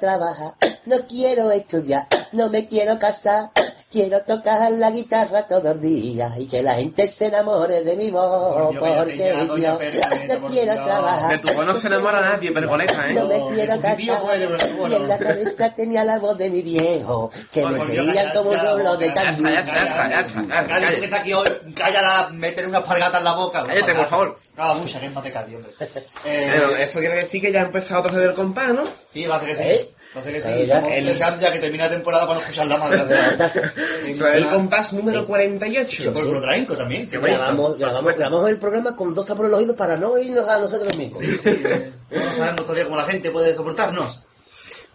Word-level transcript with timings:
trabajar, 0.00 0.54
no 0.86 1.06
quiero 1.06 1.52
estudiar, 1.52 2.08
no 2.32 2.48
me 2.50 2.66
quiero 2.66 2.98
casar. 2.98 3.50
Quiero 3.92 4.20
tocar 4.22 4.70
la 4.70 4.88
guitarra 4.92 5.48
todos 5.48 5.64
los 5.64 5.80
días 5.80 6.38
y 6.38 6.46
que 6.46 6.62
la 6.62 6.74
gente 6.74 7.08
se 7.08 7.26
enamore 7.26 7.82
de 7.82 7.96
mi 7.96 8.08
voz, 8.12 8.66
porque 8.78 9.58
yo 9.60 9.78
Perla, 9.78 10.04
no 10.28 10.46
quiero 10.46 10.72
Dios. 10.74 10.76
De 10.76 10.84
trabajar. 10.84 11.40
tu 11.40 11.48
voz 11.54 11.66
no 11.66 11.74
se 11.74 11.86
enamora 11.88 12.20
nadie, 12.20 12.52
pergoleta, 12.54 13.10
¿eh? 13.10 13.14
No 13.14 13.26
me 13.26 13.38
No, 13.40 13.48
quiero 13.48 13.72
tío 13.96 14.14
casar. 14.14 14.22
pero 14.28 14.76
bueno. 14.76 14.88
Y 14.90 14.94
en 14.94 15.08
la 15.08 15.18
cabeza 15.18 15.74
tenía 15.74 16.04
la 16.04 16.20
voz 16.20 16.38
de 16.38 16.50
mi 16.50 16.62
viejo, 16.62 17.30
que 17.50 17.66
me 17.66 17.78
cállate 17.80 18.38
como 18.38 18.50
un 18.50 18.60
roblo 18.60 18.96
de 18.96 19.08
boca. 19.08 19.24
Ya 19.24 19.32
está, 19.32 19.50
ya 19.50 19.60
está, 19.60 20.08
ya 20.08 20.20
está, 20.20 20.40
que 20.40 20.68
cállate. 20.68 21.04
está 21.06 21.16
aquí 21.16 21.32
hoy, 21.32 21.48
cállala, 21.74 22.28
métele 22.32 22.68
una 22.68 22.84
pargata 22.84 23.18
en 23.18 23.24
la 23.24 23.32
boca. 23.32 23.64
Cállate, 23.66 23.92
por 23.92 24.06
favor. 24.08 24.38
Ah, 24.56 24.74
mucha, 24.74 25.00
que 25.00 25.06
es 25.06 25.12
más 25.12 25.24
de 25.24 25.32
cardio, 25.32 25.58
hombre. 25.58 25.72
Eh, 26.26 26.46
Bueno, 26.60 26.76
eso 26.76 27.00
quiere 27.00 27.16
decir 27.16 27.40
que 27.42 27.50
ya 27.50 27.62
ha 27.62 27.64
empezado 27.64 28.02
otra 28.02 28.16
vez 28.16 28.28
el 28.28 28.34
compás, 28.36 28.68
¿no? 28.70 28.84
Sí, 29.12 29.26
va 29.26 29.34
a 29.34 29.40
ser 29.40 29.48
que 29.48 29.56
sí. 29.56 29.62
¿Eh? 29.64 29.90
A 30.14 30.22
ser 30.22 30.32
que 30.32 30.40
sí. 30.40 30.48
Eh, 30.50 30.66
ya. 30.66 30.80
Deseando 30.80 31.40
ya 31.40 31.52
que 31.52 31.60
termine 31.60 31.84
la 31.84 31.90
temporada 31.90 32.26
para 32.26 32.36
no 32.36 32.40
escuchar 32.42 32.66
la 32.66 32.78
madre 32.78 33.04
de 33.04 33.14
la... 33.14 34.34
El 34.34 34.48
compás 34.48 34.92
número 34.92 35.24
48. 35.26 36.12
Por 36.12 36.22
Flotranco 36.22 36.76
también. 36.76 37.08
Sí, 37.08 37.16
Grabamos, 37.16 37.78
grabamos, 37.78 38.14
grabamos 38.14 38.48
el 38.48 38.56
programa 38.58 38.96
con 38.96 39.14
dos 39.14 39.24
tapones 39.26 39.46
en 39.48 39.50
los 39.52 39.60
oídos 39.60 39.76
para 39.76 39.96
no 39.96 40.08
oírnos 40.12 40.48
a 40.48 40.58
nosotros 40.58 40.96
mismos. 40.96 41.20
Sí, 41.20 41.36
sí. 41.36 41.62
eh, 41.64 41.92
No 42.10 42.32
sabemos 42.32 42.62
todavía 42.62 42.84
cómo 42.84 42.96
la 42.96 43.04
gente 43.04 43.30
puede 43.30 43.54
soportarnos. 43.54 44.22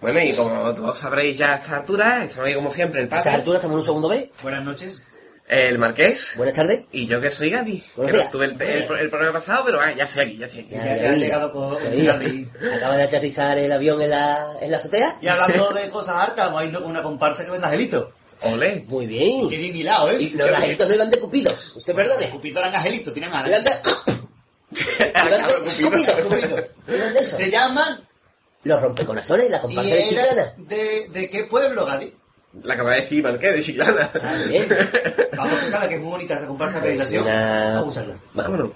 Bueno, 0.02 0.22
y 0.22 0.34
como 0.34 0.76
todos 0.76 0.98
sabréis 1.00 1.38
ya 1.38 1.54
a 1.54 1.58
esta 1.58 1.78
altura, 1.78 2.26
estamos 2.26 2.48
ahí 2.48 2.54
como 2.54 2.72
siempre 2.74 3.02
el 3.02 3.14
A 3.14 3.18
esta 3.18 3.34
altura 3.34 3.60
estamos 3.60 3.76
en 3.76 3.80
un 3.80 3.86
segundo 3.86 4.10
B. 4.10 4.32
Buenas 4.44 4.64
noches. 4.64 5.02
El 5.48 5.78
marqués 5.78 6.34
Buenas 6.38 6.56
tardes. 6.56 6.86
y 6.92 7.06
yo 7.08 7.22
que 7.22 7.30
soy 7.32 7.50
Gaby. 7.52 7.80
Que 7.96 8.12
no 8.12 8.18
estuve 8.20 8.46
el, 8.46 8.62
el, 8.62 8.84
el 9.00 9.10
programa 9.10 9.34
pasado, 9.34 9.64
pero 9.66 9.80
ah, 9.80 9.92
ya 9.94 10.06
estoy 10.06 10.24
aquí, 10.24 10.38
ya 10.38 10.46
estoy 10.48 10.62
aquí. 10.62 10.70
Ya, 10.72 10.86
Ya- 10.86 10.96
ya 10.98 11.04
ya 11.04 11.10
ha 11.10 11.14
vi, 11.14 11.20
llegado 11.20 11.52
con-. 11.52 11.78
Gaby. 12.06 12.50
Acaba 12.76 12.98
de 12.98 13.04
aterrizar 13.04 13.58
el 13.58 13.72
avión 13.72 14.02
en 14.02 14.10
la, 14.10 14.48
en 14.62 14.72
la 14.72 14.78
azotea. 14.78 15.18
Y 15.22 15.28
hablando 15.28 15.70
de 15.74 15.90
cosas 15.90 16.16
hartas, 16.16 16.46
vamos 16.48 16.62
a 16.62 16.66
irnos 16.66 16.82
con 16.82 16.92
una 16.92 17.04
comparsa 17.04 17.46
que 17.46 17.52
vende 17.52 17.68
angelito. 17.68 18.14
Ole. 18.42 18.84
Muy 18.88 19.06
bien. 19.08 19.48
Qué 19.50 19.58
bien 19.58 19.76
hilado, 19.76 20.12
¿eh? 20.12 20.18
Y 20.22 20.30
los 20.32 20.50
angelitos 20.50 20.88
no 20.90 20.94
iban 20.96 21.10
de 21.10 21.20
cupidos. 21.20 21.74
Usted 21.76 21.94
perdone. 21.96 22.30
Cupido 22.32 22.60
eran 22.60 22.76
angelitos, 22.76 23.14
tienen 23.14 23.32
ganas. 23.32 23.50
de... 23.64 23.72
Iban 25.28 25.48
de 25.48 25.84
cupidos, 25.84 26.14
cupidos. 26.22 26.64
De 26.88 27.20
eso. 27.20 27.38
Se 27.38 27.50
llaman... 27.52 28.06
Los 28.64 28.82
rompecorazones, 28.82 29.50
la 29.52 29.58
¿Y 29.58 29.62
comparsa 29.62 29.96
de 29.96 30.52
de, 30.58 31.08
de 31.10 31.30
qué 31.30 31.44
pueblo, 31.44 31.86
Gadi? 31.86 32.12
La 32.64 32.74
acaba 32.74 32.92
de 32.92 33.02
decir 33.02 33.24
Marqués 33.24 33.54
de 33.54 33.64
Chiclana. 33.64 34.10
Ah, 34.22 34.38
bien. 34.48 34.68
Vamos 35.38 35.54
a 35.54 35.58
escucharla, 35.58 35.90
que 35.90 35.96
es 35.96 36.02
muy 36.02 36.12
bonita 36.12 36.48
comparsa 36.48 36.80
de 36.80 36.88
meditación. 36.88 37.26
Vamos 37.26 37.98
a 37.98 38.02
escucharla. 38.02 38.16
Vámonos. 38.34 38.72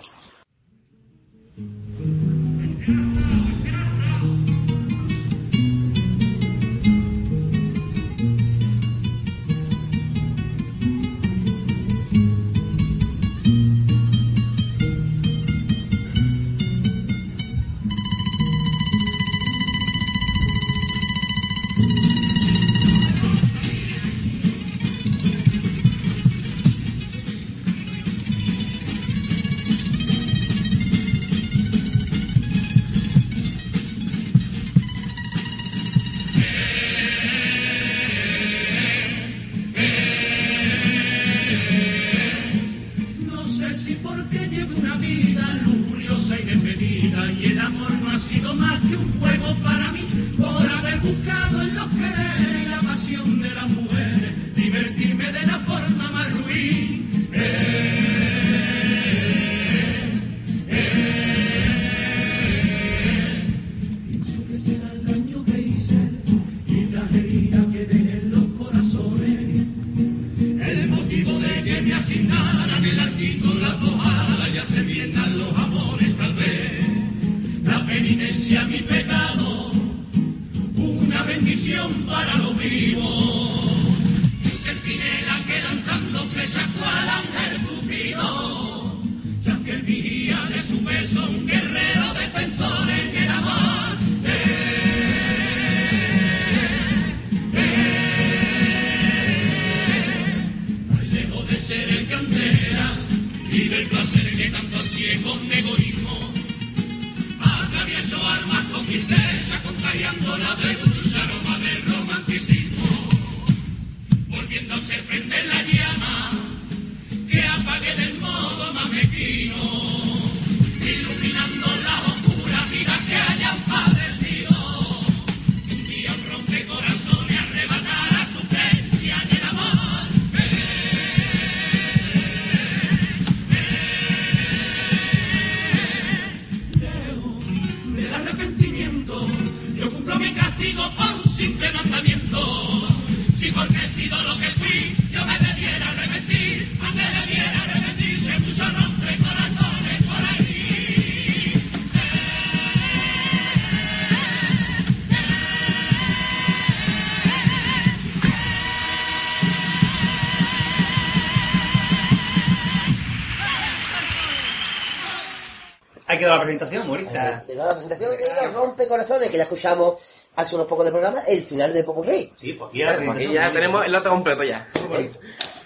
Que 166.20 166.26
dar 166.26 166.38
la 166.38 166.44
presentación, 166.44 166.88
Morita. 166.88 167.44
Doy 167.48 167.56
la 167.56 167.70
presentación 167.70 168.12
de 168.12 168.18
los 168.46 168.54
rompecorazones 168.54 169.30
que 169.30 169.38
ya 169.38 169.44
escuchamos 169.44 170.00
hace 170.36 170.56
unos 170.56 170.68
pocos 170.68 170.86
de 170.86 170.92
programa, 170.92 171.22
el 171.28 171.42
final 171.44 171.74
de 171.74 171.86
Rey. 172.06 172.34
Sí, 172.40 172.54
pues 172.54 172.70
aquí 172.70 172.80
la 172.84 172.92
Aquí 172.92 172.98
presentación. 173.00 173.34
ya 173.34 173.52
tenemos 173.52 173.86
el 173.86 173.92
lote 173.92 174.10
completo 174.10 174.44
ya. 174.44 174.68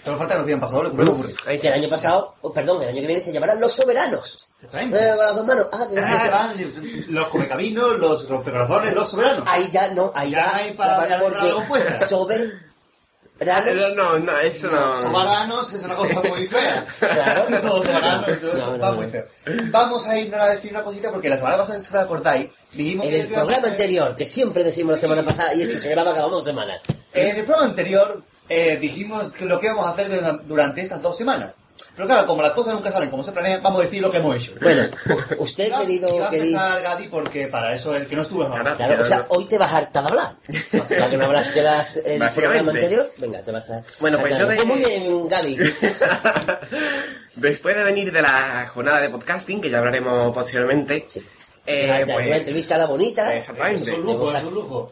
Pero 0.04 0.18
falta 0.18 0.34
que 0.34 0.38
nos 0.38 0.44
habían 0.44 0.60
pasado, 0.60 0.82
lo 0.82 0.90
que. 1.22 1.58
Que 1.58 1.68
el 1.68 1.74
año 1.74 1.88
pasado, 1.88 2.34
oh, 2.42 2.52
perdón, 2.52 2.82
el 2.82 2.88
año 2.90 3.00
que 3.00 3.06
viene 3.06 3.20
se 3.22 3.32
llamarán 3.32 3.60
Los 3.60 3.72
Soberanos. 3.72 4.50
Eh, 4.62 4.66
con 4.80 4.90
las 4.90 5.36
dos 5.36 5.44
manos. 5.46 5.66
Ah, 5.72 5.86
que 5.92 6.00
Ah, 6.00 6.52
los 7.08 7.28
comecabinos, 7.28 7.98
los 7.98 8.28
rompecorazones, 8.28 8.94
los 8.94 9.10
soberanos. 9.10 9.44
Ahí 9.46 9.68
ya 9.70 9.88
no, 9.88 10.10
ahí 10.14 10.30
Ya 10.30 10.38
ya. 10.38 10.56
hay 10.56 10.72
para- 10.72 11.08
ya 11.08 11.18
ya 11.18 11.22
para 11.22 11.44
la 11.44 11.52
compuesta. 11.54 12.08
Sober. 12.08 12.60
No, 13.40 14.18
no, 14.20 14.38
eso 14.38 14.70
no. 14.70 15.00
Soberanos 15.00 15.72
es 15.72 15.82
una 15.84 15.94
cosa 15.96 16.22
muy 16.22 16.46
fea. 16.46 16.86
Claro. 16.98 17.46
No, 17.62 17.82
soberanos, 17.82 18.24
todo 18.24 18.52
eso 18.52 18.56
No, 18.58 18.76
no, 18.76 18.78
va 18.78 18.90
no. 18.90 18.96
muy 18.96 19.06
feo. 19.08 19.26
Vamos 19.70 20.06
a 20.06 20.18
irnos 20.18 20.40
a 20.40 20.48
decir 20.50 20.70
una 20.70 20.82
cosita 20.84 21.10
porque 21.10 21.28
la 21.28 21.36
semana 21.36 21.56
pasada, 21.58 21.78
si 21.78 21.88
os 21.88 21.94
acordáis, 21.94 22.50
dijimos 22.72 23.06
En 23.06 23.12
que 23.12 23.20
el 23.22 23.28
programa 23.28 23.66
anterior, 23.68 24.14
que 24.16 24.24
siempre 24.24 24.62
decimos 24.62 24.92
la 24.94 25.00
semana 25.00 25.24
pasada, 25.24 25.54
y 25.54 25.62
esto 25.62 25.78
se 25.80 25.88
graba 25.88 26.14
cada 26.14 26.28
dos 26.28 26.44
semanas. 26.44 26.80
En 27.12 27.36
el 27.36 27.44
programa 27.44 27.66
anterior 27.70 28.22
eh, 28.48 28.76
dijimos 28.76 29.28
que 29.32 29.44
lo 29.46 29.58
que 29.58 29.66
íbamos 29.66 29.86
a 29.86 29.90
hacer 29.90 30.08
durante 30.46 30.80
estas 30.80 31.02
dos 31.02 31.16
semanas. 31.16 31.54
Pero 31.96 32.08
claro, 32.08 32.26
como 32.26 32.42
las 32.42 32.52
cosas 32.52 32.74
nunca 32.74 32.90
salen 32.90 33.08
como 33.10 33.22
se 33.22 33.30
planean, 33.32 33.62
vamos 33.62 33.80
a 33.80 33.84
decir 33.84 34.02
lo 34.02 34.10
que 34.10 34.16
hemos 34.18 34.34
hecho. 34.36 34.52
Bueno, 34.60 34.82
usted, 35.38 35.72
querido, 35.72 36.14
iba 36.16 36.26
a 36.26 36.30
querido. 36.30 36.58
empezar 36.58 36.82
Gadi 36.82 37.08
porque 37.08 37.46
para 37.48 37.72
eso 37.74 37.94
el 37.94 38.06
que 38.08 38.16
no 38.16 38.22
estuvo 38.22 38.42
es 38.44 38.50
ahora. 38.50 38.74
Claro, 38.74 39.00
o 39.00 39.04
sea, 39.04 39.26
hoy 39.28 39.44
te 39.44 39.58
vas 39.58 39.72
a 39.72 39.76
hartar 39.78 40.02
de 40.02 40.08
hablar. 40.08 40.34
Ya 40.90 41.08
que 41.10 41.16
no 41.16 41.26
hablaste 41.26 41.62
las, 41.62 41.96
el 41.98 42.18
programa 42.30 42.72
anterior, 42.72 43.10
venga, 43.18 43.42
te 43.42 43.52
vas 43.52 43.70
a. 43.70 43.84
Bueno, 44.00 44.18
pues 44.18 44.36
yo 44.38 44.46
de- 44.46 44.64
muy 44.64 44.78
bien, 44.80 45.28
Gaby. 45.28 45.56
Después 47.36 47.76
de 47.76 47.84
venir 47.84 48.12
de 48.12 48.22
la 48.22 48.66
jornada 48.72 49.00
de 49.00 49.10
podcasting, 49.10 49.60
que 49.60 49.70
ya 49.70 49.78
hablaremos 49.78 50.32
posteriormente, 50.32 51.08
eh, 51.66 51.86
Ya, 51.86 52.04
ya, 52.04 52.14
pues, 52.14 52.26
una 52.26 52.36
entrevista 52.36 52.74
a 52.76 52.78
la 52.78 52.86
bonita. 52.86 53.34
Exactamente. 53.36 53.90
es 53.90 53.96
un 53.98 54.04
lujo, 54.04 54.34
es 54.36 54.44
un 54.44 54.54
lujo. 54.54 54.90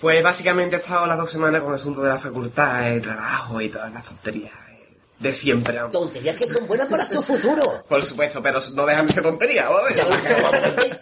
pues 0.00 0.22
básicamente 0.22 0.76
he 0.76 0.78
estado 0.78 1.06
las 1.06 1.16
dos 1.16 1.30
semanas 1.30 1.60
con 1.60 1.70
el 1.70 1.76
asunto 1.76 2.02
de 2.02 2.08
la 2.10 2.18
facultad, 2.18 2.88
el 2.92 3.00
trabajo 3.02 3.60
y 3.60 3.68
todas 3.70 3.92
las 3.92 4.04
tonterías 4.04 4.52
eh, 4.70 4.71
de 5.22 5.32
siempre. 5.34 5.78
Tonterías 5.90 6.34
que 6.36 6.46
son 6.46 6.66
buenas 6.66 6.86
para 6.88 7.06
su 7.06 7.22
futuro. 7.22 7.84
Por 7.88 8.04
supuesto, 8.04 8.42
pero 8.42 8.58
no 8.74 8.84
dejan 8.86 9.06
de 9.06 9.12
ser 9.12 9.22
tonterías, 9.22 9.68
¿vale? 9.70 9.94
Ya. 9.94 10.04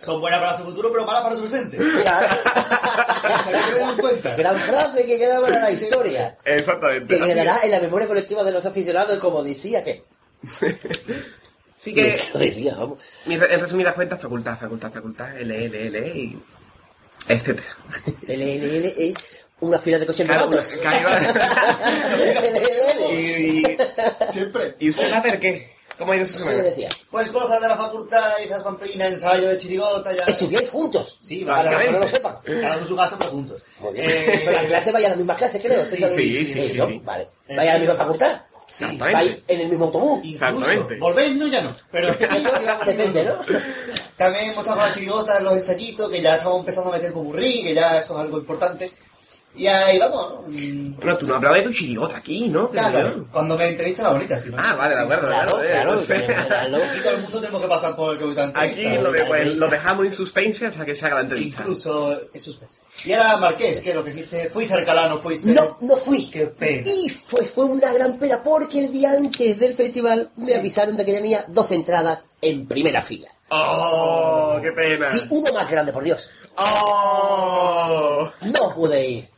Son 0.01 0.21
buenas 0.21 0.41
para 0.41 0.57
su 0.57 0.65
futuro, 0.65 0.91
pero 0.93 1.05
malas 1.07 1.23
para 1.23 1.35
su 1.37 1.41
presente. 1.43 1.77
Claro. 2.03 2.27
Gran 4.37 4.57
frase 4.59 5.07
que 5.07 5.19
queda 5.19 5.41
para 5.41 5.61
la 5.61 5.71
historia. 5.71 6.37
Exactamente. 6.45 7.19
Que 7.19 7.25
quedará 7.25 7.61
en 7.65 7.71
la 7.71 7.81
memoria 7.81 8.07
colectiva 8.09 8.45
de 8.45 8.53
los 8.53 8.65
aficionados, 8.67 9.19
como 9.19 9.43
decía 9.43 9.83
que. 9.85 10.05
Así 10.45 10.77
Sí, 11.81 11.95
que, 11.95 12.09
es 12.09 12.17
que 12.27 12.33
lo 12.35 12.41
decía, 12.41 12.75
vamos. 12.75 13.03
en 13.27 13.41
resumidas 13.61 13.95
cuentas, 13.95 14.21
facultad, 14.21 14.59
facultad, 14.59 14.93
facultad, 14.93 15.35
L, 15.39 15.65
L, 15.65 15.87
L, 15.87 16.09
y 16.15 16.39
etcétera. 17.27 17.75
El 18.29 18.41
LL 18.43 18.93
es 18.99 19.40
una 19.61 19.79
fila 19.79 19.99
de 19.99 20.07
coches 20.07 20.27
Claro, 20.27 20.49
pues, 20.51 20.75
y, 23.11 23.61
y, 23.61 23.67
Siempre. 24.33 24.75
¿Y 24.79 24.91
usted, 24.91 25.11
Later, 25.11 25.41
qué? 25.41 25.81
¿Cómo 25.99 26.13
ha 26.13 26.17
ido 26.17 26.27
su 26.27 26.39
semana? 26.39 26.63
decía. 26.63 26.89
Pues 27.11 27.29
cosas 27.29 27.61
de 27.61 27.69
la 27.69 27.77
facultad, 27.77 28.41
esas 28.41 28.63
pamplinas, 28.63 29.13
ensayo 29.13 29.49
de 29.49 29.59
chirigota, 29.59 30.13
ya. 30.15 30.23
Estudiáis 30.25 30.71
juntos. 30.71 31.19
Sí, 31.21 31.45
para 31.45 31.63
los 31.63 31.83
que 31.83 31.91
no 31.91 31.93
lo 31.93 32.01
básicamente. 32.01 32.17
sepan. 32.17 32.37
Cada 32.63 32.75
uno 32.75 32.83
en 32.83 32.89
su 32.89 32.97
casa, 32.97 33.17
pero 33.19 33.31
juntos. 33.33 33.63
Muy 33.81 33.93
bien. 33.93 34.07
Eh, 34.09 34.43
Pero 34.47 34.63
la 34.63 34.67
clase 34.67 34.93
vaya 34.93 35.07
a 35.07 35.09
las 35.11 35.19
mismas 35.19 35.37
clases, 35.37 35.63
creo. 35.63 35.85
Sí, 35.85 35.97
¿sí? 35.97 36.09
sí, 36.09 36.47
sí, 36.47 36.69
sí, 36.69 36.79
¿no? 36.79 36.87
sí. 36.87 37.03
Vale. 37.05 37.29
Vaya 37.51 37.71
a 37.71 37.75
la 37.75 37.79
misma 37.81 37.95
facultad. 37.97 38.41
Sí, 38.67 38.85
Exactamente. 38.85 39.15
Vais 39.15 39.39
en 39.49 39.61
el 39.61 39.69
mismo 39.69 39.85
autobús. 39.87 40.21
Exactamente. 40.25 40.97
volvéis, 40.99 41.37
no, 41.37 41.47
ya 41.49 41.61
no. 41.61 41.77
Pero 41.93 42.13
Eso 42.19 42.51
depende, 42.87 43.25
¿no? 43.25 43.35
También 44.17 44.45
hemos 44.45 44.59
estado 44.59 44.77
con 44.79 44.89
la 44.89 44.95
chirigota, 44.95 45.41
los 45.41 45.53
ensayitos, 45.55 46.09
que 46.09 46.23
ya 46.23 46.37
estamos 46.37 46.61
empezando 46.61 46.91
a 46.91 46.97
meter 46.97 47.13
popurrí, 47.13 47.63
que 47.63 47.75
ya 47.75 47.99
eso 47.99 48.15
es 48.15 48.21
algo 48.21 48.39
importante. 48.39 48.91
Y 49.53 49.67
ahí 49.67 49.99
vamos, 49.99 50.31
¿no? 50.31 50.43
Mm, 50.49 50.97
Bueno, 50.97 51.17
tú 51.19 51.27
no 51.27 51.35
hablabas 51.35 51.59
de 51.59 51.65
tu 51.65 51.73
chirigota 51.73 52.17
aquí, 52.19 52.49
¿no? 52.49 52.71
Claro, 52.71 53.27
cuando 53.33 53.59
me 53.59 53.69
entrevista 53.69 54.05
la 54.05 54.11
bonita, 54.13 54.41
si 54.41 54.49
no. 54.49 54.57
Ah, 54.59 54.75
vale, 54.77 54.95
de 54.95 55.01
acuerdo. 55.03 55.27
Claro, 55.27 55.63
eh, 55.63 55.67
claro. 55.73 56.07
que 56.07 56.15
hablarlo. 56.35 56.77
Aquí 56.85 57.01
todo 57.03 57.13
el 57.17 57.23
mundo 57.23 57.41
tenemos 57.41 57.61
que 57.61 57.69
pasar 57.69 57.97
por 57.97 58.13
el 58.13 58.19
que 58.19 58.25
ahorita 58.25 58.53
Aquí 58.55 58.69
entrevista. 58.85 59.03
lo, 59.03 59.13
de- 59.13 59.25
pues, 59.25 59.57
lo 59.59 59.69
dejamos 59.69 60.07
en 60.07 60.13
suspense 60.15 60.67
hasta 60.67 60.87
que 60.87 60.95
se 60.95 61.05
haga 61.07 61.17
la 61.17 61.21
entrevista. 61.23 61.63
Incluso 61.63 62.17
en 62.33 62.41
suspense. 62.41 62.79
Y 63.05 63.13
ahora 63.13 63.37
Marqués, 63.39 63.81
que 63.81 63.93
lo 63.93 64.05
que 64.05 64.11
hiciste, 64.11 64.51
fuiste 64.51 64.73
al 64.75 64.85
Calano, 64.85 65.19
fuiste. 65.19 65.51
No, 65.53 65.79
no 65.81 65.97
fui. 65.97 66.31
Qué 66.31 66.47
pena. 66.47 66.83
Y 66.89 67.09
fue, 67.11 67.45
fue 67.45 67.65
una 67.65 67.93
gran 67.93 68.19
pena 68.19 68.43
porque 68.43 68.79
el 68.85 68.93
día 68.93 69.11
antes 69.13 69.59
del 69.59 69.75
festival 69.75 70.31
me 70.37 70.55
avisaron 70.55 70.95
de 70.97 71.05
que 71.05 71.13
tenía 71.13 71.45
dos 71.49 71.71
entradas 71.73 72.27
en 72.41 72.67
primera 72.67 73.03
fila. 73.03 73.29
¡Oh, 73.53 74.59
qué 74.63 74.71
pena! 74.73 75.09
Sí, 75.11 75.27
uno 75.31 75.53
más 75.53 75.69
grande, 75.69 75.93
por 75.93 76.05
Dios. 76.05 76.31
¡Oh! 76.57 78.31
No 78.43 78.75
pude 78.75 79.09
ir. 79.09 79.29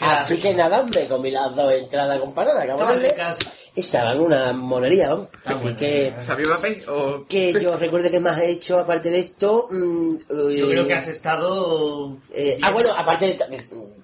Así 0.00 0.38
que 0.38 0.54
nada, 0.54 0.82
me 0.82 1.06
comí 1.06 1.30
las 1.30 1.54
dos 1.54 1.72
entradas 1.72 2.18
con 2.18 2.32
panada, 2.32 2.62
Estaban 2.62 2.86
cabrón. 2.86 3.02
ricas. 3.02 3.38
Estaban 3.74 4.20
una 4.20 4.52
monería, 4.52 5.08
vamos. 5.10 5.28
Así 5.46 5.74
que, 5.74 6.12
¿Sabía 6.26 6.46
Mbappé? 6.46 6.82
¿O 6.88 7.26
que 7.26 7.52
yo 7.54 7.76
recuerde 7.78 8.10
que 8.10 8.20
más 8.20 8.38
he 8.40 8.50
hecho 8.50 8.78
aparte 8.78 9.08
de 9.10 9.18
esto. 9.18 9.66
mm, 9.70 10.16
Yo 10.28 10.50
eh, 10.50 10.66
creo 10.70 10.86
que 10.86 10.94
has 10.94 11.08
estado. 11.08 12.18
eh, 12.32 12.44
bien. 12.56 12.58
ah, 12.64 12.70
bueno, 12.70 12.90
aparte 12.94 13.24
de 13.26 13.30
esta- 13.32 13.48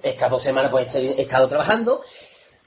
estas 0.03 0.31
dos 0.31 0.43
semanas 0.43 0.71
pues 0.71 0.87
estoy- 0.87 1.09
he 1.19 1.23
estado 1.23 1.47
trabajando. 1.49 2.01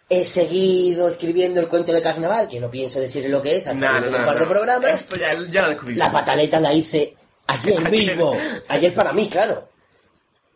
He 0.10 0.26
seguido 0.26 1.08
escribiendo 1.08 1.60
el 1.62 1.70
cuento 1.70 1.92
de 1.94 2.02
carnaval, 2.04 2.48
que 2.48 2.60
no 2.60 2.70
pienso 2.70 3.00
decir 3.00 3.28
lo 3.30 3.42
que 3.42 3.56
es, 3.58 3.66
hasta 3.68 4.00
No, 4.02 4.08
un 4.08 4.14
par 4.26 4.36
de 4.38 4.46
no. 4.46 4.52
programas. 4.52 4.94
Esto 5.02 5.16
ya, 5.16 5.34
ya 5.50 5.62
lo 5.64 5.70
descubrí. 5.70 5.96
La 5.96 6.12
pataleta 6.12 6.60
la 6.60 6.72
hice 6.74 7.16
ayer 7.48 7.90
mismo. 7.90 8.36
ayer 8.68 8.94
para 8.94 9.12
mí, 9.14 9.28
claro. 9.30 9.70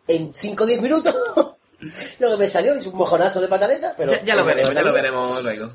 En 0.07 0.33
5 0.33 0.63
o 0.63 0.67
10 0.67 0.81
minutos. 0.81 1.15
lo 2.19 2.29
que 2.29 2.37
me 2.37 2.49
salió 2.49 2.73
es 2.73 2.85
un 2.85 2.95
mojonazo 2.95 3.41
de 3.41 3.47
pataleta, 3.47 3.93
pero... 3.97 4.11
Ya, 4.11 4.23
ya 4.23 4.35
lo 4.35 4.45
veremos, 4.45 4.73
ya 4.73 4.81
lo 4.81 4.93
veremos 4.93 5.43
luego. 5.43 5.71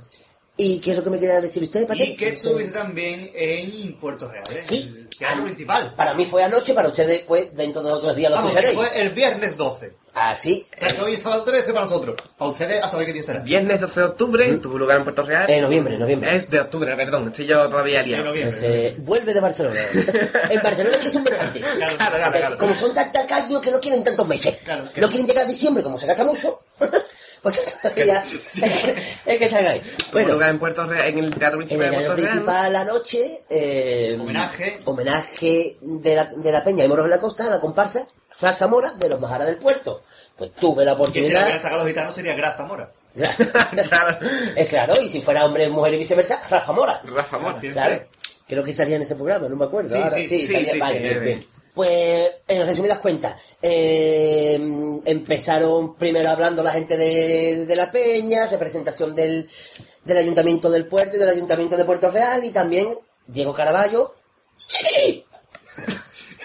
¿Y 0.57 0.79
qué 0.79 0.91
es 0.91 0.97
lo 0.99 1.05
que 1.05 1.11
me 1.11 1.19
quería 1.19 1.41
decir 1.41 1.63
usted, 1.63 1.87
Pate? 1.87 2.05
Y 2.05 2.17
que 2.17 2.29
estuviste 2.31 2.73
también 2.73 3.31
en 3.35 3.99
Puerto 3.99 4.29
Real, 4.29 4.45
¿eh? 4.53 4.63
Sí. 4.63 4.95
El 4.95 5.09
teatro 5.09 5.45
principal. 5.45 5.95
Para 5.95 6.13
mí 6.13 6.27
fue 6.27 6.43
anoche, 6.43 6.75
para 6.75 6.89
ustedes, 6.89 7.21
pues, 7.21 7.55
dentro 7.55 7.83
de 7.83 7.91
otros 7.91 8.15
días 8.15 8.31
lo 8.31 8.37
Vamos, 8.37 8.53
que 8.53 8.67
fue 8.69 9.01
el 9.01 9.11
viernes 9.11 9.57
12. 9.57 9.93
Así, 10.13 10.67
O 10.77 10.79
sea 10.79 10.89
que 10.89 11.01
hoy 11.03 11.15
es 11.15 11.23
sábado 11.23 11.45
13 11.45 11.73
para 11.73 11.83
nosotros. 11.87 12.17
Para 12.37 12.51
ustedes, 12.51 12.83
a 12.83 12.89
saber 12.89 13.07
qué 13.07 13.13
día 13.13 13.23
será. 13.23 13.41
Viernes 13.41 13.81
12 13.81 14.01
de 14.01 14.07
octubre, 14.07 14.53
tuvo 14.59 14.77
lugar 14.79 14.97
en 14.99 15.05
Puerto 15.05 15.23
Real. 15.23 15.49
en 15.49 15.63
noviembre, 15.63 15.97
noviembre. 15.99 16.35
Es 16.35 16.51
de 16.51 16.61
octubre, 16.61 16.95
perdón, 16.97 17.29
estoy 17.29 17.47
yo 17.47 17.69
todavía 17.69 18.01
En 18.01 18.09
liado. 18.09 18.25
noviembre. 18.25 18.57
Pues, 18.59 18.63
eh, 18.71 18.97
vuelve 18.99 19.33
de 19.33 19.41
Barcelona. 19.41 19.81
en 20.51 20.63
Barcelona 20.63 20.97
es 20.97 21.05
que 21.05 21.11
son 21.11 21.23
meses 21.23 21.39
Claro, 21.39 21.97
Claro, 21.97 22.17
claro, 22.17 22.33
claro. 22.39 22.59
Como 22.59 22.75
son 22.75 22.93
tan 22.93 23.13
tacaños 23.13 23.61
que 23.63 23.71
no 23.71 23.81
quieren 23.81 24.03
tantos 24.03 24.27
meses. 24.27 24.57
Claro. 24.65 24.85
No 24.97 25.09
quieren 25.09 25.27
llegar 25.27 25.45
a 25.45 25.49
diciembre, 25.49 25.83
como 25.83 25.99
se 25.99 26.07
gasta 26.07 26.25
mucho. 26.25 26.61
pues 27.43 27.81
todavía 27.81 28.23
es 28.25 29.39
que 29.39 29.45
están 29.45 29.67
ahí. 29.67 29.81
Bueno, 30.13 30.33
lugar 30.35 30.51
en 30.51 30.59
Puerto 30.59 30.87
Real, 30.87 31.07
en 31.07 31.19
el 31.19 31.35
Teatro 31.37 31.61
en 31.63 31.69
Principal 31.69 31.87
el 31.87 31.91
de 31.93 31.97
año 31.97 32.07
Puerto 32.07 32.23
Real. 32.23 32.33
principal 32.33 32.73
la 32.73 32.85
noche, 32.85 33.45
eh, 33.49 34.17
Homenaje. 34.21 34.81
homenaje 34.85 35.79
de 35.81 36.15
la, 36.17 36.25
de 36.25 36.53
la 36.53 36.65
Peña 36.65 36.85
y 36.85 36.89
Moros 36.89 37.05
de 37.07 37.11
la 37.11 37.21
Costa 37.21 37.47
a 37.47 37.51
la 37.51 37.61
comparsa 37.61 38.07
Raza 38.41 38.67
Mora 38.67 38.93
de 38.93 39.09
los 39.09 39.21
Majaras 39.21 39.47
del 39.47 39.57
Puerto. 39.59 40.03
Pues 40.37 40.53
tuve 40.55 40.85
la 40.85 40.93
Que 40.93 40.97
si 40.97 41.03
oportunidad. 41.03 41.43
hubieran 41.43 41.61
sacado 41.61 41.81
los 41.85 41.89
gitanos 41.89 42.15
sería 42.15 42.35
Graza 42.35 42.65
Mora. 42.65 42.91
Claro. 43.15 43.37
es 44.57 44.69
claro, 44.69 44.95
y 45.03 45.09
si 45.09 45.21
fuera 45.21 45.45
hombre, 45.45 45.69
mujer 45.69 45.95
y 45.95 45.99
viceversa, 45.99 46.41
Rafa 46.49 46.73
Mora. 46.73 47.01
Rafa 47.05 47.39
Mora. 47.39 47.59
Bien. 47.59 47.73
Claro. 47.73 48.03
Creo 48.49 48.65
que 48.65 48.73
salía 48.75 48.97
en 48.97 49.03
ese 49.03 49.15
programa, 49.17 49.49
no 49.49 49.57
me 49.57 49.65
acuerdo. 49.65 49.91
Sí, 49.95 49.97
ahora. 50.03 50.11
sí, 50.11 50.29
sí, 50.29 50.47
salía- 50.47 50.73
sí, 50.73 50.79
vale, 50.79 50.99
sí, 51.15 51.19
bien. 51.21 51.47
Pues, 51.75 52.31
en 52.49 52.67
resumidas 52.67 52.99
cuentas, 52.99 53.41
eh, 53.63 54.61
empezaron 55.05 55.95
primero 55.97 56.29
hablando 56.31 56.63
la 56.63 56.73
gente 56.73 56.97
de, 56.97 57.65
de 57.67 57.77
la 57.77 57.93
Peña, 57.93 58.47
representación 58.49 59.15
del, 59.15 59.49
del 60.05 60.17
Ayuntamiento 60.17 60.69
del 60.71 60.87
Puerto 60.87 61.17
y 61.17 61.21
del 61.21 61.29
Ayuntamiento 61.29 61.77
de 61.77 61.85
Puerto 61.85 62.11
Real, 62.11 62.45
y 62.45 62.51
también 62.51 62.89
Diego 63.27 63.53
Caraballo, 63.55 64.15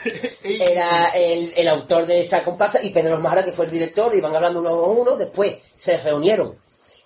era 0.44 1.10
el, 1.10 1.52
el 1.56 1.68
autor 1.68 2.06
de 2.06 2.22
esa 2.22 2.44
comparsa, 2.44 2.84
y 2.84 2.90
Pedro 2.92 3.20
Mara, 3.20 3.44
que 3.44 3.52
fue 3.52 3.66
el 3.66 3.72
director, 3.72 4.14
iban 4.16 4.36
hablando 4.36 4.60
uno 4.60 4.70
a 4.70 4.88
uno, 4.88 5.16
después 5.18 5.56
se 5.76 5.98
reunieron 5.98 6.58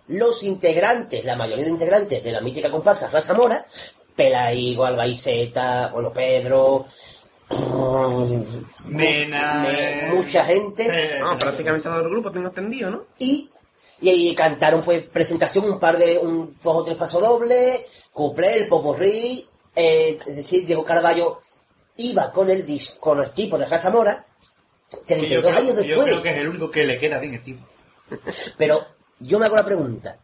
los 0.07 0.43
integrantes, 0.43 1.23
la 1.23 1.35
mayoría 1.35 1.65
de 1.65 1.71
integrantes 1.71 2.23
de 2.23 2.31
la 2.31 2.41
mítica 2.41 2.71
comparsa 2.71 3.09
Raza 3.09 3.33
Mora, 3.35 3.65
Pelaigo, 4.15 4.83
Albaiceta, 4.85 5.89
bueno, 5.93 6.11
Pedro, 6.11 6.85
Mena. 8.87 9.63
me- 9.63 10.13
mucha 10.15 10.45
gente, 10.45 10.87
eh, 10.87 11.19
No, 11.19 11.37
prácticamente 11.37 11.87
todo 11.89 12.01
el 12.01 12.09
grupo 12.09 12.31
tengo 12.31 12.47
entendido, 12.49 12.89
¿no? 12.91 13.05
y, 13.19 13.49
y 14.01 14.09
ahí 14.09 14.35
cantaron 14.35 14.81
pues 14.83 15.03
presentación, 15.03 15.65
un 15.65 15.79
par 15.79 15.97
de, 15.97 16.17
un, 16.17 16.57
dos 16.63 16.75
o 16.77 16.83
tres 16.83 16.97
pasodobles, 16.97 18.05
cuplé, 18.13 18.57
el 18.57 18.67
poporrí, 18.67 19.45
eh, 19.75 20.17
es 20.27 20.35
decir, 20.35 20.65
Diego 20.65 20.83
Caraballo 20.83 21.39
iba 21.99 22.31
con 22.31 22.49
el, 22.49 22.65
dis- 22.65 22.97
con 22.99 23.19
el 23.21 23.31
tipo 23.31 23.57
de 23.57 23.65
Raza 23.65 23.89
Mora, 23.89 24.25
que 25.07 25.15
yo 25.27 25.41
32 25.41 25.43
creo- 25.43 25.57
años 25.57 25.75
Yo 25.75 25.83
después, 25.83 26.07
creo 26.07 26.21
que 26.23 26.29
es 26.31 26.37
el 26.37 26.47
único 26.49 26.71
que 26.71 26.85
le 26.85 26.99
queda 26.99 27.19
bien 27.19 27.33
el 27.35 27.43
tipo. 27.43 27.65
pero 28.57 28.85
yo 29.19 29.39
me 29.39 29.45
hago 29.45 29.55
la 29.55 29.65
pregunta, 29.65 30.17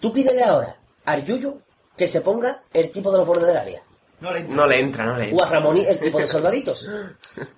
tú 0.00 0.12
pídele 0.12 0.42
ahora 0.42 0.76
al 1.04 1.24
Yuyo 1.24 1.58
que 1.96 2.08
se 2.08 2.20
ponga 2.22 2.64
el 2.72 2.90
tipo 2.90 3.10
de 3.12 3.18
los 3.18 3.26
bordes 3.26 3.46
del 3.46 3.56
área. 3.56 3.82
No 4.20 4.32
le 4.32 4.40
entra. 4.40 4.56
No 4.56 4.66
le 4.66 4.80
entra, 4.80 5.04
no 5.06 5.16
le 5.16 5.24
O 5.24 5.28
entra. 5.30 5.46
a 5.46 5.50
Ramoni 5.50 5.84
el 5.84 5.98
tipo 5.98 6.18
de 6.18 6.26
soldaditos. 6.26 6.88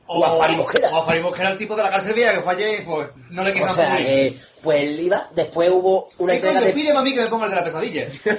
O 0.09 0.25
a 0.25 0.31
Fari 0.31 0.55
Mojera. 0.57 0.89
O 0.91 1.03
a 1.03 1.05
Fari 1.07 1.21
Mojera, 1.21 1.51
el 1.51 1.59
tipo 1.59 1.75
de 1.77 1.83
la 1.83 1.91
cárcel 1.91 2.15
vieja 2.15 2.33
que 2.35 2.41
fallé, 2.43 2.83
pues 2.87 3.09
no 3.31 3.43
le 3.43 3.53
queda 3.53 3.71
O 3.73 3.75
sea, 3.75 3.97
que, 3.97 4.37
pues 4.63 4.83
él 4.83 5.01
iba, 5.01 5.29
después 5.35 5.69
hubo 5.71 6.09
una 6.19 6.33
¿Qué 6.33 6.37
entrega 6.39 6.61
coño? 6.61 6.67
de... 6.69 6.73
Pídeme 6.73 6.99
a 6.99 7.03
mí 7.03 7.13
que 7.15 7.21
me 7.23 7.27
ponga 7.27 7.45
el 7.47 7.51
de 7.51 7.57
la 7.57 7.65
pesadilla. 7.65 8.07
Y 8.17 8.31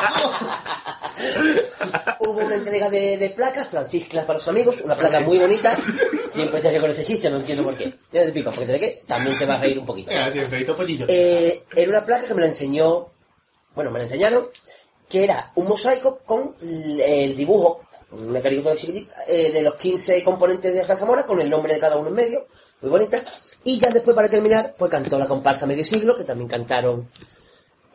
tampoco. 0.00 0.46
Hubo 2.20 2.40
una 2.44 2.54
entrega 2.56 2.90
de, 2.90 3.16
de 3.16 3.30
placas, 3.30 3.68
Francisclas 3.68 4.24
para 4.24 4.38
los 4.38 4.48
amigos, 4.48 4.80
una 4.82 4.94
placa 4.96 5.20
muy 5.20 5.38
bonita. 5.38 5.74
Siempre 6.30 6.60
se 6.60 6.68
hace 6.68 6.80
con 6.80 6.90
ese 6.90 7.04
chiste, 7.04 7.30
no 7.30 7.36
entiendo 7.38 7.64
por 7.64 7.74
qué. 7.74 7.94
Ya 8.12 8.24
de 8.24 8.32
pipa, 8.32 8.50
porque 8.50 8.72
de 8.72 8.80
qué 8.80 9.02
también 9.06 9.36
se 9.36 9.46
va 9.46 9.54
a 9.54 9.58
reír 9.58 9.78
un 9.78 9.86
poquito. 9.86 10.10
Eh, 11.08 11.64
era 11.74 11.90
una 11.90 12.04
placa 12.04 12.26
que 12.26 12.34
me 12.34 12.42
la 12.42 12.48
enseñó, 12.48 13.08
bueno, 13.74 13.90
me 13.90 13.98
la 14.00 14.04
enseñaron, 14.04 14.46
que 15.08 15.24
era 15.24 15.52
un 15.54 15.68
mosaico 15.68 16.20
con 16.24 16.54
el 16.60 17.36
dibujo, 17.36 17.82
una 18.12 18.40
caricatura 18.40 18.76
chiquitita, 18.76 19.14
eh, 19.28 19.52
de 19.52 19.62
los 19.62 19.74
15 19.76 20.22
componentes 20.24 20.72
de 20.74 20.84
Raza 20.84 21.04
Mora, 21.06 21.24
con 21.24 21.40
el 21.40 21.50
nombre 21.50 21.74
de 21.74 21.80
cada 21.80 21.96
uno 21.96 22.08
en 22.08 22.14
medio, 22.14 22.46
muy 22.80 22.90
bonita. 22.90 23.22
Y 23.64 23.78
ya 23.78 23.90
después, 23.90 24.14
para 24.14 24.28
terminar, 24.28 24.74
pues 24.78 24.90
cantó 24.90 25.18
la 25.18 25.26
comparsa 25.26 25.66
Medio 25.66 25.84
Siglo, 25.84 26.16
que 26.16 26.24
también 26.24 26.48
cantaron 26.48 27.08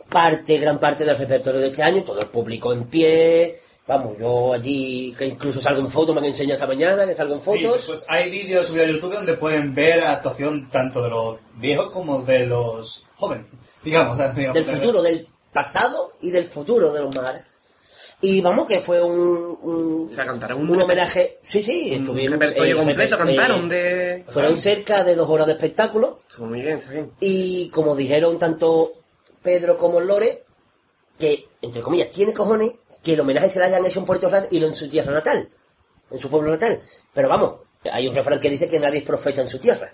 parte, 0.09 0.57
gran 0.57 0.79
parte 0.79 1.05
del 1.05 1.17
repertorio 1.17 1.61
de 1.61 1.67
este 1.67 1.83
año, 1.83 2.03
todo 2.03 2.19
el 2.19 2.27
público 2.27 2.73
en 2.73 2.85
pie. 2.85 3.61
Vamos, 3.87 4.17
yo 4.19 4.53
allí, 4.53 5.13
que 5.17 5.25
incluso 5.25 5.59
salgo 5.59 5.81
en 5.81 5.89
fotos, 5.89 6.13
me 6.13 6.19
han 6.21 6.27
enseñado 6.27 6.53
esta 6.55 6.67
mañana, 6.67 7.05
que 7.05 7.15
salgo 7.15 7.33
en 7.35 7.41
Sí, 7.41 7.45
fotos. 7.45 7.85
pues 7.87 8.05
hay 8.07 8.29
vídeos 8.29 8.67
subidos 8.67 8.87
a 8.87 8.91
YouTube 8.91 9.13
donde 9.13 9.33
pueden 9.35 9.73
ver 9.73 10.01
actuación 10.01 10.69
tanto 10.69 11.01
de 11.01 11.09
los 11.09 11.39
viejos 11.55 11.89
como 11.91 12.21
de 12.21 12.45
los 12.45 13.05
jóvenes. 13.17 13.47
Digamos, 13.83 14.17
digamos 14.35 14.55
del 14.55 14.65
futuro, 14.65 15.01
del 15.01 15.27
pasado 15.53 16.13
y 16.21 16.31
del 16.31 16.45
futuro 16.45 16.91
de 16.93 17.01
los 17.01 17.15
mares. 17.15 17.43
Y 18.23 18.39
vamos, 18.39 18.67
que 18.67 18.79
fue 18.79 19.01
un, 19.01 19.57
un, 19.63 20.09
O 20.11 20.15
sea, 20.15 20.25
cantaron 20.27 20.61
un, 20.61 20.69
un 20.69 20.81
homenaje. 20.83 21.39
Sí, 21.43 21.63
sí, 21.63 21.87
un 21.95 22.01
estuvieron. 22.01 22.39
repertorio 22.39 22.75
eh, 22.75 22.77
completo, 22.85 23.15
reper- 23.15 23.25
cantaron 23.25 23.71
eh, 23.71 23.75
de... 23.75 24.25
Fueron 24.31 24.61
cerca 24.61 25.03
de 25.03 25.15
dos 25.15 25.27
horas 25.27 25.47
de 25.47 25.53
espectáculo. 25.53 26.19
Estuvo 26.29 26.45
muy 26.45 26.61
bien, 26.61 26.77
está 26.77 26.91
bien. 26.91 27.11
Y 27.19 27.69
como 27.69 27.95
dijeron 27.95 28.37
tanto 28.37 28.93
Pedro 29.41 29.77
como 29.77 29.99
Lore, 29.99 30.43
que, 31.17 31.47
entre 31.63 31.81
comillas, 31.81 32.11
tiene 32.11 32.31
cojones 32.33 32.73
que 33.01 33.13
el 33.13 33.19
homenaje 33.21 33.49
se 33.49 33.57
lo 33.57 33.65
hayan 33.65 33.83
hecho 33.85 33.99
en 33.99 34.05
Puerto 34.05 34.29
Real 34.29 34.45
y 34.51 34.59
no 34.59 34.67
en 34.67 34.75
su 34.75 34.87
tierra 34.87 35.11
natal, 35.13 35.49
en 36.11 36.19
su 36.19 36.29
pueblo 36.29 36.51
natal. 36.51 36.79
Pero 37.15 37.27
vamos, 37.27 37.55
hay 37.91 38.07
un 38.07 38.13
refrán 38.13 38.39
que 38.39 38.51
dice 38.51 38.69
que 38.69 38.79
nadie 38.79 38.99
es 38.99 39.03
profeta 39.03 39.41
en 39.41 39.49
su 39.49 39.57
tierra. 39.57 39.91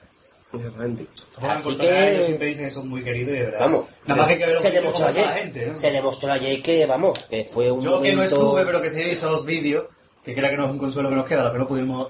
Exactamente. 0.53 1.07
Así 1.41 1.69
Así 1.69 1.77
que- 1.77 2.11
Ellos 2.13 2.25
siempre 2.25 2.47
dicen 2.47 2.65
que 2.65 2.71
son 2.71 2.87
muy 2.87 3.03
queridos 3.03 3.33
y 3.33 3.37
de 3.37 3.45
verdad. 3.45 3.59
Vamos, 3.59 3.85
Nada 4.05 4.21
más 4.21 4.29
hay 4.29 4.37
que 4.37 4.45
ver 4.45 4.57
se 4.57 4.71
demostró 4.71 5.05
ayer, 5.07 5.25
la 5.25 5.31
gente, 5.33 5.65
¿no? 5.67 5.75
se 5.77 5.91
demostró 5.91 6.31
ayer 6.31 6.61
que, 6.61 6.85
vamos, 6.85 7.19
que 7.29 7.45
fue 7.45 7.71
un 7.71 7.81
Yo 7.81 8.01
que 8.01 8.13
no 8.13 8.23
estuve, 8.23 8.65
pero 8.65 8.81
que 8.81 8.89
sí 8.89 9.01
he 9.01 9.05
visto 9.05 9.29
los 9.29 9.45
vídeos, 9.45 9.87
que 10.23 10.33
crea 10.33 10.49
que 10.49 10.57
no 10.57 10.65
es 10.65 10.71
un 10.71 10.77
consuelo 10.77 11.09
que 11.09 11.15
nos 11.15 11.25
queda, 11.25 11.43
lo 11.43 11.51
que 11.51 11.57
no 11.59 11.67
pudimos 11.67 12.07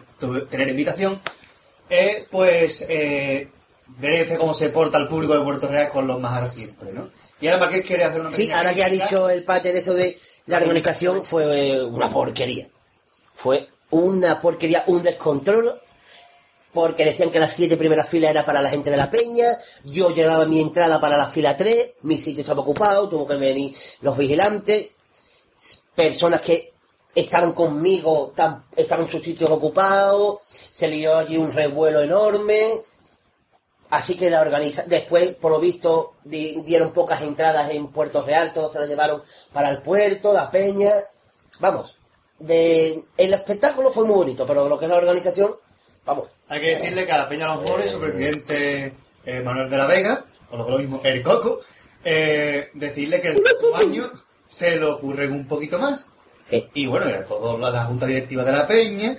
tener 0.50 0.70
invitación, 0.70 1.20
eh, 1.90 2.28
pues 2.30 2.86
eh, 2.90 3.50
ver 4.00 4.14
este 4.22 4.38
cómo 4.38 4.54
se 4.54 4.70
porta 4.70 4.98
el 4.98 5.08
público 5.08 5.36
de 5.38 5.44
Puerto 5.44 5.68
Real 5.68 5.90
con 5.90 6.06
los 6.08 6.20
Majaras 6.20 6.54
siempre, 6.54 6.92
¿no? 6.94 7.10
Y 7.40 7.48
ahora 7.48 7.60
Marqués 7.66 7.86
quiere 7.86 8.04
hacer 8.04 8.22
una 8.22 8.32
Sí, 8.32 8.52
ahora 8.52 8.74
que 8.74 8.84
ha 8.84 8.90
dicho 8.90 9.30
el 9.30 9.44
pater 9.44 9.76
eso 9.76 9.94
de 9.94 10.18
la 10.48 10.58
organización 10.58 11.24
fue 11.24 11.72
eh, 11.76 11.84
una 11.84 12.10
porquería. 12.10 12.68
Fue 13.34 13.68
una 13.92 14.42
porquería, 14.42 14.84
un 14.88 15.04
descontrol, 15.04 15.80
porque 16.78 17.06
decían 17.06 17.32
que 17.32 17.40
las 17.40 17.54
siete 17.54 17.76
primeras 17.76 18.08
filas 18.08 18.30
era 18.30 18.46
para 18.46 18.62
la 18.62 18.70
gente 18.70 18.92
de 18.92 18.98
la 18.98 19.10
peña, 19.10 19.58
yo 19.84 20.12
llevaba 20.14 20.46
mi 20.46 20.62
entrada 20.62 21.02
para 21.02 21.18
la 21.18 21.26
fila 21.26 21.58
3, 21.58 21.96
mi 22.04 22.16
sitio 22.18 22.42
estaba 22.42 22.62
ocupado, 22.62 23.10
tuvo 23.10 23.26
que 23.26 23.36
venir 23.36 23.76
los 24.02 24.16
vigilantes, 24.16 24.92
personas 25.96 26.42
que 26.42 26.74
estaban 27.16 27.54
conmigo 27.54 28.32
tam- 28.36 28.66
estaban 28.76 29.10
sus 29.10 29.24
sitios 29.24 29.50
ocupados, 29.50 30.38
se 30.70 30.88
lió 30.88 31.18
allí 31.18 31.36
un 31.38 31.52
revuelo 31.52 32.02
enorme, 32.02 32.84
Así 33.90 34.16
que 34.18 34.30
la 34.30 34.42
organiza. 34.42 34.84
Después, 34.86 35.36
por 35.38 35.50
lo 35.50 35.62
visto, 35.62 36.16
di- 36.26 36.62
dieron 36.66 36.92
pocas 36.92 37.22
entradas 37.22 37.70
en 37.72 37.88
Puerto 37.88 38.22
Real, 38.22 38.52
todos 38.52 38.74
se 38.74 38.80
las 38.80 38.90
llevaron 38.90 39.22
para 39.54 39.70
el 39.70 39.82
puerto, 39.82 40.34
la 40.34 40.52
peña. 40.52 40.92
Vamos, 41.62 41.98
de 42.38 43.02
el 43.16 43.34
espectáculo 43.34 43.90
fue 43.90 44.04
muy 44.04 44.16
bonito, 44.16 44.46
pero 44.46 44.68
lo 44.68 44.78
que 44.78 44.84
es 44.86 44.92
la 44.92 44.98
organización, 44.98 45.56
vamos. 46.08 46.30
Hay 46.50 46.62
que 46.62 46.76
decirle 46.76 47.06
que 47.06 47.12
a 47.12 47.18
la 47.18 47.30
Peña 47.30 47.48
Los 47.54 47.70
Mores, 47.70 47.92
su 47.92 48.00
presidente 48.00 48.96
eh, 49.26 49.42
Manuel 49.42 49.70
de 49.70 49.78
la 49.78 49.86
Vega, 49.86 50.26
o 50.50 50.58
lo 50.58 50.66
que 50.66 50.72
es 50.72 50.76
lo 50.78 50.82
mismo, 50.82 51.02
Eric 51.04 51.24
Coco, 51.24 51.60
eh, 52.04 52.70
decirle 52.74 53.22
que 53.22 53.30
el 53.30 53.42
próximo 53.42 53.78
año 53.78 54.12
se 54.48 54.78
le 54.78 54.86
ocurren 54.86 55.34
un 55.34 55.48
poquito 55.48 55.78
más. 55.78 56.10
Sí. 56.50 56.66
Y 56.74 56.88
bueno, 56.88 57.06
a 57.08 57.26
toda 57.26 57.60
la, 57.60 57.70
la 57.70 57.86
junta 57.86 58.06
directiva 58.06 58.44
de 58.46 58.52
la 58.54 58.66
Peña, 58.66 59.18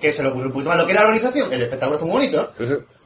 que 0.00 0.12
se 0.12 0.22
le 0.22 0.30
ocurre 0.30 0.46
un 0.46 0.52
poquito 0.52 0.70
más 0.70 0.78
lo 0.78 0.86
que 0.86 0.92
era 0.92 1.02
la 1.02 1.08
organización. 1.08 1.52
El 1.52 1.62
espectáculo 1.62 1.96
está 1.96 2.06
muy 2.06 2.14
bonito, 2.14 2.52
¿no? 2.58 3.00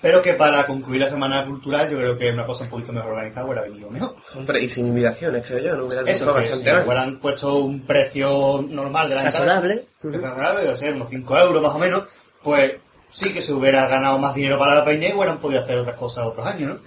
pero 0.00 0.22
que 0.22 0.34
para 0.34 0.64
concluir 0.66 1.00
la 1.00 1.08
semana 1.08 1.44
cultural 1.44 1.90
yo 1.90 1.98
creo 1.98 2.18
que 2.18 2.30
una 2.30 2.46
cosa 2.46 2.64
un 2.64 2.70
poquito 2.70 2.92
mejor 2.92 3.12
organizada 3.12 3.46
hubiera 3.46 3.62
venido 3.62 3.90
mejor. 3.90 4.16
Hombre, 4.36 4.60
y 4.62 4.68
sin 4.68 4.86
invitaciones, 4.86 5.44
creo 5.46 5.58
yo, 5.58 5.76
no 5.76 5.86
hubiera 5.86 6.08
Eso, 6.08 6.26
sido 6.26 6.34
que 6.36 6.46
si 6.46 6.84
hubieran 6.86 7.18
puesto 7.18 7.56
un 7.56 7.80
precio 7.86 8.64
normal 8.68 9.08
de 9.08 9.14
la 9.16 9.24
entrada, 9.24 9.46
Razonable. 9.60 9.84
razonable, 10.02 10.68
o 10.68 10.76
sea, 10.76 10.92
unos 10.92 11.08
5 11.10 11.38
euros 11.38 11.62
más 11.62 11.74
o 11.74 11.78
menos, 11.78 12.04
pues 12.42 12.74
sí 13.12 13.32
que 13.32 13.42
se 13.42 13.52
hubiera 13.52 13.86
ganado 13.88 14.18
más 14.18 14.34
dinero 14.34 14.58
para 14.58 14.74
la 14.74 14.84
peña 14.84 15.08
y 15.08 15.12
hubieran 15.12 15.38
podido 15.40 15.60
hacer 15.62 15.78
otras 15.78 15.96
cosas 15.96 16.26
otros 16.26 16.46
años, 16.46 16.74
¿no? 16.74 16.80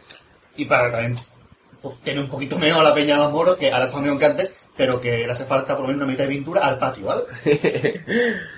Y 0.55 0.65
para 0.65 0.91
también 0.91 1.15
pues, 1.81 1.95
tener 2.03 2.24
un 2.24 2.29
poquito 2.29 2.57
menos 2.57 2.79
a 2.79 2.83
la 2.83 2.93
peña 2.93 3.15
de 3.17 3.24
los 3.24 3.31
moros, 3.31 3.57
que 3.57 3.72
ahora 3.72 3.86
está 3.86 4.00
mejor 4.00 4.19
que 4.19 4.25
antes, 4.25 4.50
pero 4.77 5.01
que 5.01 5.25
le 5.25 5.31
hace 5.31 5.45
falta 5.45 5.74
por 5.75 5.81
lo 5.81 5.88
menos 5.89 6.03
una 6.03 6.12
mitad 6.12 6.24
de 6.24 6.29
pintura 6.31 6.62
al 6.62 6.79
patio, 6.79 7.05
¿vale? 7.05 7.24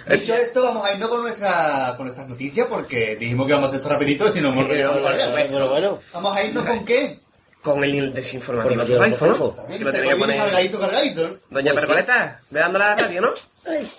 Dicho 0.10 0.36
esto, 0.36 0.64
vamos 0.64 0.86
a 0.88 0.94
irnos 0.94 1.10
con, 1.10 1.22
nuestra, 1.24 1.94
con 1.98 2.06
nuestras 2.06 2.30
noticias, 2.30 2.68
porque 2.68 3.16
dijimos 3.16 3.46
que 3.48 3.52
íbamos 3.52 3.66
a 3.66 3.68
hacer 3.70 3.80
esto 3.82 3.90
rapidito 3.90 4.36
y 4.36 4.42
no 4.42 4.50
hemos 4.50 4.66
Pero, 4.68 4.94
reído. 4.94 5.34
pero 5.50 5.70
bueno, 5.70 6.00
Vamos 6.14 6.36
a 6.36 6.44
irnos 6.44 6.66
con 6.66 6.86
qué? 6.86 7.20
Con 7.62 7.84
el 7.84 8.14
desinformativo 8.14 8.84
Informativo 8.84 9.00
de 9.00 9.06
iPhone, 9.06 9.56
lo 9.84 9.92
tenía 9.92 10.10
que 10.12 10.16
poner... 10.18 10.38
cargadito, 10.38 10.80
cargadito. 10.80 11.22
Doña 11.50 11.72
Pues 11.72 11.84
sí. 11.84 11.88
Percoleta, 11.88 12.40
ve 12.52 12.60
dándole 12.60 12.86
a 12.86 12.88
la 12.90 12.96
radio, 12.96 13.22
¿no? 13.22 13.30
ay, 13.68 13.92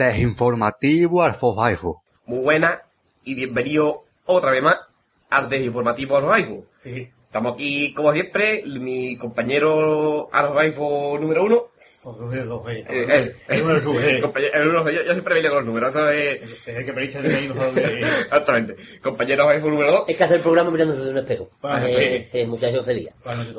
Desinformativo 0.00 1.22
Alfobaijo. 1.22 2.02
Muy 2.26 2.38
buena 2.42 2.82
y 3.24 3.34
bienvenido 3.34 4.04
otra 4.24 4.50
vez 4.50 4.62
más 4.62 4.78
al 5.28 5.48
desinformativo 5.50 6.16
a 6.16 6.20
los 6.22 6.34
iPhone. 6.34 6.64
Sí. 6.82 7.10
Estamos 7.26 7.52
aquí, 7.52 7.92
como 7.94 8.12
siempre, 8.12 8.62
mi 8.66 9.16
compañero 9.18 10.28
a 10.32 10.42
los 10.42 10.56
iPhone 10.58 11.20
número 11.20 11.44
uno. 11.44 11.64
Eh, 12.66 13.34
El 13.48 13.60
número 13.60 13.82
sube. 13.82 14.10
el 14.16 14.22
compañero- 14.22 14.54
el 14.54 14.68
número- 14.72 14.90
yo, 14.90 15.02
yo 15.04 15.12
siempre 15.12 15.34
me 15.34 15.42
leo 15.42 15.54
los 15.56 15.64
números, 15.66 15.90
eso 15.90 16.08
es... 16.10 16.40
Es 16.66 16.68
el 16.68 16.84
que 16.86 16.92
de 16.92 17.34
ahí, 17.36 17.46
no 17.48 17.54
sabe. 17.56 18.00
Exactamente. 18.22 18.76
Compañero 19.02 19.48
iPhone 19.50 19.70
número 19.72 19.92
dos. 19.92 20.04
hay 20.08 20.14
que 20.14 20.24
hacer 20.24 20.36
el 20.38 20.42
programa 20.42 20.70
mirándose 20.70 21.02
en 21.02 21.08
un 21.10 21.18
espejo. 21.18 21.50
Bueno, 21.60 21.86
Eh, 21.86 22.26
sí, 22.30 22.46
muchacho 22.46 22.82
Celia. 22.82 23.12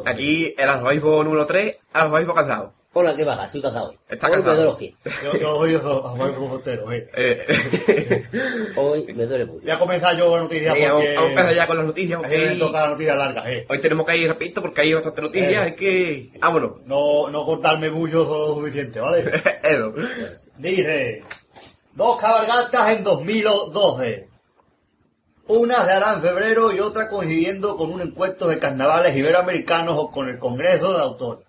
Aquí 0.05 0.55
el 0.57 0.69
iPhone 0.87 1.25
número 1.25 1.45
3, 1.45 1.77
al 1.93 2.15
iPhone 2.15 2.35
cansado. 2.35 2.73
Hola, 2.93 3.15
¿qué 3.15 3.23
baja? 3.23 3.45
Estoy 3.45 3.61
casado 3.61 3.89
hoy. 3.91 3.99
Está 4.09 4.27
hoy 4.27 4.33
me 4.33 4.43
casado. 4.43 4.55
duele 4.55 4.69
los 4.69 4.75
pies. 4.77 4.93
Yo, 5.23 5.39
yo 5.39 5.55
voy 5.55 5.75
a 5.75 5.79
jugar 5.79 6.33
con 6.35 6.49
Botero, 6.49 6.91
eh. 6.91 7.09
Eh, 7.15 8.23
Hoy 8.75 9.05
me 9.13 9.25
duele 9.25 9.45
mucho. 9.45 9.61
Voy 9.61 9.71
a 9.71 9.79
comenzar 9.79 10.17
yo 10.17 10.27
con 10.29 10.41
noticias 10.41 10.75
vamos, 10.77 10.91
porque... 10.91 11.15
vamos 11.15 11.27
a 11.27 11.31
empezar 11.31 11.55
ya 11.55 11.67
con 11.67 11.77
las 11.77 11.85
noticias, 11.85 12.19
porque 12.19 12.37
me 12.37 12.49
hoy, 12.51 12.59
toca 12.59 12.81
la 12.81 12.89
noticia 12.89 13.15
larga, 13.15 13.49
eh. 13.51 13.65
hoy 13.69 13.79
tenemos 13.79 14.05
que 14.05 14.17
ir 14.17 14.27
rapidito 14.27 14.61
porque 14.61 14.81
hay 14.81 14.93
bastantes 14.93 15.23
noticias, 15.23 15.53
Eh. 15.53 15.57
hay 15.57 15.75
que... 15.75 16.31
Vámonos. 16.41 16.71
No, 16.85 17.29
no 17.29 17.45
cortarme 17.45 17.89
mucho 17.91 18.25
lo 18.25 18.55
suficiente, 18.55 18.99
¿vale? 18.99 19.23
Edo. 19.63 19.93
Dice, 20.57 21.23
dos 21.93 22.17
cabalgatas 22.19 22.97
en 22.97 23.05
2012. 23.05 24.27
Una 25.47 25.85
se 25.85 25.91
hará 25.91 26.13
en 26.15 26.21
febrero 26.21 26.73
y 26.73 26.79
otra 26.81 27.07
coincidiendo 27.09 27.77
con 27.77 27.89
un 27.91 28.01
encuentro 28.01 28.47
de 28.49 28.59
carnavales 28.59 29.15
iberoamericanos 29.15 29.95
o 29.97 30.11
con 30.11 30.27
el 30.27 30.37
Congreso 30.39 30.93
de 30.93 31.01
Autores. 31.03 31.45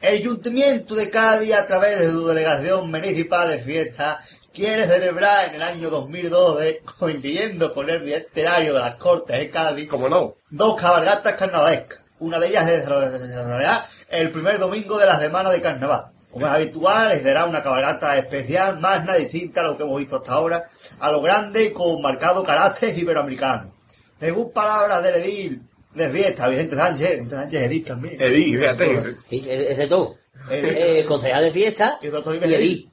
El 0.00 0.14
Ayuntamiento 0.14 0.94
de 0.94 1.10
Cádiz, 1.10 1.52
a 1.52 1.66
través 1.66 1.98
de 2.00 2.10
su 2.10 2.26
delegación 2.26 2.90
municipal 2.90 3.50
de 3.50 3.58
fiesta, 3.58 4.18
quiere 4.50 4.86
celebrar 4.86 5.50
en 5.50 5.56
el 5.56 5.62
año 5.62 5.90
2012, 5.90 6.82
coincidiendo 6.98 7.74
con 7.74 7.90
el 7.90 8.00
bicentenario 8.00 8.72
de 8.72 8.80
las 8.80 8.94
Cortes 8.96 9.38
de 9.38 9.50
Cádiz, 9.50 9.86
Como 9.86 10.08
no. 10.08 10.36
dos 10.48 10.80
cabalgatas 10.80 11.34
carnavalescas. 11.34 12.00
Una 12.18 12.40
de 12.40 12.48
ellas 12.48 12.64
se 12.64 12.78
desarrollará 12.78 13.84
el 14.08 14.30
primer 14.30 14.58
domingo 14.58 14.98
de 14.98 15.04
la 15.04 15.20
semana 15.20 15.50
de 15.50 15.60
carnaval. 15.60 16.12
Como 16.30 16.46
es 16.46 16.52
habitual, 16.52 17.22
dará 17.22 17.44
una 17.44 17.62
cabalgata 17.62 18.16
especial, 18.16 18.80
más 18.80 19.04
nada 19.04 19.18
distinta 19.18 19.60
a 19.60 19.64
lo 19.64 19.76
que 19.76 19.82
hemos 19.82 19.98
visto 19.98 20.16
hasta 20.16 20.32
ahora, 20.32 20.64
a 20.98 21.10
lo 21.12 21.20
grande 21.20 21.64
y 21.64 21.72
con 21.74 22.00
marcado 22.00 22.42
carácter 22.42 22.96
iberoamericano. 22.96 23.70
Según 24.18 24.50
palabras 24.50 25.02
del 25.02 25.16
edil 25.16 25.69
de 25.94 26.08
fiesta, 26.10 26.48
Vicente 26.48 26.76
Sánchez, 26.76 27.10
Vicente 27.10 27.34
Sánchez 27.34 27.62
edil 27.62 27.84
también. 27.84 28.20
Edí, 28.20 28.56
fíjate. 28.56 28.98
Sí, 29.28 29.46
es, 29.48 29.76
de 29.78 29.86
todo. 29.86 30.16
Eh, 30.50 30.98
Eh, 31.00 31.04
concejal 31.04 31.44
de 31.44 31.50
fiesta 31.50 31.98
Y 32.02 32.06
doctor 32.08 32.34
y. 32.36 32.54
Edí. 32.54 32.90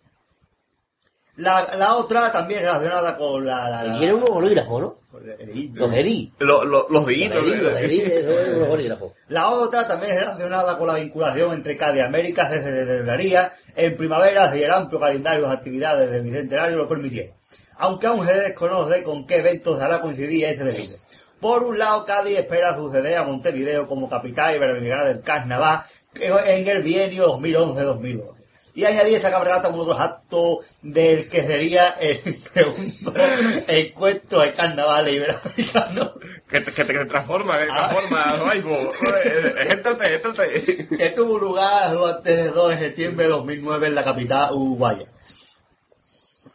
La, 1.38 1.75
la 1.77 1.96
otra 1.98 2.32
también 2.32 2.62
relacionada 2.62 3.16
con 3.16 3.46
la... 3.46 3.70
la- 3.70 3.84
la- 3.84 3.96
Y 3.96 4.00
tiene 4.00 4.13
un 4.16 4.22
bolígrafo, 4.22 4.80
¿no? 4.80 4.98
el. 5.39 6.32
Los 6.39 6.66
lo- 6.66 6.89
los 6.89 6.89
Los 6.92 7.06
deditos. 7.06 7.44
Edí, 7.44 7.56
los 7.62 7.82
Edí, 7.82 8.01
eso 8.01 8.39
es 8.39 8.56
unos 8.56 8.68
bolígrafos. 8.70 9.12
La 9.30 9.50
otra 9.50 9.88
también 9.88 10.13
es 10.13 10.20
relacionada 10.22 10.77
con 10.80 10.88
la 10.88 10.96
vinculación 10.96 11.54
entre 11.54 11.77
Cádiz 11.77 12.00
y 12.01 12.06
América 12.06 12.50
desde 12.50 12.86
celebraría 12.86 13.54
en 13.75 13.96
primavera 13.98 14.51
si 14.51 14.63
el 14.63 14.72
amplio 14.72 15.00
calendario 15.00 15.48
de 15.48 15.54
actividades 15.54 16.10
del 16.10 16.24
bicentenario 16.24 16.75
lo 16.77 16.88
permitiera. 16.88 17.34
Aunque 17.80 18.08
aún 18.08 18.25
se 18.27 18.34
desconoce 18.34 19.04
con 19.04 19.27
qué 19.27 19.38
eventos 19.38 19.80
hará 19.80 20.01
coincidir 20.01 20.46
este 20.46 20.63
delito. 20.63 20.96
Por 21.39 21.63
un 21.63 21.77
lado, 21.77 22.06
Cádiz 22.06 22.38
espera 22.39 22.75
suceder 22.75 23.17
a 23.17 23.24
Montevideo 23.24 23.88
como 23.88 24.10
capital 24.10 24.56
iberoamericana 24.56 25.06
del 25.06 25.22
carnaval 25.22 25.84
en 26.15 26.67
el 26.67 26.82
bienio 26.84 27.27
2011-2012. 27.39 28.34
Y 28.74 28.86
añadir 28.86 29.15
esta 29.15 29.32
cabalgata 29.32 29.72
de 29.72 29.77
los 29.77 30.00
actos 30.00 30.60
del 30.84 31.27
que 31.29 31.41
sería 31.41 31.89
el 32.00 32.36
segundo 32.36 33.13
encuentro 33.67 34.39
de 34.41 34.53
carnaval 34.53 35.12
iberoamericano 35.12 36.13
Que, 36.48 36.62
te- 36.62 36.72
que 36.72 36.84
te 36.86 36.94
que 36.94 37.00
te 37.00 37.06
transforma, 37.06 37.58
que 37.58 37.65
te 37.65 37.72
Ah. 37.74 37.89
transforma. 37.89 38.34
Eh, 39.25 39.67
Éntrate, 39.72 40.15
éntrate. 40.15 40.88
que 40.96 41.10
tuvo 41.10 41.39
lugar 41.39 41.91
durante 41.91 42.39
el 42.41 42.53
2 42.53 42.70
de 42.70 42.77
septiembre 42.77 43.25
de 43.25 43.32
2009 43.32 43.88
en 43.88 43.96
la 43.96 44.03
capital 44.03 44.53
uruguaya. 44.53 45.06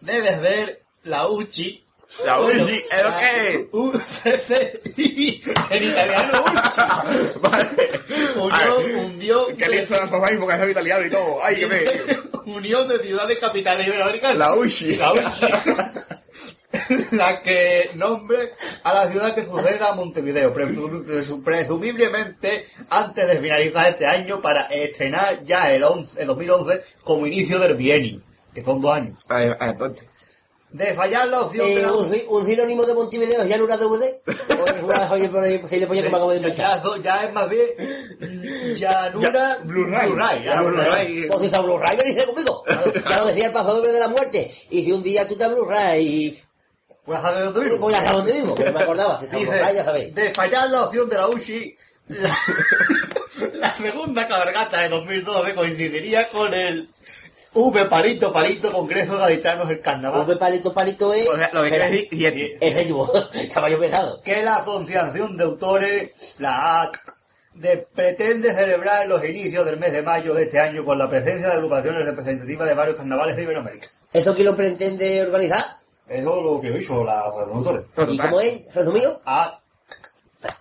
Debes 0.02 0.40
ver 0.40 0.78
la 1.04 1.26
UCI. 1.28 1.84
La 2.24 2.40
UCI, 2.40 2.84
¿es 2.90 3.02
lo 3.02 3.18
que? 3.18 3.68
UCCI, 3.72 5.42
en 5.70 5.82
italiano 5.84 6.44
UCI. 6.44 7.38
Vale. 7.40 7.90
Unión, 8.36 9.04
unión, 9.06 9.56
Qué 9.56 9.68
listo 9.68 9.94
era 9.94 10.06
Maipo, 10.06 10.46
que 10.46 10.54
es 10.54 10.70
italiano 10.70 11.06
y 11.06 11.10
todo. 11.10 11.38
Ay, 11.42 11.56
que 11.56 11.66
me... 11.66 11.80
unión 12.52 12.88
de 12.88 12.98
ciudades 12.98 13.38
capitales 13.38 13.86
iberoamericanas. 13.86 14.36
La 14.36 14.54
UCI. 14.54 14.96
La 14.96 15.12
UCI. 15.12 15.46
la 17.12 17.42
que 17.42 17.90
nombre 17.94 18.50
a 18.82 18.94
la 18.94 19.10
ciudad 19.10 19.34
que 19.34 19.44
suceda 19.44 19.90
a 19.90 19.94
Montevideo, 19.94 20.54
presu- 20.54 21.04
presu- 21.04 21.42
presumiblemente 21.44 22.66
antes 22.90 23.26
de 23.26 23.36
finalizar 23.38 23.90
este 23.90 24.06
año 24.06 24.40
para 24.40 24.62
estrenar 24.66 25.44
ya 25.44 25.72
el, 25.72 25.82
11, 25.84 26.20
el 26.22 26.26
2011 26.28 26.82
como 27.04 27.26
inicio 27.26 27.58
del 27.58 27.74
bienio, 27.76 28.20
que 28.54 28.62
son 28.62 28.80
dos 28.80 28.94
años. 28.94 29.18
Ay, 29.28 29.50
ay, 29.60 29.70
entonces. 29.70 30.06
De 30.72 30.94
fallar 30.94 31.28
la 31.28 31.42
opción 31.42 31.66
de 31.74 31.82
la 31.82 31.92
un, 31.92 32.10
si- 32.10 32.24
un 32.28 32.46
sinónimo 32.46 32.84
de 32.84 32.94
Montevideo 32.94 33.42
es 33.42 33.48
ya 33.48 33.56
en 33.56 33.62
una 33.62 33.76
DVD. 33.76 34.04
O 34.26 34.66
es 34.66 34.82
una 34.82 35.08
gilipollas 35.08 35.68
que 35.68 36.08
me 36.10 36.16
acabo 36.16 36.30
de 36.30 36.36
inventar. 36.38 36.82
ya, 37.02 37.24
es 37.24 37.32
más 37.34 37.48
bien 37.50 38.76
Llanura 38.76 39.30
Ya, 39.58 39.64
Blu-ray. 39.64 40.08
Blu-ray, 40.10 40.38
ya, 40.44 40.54
Ya, 40.54 40.62
Blu-ray. 40.62 40.86
Blu-ray. 40.86 41.28
Pues 41.28 41.40
si 41.40 41.46
está 41.46 41.60
Blu-ray, 41.60 41.96
me 41.96 42.04
dice 42.04 42.24
conmigo. 42.26 42.64
Ya 43.08 43.18
lo 43.18 43.26
decía 43.26 43.46
el 43.46 43.52
pasador 43.52 43.86
de 43.86 44.00
la 44.00 44.08
muerte. 44.08 44.50
Y 44.70 44.82
si 44.84 44.92
un 44.92 45.02
día 45.02 45.26
tú 45.28 45.36
te 45.36 45.46
Blu-ray 45.46 46.06
y 46.06 46.42
Pues 47.04 47.22
a 47.22 47.30
ver 47.32 47.44
dónde 47.44 47.60
vivo. 47.68 47.76
pues 47.80 47.94
ya 47.94 48.00
sabes 48.04 48.16
dónde 48.16 48.32
vivo, 48.32 48.54
que 48.54 48.64
no 48.64 48.72
me 48.72 48.80
acordaba. 48.82 49.18
Si 49.18 49.24
está 49.26 49.36
Dice, 49.36 49.50
Blu-ray, 49.50 49.74
ya 49.76 49.84
sabéis. 49.84 50.14
de 50.14 50.30
fallar 50.30 50.70
la 50.70 50.84
opción 50.84 51.08
de 51.08 51.16
la 51.16 51.28
UCI, 51.28 51.76
la, 52.08 52.36
la 53.54 53.76
segunda 53.76 54.26
cabalgata 54.26 54.80
de 54.80 54.88
2012 54.88 55.54
coincidiría 55.54 56.28
con 56.28 56.54
el 56.54 56.88
V 57.54 57.84
Palito 57.84 58.32
Palito 58.32 58.72
Congreso 58.72 59.18
Gaditanos 59.18 59.68
el 59.70 59.80
Carnaval. 59.80 60.28
Un 60.28 60.38
palito, 60.38 60.72
palito 60.72 61.12
es... 61.12 61.28
O 61.28 61.36
sea, 61.36 61.50
lo 61.52 61.62
que 61.62 61.68
Espera. 61.68 61.88
Es 62.60 62.76
el 62.76 62.86
tipo. 62.86 63.12
Estaba 63.34 63.68
yo 63.68 63.78
pesado. 63.78 64.22
que 64.22 64.42
la 64.42 64.56
Asociación 64.56 65.36
de 65.36 65.44
Autores, 65.44 66.36
la 66.38 66.82
AC, 66.82 66.98
de- 67.54 67.86
pretende 67.94 68.54
celebrar 68.54 69.06
los 69.06 69.22
inicios 69.24 69.66
del 69.66 69.78
mes 69.78 69.92
de 69.92 70.02
mayo 70.02 70.32
de 70.34 70.44
este 70.44 70.58
año 70.60 70.84
con 70.84 70.98
la 70.98 71.08
presencia 71.10 71.48
de 71.48 71.54
agrupaciones 71.54 72.04
representativas 72.06 72.66
de 72.68 72.74
varios 72.74 72.96
carnavales 72.96 73.36
de 73.36 73.42
Iberoamérica. 73.42 73.88
¿Eso 74.12 74.34
quién 74.34 74.46
lo 74.46 74.56
pretende 74.56 75.22
organizar? 75.22 75.62
Eso 76.08 76.36
es 76.38 76.44
lo 76.44 76.60
que 76.60 76.68
hizo 76.80 77.04
la 77.04 77.20
Asociación 77.20 77.62
de 77.62 77.68
Autores. 77.70 78.14
¿Y 78.14 78.18
cómo 78.18 78.40
es? 78.40 78.74
¿Resumido? 78.74 79.20
AC. 79.26 79.58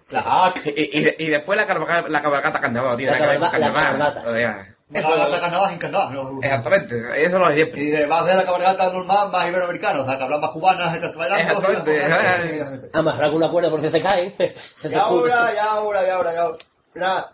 La 0.10 0.46
AC. 0.46 0.66
Y, 0.68 1.00
y, 1.00 1.16
y 1.20 1.28
después 1.30 1.58
la 1.58 1.66
cabalgata, 1.66 2.10
la 2.10 2.22
carnaval, 2.22 2.98
tiene 2.98 3.12
La 3.14 3.34
la 3.38 3.50
carnaval. 3.72 4.76
Cabalgata. 4.92 5.00
O 5.00 5.02
sea, 5.02 5.02
La 5.02 5.02
cabalgata 5.02 5.42
carnaval 5.42 5.70
sin 5.70 5.80
carnaval. 5.80 6.14
¿no? 6.14 6.40
Exactamente, 6.44 7.24
eso 7.26 7.40
lo 7.40 7.48
de 7.50 7.56
siempre. 7.56 7.82
Y 7.84 7.86
de, 7.92 8.04
a 8.06 8.26
ser 8.26 8.36
la 8.38 8.46
cabalgata 8.46 8.92
normal 8.92 9.32
más 9.32 9.48
iberoamericana, 9.50 10.02
o 10.02 10.06
sea, 10.06 10.18
que 10.18 10.24
hablan 10.24 10.42
más 10.42 10.50
cubanas, 10.52 10.92
gente 10.92 11.08
está 11.08 11.18
bailando. 11.20 11.54
Exactamente, 11.54 11.98
y- 11.98 12.60
ajá. 12.60 12.82
Amarrar 13.00 13.28
con 13.28 13.36
una 13.38 13.50
cuerda 13.50 13.70
por 13.70 13.82
si 13.82 13.90
se 13.90 14.02
caen. 14.02 14.34
Se 14.82 14.90
Y 14.90 14.94
ahora, 14.96 15.52
y 15.54 15.58
ahora, 15.58 16.06
y 16.06 16.10
ahora, 16.10 16.34
y 16.34 16.38
ahora. 16.38 17.32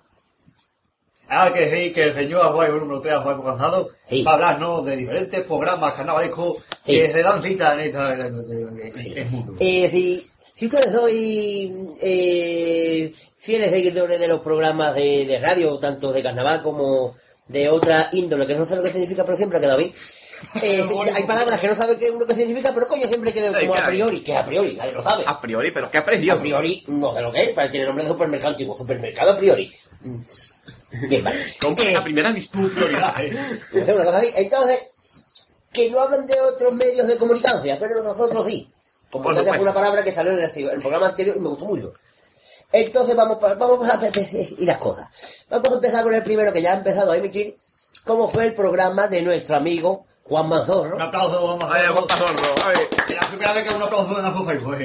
Ah, 1.30 1.52
que 1.54 1.70
sí, 1.70 1.92
que 1.92 2.04
el 2.04 2.14
señor 2.14 2.42
Aguayo 2.46 2.76
número 2.78 3.02
3, 3.02 3.16
Aguayo 3.16 3.44
Cansado, 3.44 3.90
Sí. 4.08 4.24
va 4.24 4.32
a 4.32 4.34
hablarnos 4.36 4.86
de 4.86 4.96
diferentes 4.96 5.44
programas 5.44 5.94
carnavalescos 5.94 6.60
Sí. 6.86 6.94
que 6.94 7.12
se 7.12 7.22
dan 7.22 7.44
cita 7.44 7.74
en 7.74 7.80
esta 7.82 8.14
en, 8.14 8.22
en- 8.22 8.80
en- 8.96 9.18
en 9.18 9.32
mundo. 9.32 9.54
Eh, 9.60 9.90
si, 9.92 10.26
si 10.56 10.68
ustedes 10.68 10.90
sois 10.94 11.70
eh, 12.02 13.12
fieles 13.40 13.72
seguidores 13.72 14.20
de 14.22 14.28
los 14.30 14.40
programas 14.40 14.96
de, 14.96 15.26
de 15.26 15.40
radio, 15.42 15.78
tanto 15.80 16.14
de 16.14 16.24
carnaval 16.24 16.64
como 16.64 17.14
de 17.48 17.70
otra 17.70 18.10
índole, 18.14 18.46
que 18.48 18.56
no 18.56 18.66
sé 18.66 18.76
lo 18.76 18.84
que 18.84 18.92
significa, 18.92 19.24
pero 19.24 19.38
siempre 19.38 19.58
ha 19.58 19.62
quedado 19.62 19.78
bien. 19.78 19.94
Eh, 20.62 20.84
hay 21.16 21.24
palabras 21.24 21.60
que 21.60 21.68
no 21.68 21.74
saben 21.76 21.98
qué 21.98 22.12
uno 22.12 22.24
que 22.28 22.36
significa, 22.36 22.72
pero 22.72 22.88
coño, 22.88 23.08
siempre 23.08 23.34
queda 23.34 23.60
como 23.60 23.74
a 23.74 23.82
priori, 23.82 24.22
que 24.22 24.36
a 24.38 24.46
priori, 24.46 24.76
nadie 24.76 24.92
lo 24.92 25.02
sabe. 25.02 25.24
A 25.26 25.42
priori, 25.42 25.72
pero 25.72 25.90
qué 25.90 25.98
A 25.98 26.02
aprecio. 26.02 26.40
priori, 26.40 26.84
no 26.90 27.12
sé 27.16 27.22
lo 27.22 27.32
que 27.32 27.42
es, 27.42 27.50
pero 27.56 27.70
tiene 27.72 27.88
nombre 27.88 28.04
de 28.04 28.10
supermercado 28.12 28.52
antiguo, 28.52 28.78
supermercado 28.78 29.32
a 29.32 29.36
priori. 29.38 29.74
Bien, 30.92 31.24
vale. 31.24 31.44
Compra 31.60 31.86
Eh, 31.86 31.96
a 31.96 32.04
primera. 32.04 32.32
Prioridad, 32.52 33.16
¿eh? 33.24 33.34
Una 33.74 34.06
cosa 34.06 34.18
así. 34.20 34.30
Entonces, 34.36 34.80
que 35.74 35.90
no 35.90 36.02
hablan 36.02 36.28
de 36.28 36.40
otros 36.40 36.72
medios 36.74 37.08
de 37.08 37.18
comunicación, 37.18 37.78
pero 37.80 38.04
nosotros 38.04 38.46
sí. 38.46 38.72
Comunicancia 39.10 39.54
fue 39.56 39.64
una 39.64 39.74
palabra 39.74 40.04
que 40.04 40.12
salió 40.12 40.34
en 40.34 40.40
el 40.40 40.80
programa 40.82 41.08
anterior 41.08 41.36
y 41.36 41.40
me 41.40 41.50
gustó 41.50 41.66
mucho. 41.66 41.94
Entonces 42.72 43.16
vamos, 43.16 43.40
vamos 43.40 43.90
a 43.90 44.00
y 44.58 44.66
las 44.66 44.78
cosas. 44.78 45.08
Vamos 45.50 45.72
a 45.72 45.76
empezar 45.76 46.04
con 46.04 46.14
el 46.14 46.24
primero 46.24 46.52
que 46.52 46.62
ya 46.62 46.74
ha 46.74 46.78
empezado 46.78 47.12
a 47.12 47.18
emitir, 47.18 47.58
cómo 48.06 48.28
fue 48.30 48.46
el 48.46 48.54
programa 48.56 49.08
de 49.08 49.22
nuestro 49.22 49.56
amigo 49.56 50.06
Juan 50.24 50.50
Manzorro. 50.50 50.96
Un 50.96 51.02
aplauso, 51.02 51.46
vamos 51.46 51.64
a. 51.74 51.88
Juan 51.90 52.08
Pazorro, 52.08 52.64
a 52.66 52.68
ver. 52.70 52.88
La 53.16 53.28
primera 53.28 53.54
vez 53.54 53.68
que 53.68 53.76
un 53.76 53.84
aplauso 53.84 54.18
en 54.18 54.24
la 54.24 54.34
Facebook, 54.34 54.76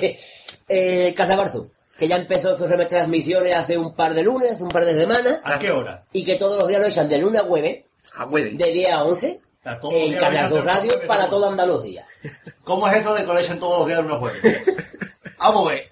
eh. 0.00 0.18
eh, 0.68 1.14
Cazabarzu, 1.16 1.70
que 1.98 2.06
ya 2.08 2.16
empezó 2.16 2.56
sus 2.56 2.68
retransmisiones 2.68 3.54
hace 3.56 3.76
un 3.76 3.94
par 3.94 4.14
de 4.14 4.22
lunes, 4.22 4.52
hace 4.52 4.62
un 4.62 4.68
par 4.70 4.84
de 4.84 4.94
semanas, 4.94 5.40
¿A 5.44 5.58
qué 5.58 5.72
hora? 5.72 6.04
y 6.12 6.24
que 6.24 6.36
todos 6.36 6.58
los 6.58 6.68
días 6.68 6.80
lo 6.80 6.86
echan 6.86 7.08
de 7.08 7.18
lunes 7.18 7.40
a 7.42 7.44
jueves, 7.44 7.84
Ah, 8.16 8.24
güey. 8.26 8.56
de 8.56 8.70
10 8.70 8.92
a 8.92 9.02
11, 9.02 9.40
A 9.64 9.80
todos 9.80 9.92
los 9.94 10.02
en 10.02 10.14
Canal 10.14 10.32
lo 10.32 10.38
echan 10.38 10.50
2 10.50 10.64
de 10.64 10.70
Radio 10.70 10.90
jueves, 10.92 11.08
para 11.08 11.24
¿no? 11.24 11.30
toda 11.30 11.48
Andalucía. 11.50 12.06
¿Cómo 12.62 12.86
es 12.88 12.96
eso 12.98 13.14
de 13.14 13.20
que 13.22 13.26
lo 13.32 13.38
echan 13.38 13.58
todos 13.58 13.78
los 13.80 13.88
días 13.88 13.98
de 13.98 14.06
una 14.06 14.18
jueves? 14.18 14.42
Vamos 15.38 15.66
a 15.68 15.72
ver. 15.72 15.90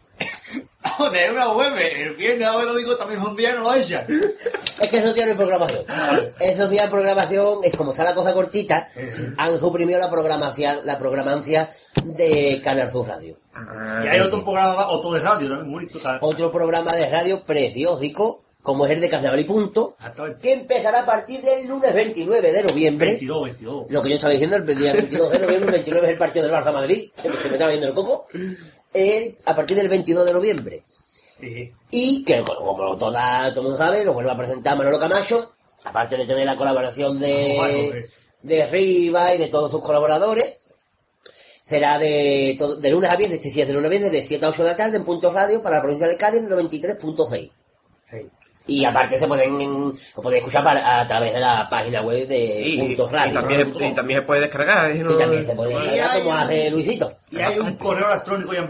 Ver, 1.12 1.32
una 1.32 1.46
jueves. 1.46 1.98
El 1.98 2.14
viernes, 2.14 2.46
sábado 2.46 2.62
y 2.64 2.72
domingo 2.72 2.96
también 2.96 3.22
son 3.22 3.36
días 3.36 3.52
y 3.54 3.58
no 3.58 3.62
lo 3.64 3.74
echan. 3.74 4.06
Es 4.80 4.88
que 4.88 4.96
esos 4.96 5.14
días 5.14 5.26
no 5.26 5.32
hay 5.32 5.38
programación. 5.38 5.84
Esos 6.40 6.70
días 6.70 6.84
de 6.84 6.90
programación, 6.90 7.58
es 7.62 7.76
como 7.76 7.90
está 7.90 8.04
la 8.04 8.14
cosa 8.14 8.32
cortita, 8.34 8.88
han 9.36 9.58
suprimido 9.58 9.98
la 9.98 10.10
programación, 10.10 10.78
la 10.84 10.98
programancia 10.98 11.68
de 12.04 12.60
Canal 12.62 12.90
Sur 12.90 13.06
Radio. 13.08 13.36
Ah, 13.54 14.02
Y 14.04 14.08
hay 14.08 14.20
otro 14.20 14.42
programa, 14.44 14.88
otro 14.90 15.12
de 15.12 15.20
radio 15.20 15.48
también. 15.48 15.86
Otro 16.20 16.50
programa 16.50 16.94
de 16.94 17.06
radio 17.08 17.44
preciosico, 17.44 18.42
como 18.62 18.86
es 18.86 18.92
el 18.92 19.00
de 19.00 19.08
Carnaval 19.10 19.40
y 19.40 19.44
Punto, 19.44 19.96
el 20.24 20.36
que 20.38 20.52
empezará 20.52 21.00
a 21.00 21.06
partir 21.06 21.42
del 21.42 21.66
lunes 21.66 21.92
29 21.92 22.52
de 22.52 22.62
noviembre. 22.62 23.06
22, 23.10 23.44
22. 23.44 23.86
Lo 23.88 24.02
que 24.02 24.08
yo 24.08 24.14
estaba 24.14 24.32
diciendo, 24.32 24.56
el 24.56 24.66
día 24.66 24.92
22 24.92 25.30
de 25.30 25.38
noviembre, 25.38 25.66
el 25.66 25.72
29 25.72 26.06
es 26.06 26.12
el 26.12 26.18
partido 26.18 26.46
del 26.46 26.54
Barça 26.54 26.72
Madrid, 26.72 27.10
que 27.20 27.30
se 27.30 27.48
me 27.48 27.54
estaba 27.54 27.70
viendo 27.70 27.88
el 27.88 27.94
coco, 27.94 28.26
eh, 28.94 29.36
a 29.44 29.54
partir 29.54 29.76
del 29.76 29.88
22 29.88 30.26
de 30.26 30.32
noviembre. 30.32 30.82
Sí. 31.40 31.72
Y 31.90 32.24
que, 32.24 32.42
como, 32.44 32.96
toda, 32.96 33.50
todo 33.50 33.60
el 33.60 33.66
mundo 33.68 33.76
sabe, 33.78 34.04
lo 34.04 34.12
vuelve 34.14 34.30
a 34.30 34.36
presentar 34.36 34.76
Manolo 34.76 34.98
Camacho, 34.98 35.52
aparte 35.84 36.16
de 36.16 36.24
tener 36.26 36.46
la 36.46 36.56
colaboración 36.56 37.18
de, 37.18 38.06
de 38.42 38.66
Riva 38.66 39.34
y 39.34 39.38
de 39.38 39.48
todos 39.48 39.70
sus 39.70 39.82
colaboradores. 39.82 40.58
Será 41.64 41.98
de, 41.98 42.54
to- 42.58 42.76
de 42.76 42.90
lunes 42.90 43.08
a 43.10 43.16
viernes, 43.16 43.38
este 43.38 43.50
sí 43.52 43.60
es 43.60 43.66
de 43.68 43.72
lunes 43.74 43.86
a 43.88 43.90
viernes, 43.90 44.12
de 44.12 44.22
7 44.22 44.44
a 44.44 44.48
8 44.50 44.62
de 44.64 44.68
la 44.70 44.76
tarde 44.76 44.96
en 44.98 45.04
Puntos 45.04 45.32
Radio 45.32 45.62
para 45.62 45.76
la 45.76 45.82
provincia 45.82 46.06
de 46.08 46.16
Cádiz, 46.16 46.40
en 46.40 46.48
93.6. 46.48 47.50
Sí. 48.10 48.28
Y 48.66 48.84
aparte 48.84 49.18
se 49.18 49.26
pueden, 49.26 49.58
lo 49.58 50.22
podéis 50.22 50.42
escuchar 50.42 50.62
para- 50.64 51.00
a 51.00 51.06
través 51.06 51.32
de 51.34 51.40
la 51.40 51.68
página 51.68 52.00
web 52.02 52.26
de 52.28 52.62
y, 52.62 52.78
Puntos 52.78 53.10
y 53.10 53.14
Radio. 53.14 53.34
también, 53.34 53.74
y 53.80 53.90
también 53.92 54.20
se 54.20 54.26
puede 54.26 54.40
descargar. 54.42 54.90
¿eh? 54.90 54.96
Y 54.96 54.98
No- 55.00 55.14
también 55.16 55.44
se 55.46 55.54
puede 55.54 55.72
Y 55.72 55.76
descargar 55.76 56.10
hay 56.10 56.22
como 56.22 56.34
hace 56.36 56.70
Luisito. 56.70 57.12
Y 57.30 57.38
hay 57.40 57.58
un 57.58 57.76
correo 57.76 58.10
electrónico 58.10 58.52
ya 58.52 58.60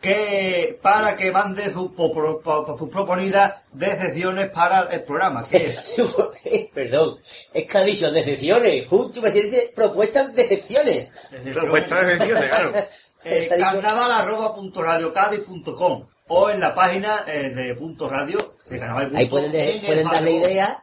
que 0.00 0.78
para 0.82 1.16
que 1.16 1.32
mande 1.32 1.72
sus 1.72 1.92
po- 1.92 2.12
pro- 2.12 2.40
po- 2.42 2.76
sus 2.78 2.88
proponidas 2.90 3.54
de 3.72 3.86
secciones 3.98 4.50
para 4.50 4.82
el 4.90 5.02
programa. 5.04 5.42
¿Qué 5.50 5.56
es? 5.66 5.94
Perdón, 6.74 7.18
es 7.54 7.64
que 7.64 7.78
ha 7.78 7.82
dicho 7.82 8.10
decepciones, 8.10 8.86
justo 8.88 9.22
me 9.22 9.30
dice 9.30 9.72
propuestas 9.74 10.34
decepciones. 10.34 11.08
Propuesta 11.52 12.02
de 12.02 12.18
secciones, 12.18 12.50
claro. 12.50 12.72
Eh, 13.28 13.48
O 16.28 16.50
en 16.50 16.60
la 16.60 16.74
página 16.74 17.24
eh, 17.28 17.50
de 17.50 17.74
punto 17.76 18.08
radio 18.08 18.56
de 18.68 18.78
carnaval. 18.78 19.12
Ahí 19.14 19.26
pueden, 19.26 19.52
de- 19.52 19.82
pueden 19.86 20.08
darle 20.08 20.32
barrio. 20.32 20.48
idea 20.48 20.82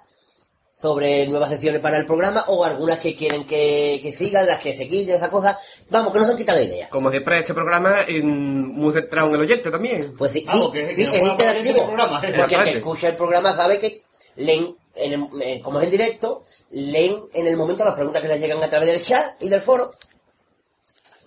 sobre 0.71 1.27
nuevas 1.27 1.49
secciones 1.49 1.81
para 1.81 1.97
el 1.97 2.05
programa 2.05 2.43
o 2.47 2.63
algunas 2.65 2.97
que 2.99 3.15
quieren 3.15 3.45
que, 3.45 3.99
que 4.01 4.11
sigan, 4.13 4.45
las 4.47 4.59
que 4.59 4.73
se 4.73 4.87
quiten, 4.87 5.15
esas 5.15 5.29
cosas. 5.29 5.57
Vamos, 5.89 6.13
que 6.13 6.19
nos 6.19 6.29
han 6.29 6.37
quitado 6.37 6.59
la 6.59 6.65
idea. 6.65 6.89
Como 6.89 7.11
siempre, 7.11 7.39
este 7.39 7.53
programa 7.53 8.01
es 8.07 8.23
muy 8.23 8.93
centrado 8.93 9.29
en 9.29 9.35
el 9.35 9.41
oyente 9.41 9.69
también. 9.69 10.15
Pues 10.17 10.31
sí, 10.31 10.43
Vamos, 10.47 10.71
sí, 10.73 10.79
que- 10.79 10.95
sí, 10.95 11.01
es 11.03 11.21
interactivo. 11.21 11.85
programa, 11.85 12.21
¿eh? 12.25 12.33
Porque 12.37 12.55
el 12.55 12.63
que 12.63 12.77
escucha 12.77 13.09
el 13.09 13.15
programa 13.17 13.55
sabe 13.55 13.79
que 13.79 14.01
leen, 14.37 14.75
en 14.95 15.13
el- 15.13 15.41
eh, 15.41 15.61
como 15.61 15.79
es 15.79 15.85
en 15.85 15.91
directo, 15.91 16.41
leen 16.71 17.19
en 17.33 17.47
el 17.47 17.57
momento 17.57 17.83
las 17.85 17.93
preguntas 17.95 18.21
que 18.21 18.27
les 18.29 18.39
llegan 18.39 18.63
a 18.63 18.69
través 18.69 18.89
del 18.89 19.01
chat 19.03 19.35
y 19.41 19.49
del 19.49 19.61
foro. 19.61 19.93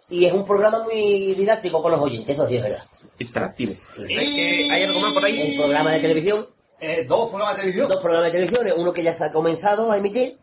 Y 0.09 0.25
es 0.25 0.33
un 0.33 0.45
programa 0.45 0.85
muy 0.85 1.35
didáctico 1.35 1.83
con 1.83 1.91
los 1.93 2.01
oyentes, 2.01 2.35
eso 2.35 2.47
sí 2.47 2.57
es 2.57 2.63
verdad. 2.63 2.83
Interactivo. 3.19 3.75
Hay, 3.99 4.07
que- 4.37 4.69
hay 4.71 4.83
algo 4.85 5.01
más 5.01 5.13
por 5.13 5.25
ahí. 5.25 5.41
El 5.53 5.57
programa 5.57 5.93
de 5.93 6.01
televisión, 6.01 6.47
Eh, 6.81 7.05
dos 7.09 7.29
programas 7.31 7.55
de 7.57 7.61
televisión. 7.63 7.89
dos 7.89 8.01
programas 8.01 8.31
de 8.33 8.39
televisión, 8.39 8.67
uno 8.77 8.93
que 8.93 9.03
ya 9.03 9.13
se 9.15 9.25
ha 9.25 9.33
comenzado 9.33 9.91
a 9.91 9.97
emitir 9.97 10.39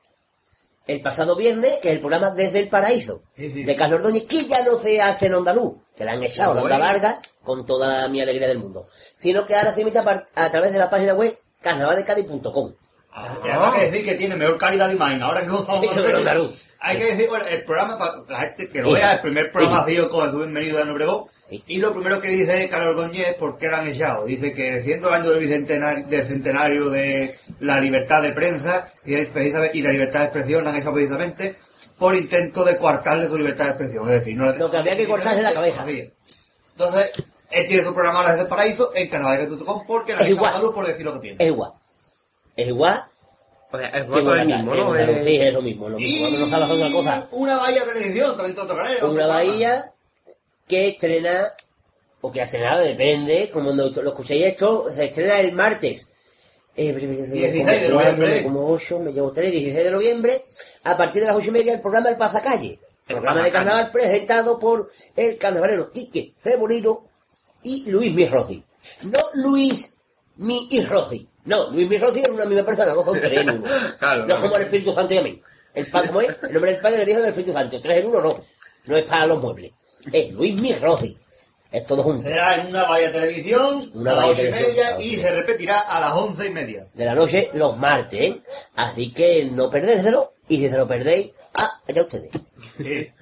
el 0.87 1.01
pasado 1.01 1.35
viernes, 1.35 1.77
que 1.81 1.89
es 1.89 1.93
el 1.95 1.99
programa 2.01 2.31
Desde 2.31 2.59
el 2.59 2.67
Paraíso, 2.69 3.21
Sí, 3.37 3.49
sí. 3.51 3.63
de 3.63 3.75
Carlos 3.75 3.99
Ordóñez, 3.99 4.23
que 4.23 4.45
ya 4.45 4.63
no 4.65 4.77
se 4.77 5.01
hace 5.01 5.27
en 5.27 5.35
Onda 5.35 5.53
Luz, 5.53 5.73
que 5.95 6.03
la 6.03 6.11
han 6.13 6.23
echado, 6.23 6.53
la 6.55 6.61
Onda 6.63 6.77
Bueno. 6.77 6.91
Larga, 6.91 7.21
con 7.43 7.65
toda 7.65 8.07
mi 8.09 8.19
alegría 8.19 8.47
del 8.47 8.59
mundo, 8.59 8.85
sino 9.17 9.45
que 9.45 9.55
ahora 9.55 9.73
se 9.73 9.81
emite 9.81 9.99
a, 9.99 10.03
par- 10.03 10.25
a 10.35 10.49
través 10.51 10.73
de 10.73 10.79
la 10.79 10.89
página 10.89 11.13
web 11.13 11.33
carnavaldecadi.com. 11.61 12.73
Además 13.15 13.73
hay 13.73 13.79
que 13.79 13.91
decir 13.91 14.05
que 14.05 14.15
tiene 14.15 14.35
mejor 14.35 14.57
calidad 14.57 14.87
de 14.87 14.95
imagen. 14.95 15.21
Ahora 15.21 15.41
que 15.41 15.47
vamos 15.47 15.79
Sí. 15.79 15.87
Hay 16.85 16.97
que 16.97 17.05
decir, 17.05 17.29
bueno, 17.29 17.45
el 17.45 17.63
programa, 17.63 17.97
para 17.97 18.17
la 18.27 18.39
gente 18.41 18.69
que 18.69 18.81
lo 18.81 18.89
Sí. 18.89 18.95
vea, 18.95 19.13
el 19.13 19.21
primer 19.21 19.51
programa 19.51 19.77
Sí. 19.77 19.83
ha 19.83 19.89
sido 19.95 20.09
con 20.09 20.29
el 20.29 20.35
bienvenido 20.35 20.83
de 20.83 20.91
Obregón. 20.91 21.25
Sí. 21.49 21.63
Y 21.67 21.77
lo 21.77 21.93
primero 21.93 22.19
que 22.19 22.29
dice 22.29 22.67
Carlos 22.69 23.09
es 23.13 23.35
por 23.35 23.57
qué 23.57 23.69
la 23.69 23.79
han 23.79 23.87
echado. 23.87 24.25
Dice 24.25 24.53
que 24.53 24.83
siendo 24.83 25.07
el 25.09 25.13
año 25.13 25.29
del 25.29 25.39
bicentenario, 25.39 26.07
del 26.07 26.27
centenario 26.27 26.89
de 26.89 27.39
la 27.59 27.79
libertad 27.79 28.21
de 28.21 28.31
prensa 28.33 28.91
y, 29.05 29.15
la 29.15 29.91
libertad 29.91 30.19
de 30.19 30.25
expresión 30.25 30.63
la 30.65 30.71
han 30.71 30.77
echado 30.77 30.93
precisamente 30.93 31.55
por 31.97 32.15
intento 32.15 32.65
de 32.65 32.77
coartarle 32.77 33.27
su 33.27 33.37
libertad 33.37 33.65
de 33.65 33.69
expresión. 33.71 34.09
Es 34.09 34.19
decir, 34.19 34.35
no 34.35 34.51
Lo 34.51 34.71
que 34.71 34.77
había 34.77 34.97
que 34.97 35.07
cortarle 35.07 35.41
la 35.41 35.53
cabeza. 35.53 35.77
Sabía. 35.77 36.05
Entonces, 36.71 37.11
él 37.51 37.67
tiene 37.67 37.83
su 37.83 37.93
programa 37.93 38.19
Ahora 38.19 38.31
desde 38.31 38.43
el 38.43 38.49
Paraíso 38.49 38.91
en 38.95 39.09
canaldeca.com 39.09 39.83
porque 39.87 40.15
la 40.15 40.21
han 40.21 40.27
echado 40.27 40.73
por 40.73 40.87
decir 40.87 41.05
lo 41.05 41.13
que 41.13 41.19
piensa. 41.19 41.43
Es 41.43 41.49
igual. 41.49 41.71
Es 42.55 42.67
igual. 42.67 43.03
O 43.71 43.77
sea, 43.77 43.89
el 43.89 44.03
es 44.03 44.39
el 44.39 44.47
mismo, 44.47 44.73
es 44.73 44.79
¿no? 44.79 44.95
Eh, 44.95 45.21
Sí, 45.25 45.35
es 45.37 45.53
lo 45.53 45.61
mismo, 45.61 45.87
es 45.87 45.91
lo 45.93 45.97
mismo. 45.97 46.19
Cuando 46.21 46.39
no 46.39 46.47
sabes 46.47 46.69
otra 46.69 46.91
cosa. 46.91 47.27
Una 47.31 47.57
bahía 47.57 47.83
televisión, 47.83 48.37
también 48.37 48.55
todo 48.55 48.67
canal. 48.75 48.95
otro 48.97 49.11
Una 49.11 49.27
bahía 49.27 49.91
que 50.67 50.89
estrena, 50.89 51.47
o 52.21 52.31
que 52.31 52.41
ha 52.41 52.43
estrenado, 52.43 52.83
depende, 52.83 53.49
como 53.51 53.71
lo, 53.71 53.87
escuchéis 53.87 54.45
esto, 54.45 54.85
se 54.93 55.05
estrena 55.05 55.39
el 55.39 55.53
martes. 55.53 56.09
Eh, 56.75 56.93
16 56.93 57.31
de 57.31 57.49
como 57.59 57.63
cuatro, 57.65 57.95
noviembre. 57.95 58.43
Como 58.43 58.67
8, 58.69 58.99
me 58.99 59.13
llevo 59.13 59.31
3, 59.31 59.51
16 59.51 59.85
de 59.85 59.91
noviembre, 59.91 60.43
a 60.83 60.97
partir 60.97 61.21
de 61.21 61.27
las 61.27 61.35
8 61.35 61.49
y 61.49 61.51
media 61.51 61.73
el 61.73 61.81
programa 61.81 62.09
El 62.09 62.17
Pasacalle. 62.17 62.79
El 63.07 63.15
Programa 63.15 63.41
de 63.41 63.51
carnaval 63.51 63.91
presentado 63.91 64.59
por 64.59 64.89
el 65.15 65.37
carnavalero 65.37 65.91
Quique 65.91 66.33
Remolino 66.43 67.05
y 67.63 67.89
Luis 67.89 68.13
Mirrozi. 68.13 68.63
No 69.03 69.19
Luis 69.33 69.97
Mi 70.37 70.67
y 70.71 70.83
Rossi. 70.85 71.27
No, 71.45 71.69
Luis 71.71 71.87
Mi 71.89 71.95
y 71.95 71.99
Rossi 71.99 72.21
es 72.21 72.29
una 72.29 72.45
misma 72.45 72.63
persona, 72.65 72.93
no 72.93 73.03
son 73.03 73.19
tres 73.19 73.39
en 73.41 73.49
uno. 73.49 73.67
Claro, 73.99 74.25
no 74.25 74.35
es 74.35 74.41
como 74.41 74.55
el 74.55 74.61
Espíritu 74.63 74.91
Santo 74.93 75.13
y 75.13 75.17
amén. 75.17 75.41
El 75.73 75.85
pa- 75.87 76.05
¿cómo 76.07 76.21
es? 76.21 76.29
El 76.43 76.53
nombre 76.53 76.71
del 76.71 76.81
Padre 76.81 76.97
le 76.99 77.05
dijo 77.05 77.19
del 77.19 77.29
Espíritu 77.29 77.51
Santo. 77.53 77.81
Tres 77.81 77.97
en 77.99 78.07
uno 78.07 78.21
no. 78.21 78.41
No 78.85 78.97
es 78.97 79.03
para 79.03 79.25
los 79.25 79.41
muebles. 79.41 79.71
Es 80.11 80.31
Luis 80.33 80.55
Mi 80.55 80.73
Rossi. 80.75 81.17
Es 81.71 81.85
todo 81.87 82.03
junto. 82.03 82.27
Será 82.27 82.55
en 82.61 82.67
una 82.67 82.83
bahía 82.83 83.11
televisión, 83.11 83.89
Una 83.95 84.11
a 84.11 84.15
las 84.15 84.25
ocho 84.29 84.45
y 84.45 84.51
media, 84.51 84.99
y 85.01 85.15
se 85.15 85.31
repetirá 85.33 85.79
a 85.79 85.99
las 85.99 86.13
once 86.13 86.45
y 86.45 86.49
media. 86.51 86.87
De 86.93 87.03
la 87.05 87.15
noche 87.15 87.49
los 87.53 87.75
martes, 87.77 88.21
¿eh? 88.21 88.41
Así 88.75 89.11
que 89.11 89.45
no 89.51 89.69
perdérselo. 89.71 90.33
Y 90.47 90.57
si 90.57 90.69
se 90.69 90.77
lo 90.77 90.87
perdéis, 90.87 91.31
ah, 91.55 91.81
allá 91.89 92.01
ustedes. 92.03 92.29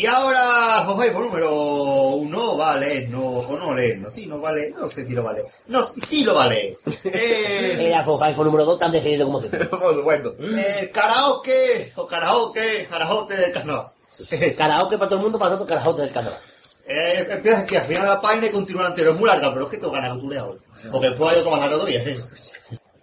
Y 0.00 0.06
ahora, 0.06 0.82
José, 0.86 1.10
por 1.10 1.26
número 1.26 1.52
uno, 1.52 2.56
vale, 2.56 3.06
no, 3.08 3.22
o 3.22 3.58
no 3.58 3.74
leer, 3.74 3.98
no, 3.98 4.10
sí, 4.10 4.26
no 4.26 4.40
vale, 4.40 4.70
no 4.70 4.88
sé 4.88 5.06
si 5.06 5.12
lo 5.12 5.22
vale. 5.22 5.42
No, 5.66 5.86
sí 6.08 6.24
lo 6.24 6.34
vale. 6.34 6.78
Eh, 7.04 7.76
Era 7.78 8.00
iPhone 8.00 8.46
número 8.46 8.64
2 8.64 8.78
tan 8.78 8.92
decidido 8.92 9.26
como 9.26 9.40
siempre. 9.40 9.68
bueno. 10.02 10.32
el 10.38 10.90
karaoke, 10.90 11.92
o 11.96 12.06
karaoke, 12.06 12.86
karaoke 12.88 13.34
del 13.34 13.52
carnaval. 13.52 13.90
Karaoke 14.56 14.96
para 14.96 15.08
todo 15.10 15.18
el 15.18 15.22
mundo, 15.22 15.38
para 15.38 15.50
nosotros 15.50 15.68
karaoke 15.78 16.00
del 16.00 16.12
carnaval. 16.12 16.38
Eh, 16.86 17.26
empieza 17.28 17.58
aquí 17.58 17.76
al 17.76 17.84
final 17.84 18.02
de 18.04 18.08
la 18.08 18.20
página 18.22 18.46
y 18.46 18.50
continúa 18.50 18.86
anterior. 18.86 19.12
Es 19.12 19.20
muy 19.20 19.28
larga, 19.28 19.52
pero 19.52 19.66
es 19.66 19.70
que 19.70 19.76
tengo 19.76 19.92
ganas 19.92 20.18
de 20.18 20.38
ahora. 20.38 20.58
Porque 20.90 21.10
después 21.10 21.30
hay 21.30 21.40
otro 21.40 21.50
más 21.50 21.60
largo 21.60 21.76
todavía, 21.76 22.02
sí. 22.02 22.14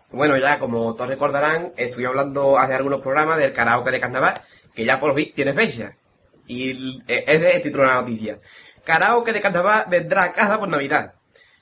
Bueno, 0.10 0.36
ya 0.38 0.58
como 0.58 0.96
todos 0.96 1.10
recordarán, 1.12 1.74
estoy 1.78 2.06
hablando 2.06 2.58
hace 2.58 2.74
algunos 2.74 3.02
programas 3.02 3.38
del 3.38 3.54
karaoke 3.54 3.92
de 3.92 4.00
carnaval, 4.00 4.34
que 4.74 4.84
ya 4.84 5.00
por 5.00 5.14
fin 5.14 5.32
tiene 5.36 5.54
fecha. 5.54 5.96
Y 6.48 7.02
eh, 7.08 7.24
es 7.28 7.42
de 7.42 7.52
el 7.52 7.62
título 7.64 7.84
de 7.84 7.90
la 7.90 8.02
noticia. 8.02 8.40
Karaoke 8.84 9.34
de 9.34 9.42
carnaval 9.42 9.86
vendrá 9.90 10.24
a 10.24 10.32
casa 10.34 10.58
por 10.60 10.70
Navidad. 10.70 11.14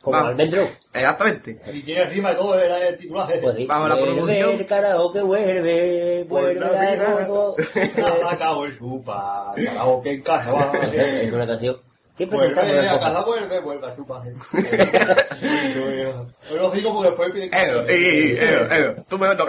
Como 0.02 0.17
Va- 0.21 0.28
almendro. 0.28 0.69
Exactamente. 0.93 1.60
Y 1.74 1.82
tiene 1.82 2.06
rima 2.06 2.32
y 2.32 2.36
todo 2.36 2.60
el, 2.60 2.71
el 2.71 2.98
titulaje. 3.00 3.39
Pues 3.39 3.56
sí. 3.56 3.65
Bajo 3.65 3.88
la 3.88 3.95
Vuelve 3.95 4.13
producción. 4.15 4.52
el 4.60 4.65
karaoke, 4.67 5.21
vuelve, 5.21 6.24
vuelve 6.30 6.60
Vuelve 6.60 6.78
a 6.78 6.84
Navidad. 6.95 7.28
gozo. 7.28 7.56
Ha 8.26 8.30
sacado 8.30 8.65
el 8.65 8.78
chupa, 8.78 9.54
karaoke 9.56 10.12
en 10.12 10.21
casa, 10.21 10.52
Es 10.84 11.32
va. 11.32 11.36
una 11.36 11.48
canción. 11.48 11.78
¿Qué 12.15 12.28
presentamos 12.28 12.71
Vuelve 12.71 12.80
a 12.88 12.91
nosotros? 12.93 13.10
casa, 13.10 13.26
vuelve, 13.26 13.60
vuelve 13.62 13.88
a 13.88 13.95
chupa. 13.95 14.24
Yo 15.41 16.58
lo 16.58 16.71
digo 16.71 16.93
porque 16.93 17.10
después 17.10 17.32
piden 17.32 17.50
Edo, 17.54 17.88
Edo, 17.88 18.71
Edo, 18.74 19.06
tú 19.10 19.17
me 19.17 19.34
lo. 19.34 19.45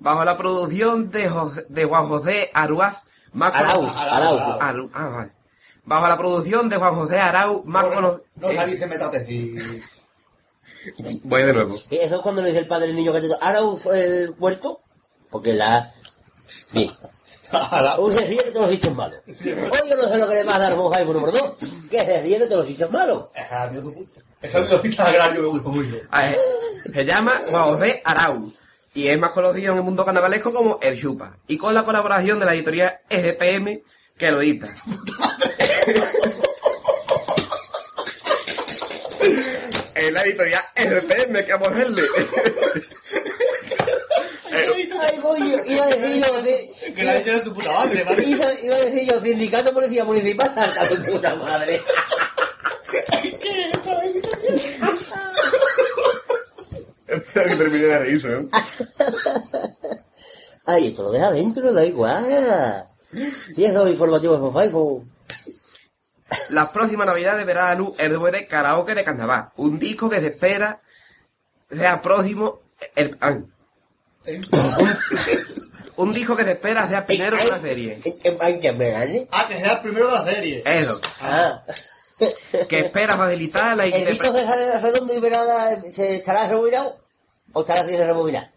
Bajo 0.00 0.24
la 0.24 0.36
producción 0.36 1.10
de, 1.10 1.28
Jos- 1.28 1.66
de 1.68 1.84
Juan 1.84 2.08
José 2.08 2.50
Aruaz, 2.54 2.96
Arauz, 3.38 3.96
Arauz. 3.96 4.90
Ah, 4.94 5.08
vale. 5.08 5.32
Bajo 5.84 6.08
la 6.08 6.18
producción 6.18 6.68
de 6.68 6.76
Juan 6.76 6.94
José 6.94 7.18
Arau, 7.18 7.62
más 7.64 7.84
No, 7.84 7.94
conocido... 7.94 8.24
no 8.36 8.52
salís 8.52 8.80
de 8.80 8.86
metatesis. 8.86 9.82
Voy 11.24 11.42
de 11.42 11.52
nuevo. 11.52 11.76
Y 11.90 11.96
Eso 11.96 12.16
es 12.16 12.20
cuando 12.22 12.42
le 12.42 12.48
dice 12.48 12.60
el 12.60 12.68
padre 12.68 12.90
al 12.90 12.96
niño 12.96 13.12
gatito, 13.12 13.36
¿ahora 13.40 13.62
uso 13.62 13.92
el 13.94 14.34
huerto? 14.38 14.80
Porque 15.30 15.52
la... 15.52 15.90
Bien. 16.72 16.90
Uy, 17.98 18.12
se 18.12 18.26
ríe 18.26 18.42
de 18.44 18.50
todos 18.50 18.62
los 18.62 18.70
dichos 18.70 18.94
malos. 18.94 19.20
Hoy 19.26 19.90
yo 19.90 19.96
no 19.96 20.04
sé 20.08 20.18
lo 20.18 20.28
que 20.28 20.34
le 20.34 20.44
va 20.44 20.56
a 20.56 20.58
dar 20.58 20.74
vos 20.76 20.96
por 20.96 21.06
número 21.14 21.32
dos, 21.32 21.52
que 21.90 21.98
se 22.04 22.22
ríe 22.22 22.38
de 22.38 22.46
todos 22.46 22.58
los 22.58 22.66
dichos 22.68 22.90
malos. 22.90 23.26
Esa 23.34 23.66
es 23.66 23.82
su 23.82 23.92
punto. 23.92 24.20
Esa 24.40 24.58
es 24.60 24.70
lógica 24.70 25.06
agrario 25.08 25.42
me 25.42 25.48
gusta 25.48 25.68
mucho. 25.68 25.96
Ah, 26.10 26.30
eh, 26.30 26.36
Se 26.92 27.04
llama 27.04 27.32
Juan 27.50 27.64
José 27.64 28.00
Arau 28.04 28.52
y 28.94 29.08
es 29.08 29.18
más 29.18 29.30
conocido 29.30 29.72
en 29.72 29.78
el 29.78 29.84
mundo 29.84 30.04
carnavalesco 30.04 30.52
como 30.52 30.78
El 30.82 31.00
Chupa 31.00 31.36
y 31.46 31.58
con 31.58 31.74
la 31.74 31.84
colaboración 31.84 32.38
de 32.38 32.46
la 32.46 32.54
editorial 32.54 32.98
EGPM 33.08 33.80
que 34.16 34.30
lo 34.30 34.40
edita. 34.40 34.68
Es 39.94 40.10
la 40.12 40.22
editorial 40.22 40.62
EGPM 40.76 41.44
que 41.44 41.52
vamos 41.52 41.68
a 41.68 41.84
voy 45.20 45.50
yo, 45.50 45.58
iba 45.66 45.84
a 45.84 45.88
decir 45.88 46.24
yo, 46.24 46.42
sí, 46.42 46.92
Que 46.92 47.04
la 47.04 47.14
leche 47.14 47.32
de 47.32 47.44
su 47.44 47.54
puta 47.54 47.72
madre, 47.72 48.04
¿vale? 48.04 48.24
iba, 48.26 48.44
a 48.44 48.50
decir 48.50 49.08
yo, 49.08 49.20
sindicato 49.20 49.64
de 49.64 49.72
policía 49.72 50.04
municipal, 50.04 50.52
hasta 50.56 50.88
tu 50.88 51.02
puta 51.04 51.34
madre. 51.36 51.82
Termine 57.60 57.84
de 57.86 57.98
reírse, 57.98 58.28
¿no? 58.28 58.48
Ay, 60.66 60.88
esto 60.88 61.02
lo 61.02 61.10
deja 61.10 61.30
dentro, 61.30 61.72
da 61.72 61.84
igual. 61.84 62.24
Si 63.54 63.64
es 63.64 63.74
dos 63.74 63.88
informativos 63.90 64.38
de 64.38 64.46
Fofaipo. 64.46 65.04
Las 66.50 66.68
próximas 66.70 67.06
navidades 67.06 67.44
verá 67.44 67.70
a 67.70 67.74
luz 67.74 67.92
el 67.98 68.12
DVD 68.12 68.46
Karaoke 68.48 68.94
de 68.94 69.04
Carnaval, 69.04 69.50
un 69.56 69.78
disco 69.78 70.08
que 70.08 70.20
se 70.20 70.28
espera 70.28 70.80
sea 71.70 72.00
próximo, 72.02 72.60
el, 72.94 73.18
ah, 73.20 73.38
un 75.96 76.12
disco 76.14 76.36
que 76.36 76.44
se 76.44 76.52
espera 76.52 76.88
sea 76.88 77.04
primero 77.04 77.36
de 77.36 77.46
la 77.46 77.60
serie. 77.60 78.00
¿eh? 78.04 79.28
Ah, 79.32 79.46
que 79.48 79.56
sea 79.58 79.72
el 79.72 79.80
primero 79.80 80.06
de 80.08 80.12
la 80.14 80.24
serie. 80.24 80.62
Eso, 80.64 81.00
Ah. 81.20 81.64
que 82.68 82.78
espera 82.80 83.16
facilitar 83.16 83.76
la 83.76 83.86
¿El 83.86 84.06
disco 84.06 84.30
de 84.32 84.78
redondo 84.80 85.14
y 85.14 85.20
verada 85.20 85.82
se 85.90 86.16
estará 86.16 86.46
rebobinado? 86.48 87.00
¿O 87.52 87.60
estará 87.60 87.86
sin 87.86 87.98
rebobinar? 87.98 88.50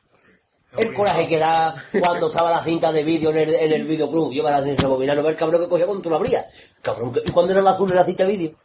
El 0.77 0.93
coraje 0.93 1.27
que 1.27 1.38
da 1.38 1.75
cuando 1.99 2.27
estaba 2.27 2.49
la 2.49 2.63
cinta 2.63 2.91
de 2.91 3.03
vídeo 3.03 3.29
en 3.29 3.38
el, 3.38 3.53
en 3.53 3.71
el 3.73 3.84
videoclub. 3.84 4.32
Yo 4.32 4.43
para 4.43 4.63
sin 4.63 4.75
rebobinar, 4.77 5.15
no 5.15 5.21
ver 5.23 5.34
el 5.34 5.38
cabrón 5.38 5.62
que 5.62 5.67
cogía 5.69 5.86
cuando 5.86 6.01
tú 6.01 6.10
lo 6.10 6.15
abrías. 6.15 6.45
Cabrón, 6.82 7.13
¿y 7.23 7.32
cuando 7.32 7.51
era 7.51 7.62
el 7.62 7.67
azul 7.67 7.89
en 7.91 7.95
la 7.97 8.03
cinta 8.03 8.23
de 8.25 8.29
vídeo? 8.32 8.56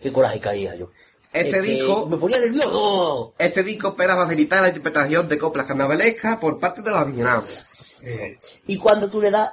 Qué 0.00 0.12
coraje 0.12 0.40
caía 0.40 0.74
yo. 0.74 0.90
Este 1.32 1.60
disco- 1.62 2.06
Me 2.06 2.16
ponía 2.18 2.38
nervioso. 2.38 3.32
Este 3.38 3.62
disco 3.62 3.88
espera 3.88 4.14
facilitar 4.16 4.60
la 4.62 4.68
interpretación 4.68 5.26
de 5.28 5.38
coplas 5.38 5.66
carnavalescas 5.66 6.38
por 6.38 6.58
parte 6.58 6.82
de 6.82 6.90
los 6.90 6.98
aficionados. 7.00 7.64
Y 8.66 8.76
cuando 8.76 9.08
tú 9.10 9.20
le 9.20 9.30
das... 9.30 9.50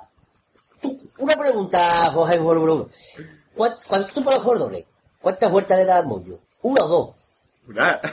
tú- 0.81 0.97
una 1.19 1.35
pregunta, 1.37 2.11
José, 2.13 2.37
por 2.39 2.57
uno. 2.57 2.89
¿Cuánto, 3.55 3.79
cuando 3.87 4.07
tú 4.07 4.23
pones 4.23 4.39
jugador 4.39 4.59
doble, 4.65 4.85
¿cuántas 5.21 5.49
vueltas 5.51 5.77
le 5.77 5.85
das 5.85 6.01
al 6.01 6.07
mollo? 6.07 6.39
¿Una 6.61 6.83
o 6.83 6.87
dos? 6.89 7.15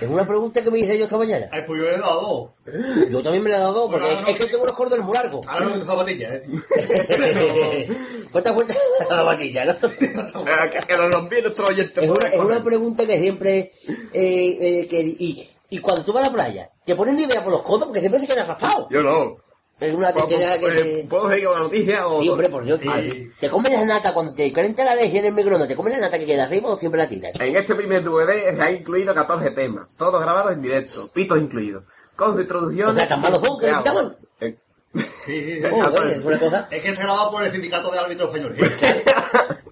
Es 0.01 0.09
una 0.09 0.27
pregunta 0.27 0.63
que 0.63 0.71
me 0.71 0.79
hice 0.79 0.97
yo 0.99 1.05
esta 1.05 1.19
mañana. 1.19 1.47
Ay, 1.53 1.63
pues 1.67 1.79
yo 1.81 1.87
le 1.89 1.95
he 1.97 1.99
dado 1.99 2.21
dos. 2.67 3.11
Yo 3.11 3.23
también 3.23 3.45
me 3.45 3.51
la 3.51 3.57
he 3.57 3.61
dado 3.61 3.73
dos, 3.75 3.91
porque 3.91 4.07
Bueno, 4.07 4.19
es, 4.21 4.23
no, 4.23 4.29
es 4.29 4.39
que 4.39 4.47
tengo 4.51 4.65
los 4.67 4.75
cordones 4.75 5.05
muy 5.05 5.15
largos. 5.15 5.47
Ahora 5.47 5.65
no 5.67 5.73
tengo 5.73 5.85
zapatillas, 5.85 6.33
¿eh? 6.33 7.89
¿Cuántas 8.33 8.55
vueltas 8.55 8.77
la 9.11 9.23
batilla, 9.23 9.65
no? 9.65 9.73
Eh, 9.73 10.71
Que, 10.73 10.81
que 10.87 10.97
nos 10.97 11.11
lo 11.11 11.19
envíen 11.19 11.43
nuestros 11.43 11.69
oyentes. 11.71 12.03
Es 12.05 12.11
una, 12.11 12.29
es 12.29 12.41
una 12.41 12.63
pregunta 12.65 13.07
que 13.07 13.19
siempre... 13.21 13.73
eh, 14.13 14.59
eh, 14.61 14.87
que, 14.89 15.01
y, 15.03 15.49
y 15.71 15.79
cuando 15.79 16.05
tú 16.05 16.13
vas 16.13 16.25
a 16.25 16.27
la 16.29 16.33
playa, 16.33 16.71
¿te 16.85 16.97
pones 16.97 17.15
ni 17.15 17.25
idea 17.25 17.43
por 17.43 17.53
los 17.53 17.63
codos? 17.63 17.85
Porque 17.85 18.01
siempre 18.01 18.21
se 18.21 18.27
queda 18.27 18.45
raspado. 18.45 18.89
Yo 18.91 19.03
no. 19.03 19.37
Es 19.83 19.95
una 19.95 20.13
Pues, 20.13 20.23
tontería 20.23 20.59
que... 20.61 20.67
pues, 20.67 20.83
te- 20.83 21.07
¿Puedo 21.09 21.29
seguir 21.29 21.45
con 21.47 21.55
la 21.55 21.61
noticia 21.65 22.07
o...? 22.07 22.23
Sí, 22.23 22.29
hombre, 22.29 22.49
por 22.49 22.65
Dios. 22.65 22.81
Sí. 22.81 23.33
¿Te 23.41 23.49
comes 23.51 23.73
la 23.73 23.85
nata 23.85 24.15
cuando 24.15 24.33
te 24.35 24.53
calienta 24.53 24.85
la 24.85 24.95
leche 24.95 25.19
en 25.19 25.25
el 25.27 25.33
microondas? 25.33 25.69
¿Te 25.69 25.75
comes 25.77 25.93
la 25.95 26.01
nata 26.01 26.19
que 26.19 26.27
queda 26.27 26.45
arriba 26.45 26.71
o 26.71 26.77
siempre 26.77 27.01
la 27.01 27.09
tiras? 27.09 27.33
En 27.41 27.57
este 27.57 27.75
primer 27.75 28.03
DVD 28.05 28.55
se 28.57 28.63
han 28.63 28.75
incluido 28.77 29.13
14 29.15 29.51
temas, 29.51 29.89
todos 29.97 30.21
grabados 30.23 30.53
en 30.53 30.63
directo, 30.63 31.11
pitos 31.13 31.39
incluidos, 31.39 31.85
con 32.17 32.35
su 32.35 32.41
introducción... 32.43 32.91
O 32.91 32.95
sea, 32.95 33.09
tan 33.09 33.21
malos 33.21 33.41
son 33.45 33.59
que 33.59 33.67
le 33.67 33.77
quitaban. 33.79 34.17
Eh, 34.41 34.57
Sí, 34.95 35.03
sí, 35.25 35.55
sí. 35.57 35.63
Oh, 35.73 35.89
oye, 36.03 36.13
es 36.13 36.25
una 36.25 36.39
cosa... 36.39 36.69
Es 36.71 36.83
que 36.83 36.95
se 36.95 37.03
grababa 37.03 37.31
por 37.31 37.43
el 37.45 37.51
sindicato 37.53 37.91
de 37.91 37.99
árbitros 37.99 38.35
españoles. 38.35 38.73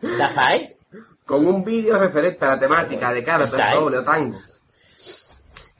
¿La 0.00 0.28
SAE? 0.28 0.76
con 1.24 1.46
un 1.46 1.64
vídeo 1.64 1.98
referente 1.98 2.44
a 2.44 2.48
la 2.48 2.60
temática 2.60 3.12
de 3.12 3.24
cada 3.24 3.46
doble 3.74 3.98
o 3.98 4.04
tango. 4.04 4.36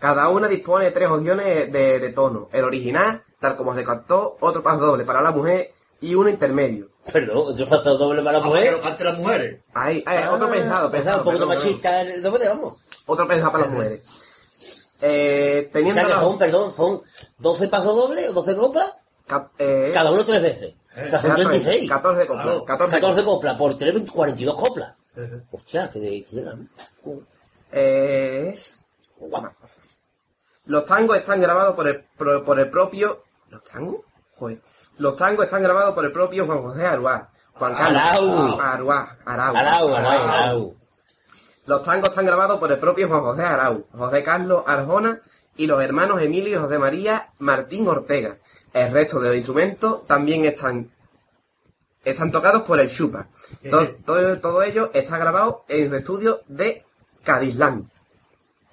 Cada 0.02 0.28
una 0.30 0.48
dispone 0.48 0.86
de 0.86 0.90
tres 0.90 1.08
opciones 1.08 1.70
de, 1.72 2.00
de 2.00 2.12
tono. 2.12 2.48
El 2.52 2.64
original, 2.64 3.22
tal 3.38 3.56
como 3.56 3.72
se 3.72 3.84
cantó, 3.84 4.36
otro 4.40 4.60
paso 4.60 4.80
doble 4.84 5.04
para 5.04 5.22
la 5.22 5.30
mujer 5.30 5.72
y 6.00 6.16
uno 6.16 6.28
intermedio. 6.28 6.88
Perdón, 7.12 7.36
otro 7.52 7.66
paso 7.66 7.96
doble 7.96 8.20
para 8.20 8.38
la 8.38 8.42
que 8.42 8.48
mujer. 8.50 8.72
lo 8.72 8.80
canten 8.82 9.06
las 9.06 9.18
mujeres. 9.18 9.60
Hay, 9.74 10.02
hay 10.04 10.24
otro 10.26 10.50
pensado, 10.50 10.50
Pensado, 10.50 10.90
pensado, 10.90 11.18
un 11.18 11.24
poquito 11.24 11.46
machista 11.46 12.00
el 12.00 12.20
doble, 12.20 12.48
vamos. 12.48 12.74
Otro 13.06 13.28
pensado 13.28 13.52
para 13.52 13.64
las 13.66 13.72
mujeres. 13.72 14.00
Eh, 15.02 15.66
O 15.68 15.72
teniendo 15.72 15.94
sea 15.94 16.04
que 16.08 16.14
la- 16.14 16.20
son, 16.20 16.38
perdón, 16.38 16.72
son 16.72 17.02
12 17.38 17.68
pasos 17.68 17.94
dobles 17.94 18.28
o 18.28 18.32
12 18.32 18.56
coplas, 18.56 18.92
cap- 19.28 19.52
eh, 19.58 19.92
cada 19.94 20.10
uno 20.10 20.24
tres 20.24 20.42
veces. 20.42 20.74
O 20.90 21.10
sea, 21.10 21.20
son 21.20 21.34
36. 21.36 21.88
14 21.88 22.26
coplas. 22.26 22.44
Claro. 22.44 22.64
14 22.64 23.00
14 23.00 23.24
coplas 23.24 23.56
por 23.56 23.78
3, 23.78 24.10
42 24.10 24.56
coplas. 24.56 24.94
Sí, 25.14 25.20
sí. 25.30 25.36
Hostia, 25.52 25.90
que 25.92 26.00
de... 26.00 26.10
de- 26.10 26.56
Eh, 27.72 28.54
Guapa. 29.20 29.54
Los 30.66 30.84
tangos 30.84 31.16
están 31.16 31.40
grabados 31.40 31.74
por 31.74 31.88
el, 31.88 32.04
por, 32.16 32.44
por 32.44 32.60
el 32.60 32.70
propio... 32.70 33.24
¿Los 33.48 33.64
tangos? 33.64 34.02
Joder. 34.36 34.62
Los 34.98 35.16
tangos 35.16 35.44
están 35.44 35.62
grabados 35.62 35.94
por 35.94 36.04
el 36.04 36.12
propio 36.12 36.46
Juan 36.46 36.62
José 36.62 36.86
Aruá. 36.86 37.30
Juan 37.54 37.74
Carlos. 37.74 38.02
Arau. 38.06 38.60
Aruá. 38.60 39.18
Arau. 39.24 39.56
Arau, 39.56 39.94
arau, 39.94 40.28
arau. 40.28 40.76
Los 41.64 41.84
tangos 41.84 42.10
están 42.10 42.26
grabados 42.26 42.58
por 42.58 42.72
el 42.72 42.78
propio 42.78 43.06
Juan 43.08 43.20
José 43.20 43.44
Arau, 43.44 43.86
José 43.92 44.24
Carlos 44.24 44.64
Arjona 44.66 45.20
y 45.56 45.66
los 45.68 45.80
hermanos 45.80 46.20
Emilio 46.20 46.58
y 46.58 46.60
José 46.60 46.78
María 46.78 47.30
Martín 47.38 47.86
Ortega. 47.86 48.38
El 48.72 48.92
resto 48.92 49.20
de 49.20 49.28
los 49.28 49.36
instrumentos 49.36 50.04
también 50.08 50.44
están 50.44 50.90
están 52.04 52.32
tocados 52.32 52.62
por 52.62 52.80
el 52.80 52.90
Chupa. 52.90 53.28
Todo, 53.70 53.86
todo, 54.04 54.40
todo 54.40 54.62
ello 54.64 54.90
está 54.92 55.18
grabado 55.18 55.64
en 55.68 55.86
el 55.86 55.94
estudio 55.94 56.40
de 56.48 56.84
Cadizlán. 57.22 57.91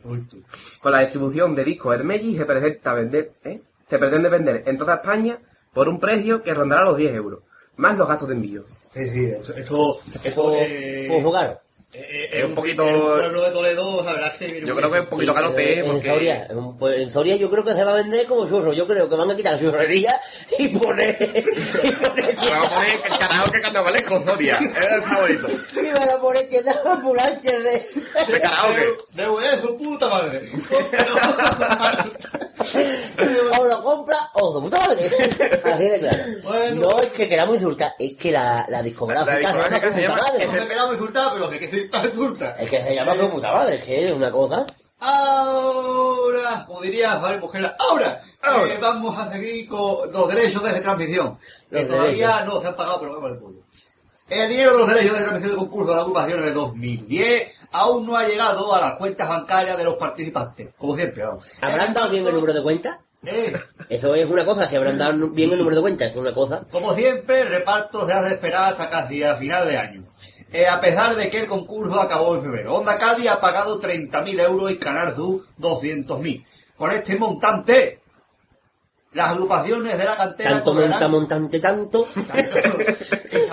Con 0.03 0.91
la 0.91 0.99
distribución 0.99 1.55
de 1.55 1.63
discos 1.63 1.93
Hermelli 1.93 2.37
se 2.37 2.45
presenta 2.45 2.93
vender, 2.93 3.33
¿eh? 3.43 3.61
se 3.89 3.99
pretende 3.99 4.29
vender 4.29 4.63
en 4.65 4.77
toda 4.77 4.95
España 4.95 5.39
por 5.73 5.89
un 5.89 5.99
precio 5.99 6.41
que 6.43 6.53
rondará 6.53 6.85
los 6.85 6.97
10 6.97 7.15
euros, 7.15 7.41
más 7.77 7.97
los 7.97 8.07
gastos 8.07 8.27
de 8.29 8.35
envío. 8.35 8.63
Sí, 8.93 9.09
sí, 9.09 9.25
esto, 9.25 9.53
esto, 9.55 9.99
esto 10.23 10.53
eh, 10.55 11.21
jugaron. 11.23 11.57
Eh, 11.91 12.29
es 12.33 12.45
un 12.45 12.53
poquito- 12.55 12.87
en 12.87 12.95
un 12.95 13.01
pueblo 13.01 13.41
de 13.45 13.51
Toledo, 13.51 14.03
la 14.03 14.13
verdad 14.13 14.31
es 14.33 14.37
que 14.37 14.47
viene 14.47 14.67
Yo 14.67 14.75
creo 14.75 14.91
que 14.91 14.97
es 14.97 15.03
un 15.03 15.09
poquito 15.09 15.33
caro 15.33 15.57
Eh, 15.57 15.79
en 15.79 15.85
porque... 15.91 16.07
Soria, 16.09 16.47
en, 16.49 16.57
un- 16.57 16.77
pues, 16.77 16.99
en 16.99 17.11
Soria 17.11 17.35
yo 17.35 17.49
creo 17.49 17.65
que 17.65 17.73
se 17.73 17.83
va 17.83 17.91
a 17.91 17.95
vender 17.95 18.25
como 18.27 18.47
churro. 18.47 18.73
Yo 18.73 18.85
creo 18.87 19.09
que 19.09 19.15
van 19.15 19.31
a 19.31 19.35
quitar 19.35 19.53
la 19.53 19.59
churrería 19.59 20.21
y 20.59 20.67
poner... 20.69 21.17
y 21.83 21.91
poner 21.91 22.35
Vamos 22.35 22.67
a 22.71 22.75
poner 22.75 22.93
el 22.93 23.01
carajo 23.01 23.51
que 23.51 23.61
carnavalesco, 23.61 24.23
Soria. 24.23 24.59
Es 24.59 24.91
el 24.93 25.01
favorito. 25.01 25.47
y 25.81 25.91
van 25.91 26.09
a 26.09 26.17
poner 26.19 26.47
tiendas 26.49 26.77
ambulantes 26.85 27.63
de... 27.63 28.33
De 28.33 28.39
karaoke. 28.39 28.87
De 29.13 29.23
de 29.25 29.61
su 29.61 29.77
puta 29.77 30.09
madre. 30.09 30.41
O 32.59 33.65
lo 33.65 33.83
compra 33.83 34.17
o 34.33 34.55
de 34.55 34.61
puta 34.61 34.77
madre. 34.79 35.05
Así 35.63 35.83
de 35.89 35.99
claro. 35.99 36.23
Bueno. 36.43 36.81
no 36.81 36.99
es 37.01 37.07
que 37.09 37.27
queramos 37.29 37.55
insultar, 37.55 37.93
es 37.97 38.15
que 38.17 38.31
la, 38.31 38.65
la 38.69 38.81
discográfica 38.83 39.31
La 39.31 39.37
se 39.37 39.43
llama 39.43 39.57
discográfica 39.57 39.87
se 39.87 39.91
puta 39.93 40.01
llama- 40.01 40.21
madre. 40.21 40.45
No 40.45 40.51
me 40.53 40.67
queramos 40.67 40.93
insultar, 40.93 41.31
pero 41.33 41.49
de 41.49 41.59
que 41.59 41.69
se 41.69 42.07
insulta. 42.07 42.51
Es 42.59 42.69
que 42.69 42.81
se 42.83 42.95
llama 42.95 43.15
su 43.15 43.29
puta 43.29 43.51
madre, 43.51 43.75
es 43.77 43.83
que 43.83 44.05
es 44.05 44.11
una 44.11 44.31
cosa. 44.31 44.65
Ahora, 45.01 46.65
como 46.67 46.81
diría 46.81 47.11
Javier 47.11 47.39
Mojera, 47.39 47.75
ahora, 47.79 48.21
Ahora. 48.41 48.73
eh, 48.73 48.77
vamos 48.81 49.17
a 49.17 49.31
seguir 49.31 49.67
con 49.69 50.11
los 50.11 50.27
derechos 50.27 50.61
de 50.63 50.71
retransmisión. 50.73 51.37
Que 51.71 51.85
todavía 51.85 52.27
derechos. 52.27 52.45
no 52.53 52.61
se 52.61 52.67
han 52.67 52.75
pagado, 52.75 52.99
pero 52.99 53.13
vamos 53.13 53.31
al 53.31 53.37
pollo. 53.37 53.59
El 54.27 54.49
dinero 54.49 54.73
de 54.73 54.77
los 54.79 54.87
derechos 54.93 55.13
de 55.13 55.19
transmisión 55.23 55.51
del 55.51 55.59
concurso 55.59 55.89
de 55.91 55.95
la 55.95 56.01
agrupación 56.01 56.41
de 56.41 56.51
2010 56.51 57.58
aún 57.71 58.05
no 58.05 58.15
ha 58.17 58.27
llegado 58.27 58.73
a 58.73 58.81
las 58.81 58.97
cuentas 58.97 59.27
bancarias 59.27 59.77
de 59.77 59.83
los 59.83 59.95
participantes. 59.95 60.69
Como 60.77 60.95
siempre, 60.95 61.23
vamos. 61.23 61.47
¿Habrán 61.61 61.93
dado 61.93 62.09
bien 62.09 62.25
el 62.27 62.33
número 62.33 62.53
de 62.53 62.63
cuenta? 62.63 62.99
Eh, 63.25 63.53
Eso 63.89 64.15
es 64.15 64.29
una 64.29 64.45
cosa, 64.45 64.65
si 64.65 64.75
habrán 64.77 64.97
dado 64.97 65.29
bien 65.31 65.51
el 65.51 65.57
número 65.59 65.75
de 65.75 65.81
cuenta, 65.81 66.05
es 66.05 66.15
una 66.15 66.33
cosa. 66.33 66.63
Como 66.71 66.95
siempre, 66.95 67.41
el 67.41 67.49
reparto 67.49 68.07
se 68.07 68.13
hace 68.13 68.33
esperar 68.35 68.71
hasta 68.71 68.89
casi 68.89 69.23
a 69.23 69.35
final 69.35 69.67
de 69.67 69.77
año. 69.77 70.05
Eh, 70.51 70.65
a 70.67 70.79
pesar 70.81 71.15
de 71.15 71.29
que 71.29 71.41
el 71.41 71.47
concurso 71.47 71.99
acabó 72.01 72.35
en 72.35 72.43
febrero. 72.43 72.75
Onda 72.75 72.97
Cádiz 72.97 73.27
ha 73.29 73.39
pagado 73.41 73.79
30.000 73.81 74.39
euros 74.41 74.71
y 74.71 74.77
Canal 74.77 75.15
Sur 75.15 75.43
200.000. 75.59 76.45
Con 76.77 76.91
este 76.91 77.17
montante, 77.17 78.01
las 79.13 79.31
agrupaciones 79.31 79.97
de 79.97 80.05
la 80.05 80.15
cantera 80.17 80.51
Tanto 80.51 80.73
monta, 80.73 81.07
montante, 81.07 81.59
tanto. 81.59 82.03
Tanto- 82.03 82.77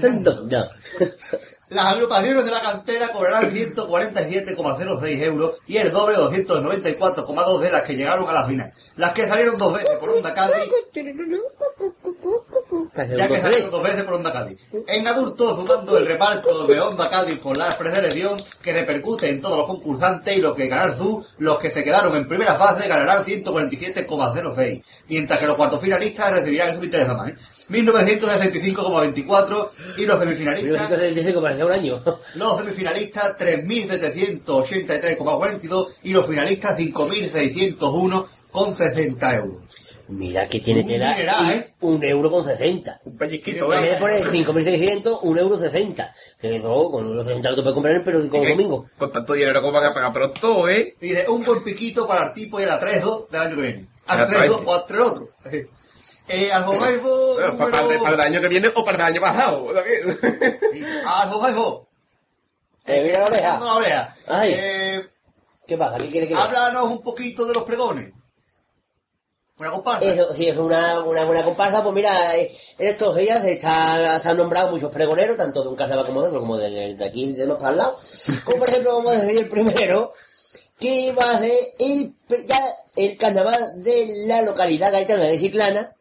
Tanto, 0.00 0.42
no. 0.48 0.64
Las 1.70 1.86
agrupaciones 1.94 2.44
de 2.44 2.50
la 2.50 2.60
cantera 2.60 3.08
cobrarán 3.08 3.50
147,06 3.50 5.22
euros 5.22 5.54
y 5.66 5.76
el 5.78 5.90
doble 5.92 6.16
294,2 6.16 7.60
de 7.60 7.70
las 7.70 7.82
que 7.82 7.94
llegaron 7.94 8.28
a 8.28 8.32
la 8.32 8.46
final. 8.46 8.72
Las 8.96 9.12
que 9.12 9.26
salieron 9.26 9.58
dos 9.58 9.74
veces 9.74 9.96
por 9.98 10.10
Onda 10.10 10.34
Cádiz 10.34 10.70
ya 13.16 13.28
que 13.28 13.38
tres. 13.38 13.70
dos 13.70 13.82
veces 13.82 14.02
por 14.04 14.14
Onda 14.14 14.32
Cádiz. 14.32 14.60
En 14.86 15.06
adultos, 15.06 15.56
sumando 15.56 15.98
el 15.98 16.06
reparto 16.06 16.66
de 16.66 16.80
Onda 16.80 17.10
Cádiz 17.10 17.38
por 17.38 17.56
la 17.56 17.76
preselección 17.76 18.42
que 18.62 18.72
repercute 18.72 19.28
en 19.28 19.40
todos 19.40 19.58
los 19.58 19.66
concursantes 19.66 20.36
y 20.36 20.40
lo 20.40 20.54
que 20.54 20.68
ganar 20.68 20.94
Sur, 20.96 21.24
los 21.38 21.58
que 21.58 21.70
se 21.70 21.82
quedaron 21.82 22.14
en 22.16 22.28
primera 22.28 22.54
fase 22.54 22.88
ganarán 22.88 23.24
147,06, 23.24 24.82
mientras 25.08 25.40
que 25.40 25.46
los 25.46 25.56
cuartos 25.56 25.80
finalistas 25.80 26.32
recibirán, 26.32 26.70
eso 26.70 26.78
me 26.80 26.86
interesa 26.86 27.14
más, 27.14 27.30
¿eh? 27.30 27.36
1965,24 27.70 29.68
y 29.98 30.06
los 30.06 30.18
semifinalistas, 30.18 30.64
1975 30.64 31.42
parece 31.42 31.64
un 31.64 31.72
año. 31.72 32.00
los 32.36 32.58
semifinalistas 32.60 33.38
3.783,42 33.38 35.88
y 36.02 36.10
los 36.10 36.26
finalistas 36.26 36.76
5.601,60 36.78 39.34
euros. 39.36 39.62
Mira 40.08 40.46
que 40.46 40.60
tiene 40.60 40.82
Un 40.82 40.86
tela 40.86 41.14
dineral, 41.14 41.46
y 41.46 41.50
¿eh? 41.52 41.64
un 41.80 42.04
euro 42.04 42.30
con 42.30 42.44
60. 42.44 43.00
Un 43.04 43.16
pellizquito, 43.16 43.72
En 43.72 43.80
vez 43.80 43.90
de 43.90 43.96
¿eh? 43.96 43.98
poner 43.98 44.22
5.600, 44.22 45.20
un 45.22 45.38
euro 45.38 45.56
60. 45.56 46.12
Que 46.40 46.56
eso, 46.56 46.90
con 46.90 47.04
un 47.04 47.12
euro 47.12 47.24
60 47.24 47.50
lo 47.50 47.56
te 47.56 47.62
puedes 47.62 47.74
comprar 47.74 47.94
en 47.94 48.00
el 48.00 48.04
periódico 48.04 48.36
los 48.36 48.48
domingos. 48.48 48.90
Con 48.98 49.10
tanto 49.12 49.32
dinero, 49.32 49.62
¿cómo 49.62 49.72
van 49.72 49.86
a 49.86 49.94
pagar? 49.94 50.12
Pero 50.12 50.32
todo, 50.32 50.68
¿eh? 50.68 50.94
Y 51.00 51.08
dice, 51.08 51.26
un 51.28 51.42
buen 51.42 51.64
piquito 51.64 52.06
para 52.06 52.26
el 52.28 52.34
tipo 52.34 52.60
y 52.60 52.64
el 52.64 52.70
atrezo 52.70 53.26
del 53.30 53.40
año 53.40 53.56
que 53.56 53.62
viene. 53.62 53.88
Atrezo 54.06 54.62
o 54.62 54.70
otro. 54.70 55.30
Eh, 56.26 56.50
al 56.50 56.64
Jogaifo, 56.64 57.34
Bueno, 57.34 57.56
para, 57.58 57.70
para, 57.70 58.00
para 58.00 58.14
el 58.14 58.20
año 58.20 58.40
que 58.40 58.48
viene 58.48 58.68
o 58.74 58.84
para 58.84 58.96
el 58.96 59.14
año 59.14 59.20
pasado. 59.20 59.66
Al 61.06 61.30
Jogaifo. 61.30 61.88
Eh, 62.86 63.02
mira 63.02 63.20
la 63.20 63.26
oreja. 63.26 63.58
No 63.58 63.66
la 63.66 63.74
oreja. 63.74 64.16
Ay. 64.26 64.54
Eh, 64.56 65.08
¿Qué 65.66 65.76
pasa? 65.76 65.98
¿Qué 65.98 66.08
quiere 66.08 66.28
que 66.28 66.34
háblanos 66.34 66.90
un 66.90 67.02
poquito 67.02 67.46
de 67.46 67.54
los 67.54 67.64
pregones. 67.64 68.12
Una 69.56 69.70
comparsa. 69.70 70.06
Eso, 70.06 70.32
si 70.32 70.48
es 70.48 70.56
una, 70.56 71.00
una 71.04 71.24
buena 71.24 71.44
comparsa, 71.44 71.82
pues 71.82 71.94
mira, 71.94 72.36
eh, 72.36 72.50
en 72.78 72.88
estos 72.88 73.16
días 73.16 73.40
se, 73.40 73.52
está, 73.52 74.18
se 74.18 74.28
han 74.28 74.36
nombrado 74.36 74.70
muchos 74.70 74.90
pregoneros, 74.90 75.36
tanto 75.36 75.62
de 75.62 75.68
un 75.68 75.76
carnaval 75.76 76.04
como 76.04 76.22
de 76.22 76.28
otro, 76.28 76.40
como 76.40 76.58
de, 76.58 76.94
de 76.94 77.04
aquí 77.04 77.32
de 77.32 77.46
más 77.46 77.56
para 77.58 77.70
el 77.70 77.76
lado. 77.76 77.98
Como 78.44 78.58
por 78.58 78.68
ejemplo, 78.68 78.96
vamos 78.96 79.14
a 79.14 79.20
decir 79.20 79.38
el 79.38 79.48
primero, 79.48 80.12
que 80.80 81.12
va 81.12 81.30
a 81.30 81.38
ser 81.38 81.74
el, 81.78 82.14
ya 82.46 82.60
el 82.96 83.16
carnaval 83.16 83.82
de 83.82 84.24
la 84.26 84.42
localidad 84.42 84.90
gaitana 84.90 85.24
de 85.24 85.38
Chiclana, 85.38 85.94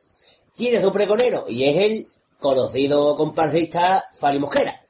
tiene 0.56 0.82
su 0.82 0.92
pregonero, 0.92 1.46
y 1.50 1.64
es 1.66 1.78
el 1.78 2.08
conocido 2.40 3.16
comparsista 3.16 4.04
Fali 4.14 4.40
Mosquera. 4.40 4.82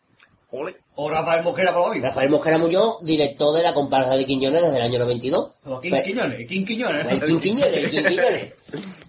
Ole. 0.51 0.75
O 0.95 1.09
Rafael 1.09 1.43
Mosquera 1.43 1.73
por 1.73 1.91
vida. 1.95 2.09
Rafael 2.09 2.29
Mosquera 2.29 2.59
Muñoz, 2.59 2.97
director 3.03 3.55
de 3.55 3.63
la 3.63 3.73
comparsa 3.73 4.15
de 4.15 4.25
Quiñones 4.25 4.61
desde 4.61 4.75
el 4.77 4.83
año 4.83 4.99
92. 4.99 5.51
O 5.65 5.81
Pues- 5.81 6.03
Quiñones. 6.03 6.47
King 6.47 6.65
Quiñones. 6.65 7.11
el 7.11 7.23
Quinquiñones, 7.23 7.73
el 7.73 7.89
Quinquiñones. 7.89 8.53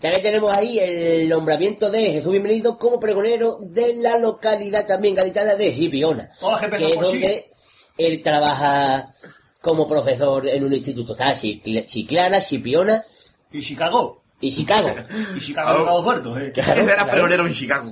También 0.00 0.22
tenemos 0.22 0.56
ahí 0.56 0.78
el 0.78 1.28
nombramiento 1.28 1.90
de 1.90 2.10
Jesús 2.12 2.30
Bienvenido 2.32 2.78
como 2.78 2.98
pregonero 2.98 3.58
de 3.60 3.94
la 3.96 4.18
localidad 4.18 4.86
también 4.86 5.14
gaditana 5.14 5.54
de 5.56 5.70
Gipiona. 5.72 6.30
Que 6.78 6.86
es 6.88 6.94
sí. 6.94 6.98
donde 7.00 7.50
él 7.98 8.22
trabaja 8.22 9.12
como 9.60 9.86
profesor 9.86 10.48
en 10.48 10.64
un 10.64 10.72
instituto. 10.72 11.12
Está 11.12 11.34
Chicl- 11.34 11.84
Chiclana, 11.86 12.40
Chipiona 12.42 13.04
Y 13.52 13.60
Chicago. 13.62 14.22
Y 14.48 14.54
Chicago. 14.54 14.90
Y 15.36 15.40
Chicago 15.40 15.78
de 15.80 15.84
Cabo 15.84 16.04
Puerto, 16.04 16.38
eh. 16.38 16.52
Claro, 16.52 16.72
Ese 16.72 16.82
era 16.84 16.94
claro. 16.96 17.10
pregonero 17.12 17.46
en 17.46 17.52
Chicago. 17.54 17.90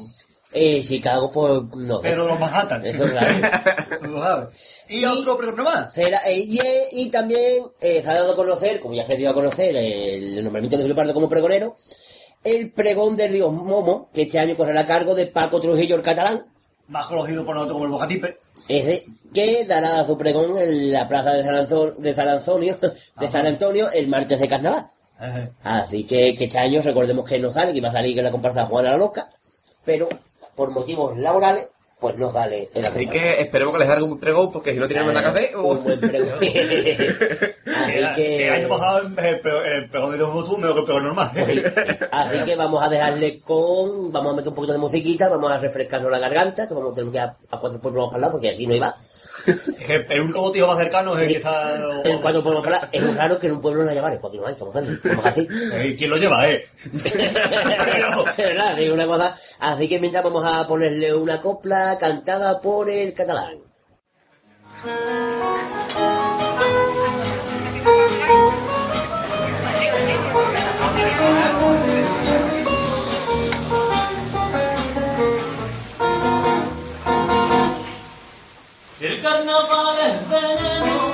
Eh, 0.54 0.84
Chicago, 0.86 1.30
pues 1.32 1.62
no. 1.76 2.00
Pero 2.02 2.26
los 2.26 2.38
Manhattan. 2.38 2.84
Eso, 2.86 3.04
claro. 3.08 4.50
Y, 4.88 4.98
Y- 4.98 5.04
otro 5.06 5.38
pregón 5.38 5.64
más. 5.64 5.96
Eh, 5.96 6.10
y, 6.46 6.58
eh, 6.60 6.88
y 6.92 7.08
también 7.08 7.64
eh, 7.80 8.02
se 8.02 8.10
ha 8.10 8.14
dado 8.14 8.32
a 8.32 8.36
conocer, 8.36 8.78
como 8.80 8.94
ya 8.94 9.06
se 9.06 9.16
dio 9.16 9.30
a 9.30 9.34
conocer, 9.34 9.74
el 9.74 10.42
nombramiento 10.44 10.76
de 10.76 10.82
Julio 10.82 10.96
Pardo 10.96 11.14
como 11.14 11.28
pregonero, 11.28 11.74
el 12.44 12.72
pregón 12.72 13.16
del 13.16 13.32
dios 13.32 13.50
Momo, 13.52 14.10
que 14.12 14.22
este 14.22 14.38
año 14.38 14.56
correrá 14.56 14.82
a 14.82 14.86
cargo 14.86 15.14
de 15.14 15.26
Paco 15.26 15.60
Trujillo 15.60 15.96
el 15.96 16.02
catalán, 16.02 16.44
Más 16.88 17.06
conocido 17.06 17.46
por 17.46 17.54
nosotros 17.54 17.74
como 17.74 17.84
el 17.86 17.90
Bojatipe. 17.92 18.38
ese, 18.68 19.04
que 19.32 19.64
dará 19.64 20.04
su 20.04 20.18
pregón 20.18 20.58
en 20.58 20.92
la 20.92 21.08
plaza 21.08 21.32
de 21.32 21.44
San, 21.44 21.54
Anto- 21.56 21.92
de 21.96 22.14
San 22.14 22.28
Antonio, 22.28 22.76
de 23.18 23.28
San 23.28 23.46
Antonio 23.46 23.90
el 23.92 24.08
martes 24.08 24.38
de 24.40 24.48
carnaval. 24.48 24.90
Así 25.62 26.04
que, 26.04 26.34
que 26.36 26.44
este 26.44 26.58
año 26.58 26.82
recordemos 26.82 27.24
que 27.28 27.38
no 27.38 27.50
sale, 27.50 27.72
que 27.72 27.78
iba 27.78 27.88
a 27.88 27.92
salir 27.92 28.14
que 28.14 28.22
la 28.22 28.30
comparsa 28.30 28.66
Juana 28.66 28.90
la 28.90 28.96
Loca, 28.96 29.30
pero 29.84 30.08
por 30.56 30.70
motivos 30.70 31.16
laborales, 31.18 31.68
pues 32.00 32.16
no 32.18 32.32
sale 32.32 32.68
el 32.74 32.84
Así 32.84 33.06
que 33.06 33.40
esperemos 33.40 33.72
que 33.74 33.78
les 33.84 33.88
haga 33.88 34.02
un 34.02 34.18
pregón 34.18 34.50
porque 34.50 34.72
si 34.74 34.78
no 34.80 34.88
tienen 34.88 35.06
nada 35.14 35.32
que 35.32 35.38
hacer. 35.38 35.56
o- 35.56 35.62
Un 35.68 35.84
buen 35.84 36.00
pregón. 36.00 36.30
Así 36.40 37.94
que, 37.94 38.12
que... 38.16 38.46
el 38.48 38.52
año 38.54 38.68
pasado 38.68 38.98
el, 38.98 39.18
el, 39.24 39.40
pre- 39.40 39.76
el 39.76 39.88
pregón 39.90 40.10
de 40.10 40.16
Dios 40.16 40.28
estuvo 40.36 40.58
mejor 40.58 40.74
que 40.74 40.80
el 40.80 40.84
pregón 40.86 41.04
normal. 41.04 41.30
Sí. 41.46 41.62
Así 42.10 42.38
que 42.44 42.56
vamos 42.56 42.84
a 42.84 42.88
dejarle 42.88 43.40
con. 43.40 44.10
Vamos 44.10 44.32
a 44.32 44.36
meter 44.36 44.48
un 44.48 44.54
poquito 44.56 44.72
de 44.72 44.78
musiquita, 44.80 45.28
vamos 45.28 45.52
a 45.52 45.58
refrescarnos 45.58 46.10
la 46.10 46.18
garganta, 46.18 46.66
que 46.66 46.74
vamos 46.74 46.92
a 46.92 46.94
tener 46.96 47.12
que 47.12 47.18
ir 47.18 47.22
a, 47.22 47.36
a 47.50 47.60
cuatro 47.60 47.80
pueblos 47.80 48.06
para 48.06 48.16
hablar, 48.16 48.32
porque 48.32 48.48
aquí 48.50 48.66
no 48.66 48.74
iba. 48.74 48.96
Es 49.46 49.86
que 49.86 50.06
el 50.08 50.20
único 50.20 50.42
motivo 50.42 50.68
más 50.68 50.78
cercano 50.78 51.16
es 51.16 51.22
el 51.22 51.28
que 51.28 51.36
está... 51.36 52.02
En 52.04 52.20
cuatro 52.20 52.42
pueblos 52.42 52.64
para. 52.64 52.88
Es 52.92 53.02
muy 53.02 53.14
raro 53.14 53.38
que 53.38 53.48
en 53.48 53.54
un 53.54 53.60
pueblo 53.60 53.84
no 53.84 53.90
haya 53.90 54.02
bares, 54.02 54.18
porque 54.20 54.38
no 54.38 54.46
hay. 54.46 54.56
Vamos 54.58 55.26
así. 55.26 55.48
Eh, 55.50 55.96
¿Quién 55.98 56.10
lo 56.10 56.16
lleva, 56.16 56.48
eh? 56.48 56.66
Es 57.04 58.36
verdad, 58.36 58.76
digo 58.76 58.94
una 58.94 59.06
cosa. 59.06 59.36
Así 59.58 59.88
que 59.88 59.98
mientras 59.98 60.24
vamos 60.24 60.44
a 60.44 60.66
ponerle 60.66 61.14
una 61.14 61.40
copla 61.40 61.96
cantada 61.98 62.60
por 62.60 62.88
el 62.88 63.14
catalán. 63.14 63.58
El 79.02 79.20
carnaval 79.20 79.96
es 79.98 80.30
veneno, 80.30 81.10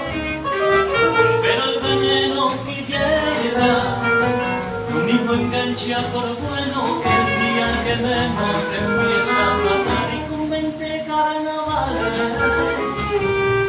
pero 1.40 1.64
el 1.64 1.81
veneno 1.81 2.53
quisiera. 2.66 3.96
Lo 4.92 4.98
mismo 5.05 5.33
engancha 5.33 6.01
por 6.12 6.37
bueno 6.37 7.01
el 7.03 7.24
día 7.40 7.68
que 7.85 7.94
te 7.96 8.12
empieza 8.77 9.40
a 9.40 9.57
matar 9.64 10.09
y 10.12 10.20
con 10.29 10.51
20 10.51 11.05
carnavales, 11.07 12.20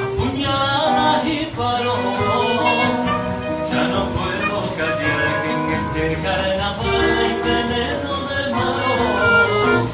apuñaladas 0.03 1.25
y 1.25 1.45
palos. 1.55 1.99
Ya 3.71 3.83
no 3.85 4.01
puedo 4.09 4.57
callar 4.75 5.29
que 5.43 5.49
en 5.53 5.63
este 5.79 6.03
carnaval 6.23 7.01
hay 7.19 7.33
veneno 7.41 8.13
de 8.27 8.41
malo. 8.53 9.87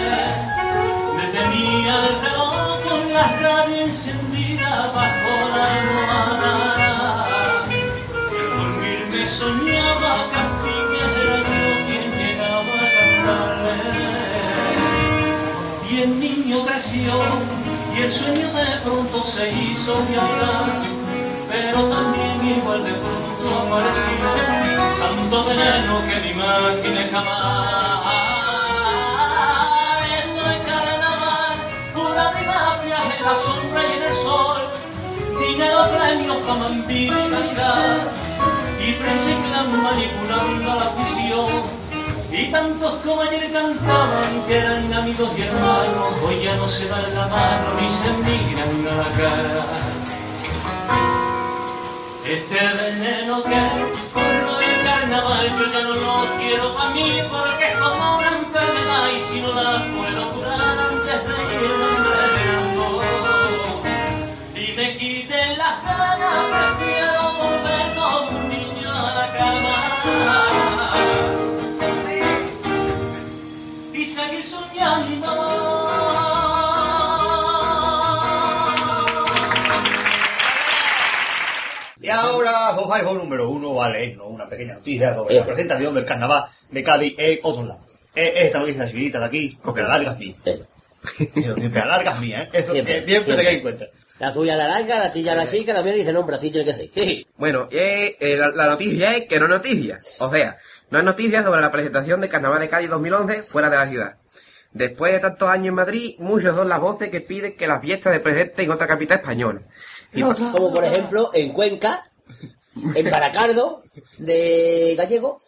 Detenía 1.17 1.93
el 2.07 2.15
reloj 2.21 2.81
con 2.83 3.13
la 3.13 3.27
radio 3.39 3.77
encendida 3.81 4.91
bajo 4.93 5.31
la 5.55 5.63
almohada. 5.79 6.53
Y 7.69 8.33
al 8.33 8.51
dormir 8.57 9.01
me 9.11 9.23
soñaba 9.27 10.11
era 11.21 11.37
yo 11.37 11.63
quien 11.87 12.07
llegaba 12.17 12.73
a 12.73 12.87
cantarle. 12.97 13.79
Y 15.89 15.91
el 16.01 16.11
niño 16.19 16.57
creció 16.65 17.13
y 17.95 18.01
el 18.01 18.11
sueño 18.11 18.47
de 18.53 18.65
pronto 18.83 19.23
se 19.25 19.51
hizo 19.51 19.95
realidad, 20.07 20.83
pero 21.49 21.89
también 21.89 22.57
igual 22.57 22.83
de 22.83 22.93
pronto 22.93 23.59
apareció 23.59 24.70
tanto 25.01 25.45
veneno 25.45 25.93
que 26.07 26.15
ni 26.21 26.29
imaginé 26.29 27.03
jamás. 27.11 28.05
Esto 30.21 30.41
es 30.53 30.59
carnaval, 30.69 31.55
pura 31.95 32.25
terapia 32.37 32.97
en 33.17 33.25
la 33.25 33.35
sombra 33.35 33.81
y 33.89 33.91
en 33.97 34.03
el 34.03 34.15
sol, 34.15 34.61
dinero 35.39 35.79
premios 35.95 36.37
para 36.45 36.69
mentir 36.69 37.11
y 37.11 37.29
calidad, 37.33 37.97
y 38.79 38.91
prensa 38.93 39.29
y 39.31 39.35
clan 39.43 39.83
manipulando 39.83 40.75
la 40.79 40.85
afición. 40.91 41.81
Y 42.31 42.49
tantos 42.49 42.93
como 43.03 43.21
ayer 43.21 43.51
cantaban 43.51 44.43
que 44.47 44.57
eran 44.57 44.93
amigos 44.93 45.31
y 45.37 45.41
hermanos, 45.41 46.13
hoy 46.23 46.43
ya 46.43 46.55
no 46.55 46.69
se 46.69 46.87
dan 46.87 47.13
la 47.13 47.27
mano 47.27 47.67
ni 47.81 47.89
se 47.89 48.09
miran 48.23 48.87
a 48.87 48.95
la 49.01 49.09
cara. 49.17 49.65
Este 52.23 52.55
veneno 52.55 53.43
que 53.43 53.55
el 53.57 54.50
carnaval 55.11 55.45
yo 55.59 55.65
ya 55.73 55.81
no 55.83 55.95
lo 55.95 56.37
quiero 56.37 56.73
para 56.73 56.91
mí 56.91 57.21
porque 57.29 57.65
es 57.67 57.77
como 57.77 58.17
una 58.17 58.37
enfermedad 58.37 59.09
y 59.11 59.21
si 59.23 59.41
no 59.41 59.51
la 59.51 59.85
puedo 59.93 60.33
curar 60.33 60.79
antes 60.79 61.27
de 61.27 61.35
irme 61.53 61.87
envenenando 61.97 63.01
y 64.55 64.71
me 64.71 64.95
quiten 64.95 65.57
las 65.57 65.83
ganas 65.83 66.77
prefiero 66.77 67.33
volver 67.33 67.95
como 67.95 68.39
un 68.39 68.49
niño 68.49 68.89
a 68.89 69.11
la 69.13 69.27
cama 69.33 69.75
y 73.93 74.05
seguir 74.05 74.47
soñando. 74.47 75.31
Y 81.99 82.09
ahora, 82.09 82.73
Jofaijo 82.73 83.13
número 83.13 83.49
uno, 83.49 83.75
vale, 83.75 84.15
no, 84.15 84.30
pequeña 84.51 84.73
noticia 84.75 85.15
sobre 85.15 85.35
la 85.35 85.41
Eh. 85.41 85.45
presentación 85.45 85.95
del 85.95 86.05
carnaval 86.05 86.45
de 86.69 86.83
Cádiz 86.83 87.15
en 87.17 87.39
otros 87.43 87.67
lados. 87.67 87.83
Eh, 88.15 88.33
Esta 88.45 88.59
noticia 88.59 88.87
chiquitita 88.87 89.19
de 89.19 89.25
aquí, 89.25 89.57
porque 89.63 89.81
la 89.81 89.87
larga 89.87 90.11
es 90.13 90.19
mía. 90.19 90.35
Eh, 90.45 91.31
Yo 91.35 91.55
siempre 91.55 91.79
la 91.79 91.85
larga 91.87 92.11
es 92.11 92.19
mía, 92.19 92.43
¿eh? 92.43 92.49
Eso 92.53 92.73
Siempre, 92.73 93.05
siempre, 93.05 93.49
siempre 93.49 93.73
te. 93.73 93.89
La 94.19 94.31
tuya 94.31 94.55
la 94.55 94.67
larga, 94.67 94.99
la 94.99 95.11
tuya 95.11 95.33
la 95.33 95.47
chica, 95.47 95.73
la 95.73 95.81
mía 95.81 95.93
dice, 95.93 96.13
no, 96.13 96.19
hombre, 96.19 96.35
así 96.35 96.51
tiene 96.51 96.71
que 96.71 96.89
ser. 96.91 97.25
Bueno, 97.37 97.67
eh, 97.71 98.17
eh, 98.19 98.37
la, 98.37 98.49
la 98.49 98.67
noticia 98.67 99.15
es 99.17 99.27
que 99.27 99.39
no 99.39 99.45
es 99.45 99.49
noticia. 99.51 99.99
O 100.19 100.29
sea, 100.31 100.57
no 100.91 100.99
es 100.99 101.03
noticia 101.05 101.41
sobre 101.41 101.59
la 101.61 101.71
presentación 101.71 102.21
de 102.21 102.29
Carnaval 102.29 102.59
de 102.61 102.69
Cádiz 102.69 102.89
2011 102.89 103.41
fuera 103.43 103.69
de 103.71 103.77
la 103.77 103.87
ciudad. 103.89 104.17
Después 104.73 105.11
de 105.11 105.19
tantos 105.19 105.49
años 105.49 105.69
en 105.69 105.73
Madrid, 105.73 106.15
muchos 106.19 106.55
son 106.55 106.69
las 106.69 106.79
voces 106.79 107.09
que 107.09 107.21
piden 107.21 107.57
que 107.57 107.65
las 107.67 107.81
fiestas 107.81 108.13
se 108.13 108.19
presenten 108.19 108.65
en 108.65 108.71
otra 108.71 108.85
capital 108.87 109.17
española. 109.19 109.61
Y- 110.13 110.21
Como 110.21 110.71
por 110.71 110.83
ejemplo, 110.85 111.31
en 111.33 111.51
Cuenca, 111.51 112.03
en 112.95 113.09
Baracardo, 113.09 113.83
de 114.17 114.95
Gallego, 114.97 115.41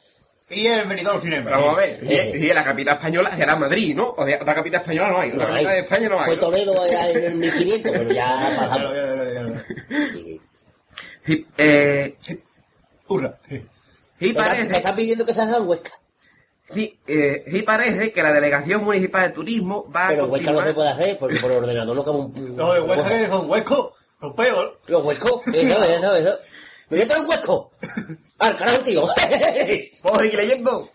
Y 0.49 0.67
el 0.67 0.85
venidor 0.87 1.21
Cinema. 1.21 1.45
Pero 1.45 1.57
vamos 1.61 1.73
a 1.77 1.81
ver, 1.81 1.99
y, 2.03 2.13
y 2.45 2.53
la 2.53 2.63
capital 2.63 2.95
española 2.95 3.35
será 3.35 3.55
Madrid, 3.55 3.95
¿no? 3.95 4.09
O 4.17 4.25
sea, 4.25 4.39
otra 4.41 4.53
capital 4.55 4.81
española 4.81 5.09
no 5.09 5.19
hay, 5.21 5.31
otra 5.31 5.47
no 5.47 5.53
capital 5.53 5.67
hay. 5.71 5.75
de 5.75 5.81
España 5.81 6.09
no 6.09 6.19
hay. 6.19 6.25
Fue 6.25 6.35
¿no? 6.35 6.39
Toledo 6.41 6.81
allá 6.81 7.09
en 7.11 7.23
el 7.23 7.35
1500, 7.35 7.91
pero 7.91 8.11
ya 8.11 8.55
pasamos. 8.57 8.93
Y- 10.15 10.41
Sí, 11.25 11.47
eh, 11.57 12.17
Hurra. 13.07 13.39
sí 13.49 13.55
Se 14.19 14.25
está, 14.27 14.43
se 14.43 14.49
parece, 14.49 14.75
está 14.77 14.93
pidiendo 14.95 15.25
que 15.25 15.33
se 15.33 15.41
haga 15.41 15.55
en 15.57 15.67
Huesca. 15.69 15.91
sí, 16.73 16.99
eh, 17.07 17.43
sí 17.49 17.61
parece 17.61 18.11
que 18.11 18.21
la 18.21 18.33
Delegación 18.33 18.83
Municipal 18.83 19.29
de 19.29 19.33
Turismo 19.33 19.89
va 19.89 20.09
Pero 20.09 20.23
a 20.23 20.25
en 20.25 20.31
Huesca 20.33 20.51
no 20.51 20.61
se 20.65 20.73
puede 20.73 20.89
hacer 20.89 21.17
porque 21.17 21.39
por 21.39 21.49
ordenador 21.51 21.95
no 21.95 22.03
cabe 22.03 22.17
un. 22.17 22.57
Los 22.57 22.73
de 22.73 22.81
Huesca 22.81 23.09
que 23.09 23.27
son 23.27 23.49
huescos, 23.49 23.93
son 24.19 24.35
peor. 24.35 24.81
Los 24.87 25.05
huescos, 25.05 25.47
eso, 25.47 25.83
eso, 25.83 26.15
eso. 26.17 26.37
¡Me 26.93 26.99
meto 26.99 27.15
en 27.15 27.21
un 27.23 27.29
huesco! 27.29 27.71
¡Al 28.39 28.55
carajo, 28.57 28.79
tío! 28.79 29.03
¡Vamos 30.03 30.19
a 30.19 30.21
seguir 30.21 30.37
leyendo! 30.37 30.89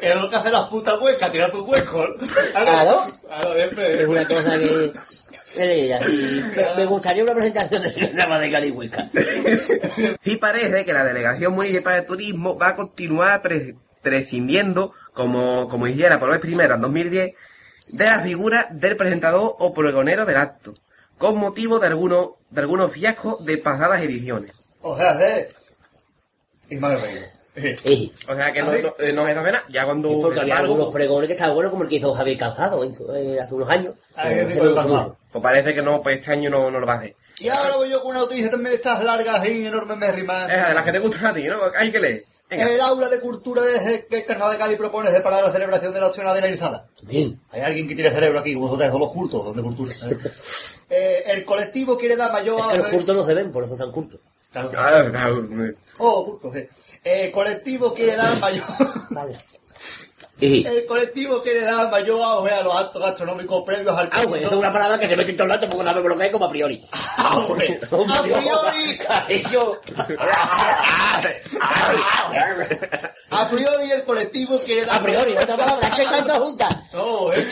Es 0.00 0.14
lo 0.16 0.30
que 0.30 0.36
hace 0.36 0.50
las 0.50 0.68
putas 0.68 1.00
huescas, 1.00 1.30
tirar 1.32 1.50
tu 1.50 1.64
huesco. 1.64 2.06
Claro. 2.52 3.06
Es 3.78 4.06
una 4.06 4.26
cosa 4.26 4.58
que. 4.58 4.92
Me, 5.56 6.74
me 6.76 6.84
gustaría 6.86 7.22
una 7.22 7.34
presentación 7.34 7.82
de 7.82 8.12
nada 8.14 8.38
de 8.40 8.50
Cali 8.50 8.70
Huesca. 8.70 9.08
Sí 10.24 10.36
parece 10.36 10.84
que 10.84 10.92
la 10.92 11.04
Delegación 11.04 11.52
Municipal 11.54 12.00
de 12.00 12.06
Turismo 12.06 12.58
va 12.58 12.68
a 12.68 12.76
continuar 12.76 13.40
pre- 13.40 13.76
prescindiendo, 14.02 14.92
como, 15.12 15.68
como 15.68 15.86
hiciera 15.86 16.18
por 16.18 16.30
vez 16.30 16.40
primera 16.40 16.74
en 16.74 16.80
2010, 16.80 17.34
de 17.88 18.04
la 18.04 18.18
figura 18.20 18.66
del 18.72 18.96
presentador 18.96 19.54
o 19.58 19.72
pregonero 19.74 20.24
del 20.26 20.38
acto, 20.38 20.74
con 21.18 21.36
motivo 21.36 21.78
de 21.78 21.86
algunos, 21.88 22.30
de 22.50 22.60
algunos 22.60 22.92
fiascos 22.92 23.44
de 23.44 23.58
pasadas 23.58 24.02
ediciones. 24.02 24.52
O 24.82 24.96
sea, 24.96 25.14
de... 25.14 25.48
Ismael 26.70 27.00
Reyes. 27.00 27.30
Eh, 27.56 28.10
O 28.28 28.34
sea 28.34 28.52
que 28.52 28.62
no, 28.62 28.72
no, 28.72 28.94
eh, 28.98 29.12
no 29.12 29.28
es 29.28 29.34
nada. 29.36 29.62
Ya 29.68 29.84
cuando. 29.84 30.10
es 30.10 30.16
porque 30.20 30.40
había 30.40 30.58
algunos 30.58 30.92
pregones 30.92 31.28
que 31.28 31.34
estaban 31.34 31.54
buenos, 31.54 31.70
como 31.70 31.84
el 31.84 31.88
que 31.88 31.96
hizo 31.96 32.12
Javier 32.12 32.36
Calzado 32.36 32.82
en 32.82 32.94
su- 32.94 33.14
eh, 33.14 33.38
hace 33.40 33.54
unos 33.54 33.70
años. 33.70 33.94
Ah. 34.16 34.28
Pues 35.30 35.42
parece 35.42 35.72
que 35.74 35.82
no, 35.82 36.02
pues 36.02 36.18
este 36.18 36.32
año 36.32 36.50
no, 36.50 36.70
no 36.70 36.80
lo 36.80 36.86
va 36.86 36.94
a 36.94 36.96
hacer. 36.98 37.14
Y 37.38 37.48
ahora 37.48 37.76
voy 37.76 37.90
yo 37.90 38.00
con 38.00 38.10
una 38.12 38.20
noticia 38.20 38.50
también 38.50 38.70
de 38.70 38.76
estas 38.76 39.04
largas 39.04 39.46
y 39.46 39.66
enormes 39.66 39.96
mérrimas. 39.96 40.50
Es 40.50 40.68
de 40.68 40.74
las 40.74 40.84
que 40.84 40.92
te 40.92 40.98
gustan 40.98 41.26
a 41.26 41.34
ti, 41.34 41.44
¿no? 41.44 41.58
Hay 41.76 41.92
que 41.92 42.00
leer. 42.00 42.24
Venga. 42.56 42.70
El 42.70 42.80
aula 42.80 43.08
de 43.08 43.20
cultura 43.20 43.62
de 43.62 44.06
que 44.08 44.16
el 44.18 44.26
Carnaval 44.26 44.52
de 44.52 44.58
Cádiz 44.58 44.76
propone 44.78 45.10
separar 45.10 45.42
la 45.44 45.52
celebración 45.52 45.92
de 45.92 46.00
la 46.00 46.06
opción 46.08 46.32
de 46.34 46.40
la 46.40 46.48
Irizada. 46.48 46.88
Bien. 47.02 47.40
Hay 47.50 47.60
alguien 47.62 47.86
que 47.88 47.94
tiene 47.94 48.10
cerebro 48.10 48.38
aquí, 48.40 48.54
vosotros 48.54 48.90
somos 48.90 49.12
cultos, 49.12 49.44
donde 49.44 49.62
cultura. 49.62 49.92
Eh, 50.90 51.24
el 51.28 51.46
colectivo 51.46 51.96
quiere 51.96 52.14
dar 52.14 52.30
mayor 52.30 52.60
Es 52.60 52.66
que 52.76 52.78
los 52.78 52.86
cultos 52.88 53.16
no 53.16 53.26
se 53.26 53.32
ven, 53.32 53.50
por 53.50 53.64
eso 53.64 53.72
están 53.72 53.90
cultos. 53.90 54.20
Claro. 54.52 54.70
Ah, 54.76 55.30
Oh, 55.98 56.26
cultos, 56.26 56.54
sí. 56.54 56.68
El 57.02 57.32
colectivo 57.32 57.94
quiere 57.94 58.14
dar 58.14 58.38
mayor. 58.38 58.64
Vale. 59.10 59.34
El 60.40 60.84
colectivo 60.86 61.40
quiere 61.40 61.60
dar 61.62 61.90
mayor 61.90 62.20
auge 62.20 62.50
a 62.52 62.62
los 62.62 62.74
actos 62.74 63.00
gastronómicos 63.00 63.62
previos 63.64 63.96
al 63.96 64.10
Ah, 64.12 64.22
pues 64.28 64.42
esa 64.42 64.50
es 64.50 64.56
una 64.56 64.72
palabra 64.72 64.98
que 64.98 65.06
se 65.06 65.16
mete 65.16 65.30
en 65.30 65.36
todo 65.36 65.46
el 65.46 65.52
rato 65.54 65.68
porque 65.68 65.84
sabemos 65.84 66.08
lo 66.10 66.16
que 66.16 66.24
hay 66.24 66.30
como 66.30 66.44
a 66.46 66.50
priori. 66.50 66.84
Auge. 67.18 67.78
A 67.90 68.22
priori, 68.22 68.98
Cariño. 69.06 69.78
a 73.30 73.48
priori 73.48 73.90
el 73.92 74.04
colectivo 74.04 74.58
quiere 74.64 74.84
dar 74.84 75.00
A 75.00 75.02
priori, 75.02 75.32
otra 75.32 75.56
palabra, 75.56 75.88
es 75.88 75.94
que 75.94 76.02
están 76.02 76.24
todas 76.26 76.38
juntas. 76.40 76.76
No, 76.92 77.32
eh. 77.32 77.48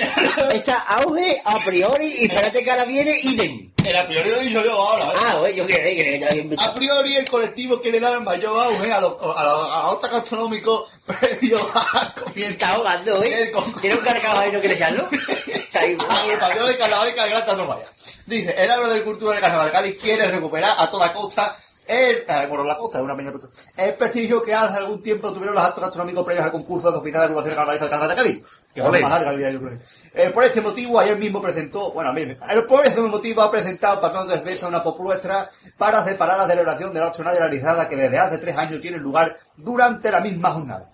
Está 0.53 0.78
auge, 0.80 1.41
a 1.45 1.59
priori, 1.64 2.07
y 2.20 2.24
espérate 2.26 2.62
que 2.62 2.70
ahora 2.70 2.85
viene 2.85 3.16
idem. 3.22 3.72
El 3.87 3.97
a 3.97 4.07
priori 4.07 4.30
lo 4.30 4.37
he 4.37 4.45
dicho 4.45 4.62
yo 4.62 4.72
ahora. 4.72 5.05
¿eh? 5.05 5.16
Ah, 5.18 5.37
güey, 5.39 5.55
yo 5.55 5.66
quiero 5.66 5.85
que 5.85 6.18
ya 6.18 6.28
había 6.28 6.45
A 6.61 6.74
priori 6.74 7.16
el 7.16 7.28
colectivo 7.28 7.80
quiere 7.80 8.01
dar 8.01 8.20
mayor 8.20 8.59
auge 8.64 8.93
a 8.93 9.01
los 9.01 9.14
a 9.20 9.45
los 9.45 9.70
a 9.70 9.83
los 9.83 9.95
actos 9.95 10.11
gastronómicos 10.11 10.91
previos 11.07 11.62
al 11.74 12.14
comienzo. 12.14 12.53
Está 12.53 12.70
ahogando, 12.70 13.22
¿eh? 13.22 13.43
El. 13.43 13.80
¿Tiene 13.80 13.97
un 13.97 14.05
carcajado 14.05 14.41
ahí, 14.41 14.53
no 14.53 14.61
quiere 14.61 14.74
echarlo? 14.76 15.09
Está 15.47 15.80
ahí. 15.80 15.97
Agrupación 15.99 16.66
de 16.66 16.76
Carnaval 16.76 17.09
y 17.09 17.66
vaya. 17.66 17.85
Dice, 18.26 18.55
el 18.57 18.70
árbol 18.70 18.95
de 18.95 19.03
cultura 19.03 19.35
de 19.35 19.41
Carnaval 19.41 19.66
de 19.66 19.72
Cádiz 19.72 19.99
quiere 20.01 20.30
recuperar 20.30 20.74
a 20.78 20.91
toda 20.91 21.12
costa 21.12 21.57
el, 21.87 22.24
eh, 22.28 22.47
bueno, 22.49 22.64
la 22.64 22.78
costa 22.78 22.99
es 22.99 23.05
una 23.05 23.16
peña, 23.16 23.33
el 23.76 23.95
prestigio 23.95 24.41
que 24.43 24.55
hace 24.55 24.78
algún 24.78 25.03
tiempo 25.03 25.33
tuvieron 25.33 25.55
los 25.55 25.64
actos 25.64 25.83
gastronómicos 25.83 26.24
previos 26.24 26.45
al 26.45 26.53
concurso 26.53 26.93
de 26.93 26.99
oficial 26.99 27.20
de 27.20 27.24
agrupación 27.24 27.55
carnavalista 27.55 27.85
del 27.87 27.91
Carnaval 27.91 28.16
de 28.16 28.22
Cádiz. 28.22 28.45
Que 28.72 28.80
Ole. 28.80 29.01
más 29.01 29.11
larga 29.11 29.30
el 29.33 29.39
día, 29.39 29.51
yo 29.51 29.61
creo. 29.61 29.78
Eh, 30.15 30.29
por 30.31 30.45
este 30.45 30.61
motivo, 30.61 31.01
ayer 31.01 31.17
mismo 31.17 31.41
presentó, 31.41 31.91
bueno, 31.93 32.11
a 32.11 32.13
mí, 32.13 32.37
por 32.69 32.85
ese 32.85 33.01
motivo 33.01 33.41
ha 33.41 33.51
presentado 33.51 34.01
Patrón 34.01 34.29
de 34.29 34.37
Defensa 34.37 34.69
una 34.69 34.83
propuesta 34.83 35.51
para 35.79 36.05
separar 36.05 36.37
la 36.37 36.47
celebración 36.47 36.93
de 36.93 37.01
la 37.01 37.11
jornada 37.11 37.39
realizada 37.39 37.89
que 37.89 37.97
desde 37.97 38.19
hace 38.19 38.37
tres 38.39 38.57
años 38.57 38.81
tiene 38.83 38.99
lugar 38.99 39.35
durante 39.57 40.11
la 40.11 40.21
misma 40.21 40.51
jornada. 40.53 40.91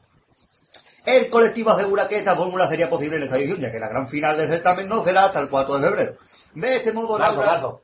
El 1.05 1.31
colectivo 1.31 1.71
asegura 1.71 2.07
que 2.07 2.19
esta 2.19 2.37
fórmula 2.37 2.69
sería 2.69 2.89
posible 2.89 3.17
en 3.17 3.23
esta 3.25 3.39
edición, 3.39 3.61
ya 3.61 3.73
que 3.73 3.81
la 3.81 3.89
gran 3.89 4.07
final 4.09 4.37
del 4.37 4.49
certamen 4.49 4.89
no 4.89 5.03
será 5.03 5.25
hasta 5.25 5.41
el 5.41 5.49
4 5.49 5.79
de 5.79 5.89
febrero. 5.89 6.17
De 6.55 6.77
este 6.77 6.93
modo, 6.93 7.19
Marzo, 7.19 7.35
Laura- 7.37 7.51
marzo. 7.53 7.83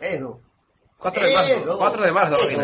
Eso. 0.00 0.40
4 0.98 1.22
de 1.22 1.34
marzo. 1.34 1.52
Eso. 1.52 1.78
4 1.78 2.02
de 2.04 2.12
marzo. 2.12 2.36
Eso. 2.36 2.62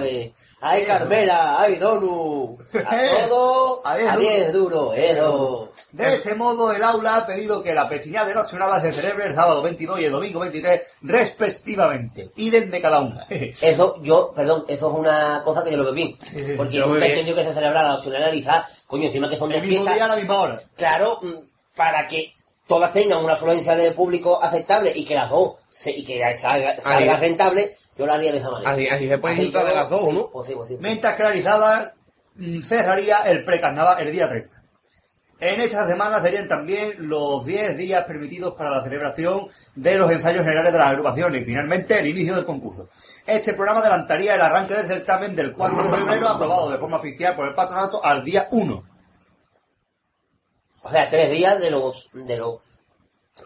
Ay, 0.64 0.84
Carmela, 0.84 1.60
ay, 1.60 1.74
Donu. 1.76 2.56
A 2.86 2.96
todo, 3.28 3.82
A 3.84 3.96
diez 3.96 4.12
a 4.12 4.16
10 4.16 4.52
duro, 4.52 4.94
eso. 4.94 5.72
De 5.90 6.14
este 6.14 6.36
modo, 6.36 6.72
el 6.72 6.82
aula 6.84 7.16
ha 7.16 7.26
pedido 7.26 7.62
que 7.64 7.74
la 7.74 7.88
pestiñada 7.88 8.28
de 8.28 8.34
las 8.36 8.48
jornadas 8.48 8.80
se 8.80 8.92
celebre 8.92 9.26
el 9.26 9.34
sábado 9.34 9.60
22 9.60 10.00
y 10.00 10.04
el 10.04 10.12
domingo 10.12 10.38
23, 10.38 10.80
respectivamente. 11.02 12.30
Idem 12.36 12.70
de 12.70 12.80
cada 12.80 13.00
una. 13.00 13.26
Eso, 13.60 14.00
yo, 14.02 14.32
perdón, 14.34 14.64
eso 14.68 14.88
es 14.90 14.98
una 14.98 15.42
cosa 15.44 15.64
que 15.64 15.72
yo 15.72 15.78
lo 15.78 15.84
veo 15.84 15.92
bien. 15.94 16.16
Porque 16.56 16.76
Yo 16.76 16.96
entendido 16.96 17.36
que 17.36 17.44
se 17.44 17.54
celebrara 17.54 17.88
la 17.88 17.96
opción 17.96 18.14
analizada, 18.14 18.66
coño, 18.86 19.06
encima 19.06 19.28
que 19.28 19.36
son 19.36 19.50
de 19.50 19.60
fiesta. 19.60 19.94
día 19.94 20.04
a 20.04 20.08
la 20.08 20.16
misma 20.16 20.40
hora. 20.40 20.60
Claro, 20.76 21.18
mm, 21.22 21.74
para 21.76 22.06
que 22.06 22.32
todas 22.68 22.92
tengan 22.92 23.22
una 23.24 23.34
afluencia 23.34 23.74
de 23.74 23.90
público 23.92 24.40
aceptable 24.40 24.92
y 24.94 25.04
que 25.04 25.16
las 25.16 25.28
dos, 25.28 25.54
se, 25.68 25.90
y 25.90 26.04
que 26.04 26.20
salga, 26.38 26.76
salga 26.80 27.16
rentable, 27.16 27.68
yo 28.02 28.06
lo 28.06 28.12
haría 28.14 28.32
de 28.32 28.38
esa 28.38 28.50
manera. 28.50 28.70
Así, 28.72 28.88
así 28.88 29.08
se 29.08 29.18
puede 29.18 29.50
yo- 29.50 29.64
de 29.64 29.74
las 29.74 29.88
dos, 29.88 30.12
¿no? 30.12 30.30
Pues 30.30 30.48
sí, 30.48 30.54
pues 30.54 30.68
sí. 30.68 30.76
Mientras 30.80 31.14
que 31.14 31.22
la 31.22 31.30
Rizada 31.30 31.94
mm, 32.34 32.62
cerraría 32.62 33.18
el 33.26 33.44
precarnaval 33.44 34.00
el 34.06 34.12
día 34.12 34.28
30. 34.28 34.58
En 35.38 35.60
esta 35.60 35.86
semana 35.88 36.20
serían 36.22 36.46
también 36.46 36.94
los 37.08 37.44
10 37.44 37.76
días 37.76 38.04
permitidos 38.04 38.54
para 38.54 38.70
la 38.70 38.84
celebración 38.84 39.48
de 39.74 39.96
los 39.96 40.10
ensayos 40.12 40.42
generales 40.44 40.72
de 40.72 40.78
las 40.78 40.88
agrupaciones 40.88 41.42
y 41.42 41.44
finalmente 41.44 41.98
el 41.98 42.06
inicio 42.06 42.36
del 42.36 42.44
concurso. 42.44 42.88
Este 43.26 43.54
programa 43.54 43.80
adelantaría 43.80 44.34
el 44.36 44.40
arranque 44.40 44.74
del 44.74 44.86
certamen 44.86 45.34
del 45.34 45.52
4 45.52 45.82
de 45.82 45.88
febrero, 45.96 46.28
aprobado 46.28 46.70
de 46.70 46.78
forma 46.78 46.96
oficial 46.98 47.34
por 47.34 47.48
el 47.48 47.54
patronato 47.54 48.04
al 48.04 48.22
día 48.24 48.46
1. 48.52 48.84
O 50.84 50.90
sea, 50.90 51.08
tres 51.08 51.30
días 51.30 51.60
de 51.60 51.70
los, 51.70 52.10
de 52.12 52.36
lo 52.36 52.62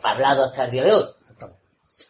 hablado 0.02 0.44
hasta 0.44 0.64
el 0.66 0.70
día 0.70 0.84
de 0.84 0.92
hoy. 0.92 1.04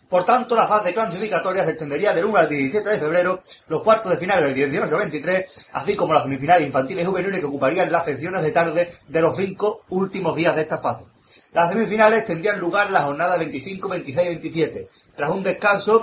Por 0.08 0.24
tanto, 0.24 0.54
la 0.54 0.68
fase 0.68 0.94
clasificatoria 0.94 1.64
se 1.64 1.70
extendería 1.70 2.14
del 2.14 2.26
1 2.26 2.38
al 2.38 2.48
17 2.48 2.88
de 2.88 2.98
febrero, 2.98 3.40
los 3.66 3.82
cuartos 3.82 4.12
de 4.12 4.18
final 4.18 4.40
del 4.40 4.54
18 4.54 4.84
al 4.84 5.00
23, 5.00 5.66
así 5.72 5.96
como 5.96 6.14
las 6.14 6.22
semifinales 6.22 6.66
infantiles 6.66 7.02
y 7.02 7.06
juveniles 7.06 7.40
que 7.40 7.46
ocuparían 7.46 7.90
las 7.90 8.04
secciones 8.04 8.42
de 8.42 8.52
tarde 8.52 8.88
de 9.08 9.20
los 9.20 9.34
cinco 9.36 9.82
últimos 9.88 10.36
días 10.36 10.54
de 10.54 10.62
esta 10.62 10.78
fase. 10.78 11.06
Las 11.52 11.72
semifinales 11.72 12.24
tendrían 12.24 12.60
lugar 12.60 12.90
las 12.90 13.02
jornadas 13.02 13.38
25, 13.40 13.88
26 13.88 14.26
y 14.26 14.30
27. 14.30 14.88
Tras 15.16 15.30
un 15.30 15.42
descanso 15.42 16.00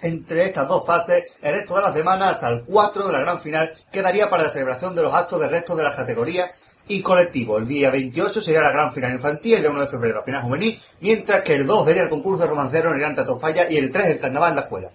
entre 0.00 0.44
estas 0.44 0.66
dos 0.66 0.86
fases, 0.86 1.36
el 1.42 1.52
resto 1.52 1.76
de 1.76 1.82
la 1.82 1.92
semana 1.92 2.30
hasta 2.30 2.48
el 2.48 2.62
4 2.62 3.08
de 3.08 3.12
la 3.12 3.20
gran 3.20 3.40
final 3.40 3.70
quedaría 3.92 4.30
para 4.30 4.44
la 4.44 4.50
celebración 4.50 4.94
de 4.94 5.02
los 5.02 5.14
actos 5.14 5.40
del 5.40 5.50
resto 5.50 5.76
de 5.76 5.84
las 5.84 5.96
categorías 5.96 6.67
y 6.88 7.02
colectivos. 7.02 7.60
El 7.60 7.68
día 7.68 7.90
28 7.90 8.40
sería 8.40 8.60
la 8.60 8.72
gran 8.72 8.92
final 8.92 9.12
infantil, 9.12 9.54
el 9.54 9.60
día 9.60 9.70
1 9.70 9.80
de 9.80 9.86
febrero 9.86 10.16
la 10.16 10.22
final 10.22 10.42
juvenil, 10.42 10.80
mientras 11.00 11.42
que 11.42 11.54
el 11.54 11.66
2 11.66 11.86
sería 11.86 12.02
el 12.04 12.08
concurso 12.08 12.42
de 12.42 12.48
romancero 12.48 12.94
en 12.94 13.02
el 13.02 13.14
Teatro 13.14 13.38
Falla 13.38 13.70
y 13.70 13.76
el 13.76 13.92
3 13.92 14.06
el 14.06 14.20
carnaval 14.20 14.50
en 14.50 14.56
la 14.56 14.62
escuela. 14.62 14.90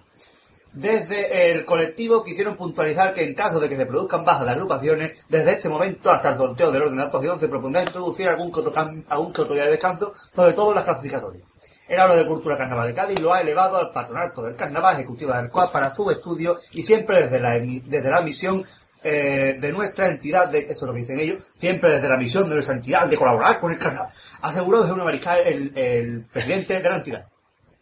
Desde 0.74 1.52
el 1.52 1.66
colectivo 1.66 2.24
quisieron 2.24 2.56
puntualizar 2.56 3.14
que 3.14 3.24
en 3.24 3.36
caso 3.36 3.60
de 3.60 3.70
que 3.70 3.78
se 3.78 3.86
produzcan 3.86 4.26
bajas 4.26 4.46
de 4.46 4.54
agrupaciones, 4.54 5.24
desde 5.30 5.52
este 5.52 5.70
momento 5.70 6.10
hasta 6.10 6.30
el 6.30 6.38
sorteo 6.38 6.72
del 6.72 6.82
orden 6.82 6.98
de 6.98 7.04
actuación 7.04 7.40
se 7.40 7.48
propondrá 7.48 7.84
introducir 7.84 8.28
algún 8.28 8.52
que 8.52 8.62
otro, 8.62 8.74
algún 9.08 9.32
que 9.32 9.42
otro 9.42 9.54
día 9.54 9.66
de 9.66 9.72
descanso, 9.72 10.12
sobre 10.36 10.54
todo 10.54 10.70
en 10.70 10.76
las 10.76 10.84
clasificatorias. 10.86 11.46
El 11.88 12.00
Aula 12.00 12.16
de 12.16 12.26
Cultura 12.26 12.58
Carnaval 12.58 12.88
de 12.88 12.94
Cádiz 12.96 13.20
lo 13.20 13.34
ha 13.34 13.42
elevado 13.42 13.78
al 13.78 13.92
patronato 13.92 14.42
del 14.42 14.56
Carnaval 14.56 14.96
Ejecutiva 14.96 15.40
del 15.40 15.52
COA 15.52 15.72
para 15.72 15.94
su 15.94 16.10
estudio 16.10 16.58
y 16.72 16.82
siempre 16.82 17.22
desde 17.22 17.40
la, 17.40 17.52
desde 17.52 18.10
la 18.10 18.22
misión 18.22 18.64
eh, 19.04 19.58
de 19.60 19.72
nuestra 19.72 20.08
entidad, 20.08 20.48
de, 20.50 20.60
eso 20.60 20.72
es 20.72 20.82
lo 20.84 20.94
que 20.94 21.00
dicen 21.02 21.20
ellos, 21.20 21.44
siempre 21.58 21.92
desde 21.92 22.08
la 22.10 22.18
misión 22.18 22.48
de 22.50 22.56
nuestra 22.56 22.76
entidad 22.76 23.08
de 23.08 23.18
colaborar 23.18 23.60
con 23.60 23.72
el 23.72 23.80
Carnaval. 23.80 24.10
Aseguró 24.42 24.82
desde 24.82 24.94
una 24.94 25.04
mariscal 25.04 25.40
el, 25.46 25.72
el 25.78 26.26
presidente 26.32 26.82
de 26.82 26.90
la 26.90 26.96
entidad. 26.98 27.28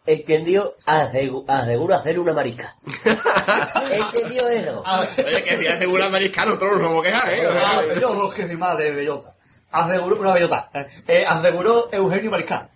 Entendió, 0.04 0.76
asegu- 0.84 1.44
aseguro 1.46 1.94
hacer 1.94 2.18
una 2.18 2.32
marica. 2.32 2.74
Entendió 3.90 4.48
eso. 4.48 4.82
A 4.84 5.00
ver, 5.00 5.08
Oye, 5.26 5.42
que 5.44 5.78
si 5.78 5.86
una 5.86 6.06
americana, 6.06 6.46
nosotros 6.52 6.72
nos 6.80 6.82
vamos 6.90 7.06
a 7.06 7.10
quejar, 7.10 7.32
¿eh? 7.34 7.48
Ah, 7.64 7.82
yo 8.00 8.14
no 8.14 8.28
que 8.30 8.46
más 8.56 8.76
de 8.78 8.90
bellota. 8.92 9.34
Aseguró, 9.70 10.16
una 10.20 10.32
bellota. 10.34 10.70
eh, 10.74 10.86
eh, 11.08 11.24
aseguró 11.26 11.88
Eugenio 11.92 12.30
Mariscal. 12.30 12.68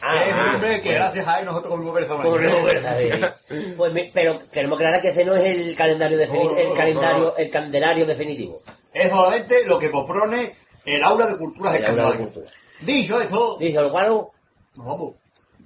Ah, 0.00 0.24
es 0.24 0.32
un 0.32 0.38
ah, 0.40 0.52
hombre 0.54 0.80
que 0.80 0.88
bueno. 0.90 1.04
gracias 1.04 1.26
a 1.26 1.40
él 1.40 1.46
nosotros 1.46 1.72
comimos. 1.72 1.94
Pues, 3.76 3.92
mi- 3.92 4.10
pero 4.14 4.38
queremos 4.52 4.78
aclarar 4.78 5.00
que 5.00 5.08
ese 5.08 5.24
no 5.24 5.34
es 5.34 5.44
el 5.44 5.74
calendario 5.74 6.16
definitivo, 6.18 6.54
No, 6.54 6.62
no, 6.62 6.70
el 6.70 6.76
calendario, 6.76 7.24
no. 7.24 7.36
el 7.36 7.50
candelario 7.50 8.06
definitivo. 8.06 8.58
Es 8.92 9.10
solamente 9.10 9.64
lo 9.66 9.78
que 9.78 9.88
propone 9.88 10.54
el 10.84 11.02
aula 11.02 11.26
de 11.26 11.36
culturas 11.36 11.78
Carnaval. 11.80 12.18
cultura. 12.18 12.48
Dicho 12.80 13.20
esto, 13.20 13.56
Dice 13.58 13.80
lo 13.80 13.90
cual, 13.90 14.06
nos 14.76 14.86
vamos. 14.86 15.14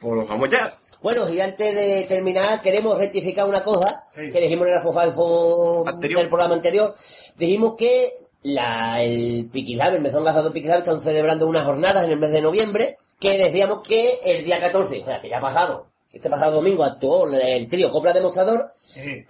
Pues 0.00 0.14
nos 0.14 0.28
vamos 0.28 0.48
ya. 0.50 0.72
bueno, 1.02 1.28
y 1.28 1.40
antes 1.40 1.74
de 1.74 2.04
terminar, 2.04 2.60
queremos 2.62 2.98
rectificar 2.98 3.46
una 3.46 3.62
cosa 3.62 4.04
Sí. 4.14 4.30
que 4.30 4.40
dijimos 4.40 4.66
en 4.66 4.72
el 4.72 4.78
Afofalfo 4.78 5.84
Anterior. 5.86 6.20
del 6.20 6.28
programa 6.28 6.54
anterior. 6.54 6.94
Dijimos 7.36 7.74
que 7.76 8.12
la, 8.44 9.02
el 9.02 9.48
Piquilab, 9.52 9.94
el 9.94 10.00
Mesón 10.00 10.24
Gazado 10.24 10.52
Piquilab, 10.52 10.78
están 10.78 11.00
celebrando 11.00 11.46
unas 11.46 11.64
jornadas 11.66 12.04
en 12.04 12.10
el 12.12 12.18
mes 12.18 12.30
de 12.32 12.40
noviembre, 12.42 12.98
que 13.22 13.38
decíamos 13.38 13.86
que 13.86 14.18
el 14.24 14.44
día 14.44 14.58
14, 14.60 15.00
o 15.00 15.04
sea, 15.04 15.20
que 15.20 15.28
ya 15.28 15.38
ha 15.38 15.40
pasado, 15.40 15.86
este 16.12 16.28
pasado 16.28 16.56
domingo 16.56 16.82
actuó 16.82 17.32
el 17.32 17.68
trío 17.68 17.90
Copla 17.92 18.12
Demostrador, 18.12 18.70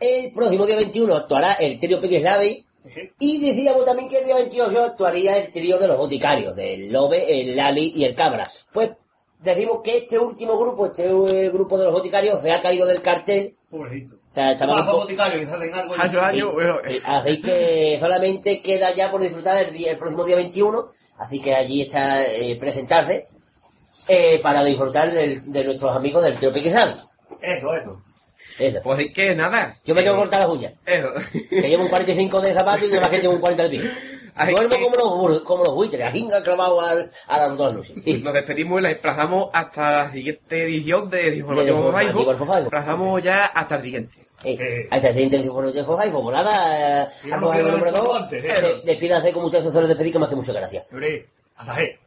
el 0.01 0.33
próximo 0.33 0.65
día 0.67 0.77
21 0.77 1.15
actuará 1.15 1.53
el 1.55 1.79
trío 1.79 2.01
Piquislavi, 2.01 2.67
ejé. 2.87 3.13
Y 3.21 3.41
decíamos 3.47 3.85
también 3.85 4.09
que 4.09 4.19
el 4.19 4.25
día 4.25 4.35
28 4.37 4.83
actuaría 4.83 5.37
el 5.37 5.51
trío 5.51 5.79
de 5.79 5.89
los 5.89 5.99
boticarios, 5.99 6.57
del 6.57 6.91
Lobe, 6.91 7.41
el 7.41 7.55
Lali 7.55 7.93
y 7.95 8.05
el 8.05 8.15
Cabra. 8.15 8.49
Pues 8.73 8.91
decimos 9.41 9.81
que 9.85 9.99
este 9.99 10.19
último 10.19 10.57
grupo, 10.59 10.87
este 10.87 11.05
eh, 11.05 11.51
grupo 11.51 11.77
de 11.79 11.85
los 11.85 11.93
boticarios, 11.93 12.41
se 12.41 12.51
ha 12.51 12.61
caído 12.61 12.87
del 12.87 13.03
cartel. 13.03 13.55
Pobrecito. 13.71 14.17
O 14.17 14.33
sea, 14.33 14.53
estaba 14.53 14.73
Más 14.73 14.81
un 14.83 14.87
poco- 14.87 14.99
boticario 15.01 15.39
que 15.41 15.47
se 15.47 15.53
hacen 15.53 15.75
algo. 15.75 15.95
Hace 15.99 16.19
años, 16.19 16.53
bueno, 16.53 16.79
Así 17.05 17.41
que 17.43 17.97
solamente 18.01 18.63
queda 18.63 18.93
ya 18.95 19.11
por 19.11 19.21
disfrutar 19.21 19.63
el, 19.65 19.73
día- 19.73 19.93
el 19.93 19.99
próximo 19.99 20.25
día 20.25 20.37
21. 20.37 20.89
Así 21.19 21.41
que 21.41 21.55
allí 21.55 21.83
está 21.83 22.25
eh, 22.27 22.57
presentarse 22.57 23.29
eh, 24.09 24.41
para 24.43 24.63
disfrutar 24.65 25.11
del- 25.11 25.51
de 25.53 25.65
nuestros 25.65 25.95
amigos 25.95 26.23
del 26.25 26.37
trío 26.37 26.53
Piquisal. 26.53 27.01
Eso, 27.41 27.75
eso. 27.75 28.03
Eso. 28.59 28.81
pues 28.83 28.99
es 29.01 29.13
que 29.15 29.35
nada. 29.35 29.77
Yo 29.85 29.95
me 29.95 30.03
tengo 30.03 30.15
que 30.17 30.21
cortar 30.23 30.41
las 30.41 30.49
uñas. 30.51 30.73
Eso. 30.87 31.09
Que 31.49 31.69
llevo 31.69 31.85
un 31.85 31.89
45 31.89 32.41
de 32.43 32.53
zapatos 32.55 32.85
y 32.89 32.93
demás 32.93 33.09
que 33.09 33.21
llevo 33.21 33.35
un 33.35 33.41
40 33.41 33.63
de 33.65 33.69
pie. 33.71 33.91
Hay 34.35 34.55
Duermo 34.55 34.71
que- 34.77 34.83
como 34.83 35.29
los, 35.29 35.43
como 35.43 35.65
los 35.65 35.75
buitres, 35.75 36.07
a 36.07 36.11
jinga 36.11 36.43
clavado 36.43 36.81
al, 36.81 37.11
al 37.29 37.41
algodón. 37.43 37.83
Sí. 37.85 38.21
Nos 38.25 38.33
despedimos 38.35 38.81
y 38.81 38.83
la 38.83 38.89
desplazamos 38.91 39.51
hasta 39.53 39.91
la 40.05 40.11
siguiente 40.13 40.65
edición 40.65 41.11
de 41.11 41.43
Fofaibo. 41.45 42.35
Desplazamos 42.35 43.23
ya 43.23 43.47
hasta 43.47 43.77
el 43.77 43.83
siguiente. 43.83 44.19
Eh, 44.45 44.89
ahí 44.91 44.97
está 44.97 45.09
el 45.09 45.15
siguiente 45.15 45.39
de 45.39 45.85
Fofaibo. 45.85 46.23
Pues 46.23 46.35
nada, 46.37 47.05
eh, 47.05 47.09
Sí, 47.11 47.31
Alfonso 47.31 47.63
no, 47.63 47.71
número 47.73 47.93
no, 47.93 48.03
2. 48.05 48.23
antes, 48.23 48.45
eh. 48.45 48.83
Despídase 48.85 49.33
como 49.33 49.47
ustedes 49.47 49.65
se 49.67 49.71
suelen 49.73 49.89
despedir, 49.89 50.13
que 50.13 50.19
me 50.19 50.25
hace 50.27 50.37
mucha 50.37 50.53
gracia. 50.53 50.85
Hasta 51.57 51.75
G. 51.77 51.99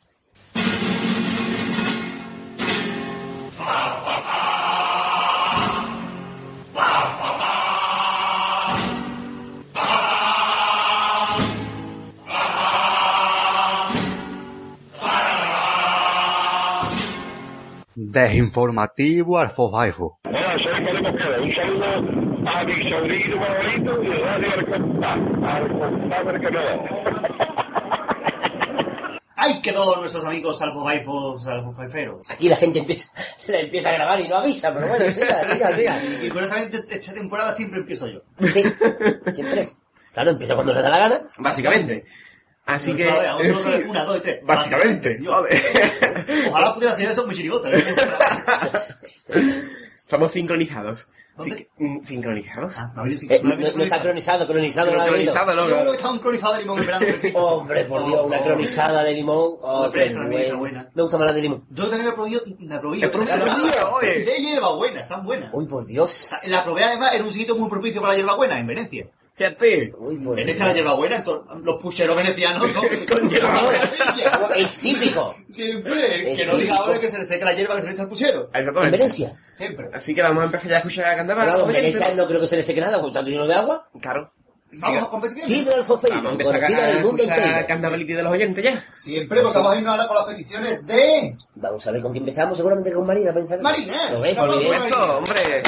Desinformativo 18.15 19.37
Alfobaibo. 19.37 20.19
Hola, 20.25 20.57
soy. 20.57 20.71
Un 21.43 21.53
saludo 21.53 21.85
a 22.45 22.63
mi 22.63 22.89
sobrino 22.89 23.35
favorito 23.37 24.03
y 24.03 24.09
Radio 24.13 24.49
Arcontador 25.43 26.39
que 26.39 26.51
no. 26.51 27.54
Ahí 29.37 29.61
quedó 29.61 29.97
nuestros 29.97 30.23
amigos 30.23 30.61
alfobaifos, 30.61 31.45
alfobaiferos. 31.47 32.29
Aquí 32.29 32.47
la 32.47 32.55
gente 32.55 32.79
empieza, 32.79 33.11
le 33.49 33.61
empieza 33.61 33.89
a 33.89 33.93
grabar 33.93 34.19
y 34.21 34.27
no 34.27 34.37
avisa, 34.37 34.73
pero 34.73 34.87
bueno, 34.87 35.09
siga, 35.09 35.53
siga, 35.53 35.71
siga. 35.75 36.03
Y 36.23 36.29
curiosamente 36.29 36.85
esta 36.89 37.13
temporada 37.13 37.51
siempre 37.51 37.79
empiezo 37.79 38.07
yo. 38.07 38.19
Sí, 38.39 38.63
siempre. 39.33 39.67
Claro, 40.13 40.29
empieza 40.31 40.55
cuando 40.55 40.73
le 40.73 40.81
da 40.81 40.89
la 40.89 40.97
gana. 40.97 41.29
Básicamente. 41.37 42.05
Así 42.65 42.95
que... 42.95 43.05
vamos 43.05 43.45
a 43.45 43.49
eh, 43.49 43.55
sí, 43.55 43.89
una, 43.89 44.05
dos 44.05 44.17
y 44.17 44.21
tres. 44.21 44.39
Básicamente. 44.43 45.19
Ojalá 46.49 46.73
pudiera 46.73 46.93
hacer 46.93 47.11
eso 47.11 47.21
con 47.21 47.29
mi 47.29 47.35
chirigota. 47.35 47.69
¿eh? 47.69 47.83
Estamos 50.01 50.31
sincronizados. 50.31 51.07
¿Dónde? 51.37 51.69
Sí, 51.77 51.83
mm, 51.83 52.05
¿Sincronizados? 52.05 52.77
Ah, 52.79 52.91
me 52.95 53.01
habéis 53.01 53.23
Eh, 53.23 53.41
no, 53.43 53.53
habéis 53.53 53.75
no 53.75 53.83
está 53.83 54.01
cronizado, 54.01 54.47
cronizado 54.47 54.91
no 54.91 55.01
ha 55.01 55.05
venido. 55.09 55.33
Yo 55.33 55.43
creo 55.43 55.83
no, 55.83 55.91
que 55.91 55.97
está 55.97 56.11
un 56.11 56.19
cronizado 56.19 56.53
de 56.53 56.59
limón 56.61 56.79
esperando 56.79 57.07
Hombre, 57.39 57.85
por 57.85 58.05
Dios, 58.05 58.21
una 58.25 58.43
cronizada 58.43 59.03
de 59.03 59.13
limón. 59.13 59.55
Oh, 59.61 59.83
Hombre, 59.85 60.01
qué 60.01 60.07
esa 60.07 60.19
también 60.19 60.41
está 60.43 60.55
bueno. 60.55 60.77
buena. 60.79 60.91
Me 60.93 61.01
gusta 61.01 61.17
más 61.17 61.27
la 61.27 61.33
de 61.33 61.41
limón. 61.41 61.65
Yo 61.69 61.83
también 61.89 62.05
la 62.07 62.15
probé, 62.15 62.31
la 62.59 62.79
probé. 62.79 62.97
¿La 62.99 63.11
probé? 63.11 63.25
La 63.25 63.37
probé. 63.43 63.71
Oye. 63.93 64.23
De 64.23 64.35
hierbabuena, 64.35 65.01
están 65.01 65.25
buenas. 65.25 65.49
Uy, 65.53 65.65
por 65.65 65.85
Dios. 65.85 66.31
La 66.47 66.63
probé 66.63 66.83
además 66.85 67.13
en 67.15 67.23
un 67.23 67.33
sitio 67.33 67.55
muy 67.55 67.69
propicio 67.69 67.99
para 68.01 68.13
la 68.13 68.17
hierbabuena, 68.17 68.59
en 68.59 68.67
Venecia. 68.67 69.07
Fíjate. 69.37 69.93
Uy, 69.97 70.15
por 70.17 70.39
En 70.39 70.45
Venecia 70.45 70.65
la 70.67 70.73
hierbabuena, 70.73 71.23
los 71.61 71.81
pucheros 71.81 72.15
venecianos 72.15 72.71
son 72.71 72.85
Con. 73.09 73.29
Es 74.55 74.75
típico. 74.77 75.35
Siempre, 75.49 76.31
Es 76.31 76.37
que 76.37 76.45
no 76.45 76.55
diga 76.55 76.75
ahora 76.75 76.99
que 76.99 77.09
se 77.09 77.17
le 77.17 77.25
seca 77.25 77.43
la 77.45 77.53
hierba 77.53 77.75
que 77.75 77.81
se 77.81 77.87
le 77.87 77.93
echa 77.93 78.03
al 78.03 78.09
puchero. 78.09 78.49
En 78.53 78.59
Exactamente. 78.61 78.97
Venecia. 78.97 79.37
Siempre. 79.53 79.89
Así 79.93 80.15
que 80.15 80.21
vamos 80.21 80.41
a 80.41 80.45
empezar 80.45 80.69
ya 80.69 80.75
a 80.75 80.79
escuchar 80.79 81.05
a 81.07 81.15
Candabar. 81.17 81.45
Pero 81.45 81.57
vamos, 81.59 81.75
en 81.75 81.81
Venecia 81.81 82.13
no 82.13 82.27
creo 82.27 82.39
que 82.39 82.47
se 82.47 82.55
le 82.55 82.63
seque 82.63 82.79
nada, 82.79 83.01
con 83.01 83.11
tanto 83.11 83.29
lleno 83.29 83.45
de 83.45 83.55
agua. 83.55 83.89
Claro. 83.99 84.31
Vamos 84.77 85.03
a 85.03 85.07
competir. 85.07 85.43
Sidra 85.43 85.75
Alfofeiro, 85.75 86.15
Vamos 86.17 86.29
a 86.29 86.31
empezar 86.31 86.53
conocida 86.53 86.89
en 86.89 86.97
el 86.97 87.03
mundo 87.03 87.23
escuchar 87.23 87.43
a 87.43 87.47
entero. 87.47 87.67
Candabaliti 87.67 88.13
de 88.13 88.23
los 88.23 88.31
oyentes 88.31 88.63
ya. 88.63 88.85
Siempre, 88.95 89.41
porque 89.41 89.57
vamos 89.57 89.73
a 89.73 89.77
irnos 89.77 89.91
ahora 89.91 90.07
con 90.07 90.15
las 90.17 90.25
peticiones 90.25 90.85
de... 90.85 91.37
Vamos 91.55 91.87
a 91.87 91.91
ver 91.91 92.01
con 92.01 92.11
quién 92.11 92.23
empezamos, 92.23 92.57
seguramente 92.57 92.91
con 92.91 93.05
Marina. 93.05 93.33
Marina. 93.61 94.11
¿Lo 94.11 94.21
ves? 94.21 94.35
Por 94.35 94.53
supuesto. 94.53 95.17
hombre. 95.17 95.63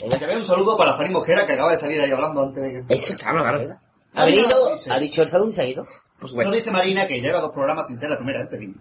Con 0.00 0.10
la. 0.10 0.18
Que 0.18 0.26
vea 0.26 0.36
un 0.36 0.44
saludo 0.44 0.76
para 0.76 0.96
Fanny 0.96 1.10
Mosquera 1.10 1.46
que 1.46 1.52
acaba 1.54 1.70
de 1.72 1.78
salir 1.78 2.00
ahí 2.00 2.10
hablando 2.10 2.42
antes 2.42 2.62
de 2.62 2.84
que... 2.86 2.94
Eso. 2.94 3.14
Claro, 3.16 3.40
claro. 3.42 3.76
Ha 4.14 4.24
venido, 4.24 4.48
ha 4.90 4.98
dicho 4.98 5.22
el 5.22 5.28
saludo 5.28 5.50
y 5.50 5.52
se 5.52 5.62
ha 5.62 5.66
ido. 5.66 5.86
Por 6.18 6.28
supuesto. 6.28 6.52
dice 6.52 6.70
Marina 6.70 7.06
que 7.06 7.20
lleva 7.20 7.40
dos 7.40 7.52
programas 7.52 7.86
sin 7.86 7.96
ser 7.98 8.10
la 8.10 8.16
primera 8.16 8.48
que 8.48 8.56
vino. 8.56 8.74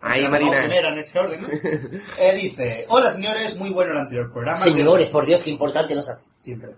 Ahí, 0.00 0.22
La 0.22 0.28
Marina. 0.28 0.60
primera 0.60 0.90
en 0.90 0.98
este 0.98 1.18
orden, 1.18 1.42
¿no? 1.42 1.48
Él 2.20 2.40
dice, 2.40 2.86
hola 2.88 3.10
señores, 3.10 3.56
muy 3.56 3.70
bueno 3.70 3.90
el 3.92 3.98
anterior 3.98 4.32
programa. 4.32 4.58
Señores, 4.58 5.08
por 5.08 5.26
Dios, 5.26 5.42
qué 5.42 5.50
importante 5.50 5.94
nos 5.96 6.08
hace. 6.08 6.26
Siempre. 6.38 6.76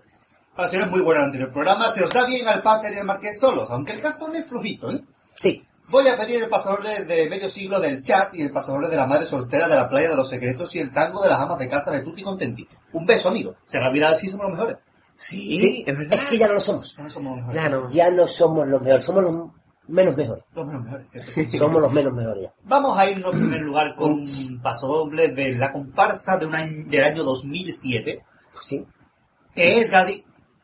Hola 0.55 0.67
señores, 0.69 0.89
muy 0.89 1.01
bueno 1.01 1.19
el 1.19 1.25
anterior 1.27 1.51
programa. 1.51 1.89
Se 1.91 2.03
os 2.03 2.09
da 2.11 2.25
bien 2.25 2.47
al 2.47 2.63
Pater 2.63 2.93
y 2.93 2.97
al 2.97 3.05
Marqués 3.05 3.39
solos, 3.39 3.67
aunque 3.69 3.91
el 3.93 3.99
calzón 3.99 4.35
es 4.35 4.47
flojito, 4.47 4.89
¿eh? 4.89 5.03
Sí. 5.35 5.63
Voy 5.91 6.07
a 6.07 6.17
pedir 6.17 6.41
el 6.43 6.49
pasodoble 6.49 7.03
de 7.05 7.29
medio 7.29 7.49
siglo 7.49 7.79
del 7.79 8.01
chat 8.01 8.33
y 8.33 8.41
el 8.41 8.51
pasodoble 8.51 8.87
de 8.87 8.95
la 8.95 9.05
madre 9.05 9.25
soltera 9.25 9.67
de 9.67 9.75
la 9.75 9.89
playa 9.89 10.09
de 10.09 10.15
los 10.15 10.29
secretos 10.29 10.73
y 10.75 10.79
el 10.79 10.91
tango 10.91 11.21
de 11.21 11.29
las 11.29 11.39
amas 11.39 11.59
de 11.59 11.69
casa 11.69 11.91
de 11.91 12.01
Tutti 12.01 12.23
Contenti. 12.23 12.67
Un 12.93 13.05
beso, 13.05 13.29
amigo. 13.29 13.55
Se 13.65 13.77
me 13.79 13.85
ha 13.85 13.89
olvidado 13.89 14.17
si 14.17 14.29
somos 14.29 14.47
los 14.47 14.57
mejores. 14.57 14.77
Sí, 15.17 15.55
Sí, 15.55 15.83
es 15.85 15.97
verdad. 15.97 16.13
es 16.13 16.25
que 16.25 16.37
ya 16.37 16.47
no 16.47 16.53
lo 16.53 16.59
somos. 16.61 16.95
Ya 16.97 17.03
no 17.03 17.09
somos 17.09 17.37
los 17.37 17.45
mejores. 17.47 17.61
Ya 17.63 17.69
no. 17.69 17.89
Ya 17.89 18.09
no 18.09 18.27
somos 18.27 18.67
los 18.67 18.81
mejores, 18.81 19.05
somos 19.05 19.23
los 19.23 19.33
menos 19.87 20.15
mejores. 20.17 20.43
Los 20.55 20.65
menos 20.67 20.83
mejores. 20.83 21.07
sí. 21.11 21.45
Somos 21.57 21.81
los 21.81 21.91
menos 21.91 22.13
mejores 22.13 22.43
ya. 22.43 22.53
Vamos 22.63 22.97
a 22.97 23.09
irnos 23.09 23.33
en 23.33 23.39
primer 23.41 23.61
lugar 23.61 23.95
con 23.95 24.11
un 24.13 24.59
pasodoble 24.63 25.27
de 25.29 25.51
la 25.57 25.73
comparsa 25.73 26.37
de 26.37 26.45
un 26.45 26.55
año- 26.55 26.85
del 26.87 27.03
año 27.03 27.23
2007, 27.23 28.23
Sí. 28.61 28.85
que 29.53 29.79
es 29.79 29.91
Gadi, 29.91 30.23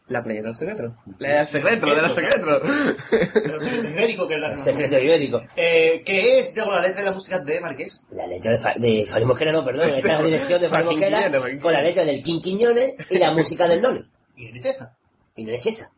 La 0.09 0.23
playa 0.23 0.41
de 0.41 0.47
los 0.47 0.57
secretos. 0.57 0.93
La 1.19 1.39
del 1.39 1.47
secreto, 1.47 1.85
la 1.85 1.95
de 1.95 2.01
los 2.01 2.13
secretos. 2.13 2.61
de 2.61 3.47
los 3.49 3.63
secretos 3.63 3.91
ibéricos, 3.91 4.27
que 4.27 4.33
es 4.35 4.39
la 4.39 4.51
El 4.53 4.57
secreto 4.57 4.99
ibérico. 4.99 5.41
Eh, 5.55 6.01
que 6.05 6.39
es 6.39 6.53
de 6.55 6.65
la 6.65 6.81
letra 6.81 7.01
y 7.01 7.05
la 7.05 7.11
música 7.11 7.39
de 7.39 7.59
Marqués. 7.59 8.01
La 8.11 8.25
letra 8.25 8.53
de, 8.53 8.57
Fa 8.57 8.73
de 8.77 9.05
Fari 9.05 9.25
Mosquera 9.25 9.51
no, 9.51 9.65
perdón. 9.65 9.89
Esa 9.89 10.13
es 10.13 10.19
la 10.19 10.25
dirección 10.25 10.61
de 10.61 10.69
Fari 10.69 10.85
Mosquera 10.85 11.29
con 11.61 11.73
la 11.73 11.81
letra 11.81 12.05
del 12.05 12.23
Quinquiñones 12.23 12.95
y 13.09 13.17
la 13.17 13.31
música 13.31 13.67
del 13.67 13.81
Noli. 13.81 14.01
Y 14.37 14.47
en 14.47 14.55
Iteja. 14.55 14.95
Y 15.35 15.43
no 15.43 15.51
es 15.51 15.65
esa. 15.65 15.91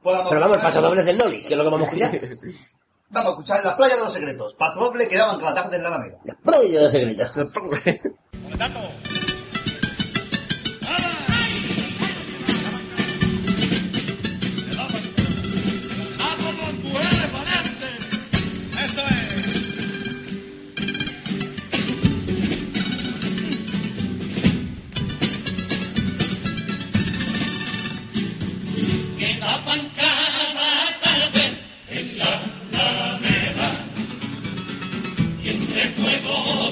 Pues 0.00 0.16
Pero 0.28 0.40
vamos, 0.40 0.56
el 0.58 0.62
paso 0.62 0.80
doble 0.80 1.02
del 1.02 1.18
Noli, 1.18 1.42
que 1.42 1.54
es 1.54 1.56
lo 1.56 1.64
que 1.64 1.70
vamos 1.70 1.88
a 1.88 1.92
escuchar. 1.92 2.20
Vamos 3.08 3.28
a 3.28 3.30
escuchar 3.34 3.64
La 3.64 3.76
playa 3.76 3.94
de 3.94 4.00
los 4.00 4.12
secretos. 4.12 4.54
Pasodoble 4.54 5.08
que 5.08 5.16
daban 5.16 5.36
con 5.36 5.44
la 5.44 5.54
tarde 5.54 5.76
en 5.76 5.82
la 5.84 5.88
Alameda. 5.90 6.18
La 6.24 6.34
prodigio 6.34 6.82
de 6.82 6.90
secretos. 6.90 7.52
¡Vamos 8.58 9.25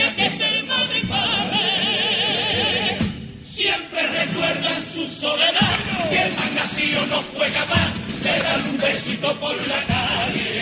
tenía 0.00 0.16
que 0.16 0.30
ser 0.30 0.64
madre 0.64 0.98
y 0.98 1.06
padre. 1.06 2.98
Siempre 3.44 4.06
recuerdan 4.06 4.82
su 4.92 5.04
soledad 5.04 5.76
que 6.10 6.22
el 6.22 6.34
más 6.34 6.52
nacido 6.52 7.06
no 7.06 7.20
fue 7.22 7.46
capaz 7.48 7.92
de 8.22 8.38
dar 8.40 8.60
un 8.70 8.78
besito 8.78 9.34
por 9.36 9.54
la 9.54 9.84
calle. 9.84 10.60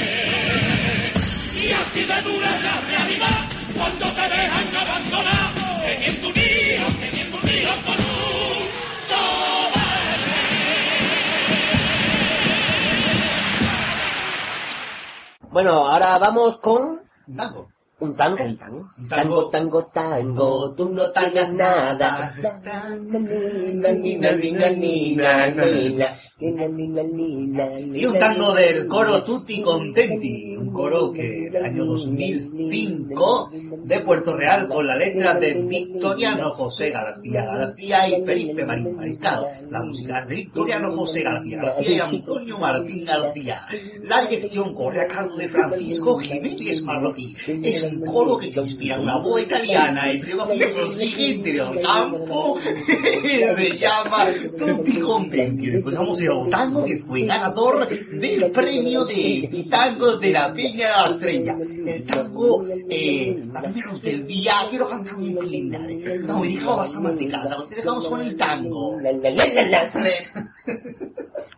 Y 1.62 1.70
así 1.70 2.00
de 2.00 2.22
dura 2.22 2.54
es 2.54 2.64
la 2.64 2.80
realidad 2.90 3.46
cuando 3.76 4.06
te 4.06 4.22
dejan 4.22 4.76
abandonado, 4.76 5.82
teniendo 5.86 6.28
un 6.28 6.36
hijo, 6.36 6.86
teniendo 7.00 7.36
un 7.38 7.48
hijo 7.48 7.74
con 7.86 7.94
un 7.94 8.08
Bueno, 15.50 15.88
ahora 15.88 16.18
vamos 16.18 16.58
con... 16.58 17.02
Dango. 17.26 17.68
¿Un 18.00 18.14
tango? 18.14 18.36
Tango. 18.36 18.88
Tango, 19.08 19.50
tango, 19.50 19.86
tango, 19.86 20.70
tú 20.76 20.90
no 20.90 21.10
tienes 21.10 21.52
nada. 21.54 22.32
Y 27.92 28.04
un 28.06 28.18
tango 28.20 28.54
del 28.54 28.86
coro 28.86 29.24
Tutti 29.24 29.60
Contenti, 29.62 30.56
un 30.56 30.72
coro 30.72 31.12
que 31.12 31.50
del 31.50 31.64
año 31.64 31.86
2005 31.86 33.50
de 33.82 34.00
Puerto 34.00 34.36
Real 34.36 34.68
con 34.68 34.86
la 34.86 34.94
letra 34.94 35.34
de 35.34 35.54
Victoriano 35.54 36.52
José 36.52 36.90
García 36.90 37.46
García 37.46 38.08
y 38.08 38.24
Felipe 38.24 38.64
Marín 38.64 38.94
Mariscal. 38.94 39.44
La 39.70 39.82
música 39.82 40.20
es 40.20 40.28
de 40.28 40.36
Victoriano 40.36 40.94
José 40.94 41.24
García 41.24 41.62
García 41.62 41.96
y 41.96 41.98
Antonio 41.98 42.58
Martín 42.58 43.04
García. 43.04 43.66
La 44.04 44.24
dirección 44.24 44.72
corre 44.72 45.02
a 45.02 45.08
cargo 45.08 45.36
de 45.36 45.48
Francisco 45.48 46.18
Jiménez 46.20 46.82
Marroquí. 46.82 47.36
Es 47.64 47.87
un 47.88 48.06
coro 48.06 48.38
que 48.38 48.50
se 48.50 48.60
inspira 48.60 48.96
en 48.96 49.02
una 49.02 49.18
voz 49.18 49.42
italiana 49.42 50.10
entre 50.10 50.34
los 50.34 50.48
siguiente 50.94 51.52
del 51.52 51.80
campo. 51.80 52.58
se 53.56 53.78
llama 53.78 54.26
Tutti 54.56 54.98
Contenti. 55.00 55.66
Después 55.66 55.94
vamos 55.94 56.20
a 56.20 56.22
ir 56.24 56.30
a 56.30 56.34
un 56.34 56.50
tango 56.50 56.84
que 56.84 56.98
fue 56.98 57.22
ganador 57.22 57.88
del 57.88 58.50
premio 58.50 59.04
de 59.04 59.66
tango 59.70 60.16
de 60.16 60.30
la 60.30 60.52
Peña 60.52 60.88
de 60.88 61.02
la 61.02 61.10
Estrella. 61.10 61.58
El 61.86 62.04
tango, 62.04 62.64
eh, 62.88 63.44
a 63.54 63.60
menos 63.68 64.02
del 64.02 64.26
día, 64.26 64.52
quiero 64.68 64.88
cantar 64.88 65.14
un 65.16 65.36
preliminar. 65.36 65.88
No, 66.20 66.40
me 66.40 66.48
dejado 66.48 66.82
las 66.82 66.96
amas 66.96 67.16
de 67.16 67.28
casa, 67.28 67.56
te 67.68 67.76
dejamos 67.76 68.08
con 68.08 68.20
el 68.20 68.36
tango. 68.36 68.98
La, 69.00 69.12
la, 69.12 69.30
la, 69.30 69.44
la, 69.46 69.90
la. 69.94 70.52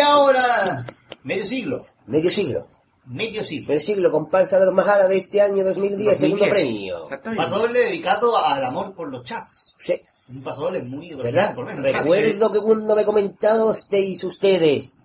ahora, 0.00 0.84
medio 1.22 1.46
siglo, 1.46 1.80
Medio 2.06 2.30
siglo. 2.30 2.66
medio 3.06 3.44
siglo. 3.44 3.68
Medio 3.68 3.80
siglo, 3.80 4.10
comparsa 4.12 4.58
de 4.58 4.66
los 4.66 4.74
Majara 4.74 5.08
de 5.08 5.16
este 5.16 5.40
año 5.40 5.62
2010, 5.64 6.16
segundo 6.18 6.44
2010. 6.44 6.50
premio. 6.50 6.96
Un 6.98 7.02
Exactamente. 7.04 7.42
pasodoble 7.44 7.78
dedicado 7.80 8.36
al 8.36 8.64
amor 8.64 8.94
por 8.94 9.08
los 9.10 9.22
chats. 9.24 9.76
Sí, 9.78 10.00
Un 10.28 10.42
pasodoble 10.42 10.82
muy 10.82 11.12
¿verdad? 11.14 11.54
por 11.54 11.66
menos. 11.66 11.82
Recuerdo 11.82 12.50
que 12.52 12.60
cuando 12.60 12.96
me 12.96 13.04
comentasteis 13.04 14.24
ustedes 14.24 14.98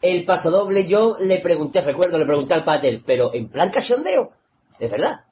el 0.00 0.24
pasodoble, 0.24 0.86
yo 0.86 1.16
le 1.20 1.38
pregunté, 1.40 1.80
recuerdo, 1.80 2.18
le 2.18 2.24
pregunté 2.26 2.54
al 2.54 2.64
pater, 2.64 3.02
pero 3.04 3.32
en 3.34 3.48
plan 3.48 3.70
cachondeo, 3.70 4.32
es 4.78 4.90
verdad. 4.90 5.24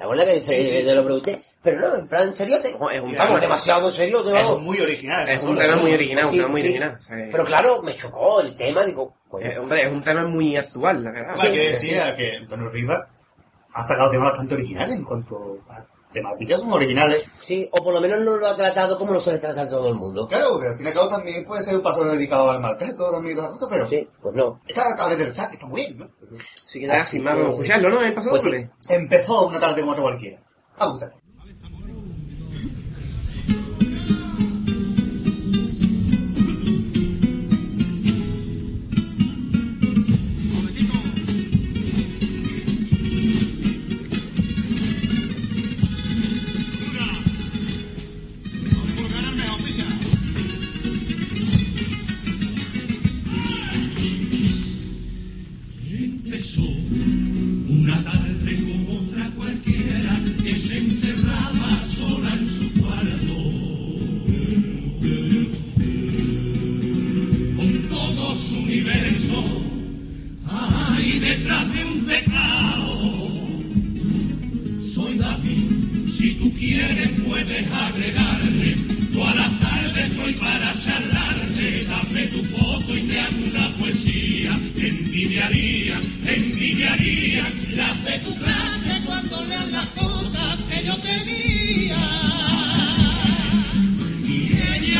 ¿Te 0.00 0.04
acuerdas 0.04 0.24
que 0.28 0.42
se, 0.42 0.56
Sí, 0.56 0.62
sí, 0.62 0.76
se 0.82 0.88
sí. 0.88 0.94
lo 0.94 1.04
pregunté? 1.04 1.42
Pero 1.62 1.78
no, 1.90 1.94
en 1.96 2.08
plan 2.08 2.34
seriote. 2.34 2.74
No, 2.80 2.88
es 2.88 3.02
un 3.02 3.12
tema- 3.12 3.38
demasiado 3.38 3.90
serio, 3.90 4.20
Eso 4.34 4.56
es 4.56 4.62
muy 4.62 4.80
original. 4.80 5.28
Es 5.28 5.42
un 5.42 5.58
tema 5.58 5.76
muy 5.76 5.92
original, 5.92 6.24
un 6.24 6.30
Sí, 6.30 6.36
tema 6.38 6.48
muy 6.48 6.60
sí. 6.62 6.66
original. 6.68 6.96
o 6.98 7.02
sea, 7.02 7.16
Pero 7.30 7.44
claro, 7.44 7.82
me 7.82 7.94
chocó 7.94 8.40
el 8.40 8.56
tema, 8.56 8.82
digo, 8.84 9.14
coño, 9.28 9.44
eh, 9.46 9.58
hombre, 9.58 9.82
es 9.82 9.92
un 9.92 10.00
tema 10.02 10.26
muy 10.26 10.56
actual, 10.56 11.04
la 11.04 11.12
verdad. 11.12 11.36
Hay 11.38 11.52
que 11.52 11.68
decía 11.68 12.16
que 12.16 12.34
Antonio 12.38 12.70
Rivas 12.70 13.02
ha 13.74 13.84
sacado 13.84 14.10
temas 14.10 14.30
bastante 14.30 14.54
originales 14.54 14.96
en 14.96 15.04
cuanto 15.04 15.58
a 15.68 15.84
temáticas 16.12 16.62
muy 16.62 16.74
originales. 16.74 17.30
sí, 17.42 17.68
o 17.72 17.82
por 17.82 17.94
lo 17.94 18.00
menos 18.00 18.20
no 18.20 18.36
lo 18.36 18.46
ha 18.46 18.54
tratado 18.56 18.98
como 18.98 19.12
lo 19.12 19.20
suele 19.20 19.38
tratar 19.38 19.68
todo 19.68 19.88
el 19.88 19.94
mundo. 19.94 20.26
Claro, 20.28 20.50
porque 20.52 20.68
al 20.68 20.76
fin 20.76 20.86
y 20.86 20.88
al 20.88 20.94
cabo 20.94 21.08
también 21.08 21.44
puede 21.44 21.62
ser 21.62 21.76
un 21.76 21.82
paso 21.82 22.04
dedicado 22.04 22.50
al 22.50 22.60
maltrato 22.60 23.10
también 23.10 23.34
y 23.34 23.36
todas 23.36 23.50
las 23.52 23.60
cosas, 23.60 23.68
pero 23.72 23.88
Sí, 23.88 24.08
pues 24.20 24.34
no. 24.34 24.60
esta 24.66 24.96
tarde 24.96 25.16
del 25.16 25.32
chat 25.34 25.52
está 25.52 25.66
muy 25.66 25.80
bien, 25.82 25.98
¿no? 25.98 26.08
Así 26.66 26.80
que 26.80 26.86
ya, 26.86 26.94
Así 27.00 27.16
sin 27.16 27.24
más, 27.24 27.34
que- 27.36 27.42
vamos 27.42 27.58
a 27.58 27.62
escucharlo, 27.62 27.90
¿no? 27.90 28.02
El 28.02 28.14
paso 28.14 28.30
Pues 28.30 28.42
sí. 28.42 28.66
Empezó 28.88 29.46
una 29.46 29.60
tarde 29.60 29.80
como 29.80 29.92
otra 29.92 30.02
cualquiera. 30.04 30.42
A 30.78 30.86
gustar. 30.88 31.12
detrás 71.30 71.72
de 71.74 71.84
un 71.84 72.06
teclado. 72.06 72.88
Soy 74.94 75.16
David, 75.16 76.08
si 76.08 76.34
tú 76.34 76.52
quieres 76.54 77.10
puedes 77.26 77.66
agregarme. 77.72 78.74
a 79.30 79.34
las 79.34 79.60
tardes 79.60 80.12
soy 80.16 80.32
para 80.34 80.72
charlarte. 80.72 81.86
Dame 81.92 82.22
tu 82.34 82.42
foto 82.42 82.96
y 82.96 83.00
te 83.02 83.20
hago 83.20 83.42
una 83.50 83.68
poesía. 83.76 84.58
Envidiaría, 84.76 85.96
envidiaría. 86.26 87.44
Las 87.76 88.04
de 88.04 88.18
tu 88.24 88.34
clase 88.34 89.00
cuando 89.06 89.44
lean 89.44 89.70
las 89.72 89.86
cosas 89.88 90.58
que 90.68 90.84
yo 90.84 90.96
te 90.96 91.24
diría 91.24 92.30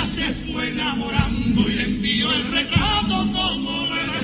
se 0.07 0.33
fue 0.33 0.71
enamorando 0.71 1.69
y 1.69 1.75
le 1.75 1.85
envió 1.85 2.33
el 2.33 2.53
retrato 2.53 3.17
como 3.33 3.87
le 3.95 4.20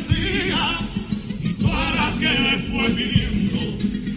que 2.27 2.41
le 2.43 2.59
fue 2.59 2.89
pidiendo, 2.91 3.61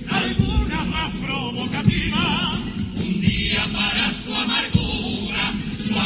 alguna 0.10 0.84
más 0.86 1.12
provocativa. 1.24 2.52
Un 3.06 3.22
día 3.22 3.64
para 3.72 4.12
su 4.12 4.34
amargura, 4.34 5.54
su 5.88 6.00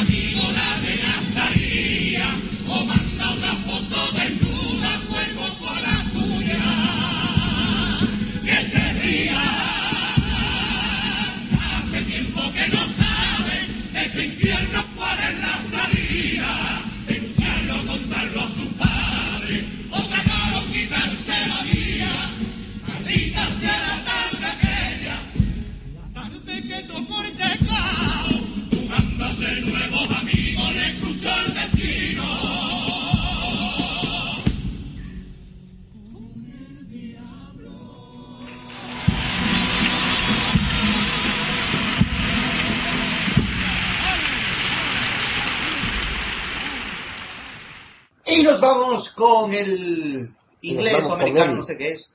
Y 48.25 48.41
nos 48.41 48.61
vamos 48.61 49.11
con 49.11 49.53
el 49.53 50.33
inglés 50.61 51.05
o 51.05 51.13
americano, 51.13 51.55
no 51.57 51.63
sé 51.63 51.77
qué 51.77 51.91
es. 51.91 52.12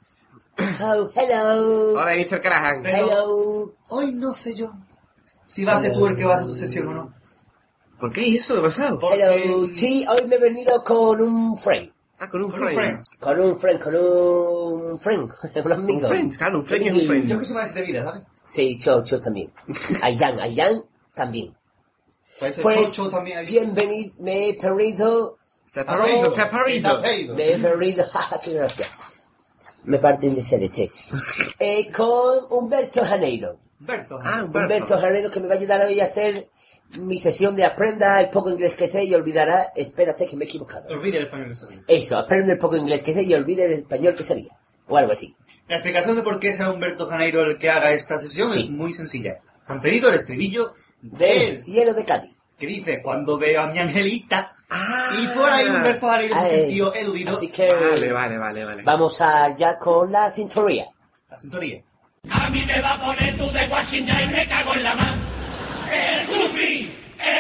Oh, 0.59 1.07
hello. 1.15 1.95
Hola, 2.01 2.15
Mr. 2.17 2.41
Carahan. 2.43 2.85
Hello. 2.85 3.75
Hoy 3.91 4.13
no 4.13 4.35
sé 4.35 4.55
yo 4.57 4.73
si 5.47 5.65
va 5.65 5.77
a 5.77 5.79
ser 5.79 5.93
tú 5.93 6.07
el 6.07 6.17
que 6.17 6.25
va 6.25 6.37
a 6.39 6.45
su 6.45 6.55
sesión 6.57 6.89
o 6.89 6.95
no. 6.95 7.15
¿Por 8.01 8.13
qué 8.13 8.35
eso? 8.35 8.55
¿Qué 8.55 8.61
ha 8.61 8.63
pasado? 8.65 8.99
Hello. 9.13 9.67
Sí, 9.73 10.05
hoy 10.09 10.27
me 10.27 10.37
he 10.37 10.39
venido 10.39 10.83
con 10.85 11.21
un 11.21 11.57
friend. 11.57 11.93
Ah, 12.19 12.29
con 12.29 12.43
un 12.43 12.51
Con 12.51 12.63
un 12.63 12.69
friend. 12.75 13.05
Con 13.21 13.41
un 13.41 13.59
friend, 13.59 13.81
con 13.81 13.95
un 13.95 14.99
friend. 14.99 15.31
un 15.57 15.63
Un 15.67 15.73
amigo. 15.73 16.09
friend, 16.09 16.37
claro, 16.37 16.59
un 16.59 16.67
friend 16.67 16.87
y 16.87 16.91
un 16.91 17.07
friend. 17.07 17.29
Yo 17.29 17.39
que 17.39 17.45
soy 17.45 17.55
más 17.55 17.75
de 17.75 17.83
vida, 17.83 18.05
¿sabes? 18.05 18.23
Sí, 18.45 18.77
yo, 18.81 19.05
yo 19.05 19.21
también. 19.21 19.53
Ayan, 20.03 20.41
Ayan 20.41 20.83
también. 21.15 21.55
Pues, 22.41 22.55
Pues, 22.61 22.97
también 23.11 23.39
ahí. 23.39 23.47
bienvenido, 23.47 24.15
me 24.19 24.49
he 24.49 24.55
perdido, 24.55 25.39
Te 25.73 25.81
ha 25.81 25.85
parido, 25.87 26.33
te 26.33 26.41
ha 26.41 26.45
Está 26.45 26.51
parido. 26.51 27.01
pedido. 27.03 27.35
me 27.37 27.53
he 27.53 27.59
perdido, 27.59 28.05
qué 28.45 28.53
gracia. 28.55 28.87
Me 29.89 29.99
parten 29.99 30.35
de 30.35 30.43
celeste. 30.43 30.91
Eh, 31.59 31.91
con 31.91 32.47
Humberto 32.51 33.03
Janeiro. 33.05 33.59
Humberto. 33.81 34.19
Ah, 34.23 34.43
Humberto 34.45 34.59
Humberto. 34.75 34.99
Janeiro 34.99 35.31
que 35.31 35.41
me 35.41 35.49
va 35.49 35.55
a 35.55 35.57
ayudar 35.57 35.81
hoy 35.87 36.01
a 36.01 36.05
hacer 36.05 36.51
mi 36.99 37.19
sesión 37.19 37.55
de 37.57 37.65
aprenda 37.65 38.21
el 38.21 38.29
poco 38.31 38.51
inglés 38.51 38.77
que 38.77 38.89
sé 38.89 39.05
y 39.05 39.15
olvidará, 39.15 39.67
espérate 39.77 40.27
que 40.27 40.37
me 40.37 40.45
he 40.45 40.49
equivocado. 40.49 40.89
Olvide 40.91 41.19
el 41.19 41.25
español. 41.25 41.53
eso 41.53 41.67
sí. 41.67 41.81
Eso, 41.87 42.17
aprende 42.17 42.53
el 42.53 42.59
poco 42.59 42.77
inglés 42.77 43.03
que 43.03 43.13
sé 43.15 43.23
y 43.25 43.35
olvide 43.35 43.65
el 43.65 43.73
español 43.73 44.15
que 44.15 44.23
sabía. 44.23 44.57
O 44.89 44.97
algo 44.97 45.13
así. 45.13 45.35
La 45.69 45.77
explicación 45.77 46.17
de 46.17 46.23
por 46.23 46.39
qué 46.41 46.53
será 46.53 46.71
Humberto 46.71 47.07
Janeiro 47.07 47.43
el 47.45 47.59
que 47.59 47.69
haga 47.71 47.93
esta 47.93 48.19
sesión 48.21 48.53
Sí. 48.55 48.61
es 48.61 48.71
muy 48.71 48.93
sencilla. 48.95 49.41
Han 49.67 49.81
pedido 49.83 50.09
el 50.09 50.15
estribillo 50.17 50.73
Del 51.03 51.19
del 51.39 51.63
cielo 51.63 51.93
de 51.95 52.05
Cádiz. 52.05 52.35
que 52.59 52.67
dice 52.67 53.01
cuando 53.03 53.39
veo 53.39 53.61
a 53.63 53.67
mi 53.69 53.79
angelita 53.79 54.55
Ah. 54.71 55.11
y 55.23 55.27
por 55.29 55.49
ahí 55.51 55.67
Humberto 55.67 56.07
Janeiro 56.09 56.37
se 56.43 56.57
sintió 56.61 56.93
eludido 56.95 57.31
Así 57.33 57.49
que 57.49 57.73
Vale, 57.73 58.13
vale, 58.13 58.39
vale, 58.39 58.65
vale. 58.65 58.83
vamos 58.83 59.21
allá 59.21 59.79
con 59.79 60.13
la 60.13 60.31
sintonía. 60.31 60.87
la 61.31 61.39
sintonía. 61.39 61.83
A 62.31 62.51
mí 62.51 62.63
me 62.67 62.81
va 62.83 62.95
a 62.95 63.01
poner 63.01 63.37
tú 63.39 63.51
de 63.51 63.67
Washington 63.69 64.17
y 64.25 64.27
me 64.33 64.47
cago 64.47 64.75
en 64.75 64.83
la 64.83 64.95
mano. 64.95 65.17
Excuse 65.91 66.53
me, 66.55 66.91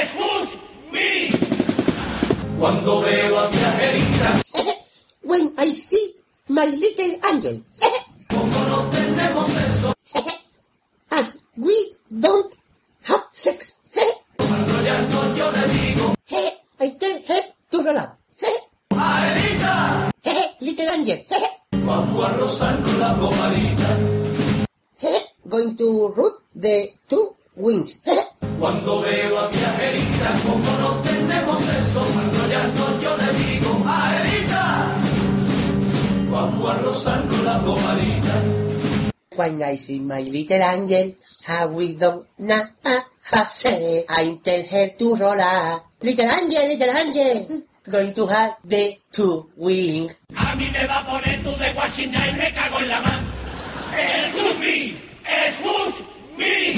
excuse 0.01 0.57
me. 0.91 1.29
Cuando 2.59 3.03
veo 3.03 3.39
a 3.41 3.49
mi 3.51 3.57
angelita, 3.57 4.43
When 5.23 5.53
I 5.59 5.73
see 5.75 6.15
my 6.49 6.65
little 6.65 7.19
angel. 7.31 7.63
Little 40.39 40.63
angel, 40.63 41.17
how 41.47 41.69
we 41.69 41.95
don't 41.95 42.27
na 42.39 42.59
ha 42.83 43.45
say, 43.45 44.05
I 44.09 44.39
tell 44.43 44.63
her 44.63 44.89
to 44.99 45.15
roll 45.17 45.41
up. 45.41 45.83
Little 46.03 46.31
angel, 46.31 46.69
little 46.69 46.95
angel, 46.95 47.63
going 47.91 48.15
to 48.15 48.27
have 48.27 48.57
the 48.65 48.99
two 49.11 49.51
wings. 49.57 50.15
A 50.37 50.55
mí 50.57 50.71
me 50.71 50.87
va 50.87 50.99
a 51.01 51.07
poner 51.07 51.43
tú 51.43 51.51
de 51.59 51.73
Washington 51.75 52.23
y 52.29 52.39
me 52.39 52.53
cago 52.53 52.79
en 52.79 52.89
la 52.89 53.01
mano. 53.01 53.27
Excuse 53.97 54.61
me, 54.61 54.97
excuse 55.27 56.05
me. 56.37 56.77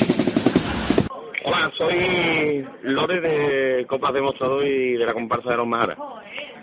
Hola, 1.44 1.70
soy 1.76 2.66
Lore 2.82 3.20
de 3.20 3.86
Copas 3.86 4.12
Demostrador 4.12 4.66
y 4.66 4.92
de 4.94 5.04
la 5.04 5.12
comparsa 5.12 5.50
de 5.50 5.56
los 5.56 5.66
Majaras. 5.66 5.98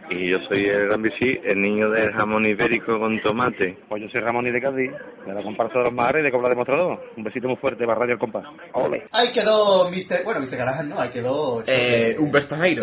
Y 0.10 0.30
yo 0.30 0.40
soy 0.48 0.66
el 0.66 0.88
Gran 0.88 1.02
Bici, 1.02 1.38
el 1.44 1.62
niño 1.62 1.90
del 1.90 2.14
jamón 2.14 2.46
ibérico 2.46 2.98
con 2.98 3.22
tomate. 3.22 3.78
Pues 3.90 4.02
yo 4.02 4.10
soy 4.10 4.22
Ramón 4.22 4.48
y 4.48 4.52
de 4.52 4.62
Cádiz, 4.62 4.92
de 5.26 5.34
la 5.34 5.44
comparsa 5.44 5.80
de 5.80 5.86
los 5.86 5.94
mares 5.94 6.22
y 6.22 6.24
de 6.24 6.32
Cobra 6.32 6.50
Demostrador. 6.50 7.12
Un 7.18 7.24
besito 7.24 7.48
muy 7.48 7.58
fuerte 7.58 7.86
para 7.86 8.00
Radio 8.00 8.14
El 8.14 8.20
Compás. 8.20 8.46
¡Ole! 8.74 9.04
Ahí 9.12 9.30
quedó 9.34 9.90
Mr. 9.90 10.24
Bueno, 10.24 10.40
Mr. 10.40 10.58
Garajan 10.58 10.90
no, 10.90 11.00
ahí 11.00 11.10
quedó... 11.10 11.62
Eh, 11.68 12.16
Humberto 12.20 12.56
Jairo. 12.56 12.82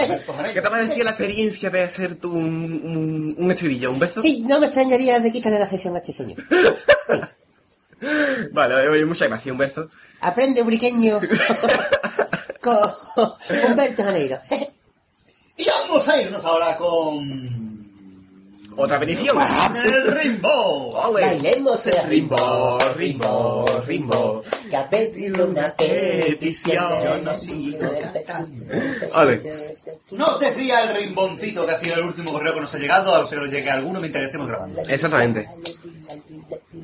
¿Qué 0.53 0.61
te 0.61 0.71
parecía 0.71 1.05
la 1.05 1.11
experiencia 1.11 1.71
de 1.71 1.83
hacer 1.83 2.17
tú 2.17 2.33
un, 2.33 2.81
un, 2.85 3.35
un 3.39 3.51
estribillo, 3.51 3.91
un 3.91 3.99
beso? 3.99 4.21
Sí, 4.21 4.45
no 4.47 4.61
me 4.61 4.67
extrañaría 4.67 5.19
de 5.19 5.33
quitarle 5.33 5.59
la 5.59 5.67
sección 5.67 5.95
a 5.95 5.99
este 5.99 6.13
señor. 6.13 6.39
Vale, 8.53 8.89
oye, 8.89 9.05
muchas 9.07 9.29
gracias, 9.29 9.51
Humberto. 9.51 9.89
Aprende, 10.21 10.63
briqueño. 10.63 11.21
con 12.61 12.79
Humberto 13.69 14.03
Janeiro. 14.03 14.39
Y 15.57 15.67
vamos 15.67 16.09
a 16.09 16.21
irnos 16.21 16.45
ahora 16.45 16.77
con... 16.77 17.55
Otra 18.77 18.99
petición. 18.99 19.39
El 19.85 20.13
Rimbo. 20.13 21.13
Bailemos 21.13 21.87
el 21.87 22.09
Rimbo, 22.09 22.79
rimbo, 22.97 23.65
rimbo. 23.87 24.43
Que 24.69 24.77
ha 24.77 24.91
pedido 24.91 25.47
una 25.47 25.73
petición. 25.77 27.05
Yo 27.05 27.19
no 27.19 27.35
sigo. 27.35 27.89
Ole. 29.15 29.43
Nos 30.11 30.41
decía 30.41 30.91
el 30.91 30.97
rimboncito 30.97 31.65
que 31.65 31.73
ha 31.73 31.79
sido 31.79 31.97
el 31.97 32.05
último 32.05 32.33
correo 32.33 32.55
que 32.55 32.61
nos 32.63 32.75
ha 32.75 32.79
llegado, 32.79 33.15
a 33.15 33.27
ser 33.29 33.39
que 33.39 33.45
nos 33.45 33.55
llegue 33.55 33.71
alguno 33.71 34.01
mientras 34.01 34.25
estemos 34.25 34.49
grabando. 34.49 34.83
Exactamente. 34.89 35.49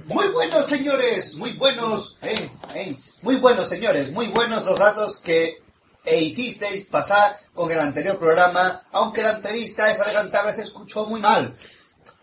Muy 0.07 0.29
buenos, 0.29 0.67
señores, 0.67 1.37
muy 1.37 1.53
buenos, 1.53 2.19
eh, 2.23 2.49
eh, 2.75 2.97
muy 3.23 3.37
buenos, 3.37 3.69
señores, 3.69 4.13
muy 4.13 4.27
buenos 4.29 4.65
los 4.65 4.79
datos 4.79 5.19
que 5.19 5.60
e 6.05 6.21
hicisteis 6.23 6.87
pasar 6.87 7.37
con 7.55 7.71
el 7.71 7.79
anterior 7.79 8.19
programa, 8.19 8.83
aunque 8.93 9.23
la 9.23 9.33
entrevista 9.33 9.91
esa 9.91 10.05
de 10.07 10.13
Cantabria 10.15 10.55
se 10.57 10.63
escuchó 10.63 11.07
muy 11.07 11.21
mal. 11.21 11.55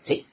Sí, 0.04 0.26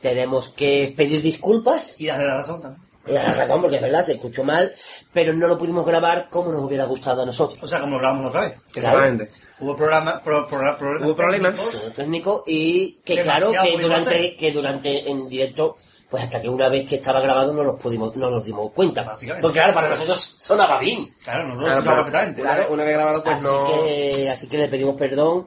tenemos 0.00 0.48
que 0.48 0.92
pedir 0.96 1.22
disculpas. 1.22 2.00
Y 2.00 2.06
darle 2.06 2.26
la 2.26 2.36
razón 2.36 2.62
también. 2.62 2.84
Y 3.06 3.12
dar 3.12 3.28
la 3.28 3.34
razón, 3.34 3.60
porque 3.60 3.76
es 3.76 3.82
verdad, 3.82 4.04
se 4.06 4.12
escuchó 4.12 4.44
mal, 4.44 4.72
pero 5.12 5.32
no 5.32 5.46
lo 5.48 5.58
pudimos 5.58 5.84
grabar 5.84 6.28
como 6.30 6.52
nos 6.52 6.62
hubiera 6.64 6.84
gustado 6.84 7.22
a 7.22 7.26
nosotros. 7.26 7.58
O 7.62 7.66
sea, 7.68 7.80
como 7.80 7.96
hablábamos 7.96 8.28
otra 8.28 8.42
vez. 8.42 8.60
Exactamente. 8.74 9.30
Hubo 9.60 9.76
programa, 9.76 10.22
pro- 10.22 10.48
pro- 10.48 10.76
problemas 10.78 11.08
Hubo 11.08 11.16
problemas. 11.16 11.92
técnicos. 11.94 12.42
Y 12.46 13.00
que 13.04 13.16
Demasiado 13.16 13.52
claro 13.52 13.68
que 13.76 13.82
durante 13.82 14.36
que 14.36 14.52
durante 14.52 15.10
en 15.10 15.26
directo 15.28 15.76
pues 16.10 16.22
hasta 16.22 16.40
que 16.40 16.48
una 16.48 16.68
vez 16.68 16.86
que 16.88 16.96
estaba 16.96 17.20
grabado 17.20 17.52
no 17.52 17.64
nos 17.64 17.80
pudimos 17.82 18.14
no 18.16 18.30
nos 18.30 18.44
dimos 18.44 18.70
cuenta 18.72 19.02
Básicamente. 19.02 19.42
porque 19.42 19.58
claro 19.58 19.74
para 19.74 19.88
nosotros 19.88 20.34
sonaba 20.38 20.78
bien 20.78 21.14
Claro, 21.24 21.44
nosotros 21.48 21.64
Claro, 21.66 21.80
escuchamos 21.80 22.04
pero 22.04 22.12
perfectamente. 22.12 22.42
una, 22.42 22.54
vez, 22.54 22.66
una 22.70 22.84
vez 22.84 22.92
grabado, 22.94 23.22
pues 23.24 23.36
así 23.36 23.44
no. 23.46 23.66
que 23.66 24.30
así 24.30 24.46
que 24.48 24.58
le 24.58 24.68
pedimos 24.68 24.94
perdón 24.96 25.46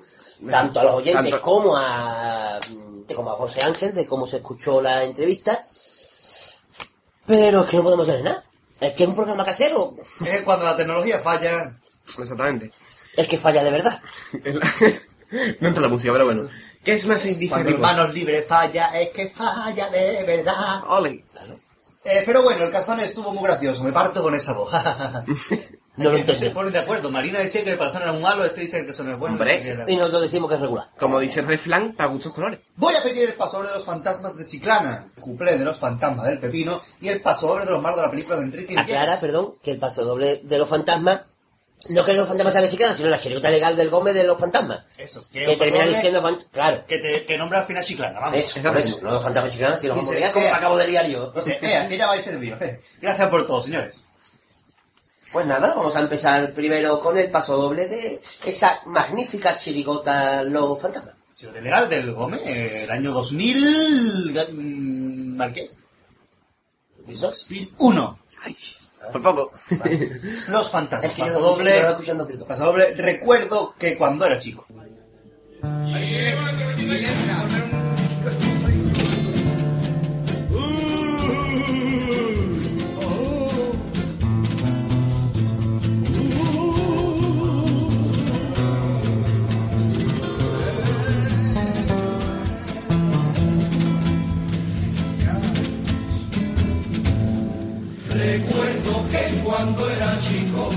tanto 0.51 0.80
a 0.80 0.84
los 0.84 0.95
oyentes 0.95 1.24
Tanto- 1.32 1.41
como 1.41 1.78
a 1.78 2.60
como 3.16 3.32
a 3.32 3.36
José 3.38 3.62
Ángel 3.64 3.93
de 3.93 4.05
cómo 4.05 4.28
se 4.28 4.38
escuchó 4.38 4.82
la 4.82 5.03
entrevista 5.03 5.64
pero 7.26 7.62
es 7.64 7.70
que 7.70 7.78
no 7.78 7.84
podemos 7.84 8.08
hacer 8.10 8.24
nada 8.24 8.43
es 8.80 8.93
que 8.93 9.03
es 9.03 9.10
un 9.10 9.16
programa 9.16 9.43
casero 9.43 9.95
Es 10.26 10.41
cuando 10.41 10.66
la 10.66 10.76
tecnología 10.78 11.20
falla. 11.20 11.76
Exactamente. 12.20 12.72
es 13.16 13.28
que 13.28 13.38
falla 13.38 13.64
de 13.64 13.72
verdad 13.72 13.99
no 15.60 15.68
entra 15.68 15.82
la 15.82 15.89
música, 15.89 16.14
pero 16.14 16.26
bueno. 16.26 16.47
¿Qué 16.88 16.93
es 16.93 17.05
más 17.05 17.19
Cuando 17.19 17.33
indiferible? 17.33 17.77
manos 17.79 18.13
libres 18.13 18.47
falla, 18.47 18.97
es 18.97 19.09
que 19.09 19.27
falla 19.27 19.89
de 19.89 20.23
verdad. 20.23 20.83
Ole. 20.88 21.21
Eh, 22.05 22.23
pero 22.25 22.43
bueno, 22.43 22.63
el 22.63 22.71
calzón 22.71 23.01
estuvo 23.01 23.33
muy 23.33 23.43
gracioso, 23.43 23.83
me 23.83 23.91
parto 23.91 24.23
con 24.23 24.33
esa 24.33 24.53
voz. 24.53 24.71
No 25.97 26.11
lo 26.11 26.33
se 26.35 26.51
ponen 26.51 26.71
de 26.71 26.77
acuerdo. 26.77 27.09
Marina 27.09 27.39
decía 27.39 27.63
que 27.63 27.71
el 27.71 27.77
calzón 27.79 28.03
era 28.03 28.13
muy 28.13 28.21
malo, 28.21 28.45
este 28.45 28.61
dice 28.61 28.73
que 28.73 28.81
el 28.81 28.85
calzón 28.85 29.09
es 29.09 29.17
bueno. 29.17 29.35
Hombre, 29.35 29.75
no. 29.75 29.89
Y 29.89 29.95
nosotros 29.95 30.21
decimos 30.21 30.47
que 30.47 30.55
es 30.55 30.61
regular. 30.61 30.85
Como 30.97 31.19
dice 31.19 31.39
el 31.39 31.47
refrán, 31.47 31.93
para 31.93 32.07
gustos 32.09 32.33
colores. 32.33 32.59
Voy 32.75 32.93
a 32.93 33.01
pedir 33.01 33.29
el 33.29 33.33
pasodoble 33.33 33.69
de 33.69 33.77
los 33.77 33.83
fantasmas 33.83 34.38
de 34.38 34.45
Chiclana, 34.45 35.09
el 35.15 35.21
cuplé 35.23 35.57
de 35.57 35.65
los 35.65 35.79
fantasmas 35.79 36.27
del 36.27 36.39
Pepino 36.39 36.79
y 37.01 37.09
el 37.09 37.19
pasodoble 37.19 37.65
de 37.65 37.71
los 37.71 37.81
malos 37.81 37.97
de 37.97 38.03
la 38.03 38.11
película 38.11 38.38
de 38.38 38.43
Enrique 38.43 38.75
Villegas. 38.75 38.85
Aclara, 38.85 39.19
perdón, 39.19 39.55
que 39.63 39.71
el 39.71 39.79
paso 39.79 40.05
doble 40.05 40.41
de 40.43 40.57
los 40.59 40.69
fantasmas, 40.69 41.21
no 41.89 42.03
que 42.03 42.13
los 42.13 42.28
fantasmas 42.28 42.53
sean 42.53 42.63
mexicanos, 42.65 42.97
sino 42.97 43.09
la 43.09 43.17
chirigota 43.19 43.49
legal 43.49 43.75
del 43.75 43.89
Gómez 43.89 44.13
de 44.13 44.23
los 44.25 44.39
fantasmas. 44.39 44.84
Eso, 44.97 45.25
Que 45.32 45.45
el 45.45 45.57
termina 45.57 45.86
diciendo 45.86 46.21
fantasmas. 46.21 46.51
Claro. 46.51 46.86
que, 46.88 46.97
te, 46.97 47.25
que 47.25 47.38
nombra 47.38 47.59
al 47.59 47.65
final 47.65 47.84
Chiclana, 47.84 48.19
vamos. 48.19 48.38
Eso, 48.39 48.61
por 48.61 48.78
eso, 48.78 48.99
no 49.01 49.11
los 49.11 49.23
fantasmas 49.23 49.51
mexicanos, 49.53 49.80
sino 49.80 49.95
los 49.95 50.05
como 50.05 50.13
eh, 50.17 50.19
me 50.49 50.49
acabo 50.49 50.78
de 50.78 50.88
liar 50.88 51.07
yo. 51.07 51.32
Dice, 51.32 51.59
ea, 51.61 51.88
que 51.88 51.97
ya 51.97 52.07
vais 52.07 52.23
servido. 52.23 52.57
eh. 52.61 52.82
Gracias 53.01 53.30
por 53.30 53.45
todo, 53.47 53.61
señores. 53.61 54.03
Pues 55.32 55.45
nada, 55.45 55.73
vamos 55.75 55.95
a 55.95 55.99
empezar 55.99 56.51
primero 56.53 56.99
con 56.99 57.17
el 57.17 57.30
paso 57.30 57.57
doble 57.57 57.88
de 57.88 58.19
esa 58.45 58.82
magnífica 58.86 59.57
chirigota 59.57 60.41
Los 60.43 60.82
Fantasmas. 60.82 61.15
Señor 61.36 61.61
legal 61.61 61.88
del 61.89 62.13
Gómez, 62.13 62.41
eh, 62.45 62.86
el 62.86 62.91
año 62.91 63.11
2000... 63.11 64.34
ga- 64.34 64.49
mm, 64.51 65.36
¿Marqués? 65.38 65.78
2001. 67.05 68.19
Por 69.12 69.22
poco. 69.22 69.51
Los 70.49 70.72
fantasmas. 70.72 71.10
Es 71.10 71.16
que 71.16 71.24
paso 71.24 71.39
doble. 71.39 71.72
Paso 72.47 72.66
doble. 72.66 72.93
Recuerdo 72.95 73.76
que 73.78 73.97
cuando 73.97 74.26
era 74.26 74.39
chico. 74.39 74.66
Recuerdo 98.10 98.74
que 98.74 98.76
cuando 99.58 99.89
era 99.89 100.16
chico 100.20 100.70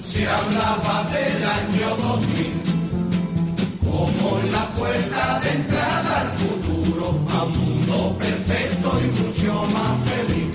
se 0.00 0.26
hablaba 0.26 1.04
del 1.12 1.44
año 1.44 1.88
2000 1.96 2.62
como 3.84 4.40
la 4.50 4.66
puerta 4.74 5.40
de 5.40 5.50
entrada 5.50 6.20
al 6.22 6.30
futuro, 6.30 7.20
a 7.30 7.44
un 7.44 7.52
mundo 7.58 8.16
perfecto 8.18 8.88
y 9.04 9.06
mucho 9.20 9.52
más 9.74 9.94
feliz. 10.08 10.52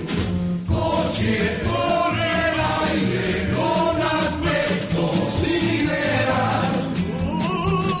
Coche 0.66 1.36
por 1.68 2.12
el 2.18 2.56
aire 2.82 3.28
con 3.54 3.94
aspecto 4.20 5.02
sideral, 5.40 6.72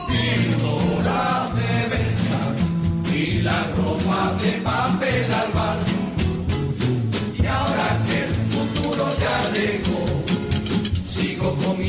pintura 0.08 1.22
de 1.58 1.72
versa 1.94 2.40
y 3.14 3.42
la 3.42 3.60
ropa 3.76 4.34
de 4.42 4.52
papel 4.60 5.32
albal. 5.32 5.59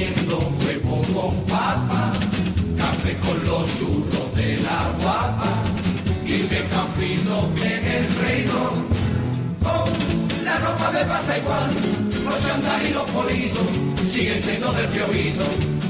Comiendo 0.01 0.51
huevo 0.65 1.01
con 1.13 1.35
papa, 1.45 2.11
café 2.77 3.17
con 3.17 3.37
los 3.45 3.77
churros 3.77 4.35
de 4.35 4.57
la 4.57 4.91
guapa 5.01 5.53
y 6.25 6.37
pescado 6.43 6.87
frito 6.95 7.49
en 7.63 7.85
el 7.85 8.05
freidor. 8.05 8.73
Con 9.61 10.43
la 10.45 10.57
ropa 10.59 10.91
de 10.91 11.05
pasa 11.05 11.37
igual, 11.37 11.69
los 12.23 12.41
chandas 12.41 12.83
y 12.89 12.93
los 12.93 13.11
politos 13.11 13.67
siguen 14.11 14.41
siendo 14.41 14.71
del 14.73 14.87
piojito. 14.87 15.43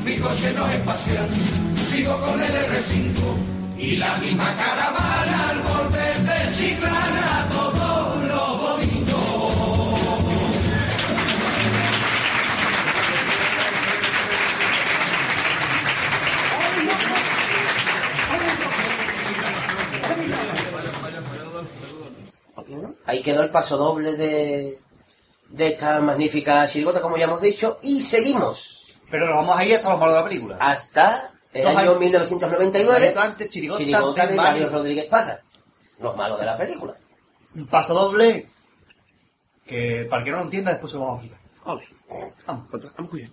Mi 0.04 0.18
coche 0.18 0.54
no 0.56 0.68
es 0.68 0.76
espacial, 0.76 1.28
sigo 1.76 2.18
con 2.20 2.42
el 2.42 2.52
R5 2.52 3.78
y 3.78 3.96
la 3.98 4.18
misma 4.18 4.56
caravana 4.56 5.50
al 5.50 5.60
volver 5.60 6.18
de 6.18 6.56
Chiclana 6.58 7.48
todos 7.52 7.91
Ahí 23.06 23.22
quedó 23.22 23.44
el 23.44 23.50
paso 23.50 23.78
doble 23.78 24.16
de, 24.16 24.78
de 25.50 25.68
esta 25.68 26.00
magnífica 26.02 26.68
chirigota, 26.68 27.02
como 27.02 27.18
ya 27.18 27.26
hemos 27.26 27.42
dicho, 27.42 27.80
y 27.82 28.02
seguimos 28.02 28.98
Pero 29.10 29.26
nos 29.28 29.36
vamos 29.36 29.58
ahí 29.58 29.74
hasta 29.74 29.90
los 29.90 30.00
malos 30.00 30.16
de 30.16 30.22
la 30.22 30.28
película. 30.28 30.58
hasta 30.60 31.34
el 31.54 31.64
Dos 31.64 31.72
año 31.76 31.90
años- 31.92 32.00
1999, 32.00 33.08
Años 33.10 33.18
antes, 33.24 33.50
chirigota 33.50 33.80
chirigota 33.80 34.24
de 34.26 34.32
de 34.32 34.38
Mario. 34.38 34.70
Rodríguez 34.70 35.06
Parra, 35.06 35.42
los 36.00 36.16
malos 36.16 36.40
de 36.40 36.46
la 36.46 36.58
película. 36.58 36.96
Un 37.56 37.68
paso 37.68 37.94
doble 37.94 38.48
que 39.66 40.08
para 40.10 40.24
que 40.24 40.32
no 40.32 40.38
lo 40.38 40.44
entienda 40.44 40.72
después 40.72 40.92
se 40.92 40.98
lo 40.98 41.04
vamos 41.06 41.22
a 41.22 41.26
explicar. 41.26 41.52
Ole. 41.66 41.86
Vamos. 42.48 42.68
Vamos 42.98 43.12
muy 43.12 43.30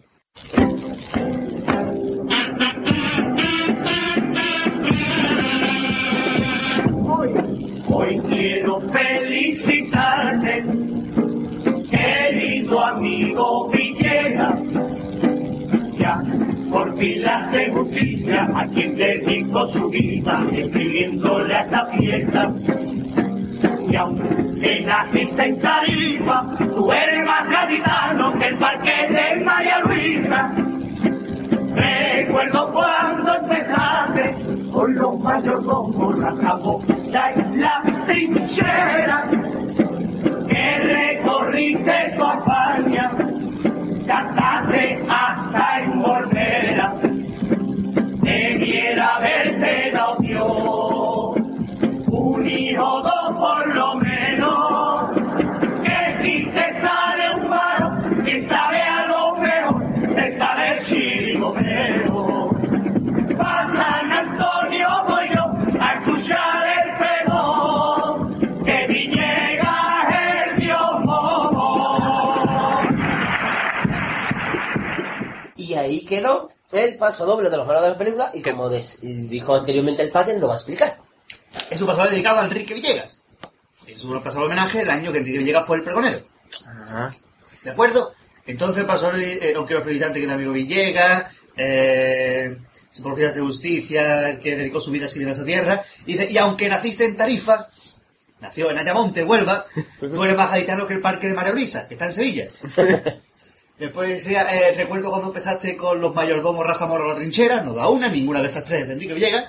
Hoy 7.90 8.20
quiero 8.28 8.80
felicitarte, 8.80 10.62
querido 11.90 12.84
amigo 12.84 13.70
Villegas. 13.70 14.60
Ya 15.98 16.22
por 16.70 16.96
fin 16.98 17.22
le 17.22 17.28
hace 17.28 17.70
justicia 17.70 18.48
a 18.54 18.66
quien 18.66 18.94
dedicó 18.94 19.66
su 19.68 19.88
vida 19.88 20.46
escribiéndole 20.52 21.54
a 21.54 21.62
esta 21.62 21.86
fiesta. 21.86 22.52
Y 23.90 23.96
aunque 23.96 24.80
naciste 24.84 25.44
en 25.44 25.58
Tarifa, 25.58 26.44
tú 26.58 26.92
eres 26.92 27.26
más 27.26 27.48
gaditano 27.48 28.38
que 28.38 28.46
el 28.46 28.58
parque 28.58 29.08
de 29.08 29.44
María 29.44 29.78
Luisa. 29.80 30.54
Recuerdo 31.78 32.72
cuando 32.72 33.34
empezaste 33.34 34.34
con 34.72 34.94
los 34.94 35.20
mayordomos, 35.20 36.18
la 36.18 36.32
zapota 36.32 37.32
y 37.36 37.56
la 37.56 37.82
trinchera, 38.04 39.24
que 40.48 40.78
recorriste 40.80 42.14
tu 42.16 42.24
España, 42.24 43.10
cantaste 44.06 44.98
hasta 45.08 45.80
en 45.82 46.02
Volvera, 46.02 46.94
debiera 48.22 49.16
haberte 49.16 49.90
dado 49.92 50.16
Dios, 50.20 51.36
un 52.10 52.48
hijo 52.48 53.02
dos 53.02 53.36
por 53.36 53.74
lo 53.74 53.94
menos, 53.96 55.10
que 55.84 56.14
si 56.22 56.46
te 56.46 56.74
sale 56.80 57.34
un 57.40 57.48
malo, 57.48 58.24
que 58.24 58.40
sabe 58.42 58.82
a 58.82 58.97
lo 60.18 60.24
mejor, 60.24 60.30
te 60.30 60.36
sale 60.38 60.78
el 60.78 60.84
chirigotero. 60.86 62.50
Pa' 63.36 63.66
San 63.72 64.12
Antonio 64.12 64.88
voy 65.08 65.28
yo 65.34 65.44
a 65.80 65.94
escuchar 65.94 66.66
el 66.78 66.96
pregón, 66.98 68.64
que 68.64 68.86
Villegas. 68.88 69.78
Y 75.56 75.74
ahí 75.74 76.04
quedó 76.06 76.48
el 76.72 76.96
paso 76.98 77.26
doble 77.26 77.50
de 77.50 77.56
los 77.56 77.66
malos 77.66 77.82
de 77.82 77.88
la 77.90 77.98
película, 77.98 78.30
y 78.32 78.42
como 78.42 78.68
des- 78.68 79.00
dijo 79.02 79.54
anteriormente 79.54 80.02
el 80.02 80.10
Paten, 80.10 80.40
lo 80.40 80.46
va 80.48 80.54
a 80.54 80.56
explicar. 80.56 80.96
Es 81.70 81.80
un 81.80 81.86
paso 81.88 81.98
doble 82.00 82.12
dedicado 82.12 82.40
a 82.40 82.44
Enrique 82.44 82.74
Villegas. 82.74 83.22
Es 83.86 84.04
un 84.04 84.22
paso 84.22 84.36
doble 84.38 84.52
homenaje 84.52 84.82
el 84.82 84.90
año 84.90 85.12
que 85.12 85.18
Enrique 85.18 85.38
Villegas 85.38 85.66
fue 85.66 85.78
el 85.78 85.84
pregonero. 85.84 86.20
Ajá. 86.66 87.10
¿De 87.64 87.70
acuerdo? 87.70 88.12
Entonces 88.48 88.84
pasó, 88.84 89.14
eh, 89.14 89.52
no 89.54 89.66
quiero 89.66 89.84
que 89.84 89.92
es 89.92 90.02
amigo 90.30 90.52
Villegas, 90.52 91.26
eh, 91.54 92.56
su 92.90 93.02
profeta 93.02 93.30
de 93.30 93.40
justicia, 93.42 94.40
que 94.40 94.56
dedicó 94.56 94.80
su 94.80 94.90
vida 94.90 95.04
escribiendo 95.04 95.34
a 95.34 95.36
esta 95.36 95.46
tierra, 95.46 95.84
y 96.06 96.14
dice, 96.14 96.32
y 96.32 96.38
aunque 96.38 96.66
naciste 96.66 97.04
en 97.04 97.18
Tarifa, 97.18 97.68
nació 98.40 98.70
en 98.70 98.78
Ayamonte, 98.78 99.22
Huelva, 99.22 99.66
tú 100.00 100.24
eres 100.24 100.34
más 100.34 100.50
gaditano 100.50 100.86
que 100.86 100.94
el 100.94 101.02
parque 101.02 101.28
de 101.28 101.34
María 101.34 101.52
Luisa, 101.52 101.86
que 101.86 101.94
está 101.94 102.06
en 102.06 102.14
Sevilla. 102.14 102.48
Después 103.78 104.08
decía, 104.08 104.48
eh, 104.50 104.74
recuerdo 104.74 105.10
cuando 105.10 105.28
empezaste 105.28 105.76
con 105.76 106.00
los 106.00 106.14
mayordomos 106.14 106.66
Raza 106.66 106.86
Mora 106.86 107.04
a 107.04 107.08
la 107.08 107.16
trinchera, 107.16 107.60
no 107.60 107.74
da 107.74 107.90
una, 107.90 108.08
ninguna 108.08 108.40
de 108.40 108.48
esas 108.48 108.64
tres 108.64 108.86
de 108.86 108.94
Enrique 108.94 109.12
Villegas, 109.12 109.44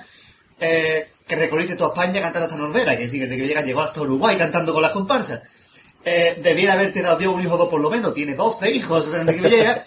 eh, 0.60 1.08
que 1.26 1.36
recorriste 1.36 1.74
toda 1.74 1.94
España 1.94 2.20
cantando 2.20 2.48
hasta 2.48 2.58
Norbera, 2.58 2.98
que 2.98 3.08
sí, 3.08 3.16
que 3.16 3.24
Enrique 3.24 3.44
Villegas 3.44 3.64
llegó 3.64 3.80
hasta 3.80 4.02
Uruguay 4.02 4.36
cantando 4.36 4.74
con 4.74 4.82
las 4.82 4.92
comparsas. 4.92 5.40
Eh, 6.04 6.40
debiera 6.42 6.74
haberte 6.74 7.02
dado 7.02 7.18
Dios 7.18 7.34
un 7.34 7.42
hijo 7.42 7.54
o 7.54 7.58
dos 7.58 7.68
por 7.68 7.80
lo 7.80 7.90
menos, 7.90 8.14
tiene 8.14 8.34
12 8.34 8.70
hijos 8.70 9.06
Enrique 9.14 9.42
Villegas, 9.42 9.82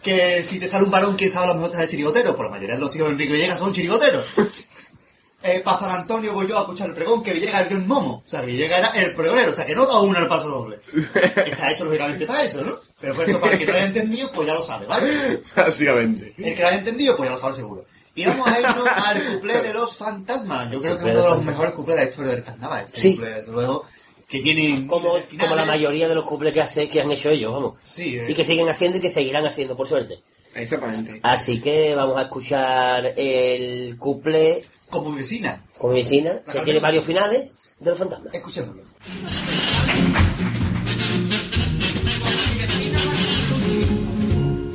que 0.00 0.44
si 0.44 0.60
te 0.60 0.68
sale 0.68 0.84
un 0.84 0.90
varón, 0.90 1.16
quién 1.16 1.30
sabe 1.30 1.46
a 1.46 1.54
lo 1.54 1.54
mejor 1.60 1.76
te 1.76 1.88
chirigotero, 1.88 2.36
por 2.36 2.46
la 2.46 2.52
mayoría 2.52 2.76
de 2.76 2.80
los 2.80 2.94
hijos 2.94 3.08
de 3.08 3.12
Enrique 3.12 3.32
Villegas 3.32 3.58
son 3.58 3.72
chirigoteros. 3.72 4.24
eh, 5.42 5.60
para 5.64 5.76
San 5.76 5.90
Antonio 5.90 6.32
voy 6.32 6.46
yo 6.46 6.56
a 6.58 6.60
escuchar 6.62 6.88
el 6.88 6.94
pregón 6.94 7.22
que 7.22 7.32
Villegas 7.32 7.68
de 7.68 7.76
un 7.76 7.88
momo. 7.88 8.22
O 8.24 8.28
sea, 8.28 8.40
que 8.40 8.46
Villegas 8.46 8.78
era 8.78 9.02
el 9.02 9.14
pregonero, 9.14 9.50
o 9.50 9.54
sea, 9.54 9.66
que 9.66 9.74
no 9.74 9.86
da 9.86 10.00
uno 10.00 10.18
el 10.18 10.28
paso 10.28 10.48
doble. 10.48 10.78
Está 11.46 11.72
hecho 11.72 11.84
lógicamente 11.84 12.24
para 12.26 12.44
eso, 12.44 12.62
¿no? 12.62 12.76
Pero 13.00 13.14
por 13.14 13.28
eso, 13.28 13.40
para 13.40 13.54
el 13.54 13.58
que 13.58 13.66
no 13.66 13.72
lo 13.72 13.78
haya 13.78 13.86
entendido, 13.88 14.30
pues 14.32 14.46
ya 14.46 14.54
lo 14.54 14.62
sabe, 14.62 14.86
¿vale? 14.86 15.42
Básicamente. 15.56 16.34
El 16.38 16.54
que 16.54 16.62
lo 16.62 16.68
haya 16.68 16.78
entendido, 16.78 17.16
pues 17.16 17.28
ya 17.28 17.34
lo 17.34 17.40
sabe 17.40 17.54
seguro. 17.54 17.84
Y 18.14 18.26
vamos 18.26 18.46
a 18.46 18.60
irnos 18.60 18.88
al 18.88 19.24
cuplé 19.24 19.62
de 19.62 19.72
los 19.72 19.96
fantasmas. 19.96 20.70
Yo 20.70 20.80
creo 20.82 20.98
que 20.98 21.04
es 21.04 21.10
uno 21.10 21.22
de 21.22 21.30
los 21.30 21.44
mejores 21.44 21.72
cuplés 21.72 21.96
de 21.96 22.04
la 22.04 22.10
historia 22.10 22.32
del 22.32 22.44
carnaval. 22.44 22.84
Este 22.84 23.00
Sí. 23.00 23.14
cuplé, 23.16 23.30
desde 23.34 23.52
luego, 23.52 23.84
que 24.32 24.40
tiene 24.40 24.86
Como, 24.86 25.18
como 25.38 25.54
la 25.54 25.66
mayoría 25.66 26.08
de 26.08 26.14
los 26.14 26.24
cuples 26.24 26.54
que, 26.54 26.62
hace, 26.62 26.88
que 26.88 27.02
han 27.02 27.12
hecho 27.12 27.28
ellos, 27.28 27.52
vamos. 27.52 27.74
Sí, 27.84 28.16
eh. 28.16 28.24
Y 28.28 28.34
que 28.34 28.46
siguen 28.46 28.66
haciendo 28.66 28.96
y 28.96 29.00
que 29.02 29.10
seguirán 29.10 29.44
haciendo, 29.44 29.76
por 29.76 29.86
suerte. 29.86 30.22
Exactamente. 30.54 31.20
Así 31.22 31.60
que 31.60 31.94
vamos 31.94 32.16
a 32.16 32.22
escuchar 32.22 33.12
el 33.18 33.98
couple 33.98 34.64
Como 34.88 35.10
mi 35.10 35.18
vecina. 35.18 35.62
con 35.76 35.92
mi 35.92 36.00
vecina, 36.00 36.40
que 36.50 36.60
tiene 36.60 36.80
varios 36.80 37.04
finales, 37.04 37.54
de 37.78 37.90
los 37.90 37.98
fantasmas. 37.98 38.34
Escuchémoslo. 38.34 38.82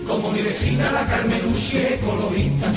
Como 0.07 0.31
mi 0.31 0.41
vecina 0.41 0.91
la 0.91 1.07
Carmenucci 1.07 1.77
es 1.77 1.99
colorista, 2.03 2.71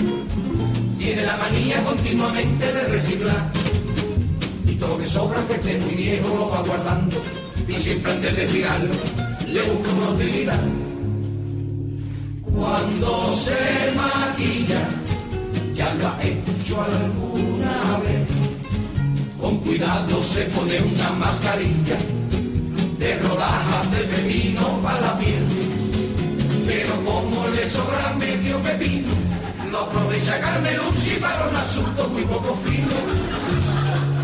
tiene 0.99 1.25
la 1.25 1.37
manía 1.37 1.83
continuamente 1.85 2.73
de 2.73 2.83
reciclar. 2.89 3.51
Lo 4.81 4.97
que 4.97 5.07
sobra 5.07 5.47
que 5.47 5.55
esté 5.55 5.79
muy 5.79 5.95
viejo 5.95 6.29
lo 6.35 6.49
va 6.49 6.63
guardando. 6.63 7.17
Y 7.69 7.75
siempre 7.75 8.13
antes 8.13 8.35
de 8.35 8.47
tirarlo, 8.47 8.95
le 9.47 9.63
busca 9.63 9.91
una 9.93 10.11
utilidad. 10.11 10.61
Cuando 12.57 13.37
se 13.37 13.93
maquilla, 13.95 14.83
ya 15.75 15.95
lo 15.95 16.09
ha 16.09 16.19
hecho 16.23 16.83
alguna 16.83 17.99
vez. 18.05 18.29
Con 19.39 19.59
cuidado 19.59 20.23
se 20.23 20.45
pone 20.47 20.81
una 20.81 21.11
mascarilla 21.11 21.99
de 22.99 23.19
rodajas 23.19 23.91
de 23.93 23.99
pepino 24.05 24.81
para 24.83 25.01
la 25.01 25.19
piel. 25.19 25.45
Pero 26.67 26.95
como 27.05 27.49
le 27.49 27.69
sobra 27.69 28.15
medio 28.19 28.59
pepino, 28.61 29.09
lo 29.71 29.81
aprovecha 29.81 30.41
Carmelucci 30.41 31.21
para 31.21 31.49
un 31.49 31.57
asunto 31.57 32.09
muy 32.09 32.23
poco 32.23 32.55
fino. 32.65 33.60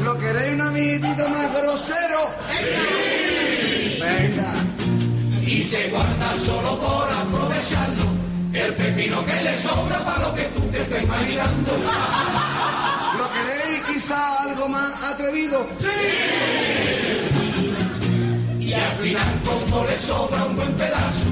¿Lo 0.06 0.16
queréis 0.18 0.54
un 0.54 0.60
amiguitito 0.60 1.28
más 1.28 1.52
grosero? 1.52 2.30
Venga. 3.98 4.52
Y 5.44 5.60
se 5.60 5.88
guarda 5.88 6.32
solo 6.32 6.78
por 6.78 7.08
aprovecharlo. 7.10 8.06
El 8.52 8.72
pepino 8.76 9.24
que 9.24 9.42
le 9.42 9.58
sobra 9.58 9.98
para 10.04 10.28
lo 10.28 10.34
que 10.36 10.42
tú 10.44 10.60
te 10.70 10.80
estés 10.80 11.02
imaginando. 11.02 11.72
¿Lo 13.18 13.32
queréis 13.32 13.82
quizá 13.88 14.42
algo 14.44 14.68
más 14.68 14.92
atrevido? 15.02 15.66
Y 18.60 18.72
al 18.74 18.92
final, 19.02 19.40
como 19.44 19.84
le 19.86 19.98
sobra 19.98 20.44
un 20.44 20.54
buen 20.54 20.72
pedazo, 20.74 21.24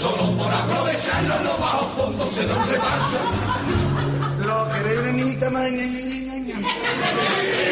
solo 0.00 0.30
por 0.38 0.54
aprovecharlo 0.54 1.38
en 1.38 1.44
los 1.44 1.58
bajos 1.58 1.88
fondos 1.96 2.32
se 2.32 2.46
da 2.46 2.54
un 2.54 2.70
repaso. 2.70 3.18
¿Lo 4.46 4.72
queréis 4.74 5.00
una 5.00 5.10
niñita 5.10 5.50
más? 5.50 5.72
ña, 5.72 5.86
ña, 5.86 6.38
ña, 6.38 7.71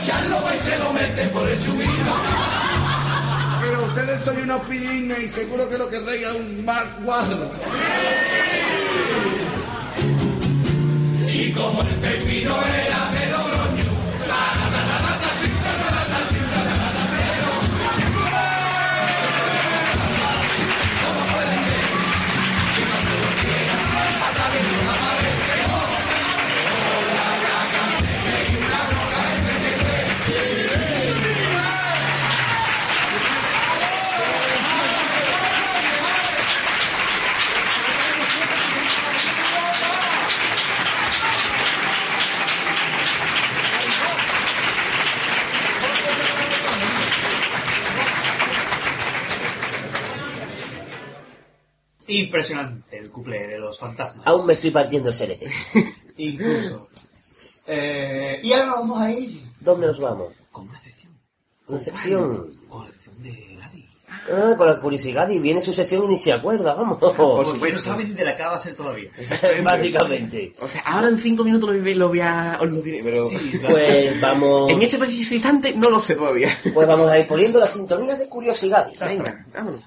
aprovecharlo 0.00 0.42
va 0.42 0.54
y 0.54 0.58
se 0.58 0.78
lo 0.78 0.92
mete 0.92 1.24
por 1.28 1.48
el 1.48 1.62
chubino. 1.62 2.14
Pero 3.60 3.84
ustedes 3.84 4.20
son 4.20 4.42
unos 4.42 4.60
pilines 4.62 5.18
y 5.18 5.28
seguro 5.28 5.68
que 5.68 5.78
lo 5.78 5.90
querréis 5.90 6.26
a 6.26 6.34
un 6.34 6.64
más 6.64 6.84
guarro. 7.02 7.50
Y 11.28 11.52
como 11.52 11.82
el 11.82 11.94
pepino 11.96 12.50
era 12.50 13.09
Impresionante 52.10 52.98
el 52.98 53.08
cuplé 53.10 53.46
de 53.46 53.58
los 53.58 53.78
fantasmas. 53.78 54.26
Aún 54.26 54.46
me 54.46 54.52
estoy 54.54 54.70
partiendo 54.70 55.08
el 55.08 55.14
celete. 55.14 55.50
Incluso. 56.16 56.88
Eh, 57.66 58.40
y 58.42 58.52
ahora 58.52 58.72
vamos 58.74 59.00
a 59.00 59.12
ir 59.12 59.40
¿Dónde 59.60 59.86
nos 59.86 60.00
vamos? 60.00 60.32
con 60.50 60.68
una 60.68 60.80
sección. 60.80 61.12
Una 61.68 61.78
sección. 61.80 62.52
Con 62.68 62.84
la 62.86 62.90
sección 62.90 63.22
de 63.22 63.56
Gadi. 63.60 63.86
Ah, 64.32 64.54
con 64.56 64.66
la 64.66 64.80
curiosidad 64.80 65.28
y 65.30 65.38
viene 65.38 65.62
su 65.62 65.72
sesión 65.72 66.04
y 66.04 66.08
ni 66.08 66.18
se 66.18 66.32
acuerda, 66.32 66.74
vamos. 66.74 66.98
Por 66.98 67.46
supuesto. 67.46 67.76
no 67.90 67.92
saben 67.92 68.14
de 68.14 68.24
la 68.24 68.36
que 68.36 68.42
va 68.42 68.56
a 68.56 68.58
ser 68.58 68.74
todavía. 68.74 69.10
Básicamente. 69.62 70.52
O 70.60 70.68
sea, 70.68 70.80
ahora 70.82 71.08
en 71.08 71.18
cinco 71.18 71.44
minutos 71.44 71.70
lo, 71.72 71.80
voy- 71.80 71.94
lo 71.94 72.08
voy 72.08 72.20
a... 72.20 72.58
os 72.60 72.68
lo 72.70 72.82
diré, 72.82 73.02
pero... 73.04 73.28
Sí, 73.28 73.36
claro. 73.60 73.74
Pues 73.76 74.20
vamos, 74.20 74.70
En 74.72 74.82
este 74.82 74.98
preciso 74.98 75.34
instante 75.34 75.74
no 75.76 75.90
lo 75.90 76.00
sé 76.00 76.16
todavía. 76.16 76.48
pues 76.74 76.88
vamos 76.88 77.08
a 77.08 77.18
ir 77.20 77.26
poniendo 77.28 77.60
las 77.60 77.72
sintonías 77.72 78.18
de 78.18 78.28
curiosidades. 78.28 78.98
Venga, 78.98 79.44
vámonos. 79.54 79.82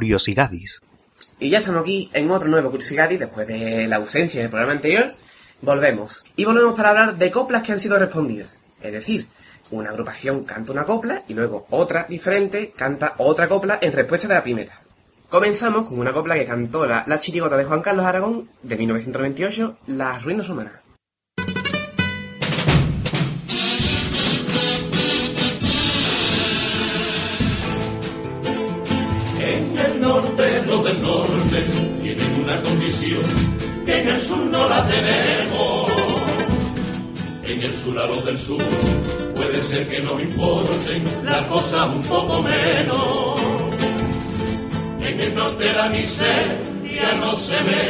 Curiosidades. 0.00 0.80
Y 1.38 1.50
ya 1.50 1.58
estamos 1.58 1.82
aquí 1.82 2.10
en 2.14 2.30
otro 2.30 2.48
nuevo 2.48 2.70
Curiosidad 2.70 3.10
y 3.10 3.18
después 3.18 3.46
de 3.46 3.86
la 3.86 3.96
ausencia 3.96 4.40
del 4.40 4.48
programa 4.48 4.72
anterior, 4.72 5.12
volvemos. 5.60 6.24
Y 6.36 6.46
volvemos 6.46 6.74
para 6.74 6.88
hablar 6.88 7.18
de 7.18 7.30
coplas 7.30 7.62
que 7.62 7.72
han 7.72 7.80
sido 7.80 7.98
respondidas. 7.98 8.48
Es 8.80 8.92
decir, 8.92 9.28
una 9.70 9.90
agrupación 9.90 10.44
canta 10.44 10.72
una 10.72 10.86
copla 10.86 11.22
y 11.28 11.34
luego 11.34 11.66
otra 11.68 12.06
diferente 12.08 12.72
canta 12.74 13.14
otra 13.18 13.46
copla 13.46 13.78
en 13.82 13.92
respuesta 13.92 14.26
de 14.26 14.34
la 14.36 14.42
primera. 14.42 14.80
Comenzamos 15.28 15.86
con 15.86 15.98
una 15.98 16.14
copla 16.14 16.34
que 16.36 16.46
cantó 16.46 16.86
la, 16.86 17.04
la 17.06 17.20
chirigota 17.20 17.58
de 17.58 17.66
Juan 17.66 17.82
Carlos 17.82 18.06
Aragón 18.06 18.48
de 18.62 18.78
1998, 18.78 19.80
Las 19.88 20.22
Ruinas 20.22 20.48
Romanas. 20.48 20.79
Sur 34.30 34.46
no 34.46 34.68
la 34.68 34.80
tenemos. 34.86 35.88
En 37.50 37.62
el 37.68 37.74
sur 37.74 37.98
a 37.98 38.06
los 38.06 38.24
del 38.24 38.38
sur 38.38 38.62
puede 39.34 39.58
ser 39.70 39.88
que 39.88 40.00
nos 40.00 40.18
importen 40.22 41.02
las 41.24 41.42
cosas 41.54 41.84
un 41.96 42.02
poco 42.02 42.34
menos. 42.42 43.40
En 45.08 45.20
el 45.20 45.34
norte 45.34 45.64
la 45.80 45.88
miseria 45.88 47.08
no 47.22 47.34
se 47.48 47.58
ve 47.68 47.86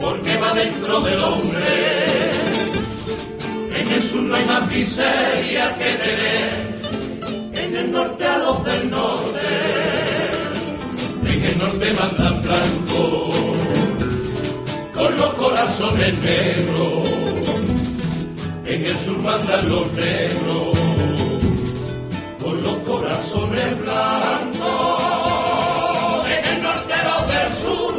porque 0.00 0.36
va 0.42 0.50
dentro 0.54 1.00
del 1.06 1.20
hombre. 1.20 1.72
En 3.78 3.86
el 3.96 4.02
sur 4.02 4.22
no 4.22 4.34
hay 4.34 4.44
más 4.46 4.64
miseria 4.68 5.64
que 5.78 5.90
tener. 6.04 6.50
En 7.62 7.76
el 7.76 7.92
norte 7.92 8.24
a 8.26 8.38
los 8.38 8.64
del 8.64 8.90
norte 8.90 9.84
en 11.34 11.44
el 11.44 11.58
norte 11.58 11.92
mandan 11.92 12.42
blanco, 12.42 13.53
con 14.94 15.16
los 15.16 15.34
corazones 15.34 16.18
negros, 16.18 17.04
en 18.66 18.86
el 18.86 18.96
sur 18.96 19.18
mandan 19.18 19.68
los 19.68 19.92
negros, 19.92 20.78
con 22.42 22.62
los 22.62 22.76
corazones 22.78 23.80
blancos, 23.80 25.02
en 26.28 26.44
el 26.56 26.62
norte 26.62 26.94
los 27.08 27.28
del 27.28 27.52
sur 27.64 27.94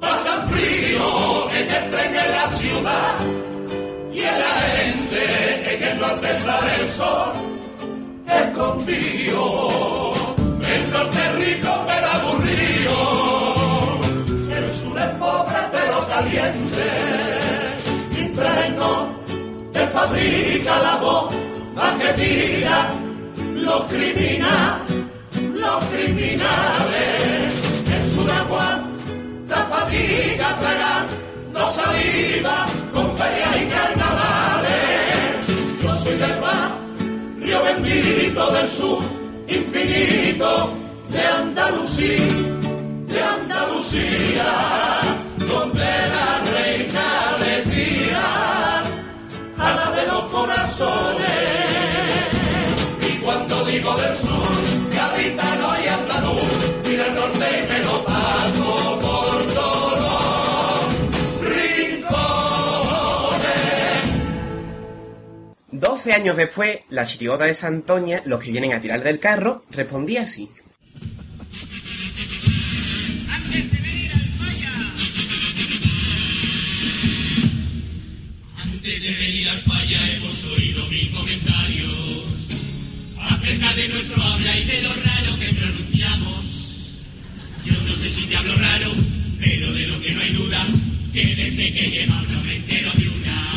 pasan 0.00 0.48
frío 0.50 1.50
en 1.50 1.70
el 1.70 1.90
tren 1.90 2.16
en 2.16 2.32
la 2.32 2.48
ciudad, 2.48 3.18
y 4.12 4.18
en 4.18 4.38
la 4.38 4.54
gente 4.76 5.74
en 5.74 5.82
el 5.82 6.00
norte 6.00 6.36
sale 6.36 6.74
el 6.80 6.88
sol, 6.88 7.32
escondido 8.26 9.82
caliente, 16.12 16.88
impregno 18.20 18.92
te 19.72 19.86
fabrica 19.86 20.78
la 20.86 20.96
bomba 20.96 21.86
que 22.00 22.12
tira 22.20 22.90
los 23.54 23.82
criminales, 23.84 25.04
los 25.54 25.84
criminales. 25.92 27.54
Es 27.98 28.16
una 28.16 28.36
aguanta 28.44 29.56
fabrica 29.72 30.48
tragando 30.62 31.62
saliva 31.80 32.66
con 32.92 33.06
feria 33.16 33.48
y 33.62 33.64
carnavales. 33.74 35.32
Yo 35.82 35.94
soy 35.94 36.16
del 36.18 36.36
barrio 36.46 37.64
bendito 37.64 38.52
del 38.52 38.68
sur, 38.68 39.02
infinito 39.48 40.74
de 41.08 41.22
Andalucía, 41.26 42.26
de 43.12 43.22
Andalucía, 43.22 44.48
donde 45.52 45.84
la 45.84 46.42
reina 46.50 47.34
alegría 47.34 48.78
a 49.58 49.74
la 49.78 49.90
de 49.96 50.06
los 50.06 50.24
corazones. 50.32 51.28
Y 53.08 53.12
cuando 53.18 53.64
digo 53.66 53.94
del 53.96 54.14
sur, 54.14 54.56
gaditano 54.94 55.68
y 55.84 55.88
andaluz, 55.88 56.52
mira 56.88 57.06
el 57.06 57.14
norte 57.14 57.46
y 57.58 57.68
me 57.68 57.78
lo 57.84 58.04
paso 58.04 58.98
por 59.00 59.46
todos 59.52 60.00
los 60.00 61.50
rincones. 61.50 62.12
12 65.70 66.12
años 66.12 66.36
después, 66.36 66.78
la 66.88 67.04
chirigota 67.04 67.44
de 67.44 67.54
Santoña, 67.54 68.22
los 68.24 68.40
que 68.40 68.52
vienen 68.52 68.72
a 68.72 68.80
tirar 68.80 69.02
del 69.02 69.20
carro, 69.20 69.64
respondía 69.70 70.22
así. 70.22 70.50
Antes 73.30 73.70
de 73.70 73.91
venir 78.82 79.48
al 79.48 79.60
falla 79.60 80.10
hemos 80.16 80.44
oído 80.56 80.84
mil 80.88 81.08
comentarios 81.10 82.24
acerca 83.20 83.74
de 83.74 83.88
nuestro 83.88 84.20
habla 84.20 84.58
y 84.58 84.64
de 84.64 84.82
lo 84.82 84.92
raro 84.94 85.38
que 85.38 85.54
pronunciamos. 85.54 86.44
Yo 87.64 87.74
no 87.74 87.94
sé 87.94 88.08
si 88.08 88.22
te 88.22 88.36
hablo 88.36 88.56
raro, 88.56 88.92
pero 89.38 89.72
de 89.72 89.86
lo 89.86 90.00
que 90.00 90.10
no 90.12 90.20
hay 90.20 90.30
duda, 90.32 90.66
que 91.12 91.34
desde 91.36 91.72
que 91.72 91.90
lleva 91.90 92.22
no 92.22 92.42
me 92.42 92.56
entero 92.56 92.90
de 92.96 93.08
una. 93.08 93.50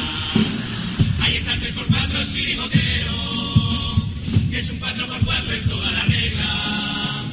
Ahí 1.22 1.38
está 1.38 1.54
el 1.54 1.60
3 1.60 1.74
por 1.74 1.86
4 1.88 2.24
sirigotero, 2.24 4.08
que 4.52 4.60
es 4.60 4.70
un 4.70 4.78
4 4.78 5.08
por 5.08 5.20
4 5.26 5.54
en 5.54 5.64
toda 5.64 5.92
la 5.92 6.06
regla. 6.06 7.24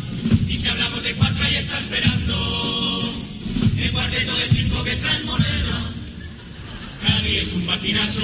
Y 0.48 0.56
si 0.56 0.66
hablamos 0.66 1.02
de 1.02 1.12
4 1.12 1.44
ahí 1.44 1.56
está 1.56 1.78
esperando 1.78 3.14
el 3.76 3.92
cuarteto 3.92 4.34
de 4.34 4.48
5 4.48 4.84
que 4.84 4.96
trae 4.96 5.22
Cádiz 7.32 7.48
es 7.48 7.54
un 7.54 7.66
bastinazo, 7.66 8.22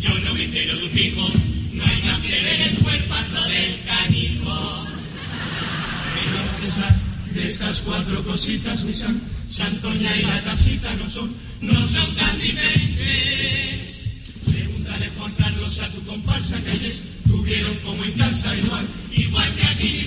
yo 0.00 0.18
no 0.18 0.34
me 0.34 0.44
entero 0.44 0.76
de 0.76 0.84
un 0.84 0.90
fijo, 0.90 1.30
no 1.74 1.84
hay 1.84 2.02
más 2.02 2.20
que 2.22 2.42
ver 2.42 2.60
el 2.62 2.76
cuerpazo 2.78 3.44
del 3.44 3.80
canijo. 3.84 4.84
Pero 6.14 7.40
de 7.40 7.46
estas 7.46 7.82
cuatro 7.82 8.24
cositas, 8.24 8.82
mi 8.84 8.92
san, 8.92 9.20
Santoña 9.48 10.16
y 10.16 10.22
la 10.22 10.42
casita 10.42 10.92
no 10.94 11.08
son, 11.08 11.32
no 11.60 11.86
son 11.86 12.14
tan 12.16 12.40
diferentes. 12.40 13.96
Pregúntale 14.50 15.08
Juan 15.16 15.32
Carlos 15.38 15.78
a 15.80 15.88
tu 15.90 16.02
comparsa 16.04 16.60
que 16.62 16.70
ayer 16.70 16.94
tuvieron 17.28 17.74
como 17.84 18.02
en 18.02 18.12
casa 18.12 18.56
igual, 18.56 18.86
igual 19.12 19.54
que 19.54 19.66
aquí 19.66 20.06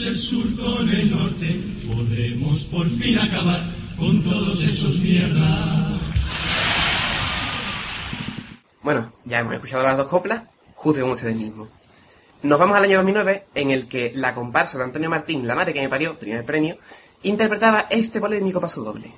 el 0.00 0.16
sur 0.16 0.44
con 0.56 0.88
el 0.88 1.10
norte, 1.10 1.60
podremos 1.86 2.64
por 2.64 2.88
fin 2.88 3.18
acabar 3.18 3.62
con 3.98 4.22
todos 4.22 4.62
esos 4.62 5.00
mierdas. 5.00 5.92
Bueno, 8.82 9.12
ya 9.26 9.40
hemos 9.40 9.52
escuchado 9.52 9.82
las 9.82 9.98
dos 9.98 10.06
coplas, 10.06 10.48
juzguen 10.74 11.10
ustedes 11.10 11.36
mismos. 11.36 11.68
Nos 12.42 12.58
vamos 12.58 12.76
al 12.76 12.84
año 12.84 12.96
2009, 12.96 13.46
en 13.54 13.70
el 13.70 13.86
que 13.86 14.12
la 14.14 14.34
comparsa 14.34 14.78
de 14.78 14.84
Antonio 14.84 15.10
Martín, 15.10 15.46
la 15.46 15.54
madre 15.54 15.74
que 15.74 15.82
me 15.82 15.90
parió, 15.90 16.18
primer 16.18 16.44
premio, 16.44 16.78
interpretaba 17.22 17.86
este 17.90 18.18
polémico 18.18 18.60
paso 18.60 18.82
doble. 18.82 19.12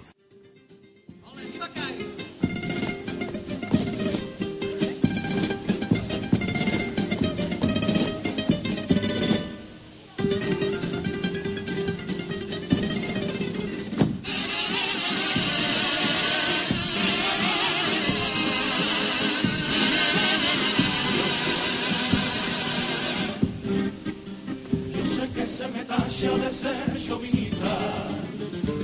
De 26.32 26.50
ser 26.50 27.06
chauvinista, 27.06 27.76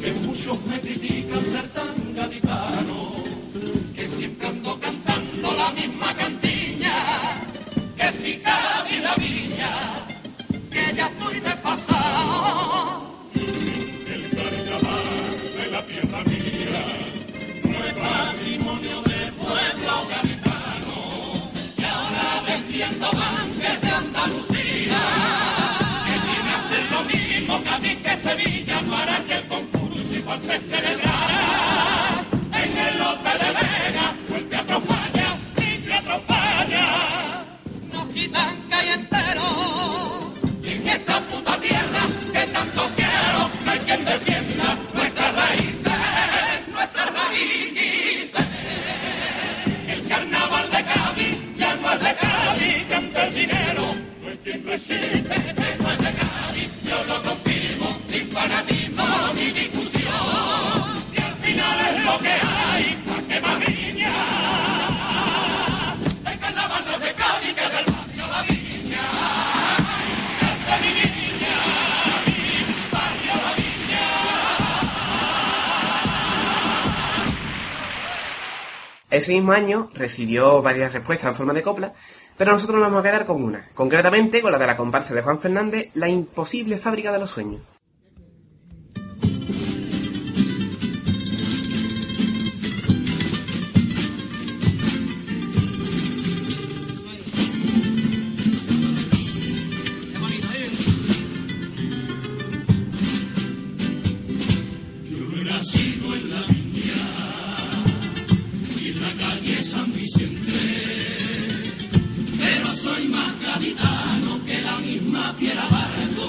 que 0.03 0.13
muchos 0.13 0.63
me 0.67 0.79
critican 0.79 1.43
ser 1.43 1.67
tan 1.69 2.15
gaditano, 2.15 3.25
que 3.95 4.07
siempre 4.07 4.47
ando 4.47 4.79
cantando 4.79 5.57
la 5.57 5.71
misma 5.71 6.15
cantiña, 6.15 7.43
que 7.97 8.13
si 8.13 8.37
Cádiz 8.41 9.03
la 9.03 9.15
viña, 9.17 10.07
que 10.71 10.95
ya 10.95 11.07
estoy 11.07 11.41
desfasado. 11.41 13.05
Y 13.35 13.39
sin 13.39 14.13
el 14.13 14.31
carnaval 14.37 15.09
de 15.57 15.71
la 15.71 15.83
tierra 15.87 16.23
mía, 16.25 16.85
no 17.65 17.85
es 17.87 17.95
patrimonio 17.95 19.01
de 19.03 19.33
pueblo 19.33 19.95
gaditano, 20.11 20.99
y 21.79 21.85
ahora 21.85 22.43
vendiendo 22.47 23.11
banques 23.13 23.81
de 23.81 23.89
Andalucía 23.89 24.60
Sevilla 28.31 28.81
para 28.89 29.25
que 29.27 29.35
el 29.35 29.49
concurso 29.49 30.15
igual 30.15 30.39
se 30.41 30.57
celebrara. 30.57 32.23
En 32.63 32.79
el 32.87 32.99
Lope 33.01 33.33
de 33.43 33.51
Vega 33.59 34.07
o 34.31 34.37
el 34.37 34.49
Teatro 34.49 34.81
Falla 34.83 35.29
y 35.57 35.79
Teatro 35.79 36.21
Falla. 36.29 37.45
Nos 37.93 38.07
quitan 38.15 38.57
calle 38.71 38.93
entero 38.93 39.49
y 40.63 40.69
en 40.69 40.89
esta 40.89 41.21
puta 41.23 41.57
tierra 41.61 42.03
que 42.33 42.47
tanto 42.53 42.83
quiero 42.95 43.51
no 43.65 43.71
hay 43.73 43.79
quien 43.81 44.05
defienda 44.05 44.79
nuestras 44.95 45.35
raíces, 45.35 45.93
nuestras 46.73 47.09
raíces. 47.13 48.47
El 49.89 50.07
carnaval 50.09 50.71
de 50.71 50.85
Cádiz 50.85 51.37
ya 51.57 51.75
no 51.75 51.93
es 51.95 52.01
de 52.01 52.15
Cádiz 52.15 52.87
canta 52.89 53.25
el 53.27 53.35
dinero 53.35 53.85
no 54.23 54.29
hay 54.29 54.37
quien 54.45 54.67
resiste 54.67 55.30
si 61.13 61.21
al 61.21 61.35
final 61.35 61.77
es 61.89 62.05
lo 62.05 62.19
que 62.19 62.31
hay 62.31 62.97
que 63.29 63.41
del 67.61 67.85
barrio 67.85 68.27
La 68.31 68.43
Viña 68.43 69.07
mi 70.77 70.91
mi 72.27 72.49
barrio 72.91 73.35
La 73.45 73.53
Viña 73.57 74.09
Ese 79.11 79.33
mismo 79.33 79.53
año 79.53 79.91
recibió 79.95 80.63
varias 80.63 80.93
respuestas 80.93 81.29
en 81.29 81.35
forma 81.35 81.53
de 81.53 81.63
copla, 81.63 81.93
pero 82.39 82.53
nosotros 82.53 82.79
nos 82.79 82.89
vamos 82.89 83.01
a 83.01 83.03
quedar 83.03 83.27
con 83.27 83.43
una, 83.43 83.69
concretamente 83.75 84.41
con 84.41 84.53
la 84.53 84.59
de 84.59 84.67
la 84.67 84.77
comparsa 84.77 85.15
de 85.15 85.23
Juan 85.23 85.41
Fernández, 85.41 85.91
La 85.95 86.09
imposible 86.09 86.79
fábrica 86.79 87.13
de 87.13 87.19
los 87.19 87.31
sueños. 87.31 87.61
Gaditano 113.53 114.45
que 114.47 114.63
la 114.63 114.77
misma 114.79 115.35
piedra 115.39 115.63
barco, 115.69 116.27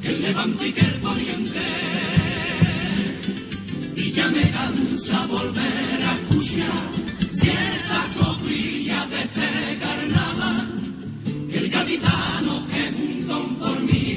que 0.00 0.08
el 0.08 0.22
levante 0.22 0.68
y 0.68 0.72
que 0.72 0.80
el 0.80 0.96
poniente. 1.06 1.66
Y 3.96 4.12
ya 4.12 4.28
me 4.28 4.44
cansa 4.50 5.26
volver 5.26 5.98
a 6.08 6.12
escuchar 6.18 6.82
ciertas 7.32 8.06
coprillas 8.18 9.10
de 9.10 9.20
este 9.26 9.78
carnaval, 9.82 10.68
que 11.50 11.58
el 11.58 11.70
gaditano 11.70 12.54
es 12.82 12.92
un 13.06 13.22
conformista 13.26 14.09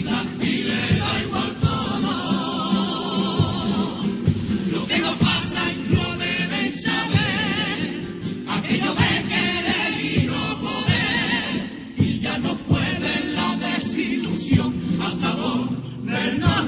del 16.24 16.63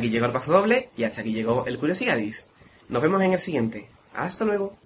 aquí 0.00 0.10
llegó 0.10 0.26
el 0.26 0.32
paso 0.32 0.52
doble 0.52 0.88
y 0.96 1.04
hasta 1.04 1.20
aquí 1.20 1.32
llegó 1.32 1.66
el 1.66 1.78
Curiosidadis. 1.78 2.50
Nos 2.88 3.02
vemos 3.02 3.22
en 3.22 3.32
el 3.32 3.38
siguiente. 3.38 3.88
Hasta 4.14 4.44
luego. 4.44 4.76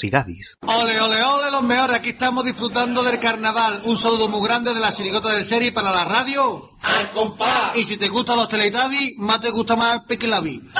Curiosidades. 0.00 0.56
Ole, 0.62 0.98
ole, 0.98 1.22
ole, 1.22 1.50
los 1.50 1.62
mejores. 1.62 1.98
Aquí 1.98 2.10
estamos 2.10 2.44
disfrutando 2.44 3.02
del 3.02 3.18
carnaval. 3.20 3.82
Un 3.84 3.96
saludo 3.98 4.28
muy 4.28 4.46
grande 4.46 4.72
de 4.72 4.80
la 4.80 4.90
chirigota 4.90 5.28
del 5.28 5.44
serie 5.44 5.72
para 5.72 5.92
la 5.92 6.04
radio. 6.04 6.70
¡Al 6.82 7.10
compás! 7.10 7.76
Y 7.76 7.84
si 7.84 7.98
te 7.98 8.08
gustan 8.08 8.38
los 8.38 8.48
Teletubbies, 8.48 9.16
más 9.18 9.40
te 9.40 9.50
gusta 9.50 9.76
más 9.76 10.00
Pequilabi. 10.06 10.62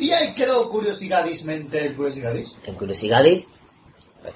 Y 0.00 0.12
ahí 0.12 0.32
quedó 0.32 0.70
curiosidades, 0.70 1.42
mente, 1.42 1.84
el 1.84 1.96
curiosidades. 1.96 2.56
En 2.66 2.76
curiosidades, 2.76 3.48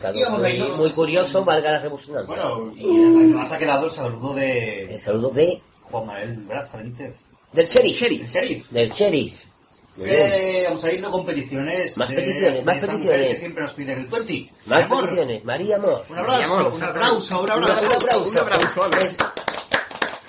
ahí, 0.03 0.59
muy, 0.59 0.73
muy 0.77 0.91
curioso, 0.91 1.45
valga 1.45 1.71
la 1.71 1.79
redundancia. 1.79 2.23
Bueno, 2.27 2.73
y 2.75 2.83
además 2.83 3.53
ha 3.53 3.59
quedado 3.59 3.87
el 3.87 3.93
saludo 3.93 4.35
de 4.35 4.93
El 4.93 5.01
saludo 5.01 5.31
de, 5.31 5.63
Juan 5.83 6.07
Manuel 6.07 6.37
Braza 6.39 6.79
Benítez. 6.79 7.15
del 7.53 7.69
sheriff. 7.69 8.03
El 8.03 8.29
sheriff. 8.29 8.71
Del 8.71 8.91
sheriff. 8.91 9.35
Muy 9.35 9.41
bien. 9.41 9.52
Eh, 10.01 10.65
vamos 10.69 10.83
a 10.85 10.93
irnos 10.93 11.11
con 11.11 11.27
peticiones. 11.27 11.97
Más 11.99 12.09
de- 12.09 12.17
peticiones, 12.17 12.65
más 12.65 12.79
peticiones. 12.79 13.29
Que 13.29 13.37
siempre 13.37 13.63
nos 13.63 13.73
piden 13.75 13.99
el 13.99 14.07
20. 14.07 14.51
Más 14.67 14.85
Amor, 14.85 15.03
peticiones. 15.05 15.45
María 15.45 15.77
Amor. 15.77 16.05
Un 16.09 16.19
abrazo, 16.19 16.45
Amor, 16.45 16.73
un 16.75 16.83
aplauso, 16.83 17.43
un 17.43 17.51
abrazo. 17.51 17.87
Un 17.87 17.93
aplauso. 17.93 18.31
Un 18.31 18.39
aplauso. 18.39 18.83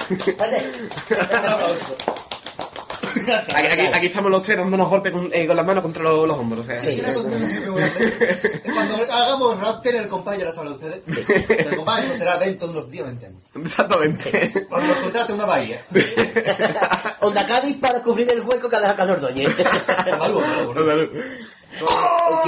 Un 0.09 1.45
aplauso. 1.45 1.95
Aquí, 3.55 3.67
aquí- 3.67 3.89
aquí 3.93 4.05
estamos 4.07 4.31
los 4.31 4.43
tres 4.43 4.57
dándonos 4.57 4.89
golpes 4.89 5.11
con, 5.11 5.29
eh, 5.33 5.45
con 5.47 5.55
las 5.55 5.65
manos 5.65 5.81
contra 5.83 6.03
los, 6.03 6.27
los 6.27 6.37
hombros. 6.37 6.61
O 6.61 6.65
sea, 6.65 6.77
Sí. 6.77 7.01
Hacer. 7.01 8.63
Cuando 8.73 8.95
hagamos 9.13 9.59
Raptor, 9.59 9.95
el 9.95 10.07
compás 10.07 10.37
ya 10.37 10.45
las 10.45 10.57
habla 10.57 10.71
de 10.71 10.77
ustedes. 10.77 11.67
El 11.67 11.75
compás 11.75 12.05
eso 12.05 12.17
será 12.17 12.37
dentro 12.37 12.67
de 12.67 12.73
unos 12.73 12.89
10 12.89 13.05
20 13.05 13.25
años. 13.25 13.41
Exactamente. 13.55 14.65
Cuando 14.69 14.87
nos 14.87 14.97
contrate 14.97 15.33
una 15.33 15.45
bahía. 15.45 15.81
Onda 17.21 17.45
Cádiz 17.45 17.77
para 17.77 18.01
cubrir 18.01 18.29
el 18.31 18.41
hueco 18.41 18.69
que 18.69 18.75
ha 18.75 18.79
dejado 18.79 18.97
Calor 18.97 19.21
Doñez. 19.21 19.53
¿Qué 19.55 19.63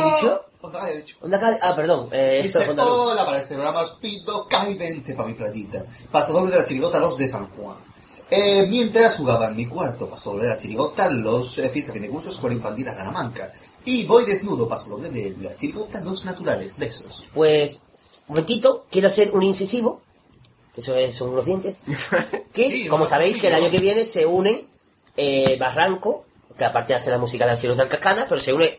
he 0.01 0.05
dicho? 0.05 0.45
Onda 0.61 0.79
Cádiz, 0.79 0.95
he 0.95 0.97
dicho. 0.97 1.17
Onda 1.21 1.39
Cádiz. 1.39 1.59
Ah, 1.61 1.75
perdón. 1.75 2.09
Eh, 2.11 2.41
esto 2.43 2.59
es 2.59 2.67
Dice, 2.69 2.81
hola 2.81 3.25
para 3.25 3.37
este 3.39 3.53
programa, 3.55 3.81
os 3.81 3.91
pido 3.91 4.47
20 4.77 5.13
para 5.15 5.27
mi 5.27 5.33
playita. 5.35 5.83
Paso 6.11 6.33
doble 6.33 6.51
de 6.53 6.59
la 6.59 6.65
chirigota 6.65 6.99
Los 6.99 7.17
de 7.17 7.27
San 7.27 7.47
Juan. 7.49 7.77
Eh, 8.29 8.65
mientras 8.67 9.17
jugaba 9.17 9.47
en 9.49 9.55
mi 9.55 9.67
cuarto, 9.67 10.09
paso 10.09 10.31
doble 10.31 10.45
de 10.45 10.49
la 10.49 10.57
chirigota 10.57 11.09
Los 11.11 11.57
eh, 11.59 11.69
Fiesta 11.69 11.91
de 11.93 12.09
Cursos 12.09 12.33
Escuela 12.35 12.55
Infantil 12.55 12.85
Ganamanca. 12.85 13.51
Y 13.85 14.05
voy 14.05 14.25
desnudo, 14.25 14.67
paso 14.67 14.89
doble 14.89 15.09
de 15.11 15.35
la 15.39 15.55
chirigota 15.55 16.01
Los 16.01 16.25
Naturales. 16.25 16.77
Besos. 16.77 17.25
Pues, 17.33 17.73
un 18.27 18.35
momentito, 18.35 18.87
quiero 18.89 19.07
hacer 19.09 19.31
un 19.33 19.43
incisivo, 19.43 20.01
que 20.73 20.81
eso 20.81 20.95
es- 20.95 21.15
son 21.15 21.29
unos 21.29 21.45
dientes, 21.45 21.77
que, 22.53 22.69
Sí, 22.71 22.87
como 22.87 23.05
sabéis, 23.05 23.37
que 23.39 23.47
el 23.47 23.53
año 23.55 23.69
que 23.69 23.79
viene 23.79 24.05
se 24.05 24.25
une 24.25 24.65
eh, 25.17 25.55
Barranco, 25.59 26.25
que 26.57 26.65
aparte 26.65 26.93
de 26.93 26.97
hacer 26.97 27.11
la 27.13 27.19
música 27.19 27.45
del 27.45 27.57
cielo 27.59 27.75
del 27.75 27.87
Cascana, 27.87 28.25
pero 28.27 28.41
se 28.41 28.53
une 28.53 28.71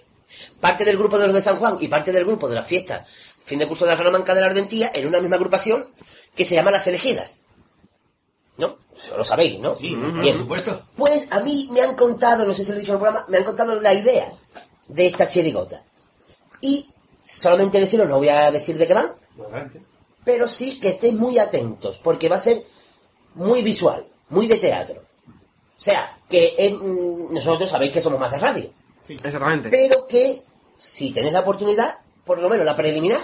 parte 0.60 0.84
del 0.84 0.98
grupo 0.98 1.18
de 1.18 1.26
los 1.26 1.34
de 1.34 1.40
San 1.40 1.56
Juan 1.56 1.76
y 1.80 1.86
parte 1.88 2.10
del 2.10 2.24
grupo 2.24 2.48
de 2.48 2.56
la 2.56 2.64
fiesta 2.64 3.06
fin 3.44 3.60
de 3.60 3.68
curso 3.68 3.84
de 3.84 3.92
la 3.92 3.96
Salamanca 3.96 4.34
de 4.34 4.40
la 4.40 4.48
Ardentía 4.48 4.90
en 4.92 5.06
una 5.06 5.20
misma 5.20 5.36
agrupación 5.36 5.86
que 6.34 6.44
se 6.44 6.56
llama 6.56 6.72
Las 6.72 6.88
Elegidas. 6.88 7.36
¿No? 8.58 8.76
Eso 9.06 9.16
lo 9.16 9.24
sabéis, 9.24 9.60
¿no? 9.60 9.74
Sí, 9.74 9.94
Bien. 9.94 10.34
por 10.34 10.38
supuesto. 10.38 10.82
Pues 10.96 11.30
a 11.30 11.40
mí 11.40 11.68
me 11.70 11.80
han 11.80 11.94
contado, 11.94 12.44
no 12.44 12.52
sé 12.52 12.64
si 12.64 12.72
lo 12.72 12.78
he 12.78 12.80
dicho 12.80 12.92
en 12.92 12.96
el 12.96 13.02
programa, 13.02 13.24
me 13.28 13.38
han 13.38 13.44
contado 13.44 13.80
la 13.80 13.94
idea 13.94 14.32
de 14.88 15.06
esta 15.06 15.28
chirigota. 15.28 15.84
Y 16.60 16.88
solamente 17.22 17.78
decirlo, 17.78 18.06
no 18.06 18.18
voy 18.18 18.30
a 18.30 18.50
decir 18.50 18.76
de 18.76 18.86
qué 18.86 18.94
van, 18.94 19.12
pero 20.24 20.48
sí 20.48 20.80
que 20.80 20.88
estéis 20.88 21.14
muy 21.14 21.38
atentos, 21.38 22.00
porque 22.02 22.28
va 22.28 22.36
a 22.36 22.40
ser 22.40 22.64
muy 23.34 23.62
visual, 23.62 24.06
muy 24.30 24.48
de 24.48 24.56
teatro. 24.56 25.04
O 25.28 25.80
sea, 25.80 26.18
que 26.28 26.54
eh, 26.58 26.74
mm, 26.74 27.32
nosotros 27.32 27.70
sabéis 27.70 27.92
que 27.92 28.00
somos 28.00 28.18
más 28.18 28.32
de 28.32 28.38
radio, 28.38 28.72
Exactamente. 29.08 29.68
pero 29.68 30.08
que 30.08 30.42
si 30.76 31.12
tenéis 31.12 31.32
la 31.32 31.40
oportunidad, 31.40 31.94
por 32.24 32.40
lo 32.40 32.48
menos 32.48 32.66
la 32.66 32.74
preliminar, 32.74 33.20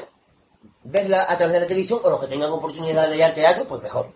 verla 0.85 1.27
a 1.29 1.37
través 1.37 1.55
de 1.55 1.61
la 1.61 1.67
televisión, 1.67 1.99
o 2.05 2.11
los 2.11 2.21
que 2.21 2.29
tengan 2.29 2.53
oportunidad 2.53 3.09
de 3.09 3.17
ir 3.17 3.25
al 3.25 3.35
teatro, 3.35 3.67
pues 3.67 3.83
mejor. 3.83 4.13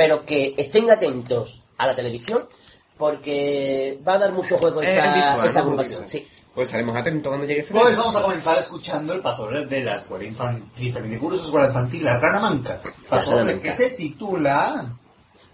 Pero 0.00 0.24
que 0.24 0.54
estén 0.56 0.90
atentos 0.90 1.60
a 1.76 1.86
la 1.86 1.94
televisión, 1.94 2.48
porque 2.96 4.00
va 4.08 4.14
a 4.14 4.18
dar 4.18 4.32
mucho 4.32 4.56
juego 4.56 4.80
Es 4.80 4.88
esa, 4.88 5.14
visual, 5.14 5.46
esa 5.46 5.60
agrupación. 5.60 6.08
Sí. 6.08 6.26
Pues 6.54 6.68
estaremos 6.68 6.96
atentos 6.96 7.28
cuando 7.28 7.46
llegue 7.46 7.64
febrero. 7.64 7.84
Pues 7.84 7.98
vamos 7.98 8.16
a 8.16 8.22
comenzar 8.22 8.56
escuchando 8.56 9.12
el 9.12 9.20
paso 9.20 9.48
de 9.48 9.84
la 9.84 9.96
Escuela 9.96 10.24
Infantil, 10.24 10.94
también 10.94 11.12
de 11.12 11.20
Cursos 11.20 11.44
Escuela 11.44 11.66
Infantil 11.66 12.02
La 12.02 12.18
Rana 12.18 12.40
Manca. 12.40 12.80
Paso 13.10 13.44
que 13.60 13.72
se 13.74 13.90
titula 13.90 14.90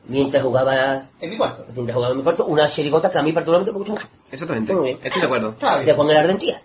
Mientras 0.06 0.44
jugaba, 0.44 1.08
En 1.20 1.30
mi 1.30 1.36
cuarto. 1.36 1.64
mientras 1.74 1.96
jugaba 1.96 2.12
en 2.12 2.18
mi 2.18 2.22
cuarto, 2.22 2.46
una 2.46 2.68
chirigota 2.68 3.10
que 3.10 3.18
a 3.18 3.22
mí 3.24 3.32
particularmente 3.32 3.72
me 3.72 3.78
gusta 3.78 3.94
mucho. 3.94 4.08
Exactamente. 4.30 4.72
Muy 4.72 4.84
bien. 4.84 5.00
Estoy 5.02 5.22
de 5.22 5.26
acuerdo. 5.26 5.48
Está 5.50 5.78
De 5.78 5.92
bien. 5.92 6.06
De 6.06 6.14
la 6.14 6.20
Ardentía. 6.20 6.62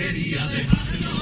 quería 0.00 0.46
dejarlo. 0.46 1.14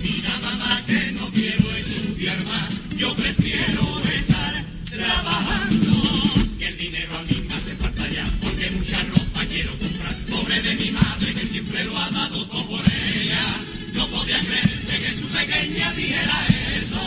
Mira 0.00 0.34
mamá 0.46 0.82
que 0.86 1.12
no 1.18 1.26
quiero 1.30 1.66
estudiar 1.76 2.38
más, 2.44 2.70
yo 2.96 3.14
prefiero 3.16 3.84
estar 4.20 4.54
trabajando. 4.90 5.94
Que 6.58 6.68
el 6.68 6.76
dinero 6.78 7.18
a 7.18 7.22
mí 7.22 7.44
me 7.48 7.54
hace 7.54 7.74
falta 7.74 8.06
ya, 8.16 8.24
porque 8.40 8.70
mucha 8.70 8.98
ropa 9.14 9.40
quiero 9.50 9.72
comprar. 9.82 10.14
Pobre 10.30 10.62
de 10.62 10.74
mi 10.76 10.90
madre 10.92 11.34
que 11.34 11.46
siempre 11.48 11.84
lo 11.84 11.98
ha 11.98 12.10
dado 12.10 12.46
todo 12.46 12.64
por 12.66 12.84
ella. 12.84 13.44
No 13.94 14.06
podía 14.06 14.38
creerse 14.38 14.94
que 15.02 15.10
su 15.18 15.26
pequeña 15.26 15.92
dijera 15.94 16.38
eso. 16.78 17.02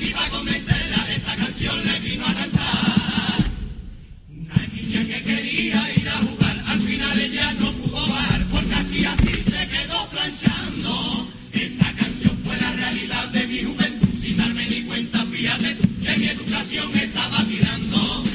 Iba 0.00 0.24
a 0.26 0.30
convencerla, 0.30 1.00
esta 1.16 1.36
canción 1.36 1.76
le 1.86 2.00
vino 2.00 2.26
a 2.26 2.34
cantar. 2.34 3.38
Una 4.30 4.66
niña 4.74 5.00
que 5.10 5.22
quería 5.22 5.80
ir 5.96 6.08
a 6.08 6.16
jugar, 6.26 6.56
al 6.66 6.80
final 6.80 7.20
ella 7.20 7.54
no 7.60 7.79
esta 10.22 11.92
canción 11.94 12.36
fue 12.44 12.54
la 12.60 12.72
realidad 12.72 13.28
de 13.28 13.46
mi 13.46 13.58
juventud, 13.64 14.08
sin 14.20 14.36
darme 14.36 14.68
ni 14.68 14.82
cuenta, 14.82 15.24
fíjate 15.24 15.74
tú, 15.76 15.88
que 16.02 16.18
mi 16.18 16.26
educación 16.26 16.94
estaba 16.94 17.42
tirando. 17.46 18.29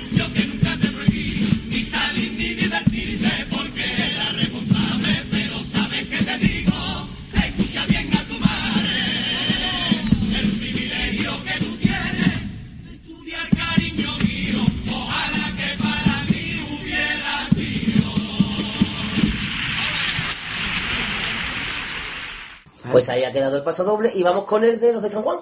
Pues 22.96 23.10
ahí 23.10 23.24
ha 23.26 23.32
quedado 23.32 23.58
el 23.58 23.64
paso 23.64 23.84
doble 23.84 24.10
y 24.16 24.24
vamos 24.24 24.46
con 24.46 24.64
el 24.64 24.80
de 24.80 24.94
los 24.94 25.04
de 25.04 25.10
San 25.10 25.22
Juan. 25.24 25.40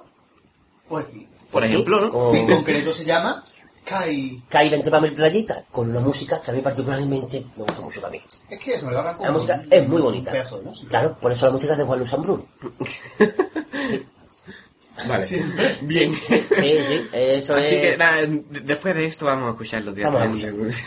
Pues 0.89 1.05
sí. 1.11 1.27
Por 1.51 1.63
ejemplo, 1.63 1.99
¿no? 2.01 2.09
Con 2.11 2.35
En 2.35 2.47
concreto 2.47 2.91
se 2.91 3.05
llama 3.05 3.45
Kai. 3.85 4.43
Kai 4.49 4.69
Vente 4.69 4.89
pa' 4.89 4.99
mi 4.99 5.11
playita, 5.11 5.65
con 5.71 5.89
una 5.91 5.99
música 5.99 6.41
que 6.41 6.49
a 6.49 6.53
mí 6.55 6.61
particularmente 6.61 7.45
me 7.55 7.63
gusta 7.63 7.81
mucho 7.81 8.01
también. 8.01 8.23
Es 8.49 8.59
que 8.59 8.73
eso 8.73 8.87
me 8.87 8.93
lo 8.93 9.03
La 9.03 9.31
música 9.31 9.61
un 9.63 9.67
es 9.71 9.87
muy 9.87 10.01
bonita. 10.01 10.31
pedazo 10.31 10.57
de 10.59 10.65
música. 10.65 10.89
Claro, 10.89 11.17
por 11.19 11.31
eso 11.31 11.45
la 11.45 11.51
música 11.51 11.73
es 11.73 11.77
de 11.79 11.85
Juan 11.85 11.99
Luis 11.99 12.13
Ambrú. 12.13 12.47
Vale. 15.07 15.25
Sí. 15.25 15.41
Bien. 15.81 16.13
Sí, 16.15 16.43
sí, 16.49 17.07
eso 17.13 17.55
Así 17.55 17.75
es... 17.75 17.91
que 17.91 17.97
nada, 17.97 18.21
de- 18.21 18.43
después 18.63 18.95
de 18.95 19.05
esto 19.05 19.25
vamos 19.25 19.47
a 19.47 19.51
escucharlo 19.51 19.93
Vamos 19.95 20.21
a 20.21 20.27
directamente. 20.27 20.77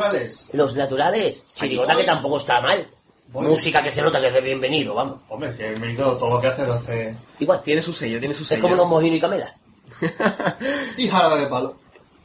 Naturales. 0.00 0.46
Los 0.52 0.74
naturales, 0.74 1.44
chirigota 1.54 1.96
que 1.96 2.04
tampoco 2.04 2.38
está 2.38 2.60
mal. 2.60 2.88
Voy. 3.28 3.46
Música 3.46 3.82
que 3.82 3.92
se 3.92 4.02
nota 4.02 4.20
que 4.20 4.26
es 4.28 4.34
de 4.34 4.40
bienvenido, 4.40 4.94
vamos. 4.94 5.20
Hombre, 5.28 5.50
es 5.50 5.56
que 5.56 5.68
bienvenido 5.68 6.18
todo 6.18 6.34
lo 6.34 6.40
que 6.40 6.48
hace 6.48 6.66
lo 6.66 6.74
hace. 6.74 7.14
Igual, 7.38 7.62
Tiene 7.62 7.80
su 7.80 7.92
sello, 7.92 8.18
tiene 8.18 8.34
su 8.34 8.44
sello. 8.44 8.58
es 8.58 8.62
como 8.62 8.74
los 8.74 8.88
mojinos 8.88 9.18
y 9.18 9.20
camela. 9.20 9.56
Y 10.96 11.08
jarabe 11.08 11.40
de 11.40 11.46
palo. 11.46 11.76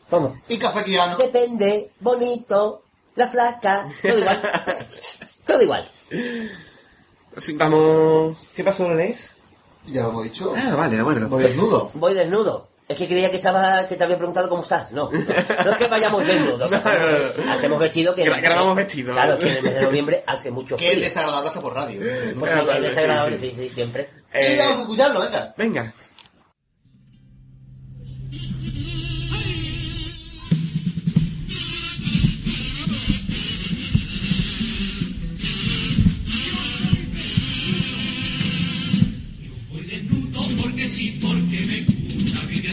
Vamos. 0.09 0.33
Y 0.47 0.57
café 0.57 0.83
quiano. 0.83 1.17
Depende, 1.17 1.91
bonito, 1.99 2.83
la 3.15 3.27
flaca, 3.27 3.87
todo 4.01 4.17
igual. 4.19 4.41
todo 5.45 5.61
igual. 5.61 5.89
Sí, 7.37 7.55
vamos... 7.57 8.37
¿Qué 8.55 8.63
pasó, 8.63 8.87
lo 8.87 8.95
lees? 8.95 9.31
Ya 9.85 10.03
lo 10.03 10.09
hemos 10.09 10.23
dicho. 10.23 10.53
Ah, 10.55 10.75
vale, 10.75 10.95
de 10.95 11.01
acuerdo. 11.01 11.27
Voy 11.29 11.43
desnudo. 11.43 11.89
Voy 11.95 12.13
desnudo. 12.13 12.67
Es 12.87 12.97
que 12.97 13.07
creía 13.07 13.31
que 13.31 13.37
estaba, 13.37 13.87
que 13.87 13.95
te 13.95 14.03
había 14.03 14.15
preguntado 14.17 14.47
cómo 14.47 14.61
estás. 14.61 14.91
No, 14.91 15.09
no, 15.11 15.19
no 15.19 15.71
es 15.71 15.77
que 15.77 15.87
vayamos 15.87 16.25
desnudos. 16.27 16.69
No, 16.71 16.77
hacemos, 16.77 17.37
no, 17.37 17.45
no. 17.45 17.53
hacemos 17.53 17.79
vestido 17.79 18.13
que... 18.13 18.23
Gra- 18.25 18.41
grabamos 18.41 18.75
vestido. 18.75 19.13
Claro, 19.13 19.39
que 19.39 19.49
en 19.49 19.57
el 19.57 19.63
mes 19.63 19.73
de 19.73 19.81
noviembre 19.81 20.23
hace 20.27 20.51
mucho 20.51 20.77
Que 20.77 20.85
es 20.87 20.91
frío. 20.93 21.03
desagradable 21.05 21.47
hasta 21.49 21.61
por 21.61 21.73
radio. 21.73 21.99
¿eh? 22.03 22.35
Pues 22.37 22.51
sí, 22.51 22.57
Ah, 22.57 22.61
es 22.61 22.67
vale, 22.67 22.89
desagradable, 22.89 23.39
sí, 23.39 23.53
sí, 23.55 23.61
sí, 23.63 23.69
siempre. 23.73 24.09
Y 24.33 24.37
Eh, 24.37 24.55
vamos 24.59 24.77
a 24.77 24.81
escucharlo, 24.81 25.19
venga. 25.21 25.53
venga. 25.57 25.93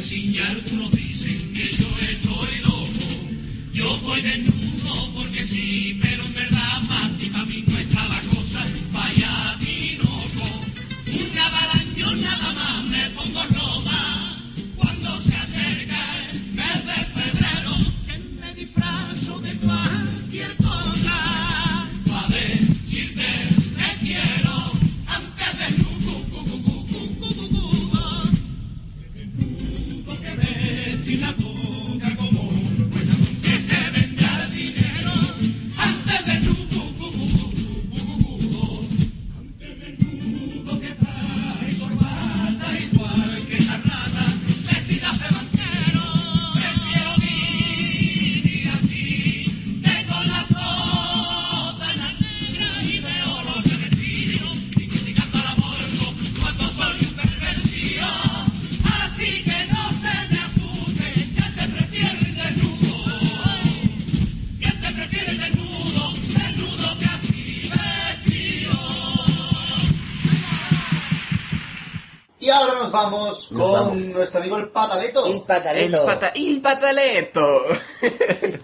Gusta 0.02 0.14
vivir 0.14 0.22
así 0.32 0.32
y 0.32 0.38
algunos 0.38 0.90
dicen 0.92 1.52
que 1.52 1.64
yo 1.64 1.88
estoy 2.00 2.60
loco. 2.64 3.06
Yo 3.72 3.98
voy 3.98 4.20
desnudo 4.20 5.12
porque 5.14 5.44
sí, 5.44 5.98
pero 6.02 6.24
en 6.24 6.34
verdad 6.34 6.82
para 6.88 7.08
para 7.32 7.44
mí 7.46 7.64
no 7.66 7.78
está 7.78 8.08
la 8.08 8.20
cosa. 8.34 8.64
Vaya 8.92 9.56
tinoco, 9.60 10.60
un 11.06 11.38
avalaño 11.38 12.16
nada 12.16 12.52
más 12.52 12.84
me 12.88 13.10
pongo 13.10 13.51
ahora 72.50 72.74
nos 72.74 72.90
vamos 72.90 73.52
Nos 73.52 73.62
con 73.62 73.72
vamos. 73.72 74.00
nuestro 74.02 74.40
amigo 74.40 74.56
el 74.58 74.68
Pataleto. 74.68 75.26
El, 75.26 75.42
pataleto. 75.42 76.04
pata, 76.06 76.32
il 76.34 76.60
pataleto. 76.62 77.62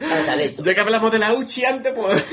pataleto. 0.00 0.64
Ya 0.64 0.74
que 0.74 0.80
hablamos 0.80 1.12
de 1.12 1.18
la 1.18 1.32
Uchi 1.34 1.64
antes, 1.64 1.92
pues... 1.94 2.24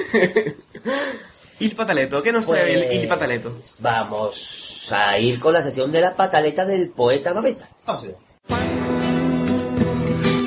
il 1.60 1.76
pataleto. 1.76 2.22
¿Qué 2.24 2.32
nos 2.32 2.48
trae 2.48 2.64
Pues- 2.74 2.92
el, 2.92 3.02
il 3.02 3.08
pataleto? 3.08 3.52
Vamos 3.80 4.88
a 4.92 5.18
ir 5.20 5.40
con 5.40 5.54
la 5.54 5.62
sesión 5.64 5.92
de 5.92 6.02
la 6.02 6.16
pataleta 6.16 6.66
del 6.66 6.90
poeta 6.90 7.34
Babeta. 7.34 7.70
Vamos 7.86 8.04
allá. 8.04 8.16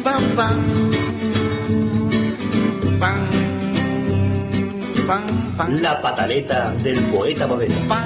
Pam, 0.03 0.37
pam. 0.37 0.91
Pam. 3.01 3.29
Pam, 5.07 5.57
pam. 5.57 5.81
La 5.81 6.01
pataleta 6.03 6.71
del 6.73 7.03
poeta 7.05 7.47
Babeta. 7.47 7.75
Pam. 7.89 8.05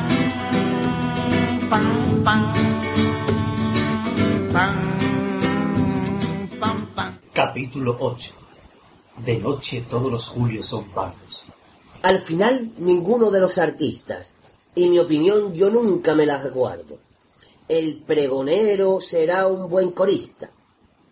Pam, 1.71 2.23
pam. 2.25 2.72
Pam. 4.53 4.75
Pam, 6.61 6.87
pam. 6.95 7.19
Capítulo 7.33 7.97
8. 7.99 8.35
De 9.25 9.39
noche 9.39 9.87
todos 9.89 10.13
los 10.13 10.29
julios 10.29 10.67
son 10.67 10.91
pardos. 10.91 11.45
Al 12.03 12.19
final, 12.19 12.75
ninguno 12.77 13.31
de 13.31 13.41
los 13.41 13.57
artistas, 13.57 14.35
y 14.75 14.91
mi 14.91 14.99
opinión 14.99 15.55
yo 15.55 15.71
nunca 15.71 16.15
me 16.15 16.27
la 16.27 16.37
recuerdo. 16.37 16.99
El 17.67 18.03
pregonero 18.07 19.01
será 19.01 19.47
un 19.47 19.71
buen 19.71 19.93
corista. 19.93 20.51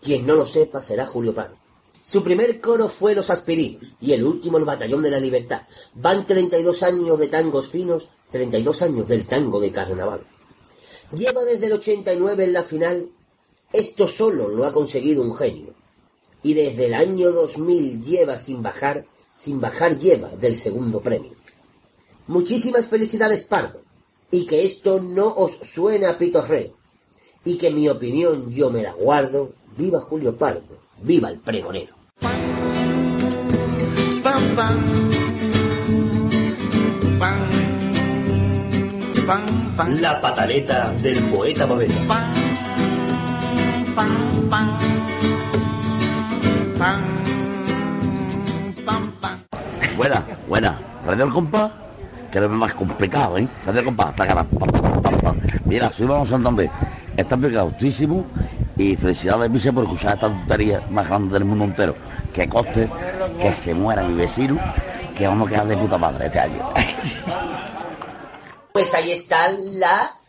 Quien 0.02 0.26
no 0.26 0.34
lo 0.34 0.44
sepa 0.44 0.82
será 0.82 1.06
Julio 1.06 1.34
Pan. 1.34 1.54
Su 2.02 2.22
primer 2.22 2.60
coro 2.60 2.88
fue 2.88 3.14
Los 3.14 3.30
Aspirinos 3.30 3.94
y 4.02 4.12
el 4.12 4.22
último 4.22 4.58
el 4.58 4.66
Batallón 4.66 5.02
de 5.02 5.12
la 5.12 5.20
Libertad. 5.20 5.62
Van 5.94 6.26
32 6.26 6.82
años 6.82 7.18
de 7.18 7.28
tangos 7.28 7.68
finos, 7.68 8.10
32 8.30 8.82
años 8.82 9.08
del 9.08 9.24
tango 9.24 9.60
de 9.60 9.72
carnaval. 9.72 10.26
Lleva 11.12 11.42
desde 11.42 11.66
el 11.66 11.72
89 11.72 12.44
en 12.44 12.52
la 12.52 12.64
final. 12.64 13.08
Esto 13.72 14.08
solo 14.08 14.48
lo 14.48 14.64
ha 14.64 14.72
conseguido 14.72 15.22
un 15.22 15.34
genio. 15.34 15.74
Y 16.42 16.54
desde 16.54 16.86
el 16.86 16.94
año 16.94 17.30
2000 17.30 18.02
lleva 18.02 18.38
sin 18.38 18.62
bajar, 18.62 19.06
sin 19.32 19.60
bajar 19.60 19.98
lleva 19.98 20.30
del 20.30 20.56
segundo 20.56 21.00
premio. 21.00 21.32
Muchísimas 22.26 22.88
felicidades, 22.88 23.44
Pardo. 23.44 23.82
Y 24.30 24.46
que 24.46 24.64
esto 24.64 25.00
no 25.00 25.28
os 25.34 25.52
suene 25.52 26.06
a 26.06 26.18
pitorreo. 26.18 26.76
Y 27.44 27.56
que 27.58 27.70
mi 27.70 27.88
opinión 27.88 28.50
yo 28.50 28.70
me 28.70 28.82
la 28.82 28.92
guardo. 28.92 29.52
Viva 29.76 30.00
Julio 30.00 30.36
Pardo. 30.36 30.78
Viva 31.02 31.30
el 31.30 31.40
pregonero. 31.40 31.94
La 40.00 40.20
pataleta 40.20 40.90
del 41.02 41.22
poeta 41.30 41.66
Babeta. 41.66 42.32
Pam. 44.00 44.16
Pam, 44.48 44.68
pam. 46.78 46.96
Pam. 46.96 47.00
Pam, 48.86 49.12
pam. 49.20 49.38
Buena, 49.94 50.24
buena. 50.48 50.80
Radio 51.04 51.24
el 51.26 51.32
compás, 51.32 51.70
que 52.32 52.38
es 52.38 52.48
más 52.48 52.72
complicado, 52.72 53.36
¿eh? 53.36 53.46
Radio 53.66 53.80
el 53.80 53.84
compás, 53.84 54.14
pa. 54.14 54.26
Mira, 55.66 55.92
soy 55.92 56.06
vamos 56.06 56.28
a 56.28 56.30
Santander. 56.30 56.70
Está 57.14 57.36
pegautísimo 57.36 58.24
y 58.78 58.96
felicidades, 58.96 59.52
Vice, 59.52 59.70
por 59.70 59.84
escuchar 59.84 60.14
esta 60.14 60.28
tontería 60.28 60.80
más 60.90 61.06
grande 61.06 61.34
del 61.34 61.44
mundo 61.44 61.66
entero. 61.66 61.94
Que 62.32 62.48
coste, 62.48 62.88
que 63.38 63.52
se 63.62 63.74
muera 63.74 64.02
mi 64.02 64.14
vecino, 64.14 64.58
que 65.14 65.26
vamos 65.26 65.46
a 65.46 65.50
quedar 65.50 65.66
de 65.68 65.76
puta 65.76 65.98
madre 65.98 66.24
este 66.24 66.40
año. 66.40 66.72
Pues 68.72 68.94
ahí 68.94 69.10
está 69.10 69.50
la 69.78 70.19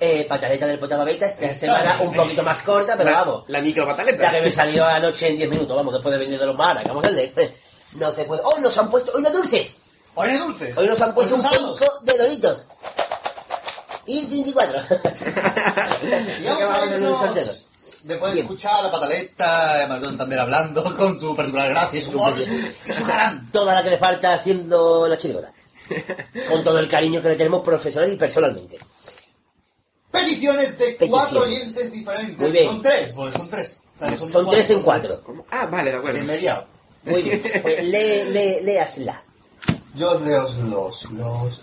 eh, 0.00 0.26
pataleta 0.28 0.66
del 0.66 0.78
poeta 0.78 0.96
Babeta. 0.96 1.26
Esta 1.26 1.46
Está 1.46 1.58
semana 1.58 1.96
bien. 1.96 2.08
un 2.08 2.14
poquito 2.14 2.42
más 2.42 2.62
corta, 2.62 2.96
pero 2.96 3.10
la, 3.10 3.24
vamos. 3.24 3.44
La 3.48 3.60
micro 3.60 3.86
pataleta. 3.86 4.24
La 4.24 4.32
que 4.32 4.42
me 4.42 4.50
salió 4.50 4.84
anoche 4.84 5.28
en 5.28 5.36
10 5.36 5.50
minutos, 5.50 5.76
vamos, 5.76 5.92
después 5.92 6.12
de 6.12 6.18
venir 6.18 6.38
de 6.38 6.46
los 6.46 6.56
maras. 6.56 6.84
Vamos 6.84 7.04
a 7.04 7.10
leer. 7.10 7.54
No 7.94 8.12
se 8.12 8.24
puede. 8.24 8.42
¡Hoy 8.42 8.60
nos 8.60 8.76
han 8.76 8.90
puesto! 8.90 9.12
¡Hoy 9.14 9.22
no 9.22 9.30
dulces! 9.30 9.78
Hoy 10.14 10.30
hay 10.30 10.38
dulces. 10.38 10.76
Hoy 10.76 10.86
nos 10.86 11.00
han 11.00 11.14
puesto 11.14 11.36
un 11.36 11.42
poco 11.42 12.00
de 12.02 12.18
doritos. 12.18 12.68
Y 14.06 14.18
el 14.20 14.28
34. 14.28 14.80
Y 16.40 16.44
vamos 16.44 17.22
a 17.22 17.68
después 18.02 18.34
de 18.34 18.40
escuchar 18.40 18.74
a 18.74 18.82
la 18.82 18.90
pataleta, 18.90 19.86
Maldon 19.88 20.16
también 20.16 20.40
hablando 20.40 20.82
con 20.96 21.18
su 21.18 21.36
particular 21.36 21.68
gracia 21.68 21.98
y 21.98 22.02
su 22.02 22.10
humor 22.10 22.34
y 22.86 22.92
su 22.92 23.04
jarán. 23.04 23.50
Toda 23.52 23.74
la 23.74 23.82
que 23.82 23.90
le 23.90 23.98
falta 23.98 24.34
haciendo 24.34 25.06
la 25.06 25.16
chirigota. 25.16 25.52
Con 26.48 26.62
todo 26.62 26.78
el 26.78 26.88
cariño 26.88 27.22
que 27.22 27.30
le 27.30 27.36
tenemos 27.36 27.62
profesional 27.62 28.12
y 28.12 28.16
personalmente. 28.16 28.78
Peticiones 30.10 30.78
de 30.78 30.96
cuatro 30.96 31.40
Peticiones. 31.42 31.46
oyentes 31.68 31.92
diferentes. 31.92 32.38
Muy 32.38 32.50
bien. 32.50 32.66
Son 32.66 32.82
tres, 32.82 33.12
porque 33.14 33.36
son 33.38 33.50
tres. 33.50 33.80
Claro, 33.98 34.16
Son 34.18 34.50
tres 34.50 34.70
en 34.70 34.82
cuatro. 34.82 35.22
¿Cómo? 35.24 35.44
Ah, 35.50 35.66
vale, 35.66 35.90
de 35.90 35.96
acuerdo. 35.96 36.18
Que 36.20 36.24
me 36.24 36.34
he 36.34 36.40
liado. 36.40 36.66
Muy 37.04 37.22
bien. 37.22 37.42
Pues 37.62 37.84
lee, 37.84 38.24
lee, 38.30 38.60
léasla. 38.62 39.22
Yo 39.94 40.18
leos 40.20 40.56
los, 40.58 41.10
los, 41.10 41.62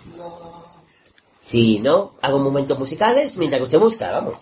Si 1.40 1.78
no, 1.78 2.14
hago 2.22 2.38
momentos 2.38 2.78
musicales 2.78 3.36
mientras 3.38 3.60
que 3.60 3.64
usted 3.64 3.78
busca, 3.78 4.10
vamos. 4.12 4.34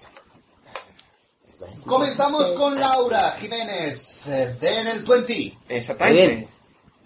Comenzamos 1.86 2.52
con 2.52 2.78
Laura 2.78 3.32
Jiménez, 3.32 4.26
eh, 4.26 4.56
de 4.60 4.80
en 4.80 4.86
el 4.88 5.04
20. 5.04 5.34
Muy 5.34 5.58
Exactamente. 5.68 6.26
bien. 6.26 6.48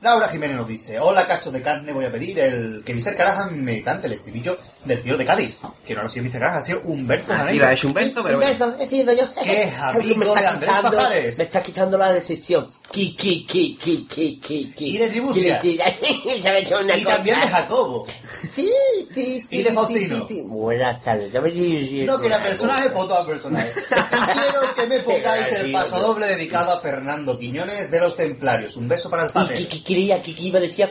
Laura 0.00 0.28
Jiménez 0.28 0.56
nos 0.56 0.68
dice, 0.68 1.00
hola 1.00 1.26
cachos 1.26 1.52
de 1.52 1.60
carne, 1.60 1.92
voy 1.92 2.04
a 2.04 2.12
pedir 2.12 2.38
el 2.38 2.82
que 2.84 2.94
Mr. 2.94 3.16
Callahan 3.16 3.62
me 3.64 3.82
cante 3.82 4.06
el 4.06 4.12
estribillo 4.12 4.56
del 4.88 5.02
cielo 5.02 5.18
de 5.18 5.24
Cádiz. 5.24 5.58
Que 5.84 5.94
no 5.94 6.00
lo 6.02 6.08
ha 6.08 6.10
sido 6.10 6.24
Mr. 6.26 6.32
Callahan, 6.32 6.56
ha 6.58 6.62
sido 6.62 6.80
Humberto 6.84 7.32
Así 7.32 7.58
Janeiro. 7.58 7.66
un 7.84 7.94
beso, 7.94 8.22
pero 8.22 8.38
Un 8.38 8.44
bueno. 8.44 8.66
beso, 8.66 8.76
he 8.80 8.88
sido 8.88 9.12
yo. 9.14 9.24
Qué 9.42 9.72
amigo 9.80 10.16
me 10.16 10.24
de 10.26 10.30
está 10.32 10.50
Andrés 10.50 10.70
quitando, 10.74 10.96
Pajares. 10.96 11.38
me 11.38 11.44
está 11.44 11.62
quitando 11.62 11.98
la 11.98 12.12
decisión. 12.12 12.66
Ki, 12.90 13.14
ki, 13.16 13.46
ki, 13.46 13.76
ki, 13.80 14.06
ki, 14.08 14.40
ki, 14.40 14.72
ki. 14.74 14.86
Y 14.86 14.96
de 14.98 15.08
Tribucia. 15.08 15.58
Ki, 15.60 15.78
ki, 15.78 16.42
Se 16.42 16.50
me 16.50 16.56
ha 16.56 16.58
hecho 16.58 16.78
una 16.80 16.96
Y 16.96 17.04
también 17.04 17.36
de 17.36 17.42
cosa. 17.46 17.56
Jacobo. 17.58 18.06
Sí, 18.54 18.70
sí, 19.14 19.40
sí. 19.40 19.46
Y 19.50 19.62
de 19.62 19.68
sí, 19.70 19.74
Faustino. 19.74 20.26
sí, 20.28 20.34
sí. 20.34 20.42
Buenas 20.46 21.00
tardes. 21.02 21.30
Ya 21.32 21.40
me 21.40 21.50
No, 22.04 22.18
que 22.20 22.26
era 22.26 22.42
personaje 22.42 22.90
por 22.90 23.06
todo 23.08 23.26
personaje. 23.26 23.70
Y 23.78 24.32
quiero 24.32 24.74
que 24.74 24.86
me 24.86 25.00
pongáis 25.00 25.52
el 25.52 25.70
pasodoble 25.72 26.26
dedicado 26.26 26.72
a 26.72 26.80
Fernando 26.80 27.38
Quiñones 27.38 27.90
de 27.90 28.00
los 28.00 28.16
Templarios. 28.16 28.76
Un 28.76 28.88
beso 28.88 29.10
para 29.10 29.24
el 29.24 29.30
Y 29.30 29.32
padre. 29.32 29.54
que, 29.56 29.68
que 29.68 29.84
quería, 29.84 30.22
que, 30.22 30.34
que 30.34 30.42
iba 30.44 30.58
a 30.58 30.62
decir 30.62 30.86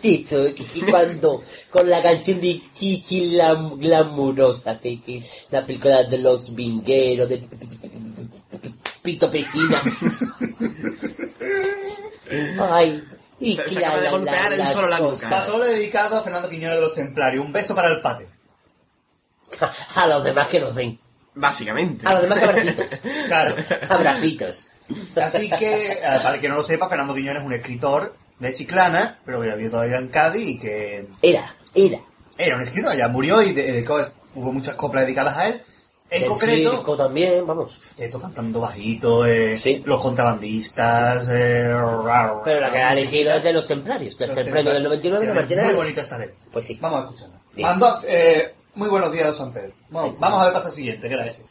texto, 0.00 0.44
que, 0.54 0.64
que 0.64 0.86
cuando 0.90 1.42
con 1.70 1.88
la 1.88 2.02
canción 2.02 2.40
de 2.40 2.60
Chichi 2.82 3.30
la 3.36 3.54
glamurosa, 3.54 4.80
que, 4.80 5.00
que 5.00 5.22
la 5.52 5.64
película 5.64 6.02
de 6.02 6.18
los 6.18 6.52
vingueros, 6.52 7.28
de 7.28 7.40
Pito 9.02 9.30
Pesina. 9.30 9.80
Ay, 12.60 13.04
y 13.38 13.54
Se- 13.54 13.62
que 13.64 13.70
se 13.70 13.84
acaba 13.84 14.00
de 14.00 14.10
golpear 14.10 14.50
la- 14.50 14.56
él 14.56 14.66
solo 14.66 14.88
la 14.88 14.98
nuca. 14.98 15.30
Pasodoble 15.30 15.70
dedicado 15.70 16.16
a 16.18 16.22
Fernando 16.22 16.48
Quiñones 16.48 16.74
de 16.74 16.80
los 16.82 16.94
Templarios. 16.96 17.44
Un 17.44 17.52
beso 17.52 17.74
para 17.76 17.86
el 17.86 18.00
padre. 18.00 18.26
A 19.94 20.06
los 20.08 20.24
demás 20.24 20.48
que 20.48 20.58
nos 20.58 20.74
den. 20.74 20.98
Básicamente. 21.36 22.04
A 22.04 22.14
los 22.14 22.22
demás 22.22 22.42
abracitos. 22.42 22.86
Claro. 23.28 23.54
Abracitos. 23.90 24.68
Así 25.14 25.48
que, 25.50 26.00
para 26.02 26.34
el 26.34 26.40
que 26.40 26.48
no 26.48 26.56
lo 26.56 26.64
sepa, 26.64 26.88
Fernando 26.88 27.14
Quiñones 27.14 27.42
es 27.42 27.46
un 27.46 27.52
escritor 27.52 28.16
de 28.40 28.52
Chiclana, 28.52 29.20
pero 29.24 29.40
que 29.40 29.50
vivido 29.54 29.70
todavía 29.70 29.98
en 29.98 30.08
Cádiz 30.08 30.48
y 30.48 30.58
que 30.58 31.06
Era, 31.22 31.54
era. 31.74 31.98
Era 32.38 32.56
un 32.56 32.62
escritor, 32.62 32.96
ya 32.96 33.08
murió 33.08 33.42
y 33.42 33.52
dedicó- 33.52 34.00
hubo 34.34 34.52
muchas 34.52 34.74
coplas 34.74 35.04
dedicadas 35.04 35.36
a 35.36 35.48
él. 35.48 35.60
En 36.10 36.20
Del 36.20 36.28
concreto, 36.28 36.70
circo 36.72 36.94
también, 36.96 37.46
vamos. 37.46 37.80
esto 37.96 38.20
cantando 38.20 38.60
bajito, 38.60 39.24
eh, 39.24 39.58
Sí. 39.58 39.82
los 39.86 39.98
contrabandistas, 40.02 41.26
eh, 41.30 41.74
Pero 42.44 42.60
la 42.60 42.70
que 42.70 42.78
ha 42.78 42.92
elegido 42.92 43.32
es 43.32 43.42
de 43.44 43.52
los 43.54 43.66
templarios. 43.66 44.16
Tercer 44.18 44.50
premio 44.50 44.74
del 44.74 44.82
99 44.82 45.26
de 45.26 45.32
Martínez. 45.32 45.64
Muy 45.66 45.74
bonita 45.74 46.02
esta 46.02 46.18
letra. 46.18 46.36
Pues 46.52 46.66
sí. 46.66 46.78
Vamos 46.82 47.00
a 47.00 47.02
escucharla. 47.04 47.40
Mandó 47.56 47.98
eh, 48.06 48.54
muy 48.74 48.90
buenos 48.90 49.10
días, 49.10 49.34
San 49.34 49.52
Pedro. 49.54 49.72
Vamos, 49.88 50.18
vamos 50.18 50.42
a 50.42 50.44
ver 50.44 50.52
pasa 50.52 50.68
siguiente, 50.70 51.08
que 51.08 51.14
era 51.14 51.26
ese. 51.26 51.44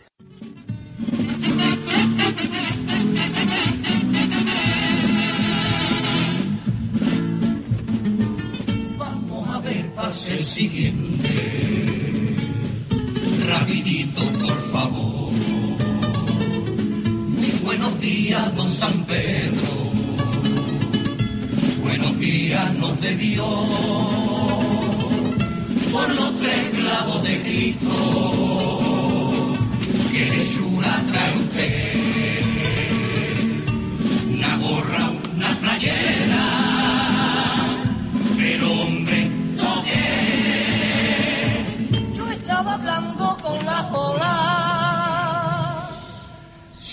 Pase 10.11 10.33
el 10.33 10.43
siguiente. 10.43 11.29
Rapidito, 13.47 14.21
por 14.45 14.59
favor. 14.73 15.31
Muy 17.39 17.51
buenos 17.63 18.01
días, 18.01 18.53
don 18.57 18.67
San 18.67 19.05
Pedro. 19.05 19.71
Buenos 21.81 22.19
días 22.19 22.73
nos 22.73 22.99
de 22.99 23.15
Dios. 23.15 23.47
Por 25.93 26.09
los 26.19 26.35
tres 26.41 26.69
clavos 26.79 27.23
de 27.23 27.41
Cristo. 27.43 27.93
Que 30.11 30.25
Jesús 30.33 30.83
trae 31.09 31.37
usted. 31.37 31.93
Una 34.33 34.57
gorra, 34.57 35.11
una 35.37 35.49
playera 35.61 36.20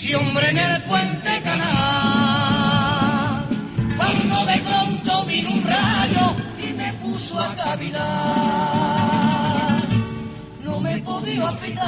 ese 0.09 0.15
hombre 0.15 0.49
en 0.49 0.57
el 0.57 0.81
puente 0.83 1.41
canal. 1.43 2.65
Cuando 3.95 4.45
de 4.45 4.57
pronto 4.57 5.25
vino 5.25 5.51
un 5.51 5.63
rayo 5.63 6.35
y 6.57 6.73
me 6.73 6.93
puso 6.93 7.39
a 7.39 7.53
caminar. 7.53 8.97
No 10.63 10.79
me 10.79 10.97
podido 10.99 11.47
afitar, 11.47 11.87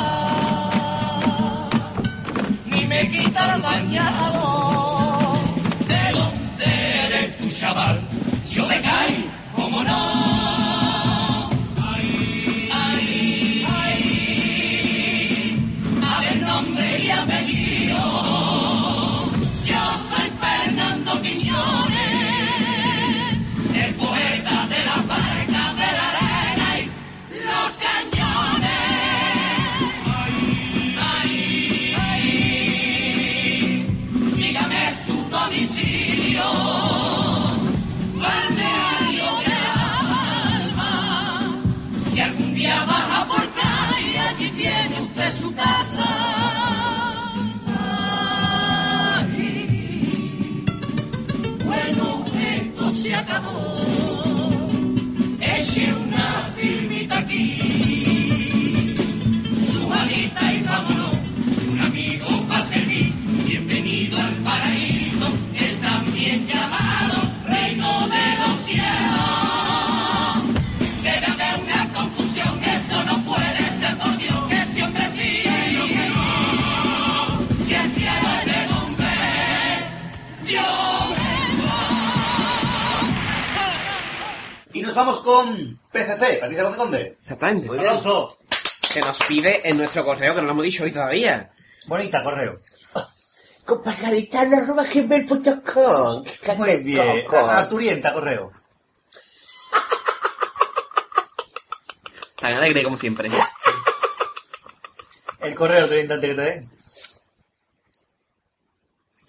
ni 2.65 2.85
me 2.85 3.09
quitar 3.09 3.55
el 3.55 3.61
bañado. 3.61 5.33
¿De 5.87 6.11
dónde 6.11 6.65
eres 7.07 7.37
tu 7.37 7.49
chaval? 7.49 8.01
Yo 8.51 8.67
me 8.67 8.81
caí, 8.81 9.30
Vamos 85.01 85.21
con 85.21 85.79
PCC, 85.91 86.39
Patricia 86.39 86.63
Conde 86.63 86.77
Conde. 86.77 87.17
Exactamente. 87.23 87.67
Un 87.71 87.79
aplauso. 87.79 88.37
Que 88.93 88.99
nos 88.99 89.17
pide 89.23 89.67
en 89.67 89.77
nuestro 89.77 90.05
correo, 90.05 90.35
que 90.35 90.41
no 90.41 90.45
lo 90.45 90.51
hemos 90.51 90.63
dicho 90.63 90.83
hoy 90.83 90.91
todavía. 90.91 91.51
Bonita, 91.87 92.21
correo. 92.21 92.59
compasgaditano.com. 93.65 96.23
Muy 96.55 96.77
bien. 96.83 97.25
Arturienta, 97.33 98.13
correo. 98.13 98.51
Tan 102.39 102.53
alegre 102.53 102.83
como 102.83 102.95
siempre. 102.95 103.31
El 105.39 105.55
correo 105.55 105.81
Arturienta 105.81 106.13
antes 106.13 106.29
que 106.29 106.35
te. 106.35 106.69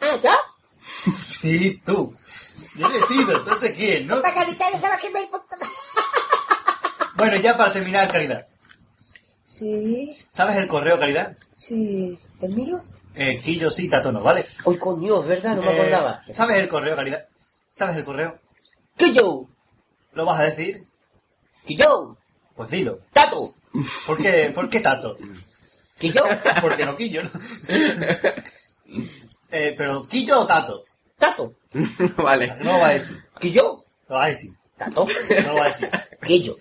Ah, 0.03 0.19
¿ya? 0.23 0.37
Sí, 1.15 1.81
tú. 1.87 2.15
Yo 2.77 2.87
he 2.91 3.03
sido, 3.03 3.37
entonces 3.37 3.75
¿quién, 3.77 4.07
no? 4.07 4.23
Bueno, 7.15 7.37
ya 7.37 7.57
para 7.57 7.73
terminar, 7.73 8.11
Caridad. 8.11 8.47
Sí, 9.45 10.17
¿Sabes 10.31 10.57
el 10.57 10.67
correo, 10.67 10.99
Caridad? 10.99 11.37
sí. 11.55 12.19
¿El 12.41 12.51
mío? 12.55 12.83
Eh, 13.15 13.41
Quillo 13.45 13.71
sí, 13.71 13.89
Tato 13.89 14.11
no, 14.11 14.21
¿vale? 14.23 14.45
Hoy 14.65 14.79
coño, 14.79 15.21
es 15.21 15.29
verdad, 15.29 15.55
no 15.55 15.63
me 15.63 15.71
Eh, 15.71 15.79
acordaba. 15.81 16.23
¿Sabes 16.33 16.59
el 16.59 16.69
correo, 16.69 16.97
Caridad? 16.97 17.25
¿Sabes 17.71 17.97
el 17.97 18.05
correo? 18.05 18.41
¿Qué 18.97 19.13
yo? 19.13 19.47
¿Lo 20.15 20.25
vas 20.25 20.41
a 20.41 20.45
decir? 20.45 20.85
¿Que 21.67 21.77
yo? 21.77 22.17
Pues 22.57 22.71
dilo. 22.71 23.01
¡Tato! 23.13 23.55
¿Por 24.07 24.17
qué, 24.21 24.51
¿por 24.55 24.69
qué 24.69 24.81
Tato? 24.81 25.17
¿Que 25.99 26.11
yo? 26.11 26.23
Porque 26.61 26.85
no 26.87 26.97
Quillo, 26.97 27.23
¿no? 27.23 27.31
eh, 29.51 29.75
pero 29.77 30.03
¿Quillo 30.09 30.41
o 30.41 30.47
Tato? 30.47 30.83
¡Tato! 31.23 31.55
vale. 32.17 32.53
No 32.59 32.73
lo 32.73 32.79
va 32.81 32.89
a 32.89 32.95
decir. 32.95 33.17
¿Que 33.39 33.53
yo? 33.53 33.85
Lo 34.09 34.17
va 34.17 34.25
a 34.25 34.29
decir. 34.29 34.51
¿Tato? 34.77 35.07
No 35.45 35.53
lo 35.53 35.55
va 35.55 35.67
a 35.67 35.69
decir. 35.69 35.89
¿Que 36.21 36.41
yo? 36.43 36.57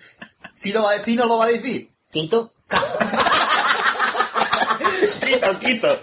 Si, 0.54 0.72
lo 0.72 0.84
va 0.84 0.92
a 0.92 0.94
decir, 0.94 1.18
no 1.18 1.26
lo 1.26 1.38
va 1.38 1.46
a 1.46 1.48
decir. 1.48 1.90
¿Tito? 2.10 2.52
Quito, 5.24 5.58
quito. 5.58 6.00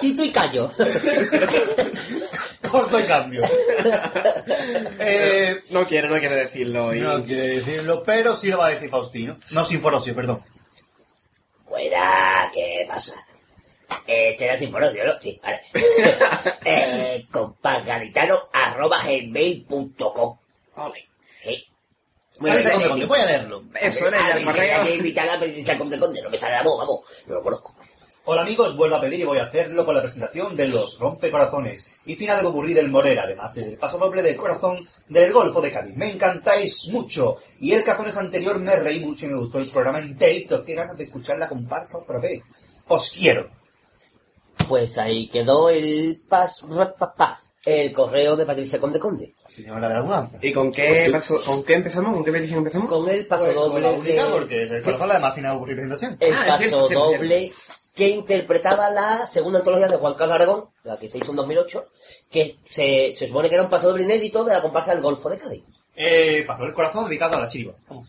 Tito 0.00 0.24
y 0.24 0.32
Callo. 0.32 0.72
Corto 2.70 2.98
y 2.98 3.02
cambio. 3.04 3.42
Eh, 4.98 5.60
No 5.70 5.86
quiere, 5.86 6.08
no 6.08 6.18
quiere 6.18 6.36
decirlo. 6.36 6.94
Y... 6.94 7.00
no 7.00 7.22
quiere 7.22 7.48
decirlo, 7.48 8.02
pero 8.02 8.34
sí 8.34 8.48
lo 8.48 8.58
va 8.58 8.68
a 8.68 8.70
decir 8.70 8.88
Faustino. 8.88 9.36
No, 9.50 9.64
Sinforosio, 9.66 10.14
perdón. 10.14 10.42
Fuera, 11.68 12.50
¿qué 12.54 12.86
pasa? 12.88 13.14
Eh, 14.06 14.34
será 14.38 14.56
sin 14.56 14.70
porocio, 14.70 15.04
¿no? 15.04 15.18
Sí, 15.18 15.40
vale. 15.42 15.60
eh, 16.64 17.26
gmail.com. 19.06 20.38
Ole. 20.76 21.08
Sí. 21.42 21.64
Cállate, 22.42 22.72
Conde 22.72 22.88
Conde, 22.88 23.06
voy 23.06 23.18
a 23.18 23.26
leerlo. 23.26 23.64
Eso 23.80 24.08
era 24.08 24.36
el 24.36 24.44
correo. 24.44 24.80
hay 24.80 24.86
que 24.86 24.94
invitar 24.94 25.28
a 25.28 25.36
la 25.36 25.78
Conde 25.78 25.98
Conde, 25.98 26.22
no 26.22 26.30
me 26.30 26.36
sale 26.36 26.54
la 26.54 26.62
voz, 26.62 26.78
vamos, 26.78 27.00
no 27.26 27.34
lo 27.34 27.42
conozco. 27.42 27.74
Hola 28.24 28.42
amigos, 28.42 28.76
vuelvo 28.76 28.96
a 28.96 29.00
pedir 29.00 29.20
y 29.20 29.24
voy 29.24 29.38
a 29.38 29.44
hacerlo 29.44 29.84
con 29.84 29.94
la 29.94 30.02
presentación 30.02 30.54
de 30.54 30.68
los 30.68 30.98
rompecorazones 30.98 32.00
y 32.04 32.16
final 32.16 32.36
de 32.36 32.44
Bopurrí 32.44 32.74
del 32.74 32.90
Morera, 32.90 33.22
además 33.22 33.56
el 33.56 33.78
paso 33.78 33.98
doble 33.98 34.22
del 34.22 34.36
corazón 34.36 34.86
del 35.08 35.32
Golfo 35.32 35.60
de 35.60 35.72
Cádiz. 35.72 35.96
Me 35.96 36.12
encantáis 36.12 36.88
mucho 36.92 37.38
y 37.58 37.72
el 37.72 37.82
cazones 37.82 38.16
anterior 38.18 38.58
me 38.58 38.76
reí 38.76 39.00
mucho 39.00 39.26
y 39.26 39.30
me 39.30 39.38
gustó 39.38 39.58
el 39.58 39.68
programa 39.68 39.98
enterito. 40.00 40.64
Qué 40.64 40.74
ganas 40.74 40.96
de 40.96 41.04
escuchar 41.04 41.38
la 41.38 41.48
comparsa 41.48 41.98
otra 41.98 42.18
vez. 42.18 42.42
Os 42.88 43.10
quiero. 43.10 43.50
Pues 44.68 44.98
ahí 44.98 45.28
quedó 45.28 45.68
el 45.70 46.22
pas, 46.28 46.60
pa, 46.62 46.94
pa, 46.94 47.14
pa, 47.14 47.40
el 47.64 47.92
correo 47.92 48.36
de 48.36 48.46
Patricia 48.46 48.80
Conde 48.80 48.98
Conde. 49.00 49.32
Señora 49.48 49.88
de 49.88 49.94
la 49.94 50.02
mudanza. 50.02 50.38
¿Y 50.42 50.52
con 50.52 50.70
qué, 50.72 50.88
Pues 50.88 51.04
sí. 51.06 51.10
paso- 51.10 51.42
con 51.44 51.64
qué 51.64 51.74
empezamos? 51.74 52.14
¿Con 52.14 52.24
qué 52.24 52.32
petición 52.32 52.58
empezamos? 52.58 52.88
Con 52.88 53.08
el 53.08 53.26
paso 53.26 53.44
Pues, 53.46 53.56
doble 53.56 53.80
la 53.80 53.90
única, 53.90 54.24
de- 54.26 54.30
porque 54.32 54.62
es 54.62 54.70
el 54.70 54.82
corazón 54.82 55.08
la 55.08 55.14
de 55.14 55.20
más 55.20 55.34
final 55.34 55.62
presentación. 55.64 56.16
el 56.20 56.32
Ah, 56.32 56.44
paso 56.46 56.58
cierto, 56.58 56.88
cierto, 56.88 57.04
doble 57.12 57.52
que 57.94 58.08
interpretaba 58.08 58.90
la 58.90 59.26
segunda 59.26 59.58
antología 59.58 59.88
de 59.88 59.96
Juan 59.96 60.14
Carlos 60.14 60.34
Aragón, 60.36 60.64
la 60.84 60.98
que 60.98 61.08
se 61.08 61.18
hizo 61.18 61.30
en 61.32 61.36
2008, 61.36 61.86
que 62.30 62.56
se, 62.70 63.12
se 63.12 63.26
supone 63.26 63.48
que 63.48 63.56
era 63.56 63.64
un 63.64 63.70
paso 63.70 63.88
doble 63.88 64.04
inédito 64.04 64.44
de 64.44 64.52
la 64.54 64.62
comparsa 64.62 64.92
del 64.94 65.02
Golfo 65.02 65.28
de 65.28 65.38
Cádiz. 65.38 65.64
Eh, 65.96 66.44
paso 66.46 66.62
del 66.62 66.72
corazón 66.72 67.06
dedicado 67.06 67.36
a 67.36 67.40
la 67.40 67.48
chiriba. 67.48 67.74
Vamos. 67.88 68.08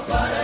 nobody. 0.00 0.39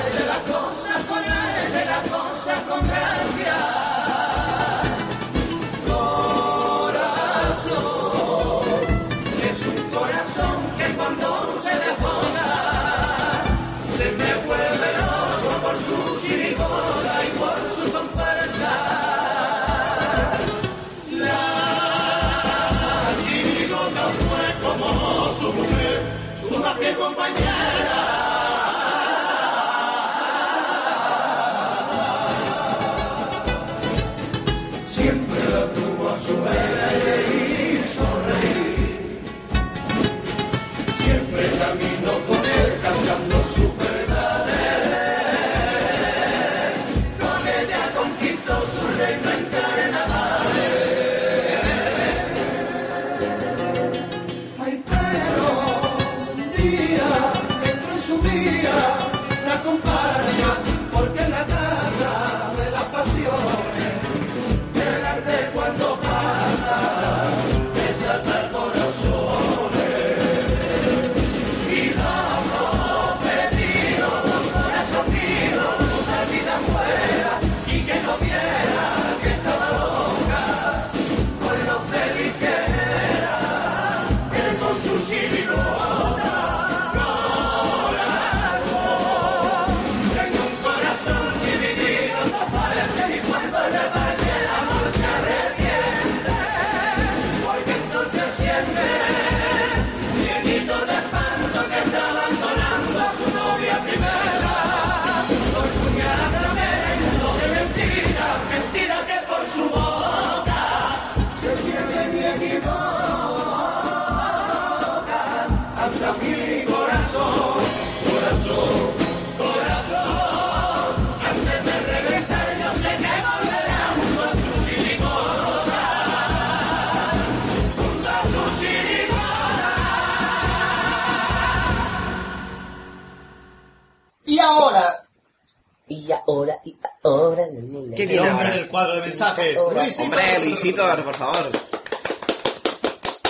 Mensajes, 139.16 139.56
Luisito. 139.72 140.02
Hombre, 140.02 140.38
Luisito, 140.40 140.86
por 141.04 141.14
favor. 141.16 141.50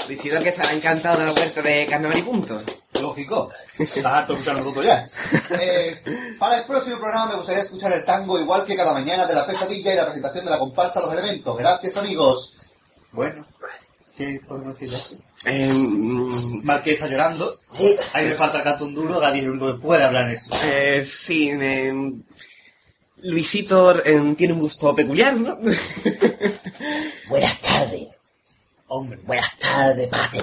Luisito 0.08 0.40
que 0.40 0.48
estará 0.50 0.72
encantado 0.72 1.18
de 1.18 1.26
la 1.26 1.32
vuelta 1.32 1.62
de 1.62 1.86
Carnaval 1.86 2.18
y 2.18 2.22
Punto. 2.22 2.56
Lógico. 3.00 3.50
Estás 3.78 4.04
harto 4.06 4.32
de 4.32 4.38
escuchar 4.38 4.56
ya. 4.82 5.06
Eh, 5.60 6.02
para 6.38 6.58
el 6.58 6.64
próximo 6.64 6.98
programa 6.98 7.30
me 7.30 7.36
gustaría 7.36 7.62
escuchar 7.62 7.92
el 7.92 8.04
tango 8.04 8.38
igual 8.38 8.64
que 8.64 8.76
cada 8.76 8.92
mañana 8.92 9.26
de 9.26 9.34
la 9.34 9.46
pesadilla 9.46 9.92
y 9.92 9.96
la 9.96 10.06
presentación 10.06 10.44
de 10.44 10.50
la 10.50 10.58
comparsa 10.58 11.00
Los 11.00 11.12
Elementos. 11.12 11.56
Gracias, 11.58 11.96
amigos. 11.98 12.54
Bueno, 13.12 13.44
¿qué 14.16 14.40
podemos 14.48 14.78
decir? 14.78 15.20
Eh, 15.44 15.70
mm, 15.72 16.64
Marqués 16.64 16.94
está 16.94 17.06
llorando. 17.06 17.60
Eh, 17.78 17.96
Ahí 18.14 18.26
me 18.26 18.34
falta 18.34 18.62
canto 18.62 18.86
un 18.86 18.94
duro. 18.94 19.22
El 19.22 19.50
único 19.50 19.66
que 19.66 19.80
puede 19.80 20.04
hablar 20.04 20.24
en 20.26 20.30
eso. 20.32 20.50
eh, 20.64 21.04
sí, 21.04 21.50
eh, 21.50 21.92
Luisito 23.26 24.04
eh, 24.04 24.34
tiene 24.36 24.52
un 24.52 24.60
gusto 24.60 24.94
peculiar, 24.94 25.34
¿no? 25.34 25.58
Buenas 27.28 27.60
tardes. 27.60 28.06
Hombre. 28.86 29.18
Buenas 29.24 29.58
tardes, 29.58 30.06
Pate. 30.06 30.42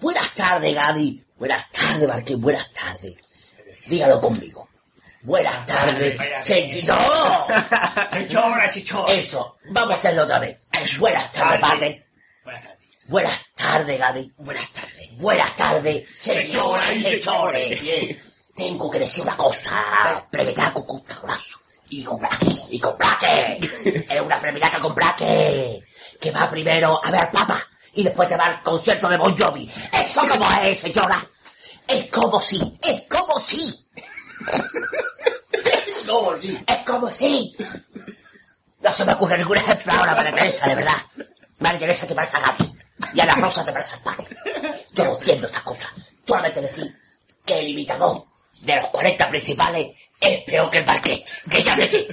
Buenas 0.00 0.30
tardes, 0.32 0.74
Gadi. 0.74 1.22
Buenas 1.36 1.70
tardes, 1.70 2.08
Marqués. 2.08 2.38
Buenas 2.38 2.72
tardes. 2.72 3.16
Dígalo 3.86 4.20
conmigo. 4.20 4.66
Buenas 5.24 5.66
tardes, 5.66 6.16
señor. 6.38 6.96
¡No! 6.96 7.46
Se 8.12 8.28
chora, 8.28 8.68
se 8.68 8.84
chora. 8.84 9.12
Eso. 9.12 9.56
Vamos 9.70 9.92
a 9.92 9.94
hacerlo 9.94 10.22
otra 10.22 10.38
vez. 10.38 10.58
Buenas 10.98 11.30
tardes, 11.32 11.60
Pate. 11.60 12.06
Buenas 12.42 12.62
tardes. 12.62 12.78
Buenas 13.06 13.40
tardes, 13.54 13.98
Gadi. 13.98 14.32
Buenas 14.38 14.70
tardes. 14.70 15.10
Buenas 15.18 15.56
tardes, 15.56 16.04
señora 16.12 16.92
y 16.92 17.00
señores. 17.00 18.16
Tengo 18.54 18.90
que 18.90 18.98
decir 18.98 19.22
una 19.22 19.36
cosa. 19.36 20.26
Plebetaco 20.30 20.86
con 20.86 21.02
abrazo. 21.18 21.63
Y 21.96 22.02
con 22.02 22.18
braque. 22.18 22.46
Y 22.70 22.80
con 22.80 22.98
braque. 22.98 23.60
es 24.10 24.20
una 24.20 24.40
plebetaca 24.40 24.80
con 24.80 24.96
braque. 24.96 25.80
Que 26.20 26.32
va 26.32 26.50
primero 26.50 27.00
a 27.00 27.08
ver 27.08 27.30
Papa. 27.30 27.56
Y 27.94 28.02
después 28.02 28.26
te 28.26 28.36
va 28.36 28.46
al 28.46 28.62
concierto 28.64 29.08
de 29.08 29.16
Bon 29.16 29.36
Jovi. 29.36 29.70
Eso 29.92 30.26
como 30.26 30.50
es, 30.60 30.80
señora. 30.80 31.24
Es 31.86 32.10
como 32.10 32.40
si. 32.40 32.60
Es 32.82 33.02
como 33.08 33.38
si. 33.38 33.88
Es 36.66 36.78
como 36.84 37.08
si. 37.10 37.56
No 38.80 38.92
se 38.92 39.04
me 39.04 39.12
ocurre 39.12 39.38
ningún 39.38 39.56
ejemplo 39.56 39.92
ahora, 39.92 40.16
María 40.16 40.34
Teresa, 40.34 40.66
de 40.66 40.74
verdad. 40.74 41.00
María 41.60 41.78
Teresa 41.78 42.08
te 42.08 42.14
parece 42.16 42.36
a 42.38 42.40
Gaby. 42.40 42.76
Y 43.14 43.20
a 43.20 43.26
la 43.26 43.34
Rosa 43.36 43.64
te 43.64 43.72
parece 43.72 43.94
al 43.94 44.00
padre. 44.00 44.36
Yo 44.92 45.04
no 45.04 45.14
entiendo 45.14 45.46
estas 45.46 45.62
cosas. 45.62 45.92
Solamente 46.26 46.60
decir 46.60 47.00
que 47.46 47.60
el 47.60 47.68
imitador 47.68 48.24
de 48.62 48.74
los 48.76 48.86
40 48.88 49.28
principales 49.28 49.94
es 50.32 50.40
peor 50.44 50.70
que 50.70 50.78
el 50.78 50.84
Barquet. 50.84 51.24
Que 51.50 51.62
ya 51.62 51.76
me 51.76 51.88
sé. 51.88 52.06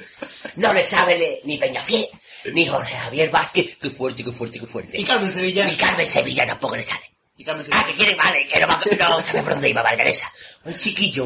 No 0.58 0.74
le 0.74 0.84
sabe 0.84 1.18
le- 1.18 1.42
ni 1.46 1.58
Peñafiel, 1.58 2.06
ni 2.54 2.66
Jorge 2.68 2.94
Javier 2.96 3.30
Vázquez. 3.30 3.78
Qué 3.82 3.90
fuerte, 3.90 4.24
qué 4.24 4.32
fuerte, 4.32 4.60
qué 4.60 4.68
fuerte. 4.68 5.00
Y 5.00 5.04
Carmen 5.04 5.32
Sevilla. 5.32 5.66
Ni 5.66 5.76
Carmen 5.76 6.10
Sevilla 6.10 6.46
tampoco 6.46 6.76
le 6.76 6.84
sale. 6.84 7.04
Y 7.38 7.44
Carmen 7.44 7.66
Ah, 7.72 7.78
Sevilla. 7.78 7.86
que 7.88 7.94
quiere, 7.94 8.16
vale, 8.16 8.48
que 8.48 8.60
no, 8.60 8.68
va- 8.68 9.10
no 9.10 9.22
sabe 9.22 9.42
por 9.44 9.54
dónde 9.54 9.70
iba 9.70 9.82
María 9.82 9.98
Teresa. 10.00 10.32
Ay, 10.66 10.76
chiquillo. 10.78 11.26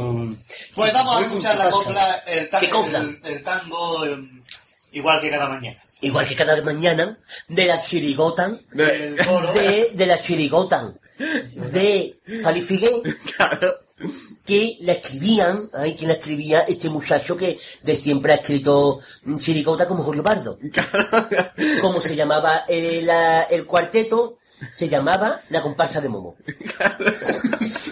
Pues 0.76 0.94
vamos 0.94 1.18
a 1.18 1.22
escuchar 1.22 1.58
¿qué 1.58 1.64
la 1.64 1.70
copla, 1.70 2.24
el, 2.28 2.50
tan- 2.50 2.96
el, 2.96 3.20
el 3.24 3.44
tango 3.44 4.06
em, 4.06 4.42
igual 4.94 5.20
que 5.20 5.30
cada 5.30 5.50
mañana. 5.50 5.82
Igual 6.02 6.28
que 6.28 6.36
cada 6.36 6.62
mañana, 6.62 7.18
de 7.48 7.66
la 7.66 7.82
chirigotan, 7.84 8.60
coro. 9.26 9.52
de, 9.54 9.90
de 9.94 10.06
la 10.06 10.22
chirigotan, 10.22 11.00
de 11.18 12.16
Falifigué, 12.44 12.92
que 14.46 14.78
la 14.82 14.92
escribían, 14.94 15.70
ay, 15.74 15.96
que 15.96 16.06
la 16.08 16.14
escribía 16.14 16.62
este 16.62 16.90
muchacho 16.90 17.38
que 17.38 17.58
de 17.84 17.96
siempre 17.96 18.34
ha 18.34 18.36
escrito 18.36 19.00
mm, 19.24 19.38
chirigota 19.38 19.88
como 19.88 20.04
Julio 20.04 20.22
Pardo. 20.24 20.60
¿Cómo 21.82 22.02
se 22.02 22.16
llamaba 22.16 22.64
eh, 22.68 23.02
la- 23.04 23.44
el 23.44 23.66
cuarteto? 23.66 24.38
Se 24.72 24.88
llamaba 24.88 25.42
La 25.50 25.62
comparsa 25.62 26.00
de 26.00 26.08
Momo. 26.10 26.38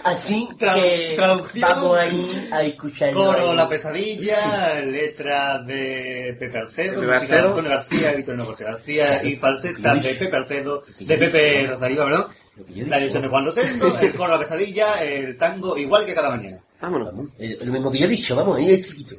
Así 0.05 0.47
Tra- 0.57 0.73
que 0.73 1.13
traducción. 1.15 1.69
vamos 1.69 1.97
ahí 1.97 2.49
a 2.51 2.63
escucharlo. 2.63 3.25
Coro 3.25 3.49
ahí. 3.51 3.55
La 3.57 3.69
Pesadilla, 3.69 4.81
letra 4.81 5.59
de 5.59 6.35
Pepe 6.39 6.57
Alcedo, 6.57 7.01
Pepe 7.01 7.13
música 7.15 7.35
de. 7.35 7.41
Antonio 7.49 7.69
García, 7.69 8.11
Víctor 8.13 8.57
García 8.59 9.23
y 9.23 9.35
falseta 9.37 9.95
de 9.95 10.13
Pepe 10.13 10.35
Alcedo, 10.35 10.83
de 10.99 11.17
Pepe 11.17 11.67
Rosario, 11.67 12.03
perdón, 12.05 12.27
la 12.87 12.97
dirección 12.97 13.23
de 13.23 13.29
Juan 13.29 13.45
Rosendo, 13.45 13.97
el 13.99 14.13
coro 14.13 14.33
La 14.33 14.39
Pesadilla, 14.39 15.03
el 15.03 15.37
tango 15.37 15.77
igual 15.77 16.05
que 16.05 16.13
cada 16.13 16.29
mañana. 16.29 16.59
Vámonos. 16.81 17.29
Eh, 17.39 17.57
lo 17.63 17.71
mismo 17.71 17.91
que 17.91 17.99
yo 17.99 18.05
he 18.05 18.09
dicho, 18.09 18.35
vamos, 18.35 18.57
ahí 18.57 18.71
es 18.71 18.89
chiquito. 18.89 19.15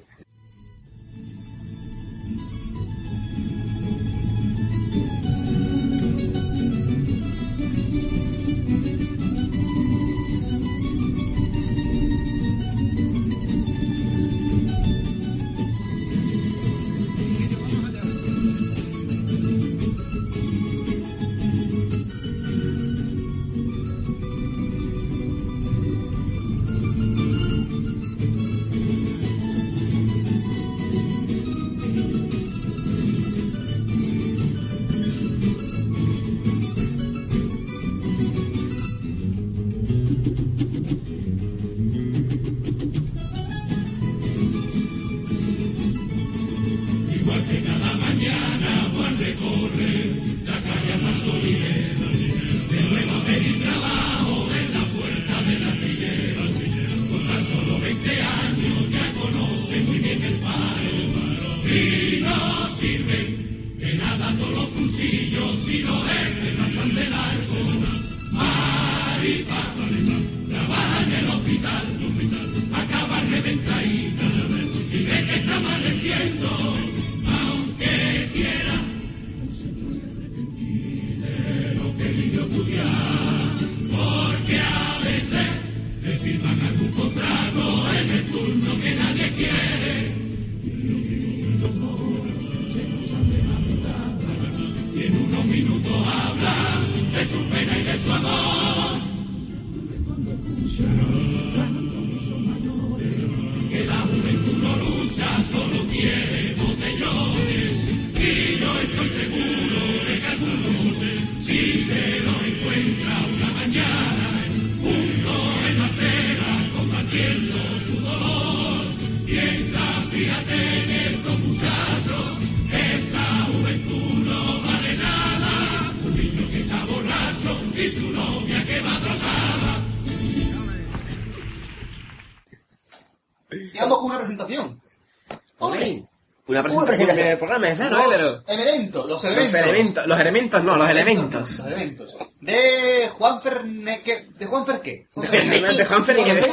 Presentación 136.65 137.27
del 137.28 137.39
programa, 137.39 137.69
es 137.69 137.78
raro, 137.78 137.99
¿eh? 137.99 138.05
Pero... 138.11 138.31
Los 138.31 138.45
elementos, 138.49 139.07
los 139.07 139.23
Los 139.23 139.24
elementos. 139.24 139.61
elementos, 139.61 140.07
los 140.07 140.20
elementos 140.20 140.65
no, 140.65 140.77
los 140.77 140.91
elementos. 140.91 141.59
Los 141.59 141.66
elementos. 141.66 142.16
De 142.41 143.09
Juan 143.12 143.43
Ferneque. 143.43 144.27
¿De 144.39 144.47
Juan 144.47 144.66
Ferqué? 144.66 145.07
De 145.16 145.85
Juan 145.85 146.05
Fernández. 146.05 146.47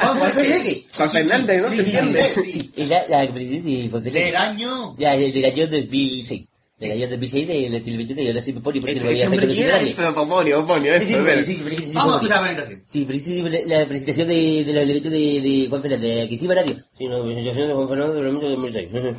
Juan 0.00 0.18
Ferneque. 0.32 0.86
Juan 0.94 1.10
Fernández, 1.10 1.62
¿no? 1.62 1.70
Se 1.72 1.80
entiende. 1.80 2.34
Sí. 2.44 2.72
Y 2.76 2.86
la, 2.86 3.02
la 3.08 3.26
de 3.26 4.10
Del 4.10 4.36
año. 4.36 4.94
Ya, 4.96 5.16
del 5.16 5.32
del 5.32 5.44
año 5.44 5.66
2006. 5.68 6.48
Del 6.78 6.92
año 6.92 7.08
2006 7.08 7.48
de 7.48 7.70
la 7.70 7.82
televisión 7.82 8.18
yo 8.20 8.32
la 8.32 8.40
siempre 8.40 8.62
ponía 8.62 8.80
porque 8.80 8.94
no 8.94 9.30
reconocido 9.30 9.74
a 9.74 9.78
pero 9.96 10.14
Pomonio, 10.14 10.60
Pomonio, 10.64 11.00
Sí, 11.00 11.06
sí, 11.06 11.14
eso, 11.14 11.44
sí, 11.44 11.44
sí, 11.44 11.56
sí, 11.56 11.76
sí, 11.76 11.86
sí, 11.86 11.92
Vamos 11.96 12.14
a 12.14 12.20
sí, 12.20 12.26
escuchar 12.26 12.42
la 12.42 12.46
presentación. 12.46 12.82
Sí, 12.88 13.04
precisamente 13.04 13.64
la 13.66 13.86
presentación 13.86 14.28
de, 14.28 14.64
de 14.64 14.72
los 14.74 14.82
elementos 14.84 15.10
de, 15.10 15.18
de 15.18 15.66
Juan 15.68 15.82
Fernández, 15.82 16.24
aquí 16.26 16.38
sí, 16.38 16.46
radio. 16.46 16.76
Sí, 16.96 17.08
no, 17.08 17.24
presentación 17.24 17.68
de 17.68 17.74
Juan 17.74 17.88
Fernández 17.88 18.14
de 18.14 18.22
los 18.22 18.30
elementos 18.30 18.48
de 18.48 18.88
2006. 18.94 19.16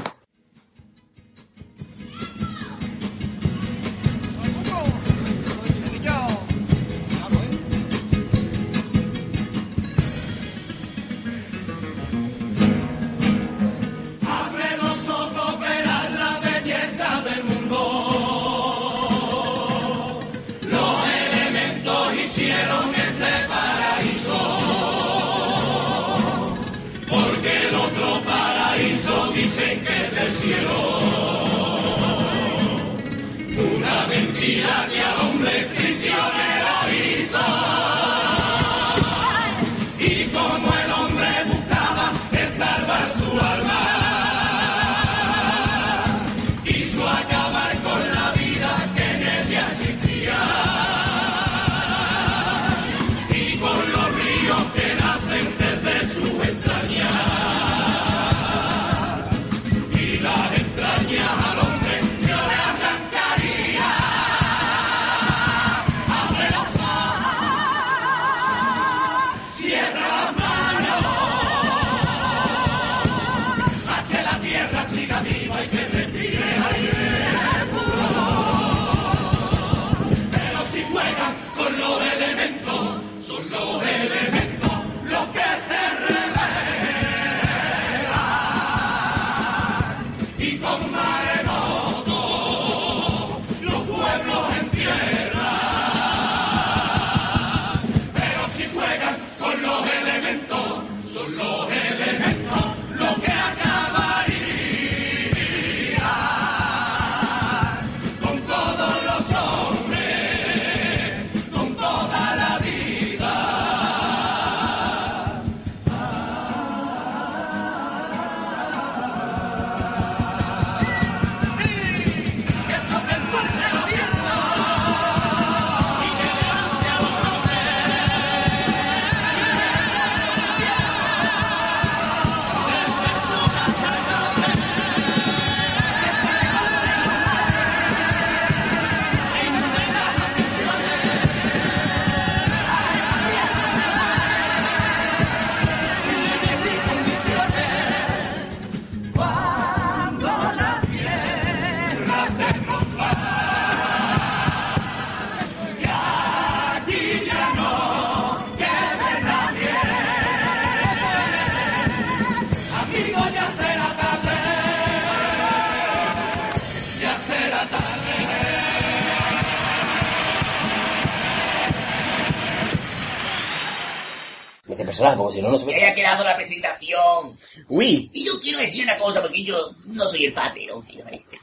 Quiero 178.59 178.71
decir 178.71 178.83
una 178.83 178.97
cosa, 178.97 179.21
porque 179.21 179.43
yo 179.43 179.57
no 179.87 180.05
soy 180.07 180.25
el 180.25 180.33
pate, 180.33 180.67
aunque 180.69 180.97
lo 180.97 181.03
parezca. 181.05 181.37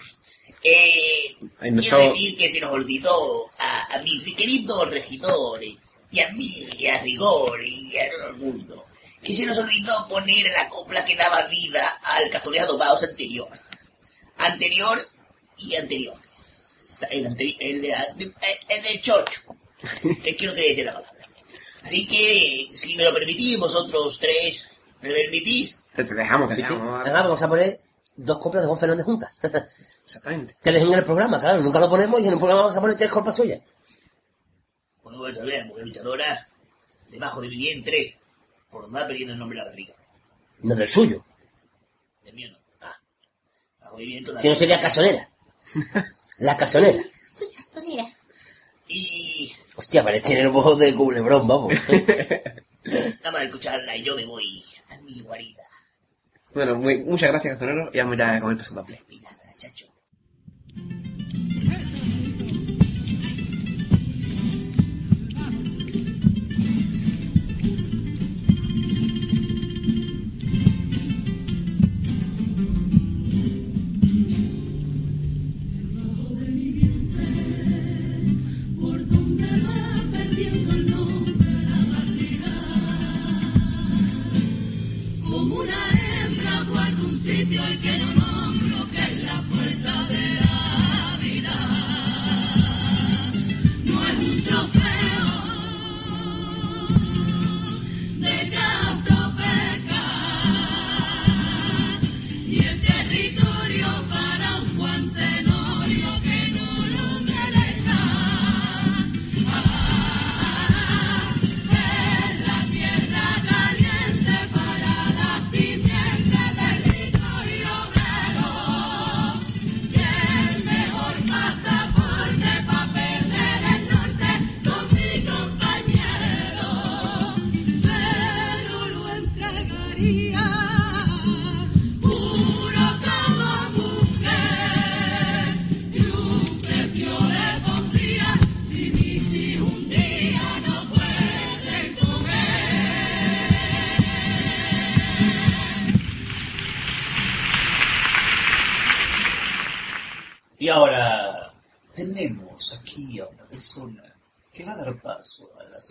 Eh, 0.62 1.36
Ay, 1.60 1.70
no, 1.70 1.80
quiero 1.80 1.98
chavo. 1.98 2.12
decir 2.12 2.36
que 2.36 2.48
se 2.48 2.60
nos 2.60 2.72
olvidó 2.72 3.44
a, 3.58 3.94
a 3.94 3.98
mis 4.02 4.22
queridos 4.34 4.90
regidores, 4.90 5.74
y 6.10 6.20
a 6.20 6.28
mí, 6.30 6.66
y 6.78 6.86
a 6.86 7.00
Rigor, 7.02 7.62
y 7.64 7.96
a 7.98 8.10
todo 8.10 8.28
el 8.30 8.36
mundo, 8.36 8.86
que 9.22 9.34
se 9.34 9.44
nos 9.46 9.58
olvidó 9.58 10.08
poner 10.08 10.46
la 10.52 10.68
copla 10.68 11.04
que 11.04 11.16
daba 11.16 11.42
vida 11.48 11.98
al 12.02 12.30
cazoneado 12.30 12.78
Baos 12.78 13.02
anterior. 13.02 13.48
Anterior 14.38 15.00
y 15.58 15.74
anterior. 15.76 16.16
El, 17.10 17.26
anteri- 17.26 17.56
el, 17.60 17.80
de, 17.82 17.94
el 18.68 18.82
del 18.82 19.02
chocho. 19.02 19.40
Es 20.24 20.36
que 20.36 20.46
no 20.46 20.54
quería 20.54 20.70
decir 20.70 20.84
la 20.86 20.94
palabra. 20.94 21.28
Así 21.82 22.06
que, 22.06 22.68
si 22.76 22.96
me 22.96 23.04
lo 23.04 23.12
permitís, 23.14 23.58
vosotros 23.58 24.18
tres, 24.18 24.64
¿me 25.02 25.08
lo 25.10 25.14
permitís? 25.14 25.78
Te, 25.96 26.04
te 26.04 26.14
dejamos, 26.14 26.48
te 26.48 26.56
Sí, 26.56 26.62
sí. 26.62 26.68
dejamos. 26.74 27.04
Venga, 27.04 27.22
vamos 27.22 27.42
a 27.42 27.48
poner 27.48 27.80
dos 28.16 28.38
coplas 28.38 28.62
de 28.62 28.66
Juan 28.68 28.78
Fernández 28.78 29.04
juntas. 29.04 29.32
Exactamente. 30.04 30.56
Tres 30.62 30.82
en 30.82 30.92
el 30.94 31.04
programa, 31.04 31.40
claro, 31.40 31.60
nunca 31.62 31.80
lo 31.80 31.88
ponemos 31.88 32.20
y 32.20 32.26
en 32.26 32.32
el 32.34 32.38
programa 32.38 32.62
vamos 32.62 32.76
a 32.76 32.80
poner 32.80 32.96
tres 32.96 33.10
copas 33.10 33.34
suyas. 33.36 33.60
Bueno, 35.02 35.18
voy 35.18 35.36
a 35.38 35.42
ver, 35.44 35.66
mujer 35.66 35.86
luchadora, 35.86 36.48
debajo 37.10 37.40
de 37.40 37.48
mi 37.48 37.56
vientre, 37.56 38.16
por 38.70 38.82
donde 38.82 39.00
va 39.00 39.06
perdiendo 39.06 39.32
el 39.34 39.38
nombre 39.38 39.58
de 39.58 39.64
la 39.64 39.70
barriga. 39.70 39.94
No 40.62 40.74
del 40.74 40.88
suyo. 40.88 41.24
Del 42.24 42.34
mío 42.34 42.50
no. 42.50 42.58
Ah, 42.80 42.96
bajo 43.80 43.96
mi 43.98 44.06
vientre. 44.06 44.34
Si 44.40 44.48
no 44.48 44.54
sería 44.54 44.80
casonera. 44.80 45.28
La 46.38 46.56
casonera. 46.56 47.02
Y 48.88 49.52
Hostia, 49.74 50.02
parece 50.04 50.28
tener 50.28 50.48
un 50.48 50.56
ojo 50.56 50.76
de 50.76 50.94
culebrón, 50.94 51.46
vamos. 51.46 51.74
nada 51.74 53.30
más 53.32 53.40
de 53.40 53.46
escucharla 53.46 53.96
y 53.96 54.04
yo 54.04 54.14
me 54.16 54.24
voy 54.24 54.64
a 54.90 54.96
mi 55.02 55.20
guarida. 55.20 55.62
Bueno, 56.56 56.74
muy- 56.76 57.04
muchas 57.04 57.30
gracias, 57.32 57.52
Cazonero, 57.52 57.90
y 57.92 57.98
vamos 57.98 58.16
ya 58.16 58.40
con 58.40 58.50
el 58.50 58.56
paso 58.56 58.74
doble. 58.76 58.98
Y 59.05 59.05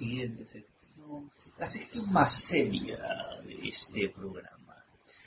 paso 0.06 0.57
a 1.57 1.60
la 1.60 1.72
siguiente 1.72 1.88
sección, 1.90 2.11
más 2.11 2.34
seria 2.34 2.98
de 3.45 3.69
este 3.69 4.10
programa. 4.10 4.76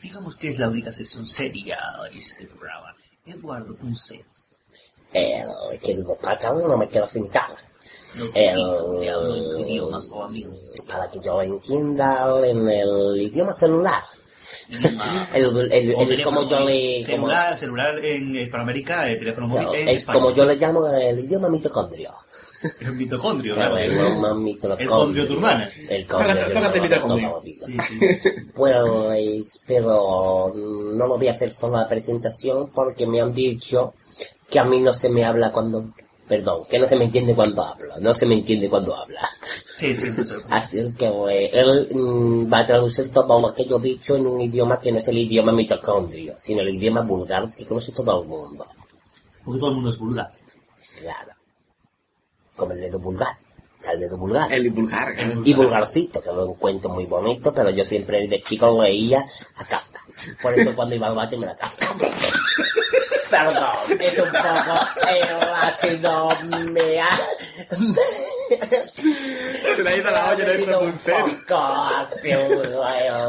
Digamos 0.03 0.37
que 0.37 0.51
es 0.51 0.59
la 0.59 0.69
única 0.69 0.93
sección 0.93 1.27
seria 1.27 1.79
de 2.13 2.19
este 2.19 2.47
programa. 2.47 2.95
Eduardo 3.27 3.75
Fonseca. 3.75 4.25
El 5.13 5.81
querido 5.81 6.17
patrón 6.19 6.69
no 6.69 6.77
me 6.77 6.89
quiero 6.89 7.09
sentar. 7.09 7.57
Te 8.35 8.51
hablo 8.51 9.03
en 9.03 9.51
tu 9.51 9.59
idioma, 9.69 9.99
amigo. 10.25 10.53
para 10.89 11.11
que 11.11 11.21
yo 11.25 11.41
entienda 11.43 12.27
en 12.47 12.69
el 12.69 13.17
idioma 13.23 13.53
celular. 13.53 14.03
el, 15.35 15.45
el- 15.45 15.73
el- 15.73 16.11
el- 16.13 16.23
como 16.25 16.47
yo 16.49 16.61
le... 16.61 17.03
como- 17.05 17.07
Celular, 17.07 17.59
celular 17.59 18.05
en 18.05 18.35
Hispanoamérica, 18.37 19.11
eh, 19.11 19.17
teléfono 19.17 19.47
móvil 19.47 19.63
claro, 19.63 19.75
en 19.79 19.89
es 19.89 20.05
como 20.07 20.31
yo 20.33 20.45
le 20.45 20.57
llamo 20.57 20.87
el 20.87 21.19
idioma 21.21 21.49
mitocondrio. 21.49 22.15
El 22.81 22.93
mitocondrio, 22.93 23.55
Claro, 23.55 23.77
el 23.77 23.87
es- 23.89 23.95
idioma 23.95 24.35
mitocondrio. 24.35 24.79
El 24.79 24.89
condrio 24.89 25.27
tu 25.27 25.33
hermana. 25.35 25.71
El 25.89 26.07
condrio 26.07 26.35
Tócate- 26.35 26.47
tu 26.49 26.55
tócate 26.55 26.79
el 26.79 26.85
hermana, 26.93 27.17
mitocondrio. 27.19 27.43
vida. 27.43 27.67
Pues, 28.55 29.61
pero 29.67 30.53
no 30.55 31.07
lo 31.07 31.17
voy 31.19 31.29
a 31.29 31.33
hacer 31.33 31.51
solo 31.51 31.77
la 31.77 31.89
presentación 31.89 32.71
porque 32.75 33.07
me 33.07 33.21
han 33.21 33.33
dicho 33.35 33.95
que 34.51 34.59
a 34.59 34.65
mí 34.65 34.81
no 34.81 34.93
se 34.95 35.09
me 35.09 35.25
habla 35.25 35.53
cuando... 35.53 35.93
Perdón, 36.27 36.65
que 36.69 36.79
no 36.79 36.87
se 36.87 36.97
me 36.97 37.05
entiende 37.05 37.35
cuando 37.35 37.63
hablo. 37.65 37.95
No 38.01 38.15
se 38.15 38.27
me 38.27 38.35
entiende 38.35 38.69
cuando 38.69 38.95
habla. 38.95 39.27
Sí, 39.43 39.95
sí, 39.97 40.11
sí. 40.13 40.25
sí. 40.25 40.35
Así 40.51 40.93
que 40.93 41.11
pues, 41.11 41.49
él 41.55 41.89
mm, 41.95 42.53
va 42.53 42.59
a 42.59 42.65
traducir 42.67 43.09
todo 43.11 43.41
lo 43.41 43.55
que 43.55 43.65
yo 43.65 43.79
he 43.79 43.81
dicho 43.81 44.15
en 44.17 44.27
un 44.27 44.39
idioma 44.41 44.79
que 44.79 44.93
no 44.93 44.99
es 44.99 45.09
el 45.09 45.17
idioma 45.17 45.53
mitocondrio, 45.53 46.35
sino 46.39 46.61
el 46.61 46.75
idioma 46.75 47.01
vulgar 47.01 47.49
que 47.55 47.65
conoce 47.65 47.93
todo 47.93 48.21
el 48.23 48.29
mundo. 48.29 48.67
Porque 49.43 49.59
todo 49.61 49.71
el 49.71 49.77
mundo 49.77 49.89
es 49.91 49.99
vulgar. 49.99 50.31
Claro. 51.01 51.33
Como 52.59 52.73
el 52.73 52.81
dedo 52.81 52.99
vulgar. 52.99 53.37
El 53.89 54.01
dedo 54.01 54.19
vulgar. 54.19 54.53
El 54.53 54.69
vulgar. 54.71 55.15
Y 55.45 55.55
vulgarcito, 55.55 56.21
que 56.21 56.33
lo 56.33 56.51
encuentro 56.51 56.91
muy 56.91 57.07
bonito, 57.07 57.55
pero 57.55 57.71
yo 57.71 57.85
siempre 57.85 58.27
de 58.27 58.43
chico 58.43 58.83
leía 58.83 59.25
a 59.57 59.65
Kafka. 59.65 60.05
Por 60.43 60.53
eso 60.59 60.75
cuando 60.75 60.97
iba 60.97 61.07
al 61.07 61.15
bate 61.15 61.37
me 61.37 61.47
la 61.47 61.55
Kafka. 61.55 61.87
Perdón, 63.31 64.01
es 64.01 64.19
un 64.19 64.33
poco 64.33 64.75
el 65.09 65.49
ácido 65.63 66.31
me 66.73 67.01
ha... 67.01 67.11
Se 69.77 69.85
le 69.85 69.91
ha 69.91 69.97
ido 69.97 70.11
la 70.11 70.31
olla 70.31 70.45
de 70.45 70.55
ese 70.57 70.77
un 70.77 70.99
poco 70.99 71.57
ácido, 71.57 72.85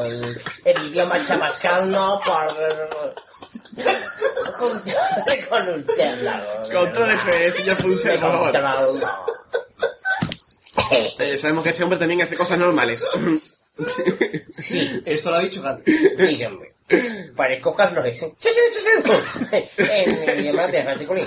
el, 0.06 0.42
el 0.66 0.88
idioma 0.88 1.24
chabacano 1.24 2.20
por... 2.26 3.16
Juntarme 4.54 5.48
con 5.50 5.70
usted, 5.80 6.22
la 6.24 6.64
Contrólese, 6.72 7.52
señor 7.52 7.78
Punce, 7.78 8.10
por 8.18 8.32
favor. 8.32 8.52
Control, 8.52 9.00
no. 9.00 9.26
Eh, 11.20 11.38
sabemos 11.38 11.64
que 11.64 11.70
este 11.70 11.84
hombre 11.84 12.00
también 12.00 12.22
hace 12.22 12.36
cosas 12.36 12.58
normales. 12.58 13.08
Sí. 14.54 15.02
Esto 15.06 15.30
lo 15.30 15.38
ha 15.38 15.40
dicho 15.40 15.62
Gaby. 15.62 15.84
Dígame. 16.18 16.74
Parezco 17.36 17.76
Carlos 17.76 18.04
ese. 18.06 18.36
Sí, 18.40 18.50
sí, 18.50 18.60
sí, 18.74 19.46
sí. 19.50 19.84
En 19.84 20.30
el 20.30 20.40
idioma 20.42 20.68
de 20.68 20.84
Raticulín. 20.84 21.26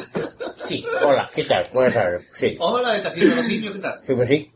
Sí, 0.67 0.85
hola, 1.05 1.31
¿qué 1.35 1.45
tal? 1.45 1.69
Buenas 1.73 1.95
tardes. 1.95 2.27
Sí. 2.33 2.57
Hola, 2.59 2.97
¿estás 2.97 3.13
haciendo 3.15 3.43
los? 3.43 3.73
¿Qué 3.73 3.79
tal? 3.79 4.01
Sí, 4.03 4.15
pues 4.15 4.29
sí. 4.29 4.53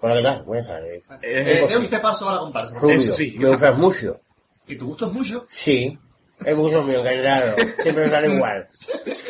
Hola, 0.00 0.16
¿qué 0.16 0.22
tal? 0.22 0.42
Buenas 0.42 0.66
tardes. 0.66 1.02
Eh, 1.22 1.66
dé 1.68 1.76
usted 1.78 2.02
paso 2.02 2.28
a 2.28 2.34
la 2.34 2.38
comparsa. 2.40 2.78
Rubio, 2.78 3.14
me 3.38 3.48
gustas 3.48 3.78
mucho. 3.78 4.20
¿Que 4.66 4.74
te 4.76 4.84
gustas 4.84 5.12
mucho? 5.12 5.46
Sí. 5.48 5.98
Es 6.44 6.54
mucho 6.54 6.82
mío, 6.82 7.02
que 7.02 7.22
raro. 7.22 7.54
Siempre 7.80 8.04
me 8.04 8.10
sale 8.10 8.34
igual. 8.34 8.66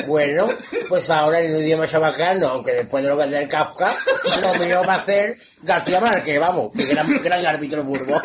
Bueno, 0.07 0.49
pues 0.89 1.09
ahora 1.11 1.41
en 1.41 1.55
el 1.55 1.63
idioma 1.63 1.87
chabacano, 1.87 2.49
aunque 2.49 2.73
después 2.73 3.05
de 3.05 3.11
lo 3.11 3.19
que 3.19 3.27
del 3.27 3.49
Kafka, 3.49 3.95
lo 4.41 4.55
mío 4.55 4.83
va 4.87 4.95
a 4.95 5.05
ser 5.05 5.37
García 5.63 6.01
Márquez, 6.01 6.41
vamos, 6.41 6.73
que 6.75 6.85
gran, 6.87 7.23
gran 7.23 7.47
árbitro 7.47 7.85
burbo. 7.85 8.21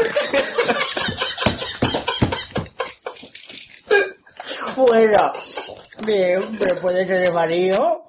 Bueno, 4.75 5.33
bien, 6.05 6.57
pero 6.57 6.79
puede 6.79 7.05
ser 7.05 7.19
de 7.19 7.31
Mario. 7.31 8.03
Mm, 8.03 8.08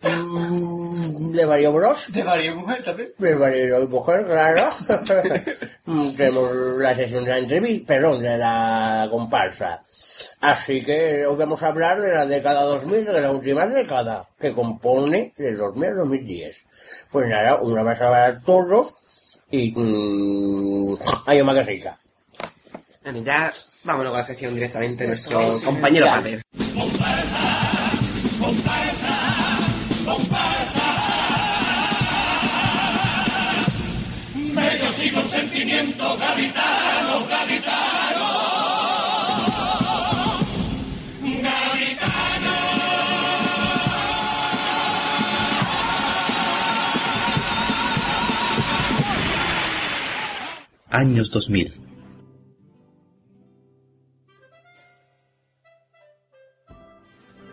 De 0.00 1.46
Mario 1.46 1.72
Bros. 1.72 2.12
De 2.12 2.22
Mario 2.22 2.54
Mujer 2.56 2.84
también. 2.84 3.12
De 3.18 3.34
Mario 3.34 3.88
Mujer, 3.88 4.26
claro. 4.26 4.70
Mm, 5.88 6.16
Tenemos 6.16 6.52
la 6.78 6.94
sesión 6.94 7.24
de 7.24 7.30
la 7.30 7.38
entrevista, 7.38 7.86
perdón, 7.94 8.20
de 8.20 8.36
la 8.36 9.08
comparsa. 9.10 9.82
Así 10.40 10.82
que 10.84 11.24
hoy 11.24 11.34
vamos 11.34 11.62
a 11.62 11.68
hablar 11.68 11.98
de 11.98 12.12
la 12.12 12.26
década 12.26 12.62
2000, 12.64 13.06
de 13.06 13.20
la 13.22 13.30
última 13.30 13.66
década, 13.66 14.28
que 14.38 14.52
compone 14.52 15.32
del 15.38 15.56
2000 15.56 15.88
al 15.88 15.96
2010. 15.96 16.66
Pues 17.10 17.30
nada, 17.30 17.56
una 17.62 17.82
vez 17.82 18.02
a 18.02 18.10
ver 18.10 18.42
todos 18.44 19.40
y... 19.50 19.72
Mmm, 19.74 20.96
hay 21.24 21.40
una. 21.40 21.64
Bueno, 23.04 23.22
ya 23.22 23.50
vámonos 23.84 24.10
con 24.10 24.18
la 24.18 24.24
sección 24.24 24.54
directamente 24.54 25.04
de 25.04 25.08
nuestro 25.08 25.40
compañero. 25.64 26.04
Pater. 26.04 26.42
Años 50.90 51.30
2000. 51.30 51.74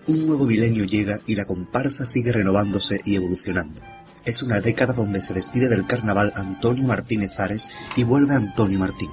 Un 0.07 0.25
nuevo 0.25 0.45
milenio 0.45 0.85
llega 0.85 1.19
y 1.27 1.35
la 1.35 1.43
comparsa 1.43 2.05
sigue 2.05 2.31
renovándose 2.31 3.01
y 3.03 3.17
evolucionando. 3.17 3.81
Es 4.23 4.41
una 4.41 4.61
década 4.61 4.93
donde 4.93 5.21
se 5.21 5.33
despide 5.33 5.67
del 5.67 5.85
carnaval 5.85 6.31
Antonio 6.35 6.85
Martínez 6.85 7.37
Ares 7.41 7.67
y 7.97 8.05
vuelve 8.05 8.35
Antonio 8.35 8.79
Martín. 8.79 9.09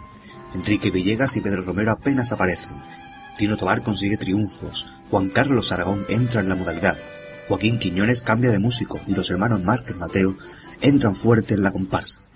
Enrique 0.55 0.93
Villegas 0.93 1.37
y 1.37 1.41
Pedro 1.41 1.63
Romero 1.63 1.91
apenas 1.91 2.31
aparecen. 2.31 2.77
Tino 3.37 3.57
Tobar 3.57 3.83
consigue 3.83 4.19
triunfos. 4.19 4.87
Juan 5.11 5.31
Carlos 5.31 5.73
Aragón 5.73 6.07
entra 6.09 6.43
en 6.43 6.49
la 6.49 6.55
modalidad. 6.55 6.97
Joaquín 7.49 7.81
Quiñones 7.81 8.23
cambia 8.23 8.51
de 8.51 8.61
músico 8.61 9.01
y 9.09 9.17
los 9.17 9.29
hermanos 9.31 9.65
Márquez 9.65 9.97
Mateo 9.97 10.37
entran 10.81 11.17
fuerte 11.17 11.55
en 11.55 11.65
la 11.65 11.73
comparsa. 11.73 12.32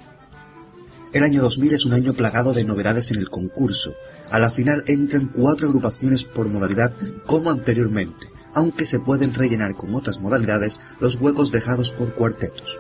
El 1.13 1.23
año 1.23 1.41
2000 1.41 1.73
es 1.73 1.85
un 1.85 1.93
año 1.93 2.15
plagado 2.15 2.53
de 2.53 2.65
novedades 2.65 3.11
en 3.11 3.19
el 3.19 3.31
concurso. 3.31 3.95
A 4.31 4.39
la 4.39 4.51
final 4.51 4.83
entran 4.87 5.31
cuatro 5.33 5.69
agrupaciones 5.69 6.25
por 6.25 6.49
modalidad 6.49 6.93
como 7.27 7.51
anteriormente, 7.51 8.29
aunque 8.55 8.87
se 8.87 9.01
pueden 9.01 9.33
rellenar 9.33 9.75
con 9.77 9.95
otras 9.95 10.21
modalidades 10.21 10.81
los 10.99 11.21
huecos 11.21 11.53
dejados 11.53 11.93
por 11.93 12.15
cuartetos. 12.15 12.79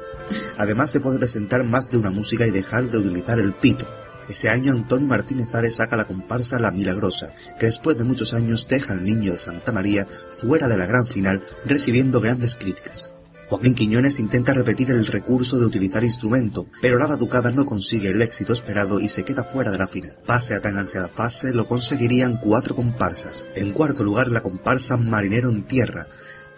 Además 0.59 0.91
se 0.91 1.01
puede 1.01 1.19
presentar 1.19 1.63
más 1.63 1.89
de 1.91 1.99
una 1.99 2.11
música 2.11 2.47
y 2.47 2.51
dejar 2.51 2.91
de 2.91 2.99
utilizar 2.99 3.39
el 3.39 3.55
pito. 3.55 3.87
Ese 4.29 4.49
año 4.49 4.73
Antonio 4.73 5.07
Martínez 5.07 5.55
Ares 5.55 5.77
saca 5.77 5.97
la 5.97 6.09
comparsa 6.09 6.59
La 6.59 6.73
Milagrosa, 6.73 7.33
que 7.61 7.67
después 7.67 7.97
de 7.97 8.05
muchos 8.05 8.35
años 8.35 8.67
deja 8.67 8.93
al 8.93 9.05
niño 9.05 9.33
de 9.33 9.39
Santa 9.39 9.71
María 9.71 10.07
fuera 10.07 10.67
de 10.67 10.77
la 10.77 10.87
gran 10.87 11.07
final, 11.07 11.43
recibiendo 11.65 12.21
grandes 12.21 12.57
críticas. 12.57 13.13
Joaquín 13.49 13.75
Quiñones 13.75 14.19
intenta 14.19 14.55
repetir 14.55 14.91
el 14.91 15.07
recurso 15.07 15.59
de 15.59 15.67
utilizar 15.67 16.03
instrumento, 16.03 16.67
pero 16.83 16.99
la 16.99 17.07
batucada 17.07 17.53
no 17.53 17.65
consigue 17.65 18.09
el 18.09 18.21
éxito 18.21 18.53
esperado 18.53 18.99
y 18.99 19.09
se 19.09 19.25
queda 19.25 19.45
fuera 19.45 19.71
de 19.71 19.79
la 19.79 19.87
final. 19.87 20.19
Pase 20.27 20.55
a 20.55 20.61
tan 20.61 20.77
ansiada 20.77 21.09
fase 21.09 21.55
lo 21.55 21.65
conseguirían 21.65 22.39
cuatro 22.39 22.75
comparsas. 22.75 23.47
En 23.55 23.73
cuarto 23.73 24.03
lugar 24.03 24.33
la 24.33 24.43
comparsa 24.43 24.97
Marinero 24.97 25.49
en 25.49 25.65
Tierra, 25.67 26.09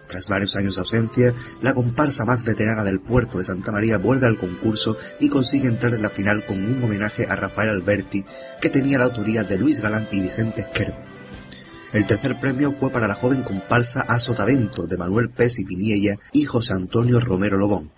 tras 0.09 0.27
varios 0.27 0.55
años 0.55 0.75
de 0.75 0.79
ausencia, 0.79 1.35
la 1.61 1.75
comparsa 1.75 2.25
más 2.25 2.43
veterana 2.43 2.83
del 2.83 2.99
puerto 2.99 3.37
de 3.37 3.43
Santa 3.43 3.71
María 3.71 3.99
vuelve 3.99 4.25
al 4.25 4.37
concurso 4.37 4.97
y 5.19 5.29
consigue 5.29 5.67
entrar 5.67 5.93
en 5.93 6.01
la 6.01 6.09
final 6.09 6.47
con 6.47 6.57
un 6.65 6.83
homenaje 6.83 7.27
a 7.29 7.35
Rafael 7.35 7.69
Alberti, 7.69 8.25
que 8.59 8.71
tenía 8.71 8.97
la 8.97 9.05
autoría 9.05 9.43
de 9.43 9.59
Luis 9.59 9.79
Galán 9.79 10.07
y 10.11 10.19
Vicente 10.19 10.61
Esquerdo. 10.61 11.08
El 11.91 12.05
tercer 12.05 12.39
premio 12.39 12.71
fue 12.71 12.91
para 12.91 13.07
la 13.07 13.15
joven 13.15 13.41
comparsa 13.41 14.01
A 14.01 14.19
Sotavento 14.19 14.85
de 14.85 14.97
Manuel 14.97 15.31
Pes 15.31 15.57
y 15.57 15.65
Piniella 15.65 16.17
y 16.33 16.45
José 16.45 16.73
Antonio 16.73 17.19
Romero 17.19 17.57
Lobón. 17.57 17.91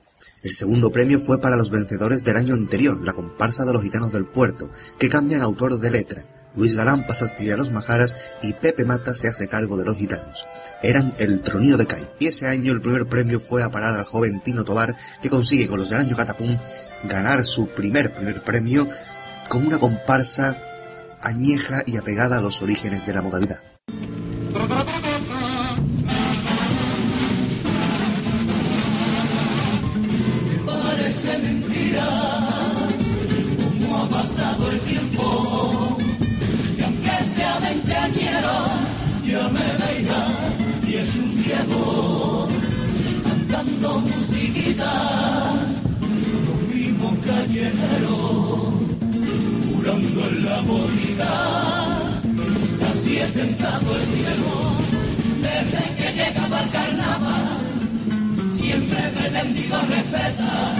El 0.44 0.56
segundo 0.56 0.92
premio 0.92 1.20
fue 1.20 1.42
para 1.42 1.58
los 1.58 1.70
vencedores 1.72 2.24
del 2.24 2.38
año 2.38 2.54
anterior, 2.54 3.04
la 3.04 3.12
comparsa 3.12 3.66
de 3.66 3.74
los 3.74 3.84
gitanos 3.84 4.14
del 4.14 4.26
puerto, 4.26 4.70
que 4.98 5.10
cambian 5.10 5.42
autor 5.42 5.78
de 5.78 5.92
letra. 5.92 6.22
Luis 6.56 6.76
Galán 6.76 7.06
pasa 7.06 7.26
a 7.26 7.54
a 7.54 7.58
los 7.58 7.72
majaras 7.72 8.16
y 8.42 8.54
Pepe 8.54 8.86
Mata 8.86 9.14
se 9.14 9.28
hace 9.28 9.48
cargo 9.48 9.76
de 9.78 9.86
los 9.86 9.98
gitanos. 9.98 10.46
Eran 10.82 11.14
el 11.18 11.42
tronío 11.42 11.78
de 11.78 11.86
Cai. 11.86 12.10
Y 12.20 12.28
ese 12.28 12.48
año 12.48 12.72
el 12.72 12.82
primer 12.82 13.08
premio 13.08 13.40
fue 13.40 13.62
a 13.62 13.72
parar 13.72 13.94
al 13.94 14.06
joven 14.06 14.42
Tino 14.42 14.64
Tobar, 14.64 14.96
que 15.22 15.30
consigue 15.30 15.68
con 15.68 15.80
los 15.80 15.90
del 15.90 16.00
año 16.00 16.16
Catapum 16.16 16.58
ganar 17.04 17.44
su 17.44 17.68
primer 17.68 18.14
primer 18.14 18.44
premio 18.44 18.88
con 19.50 19.66
una 19.66 19.80
comparsa 19.80 20.58
añeja 21.22 21.84
y 21.86 21.98
apegada 21.98 22.38
a 22.38 22.42
los 22.42 22.62
orígenes 22.62 23.06
de 23.06 23.14
la 23.14 23.22
modalidad. 23.22 23.71
Parece 30.66 31.38
mentira 31.38 32.08
cómo 33.58 33.98
ha 33.98 34.10
pasado 34.10 34.72
el 34.72 34.80
tiempo 34.82 35.98
y 36.78 36.82
aunque 36.84 37.24
sea 37.34 37.60
veinteañero 37.60 38.58
ya 39.26 39.48
me 39.50 39.62
edad 39.62 40.28
y 40.88 40.94
es 40.96 41.16
un 41.16 41.44
viejo 41.44 42.48
cantando 43.50 44.00
musiquita 44.00 44.94
nos 46.46 46.60
fuimos 46.70 47.14
callejeros 47.26 48.74
jurando 49.72 50.28
en 50.28 50.46
la 50.46 50.62
bonita 50.62 52.01
he 53.22 53.28
tentado 53.28 53.96
el 53.96 54.04
cielo 54.04 54.52
desde 55.42 55.96
que 55.96 56.14
llegaba 56.14 56.60
al 56.60 56.70
carnaval 56.70 57.72
siempre 58.72 58.98
he 59.00 59.10
pretendido 59.10 59.82
respetar 59.82 60.76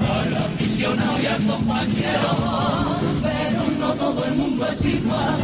al 0.00 0.36
aficionado 0.36 1.22
y 1.22 1.26
al 1.26 1.42
compañero, 1.42 2.32
pero 3.22 3.62
no 3.80 3.92
todo 3.94 4.24
el 4.24 4.34
mundo 4.36 4.66
es 4.72 4.84
igual. 4.86 5.38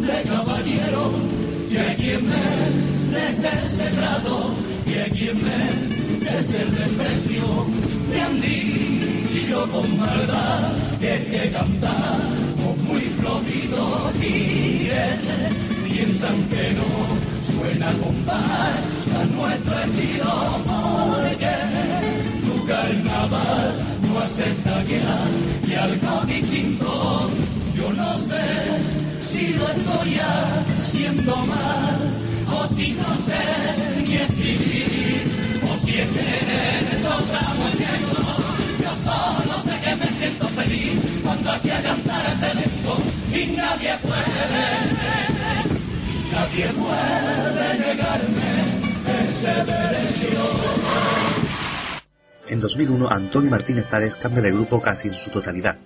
De 0.00 0.22
caballero, 0.28 1.12
y 1.70 1.76
hay 1.76 1.96
quien 1.96 2.22
merece 2.28 3.48
ese 3.62 3.84
trato, 3.96 4.54
y 4.86 4.92
hay 4.94 5.10
quien 5.10 5.36
merece 5.44 6.62
el 6.62 6.74
desprecio, 6.74 7.44
me 8.10 8.20
han 8.20 8.40
dicho 8.40 9.68
con 9.70 9.98
maldad 9.98 10.72
que 11.00 11.12
hay 11.12 11.24
que 11.24 11.50
cantar 11.52 12.47
muy 12.88 13.02
florido 13.02 14.10
y 14.20 14.88
piensan 15.88 16.42
que 16.44 16.72
no 16.78 16.88
suena 17.42 17.92
comparsa 17.92 19.24
nuestro 19.36 19.78
estilo 19.80 20.34
porque 20.66 21.54
tu 22.46 22.66
carnaval 22.66 23.74
no 24.08 24.18
acepta 24.20 24.84
que 24.84 24.96
hay 24.96 25.74
algo 25.74 26.24
distinto. 26.26 27.30
Yo 27.76 27.92
no 27.92 28.16
sé 28.16 28.46
si 29.20 29.52
lo 29.54 29.68
estoy 29.68 30.18
haciendo 30.18 31.36
mal 31.36 31.98
o 32.50 32.66
si 32.74 32.92
no 32.92 33.10
sé 33.26 34.02
ni 34.02 34.14
escribir 34.14 35.22
o 35.70 35.76
si 35.84 35.98
es 35.98 36.08
que 36.08 36.96
es 36.96 37.04
otra 37.04 37.54
muñeco 37.54 38.58
yo 38.82 38.94
solo 39.04 39.54
sé 39.64 39.74
que 39.84 39.96
me 39.96 40.06
siento 40.18 40.48
feliz 40.48 40.92
cuando 41.22 41.50
aquí 41.50 41.70
a 41.70 41.82
cantar 41.82 42.38
evento 42.50 42.67
nadie 43.46 43.98
puede 44.02 44.88
Nadie 46.32 46.68
puede 46.68 47.78
negarme 47.78 48.50
ese. 49.22 49.98
En 52.48 52.60
2001, 52.60 53.10
Antonio 53.10 53.50
Martínez 53.50 53.92
Ares 53.92 54.16
cambia 54.16 54.40
de 54.40 54.50
grupo 54.50 54.80
casi 54.80 55.08
en 55.08 55.14
su 55.14 55.28
totalidad. 55.30 55.78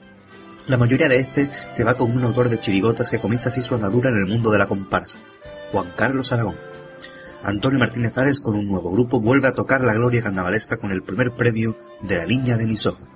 La 0.69 0.79
mayoría 0.79 1.09
de 1.09 1.19
este 1.19 1.51
se 1.70 1.83
va 1.83 1.95
con 1.95 2.16
un 2.16 2.23
autor 2.23 2.49
de 2.49 2.59
chirigotas 2.59 3.11
que 3.11 3.19
comienza 3.19 3.49
así 3.49 3.62
su 3.62 3.74
andadura 3.74 4.11
en 4.11 4.16
el 4.16 4.27
mundo 4.27 4.53
de 4.53 4.59
la 4.59 4.69
comparsa, 4.69 5.19
Juan 5.73 5.93
Carlos 5.97 6.33
Aragón. 6.33 6.57
Antonio 7.43 7.81
Martínez 7.81 8.16
Ares 8.16 8.39
con 8.39 8.55
un 8.55 8.69
nuevo 8.69 8.93
grupo 8.93 9.20
vuelve 9.20 9.49
a 9.49 9.55
tocar 9.55 9.83
la 9.83 9.95
gloria 9.95 10.23
carnavalesca 10.23 10.77
con 10.77 10.93
el 10.93 11.03
primer 11.03 11.35
premio 11.35 11.77
de 12.01 12.19
la 12.19 12.27
Niña 12.27 12.57
de 12.57 12.66
mis 12.66 12.87
ojos. 12.87 13.09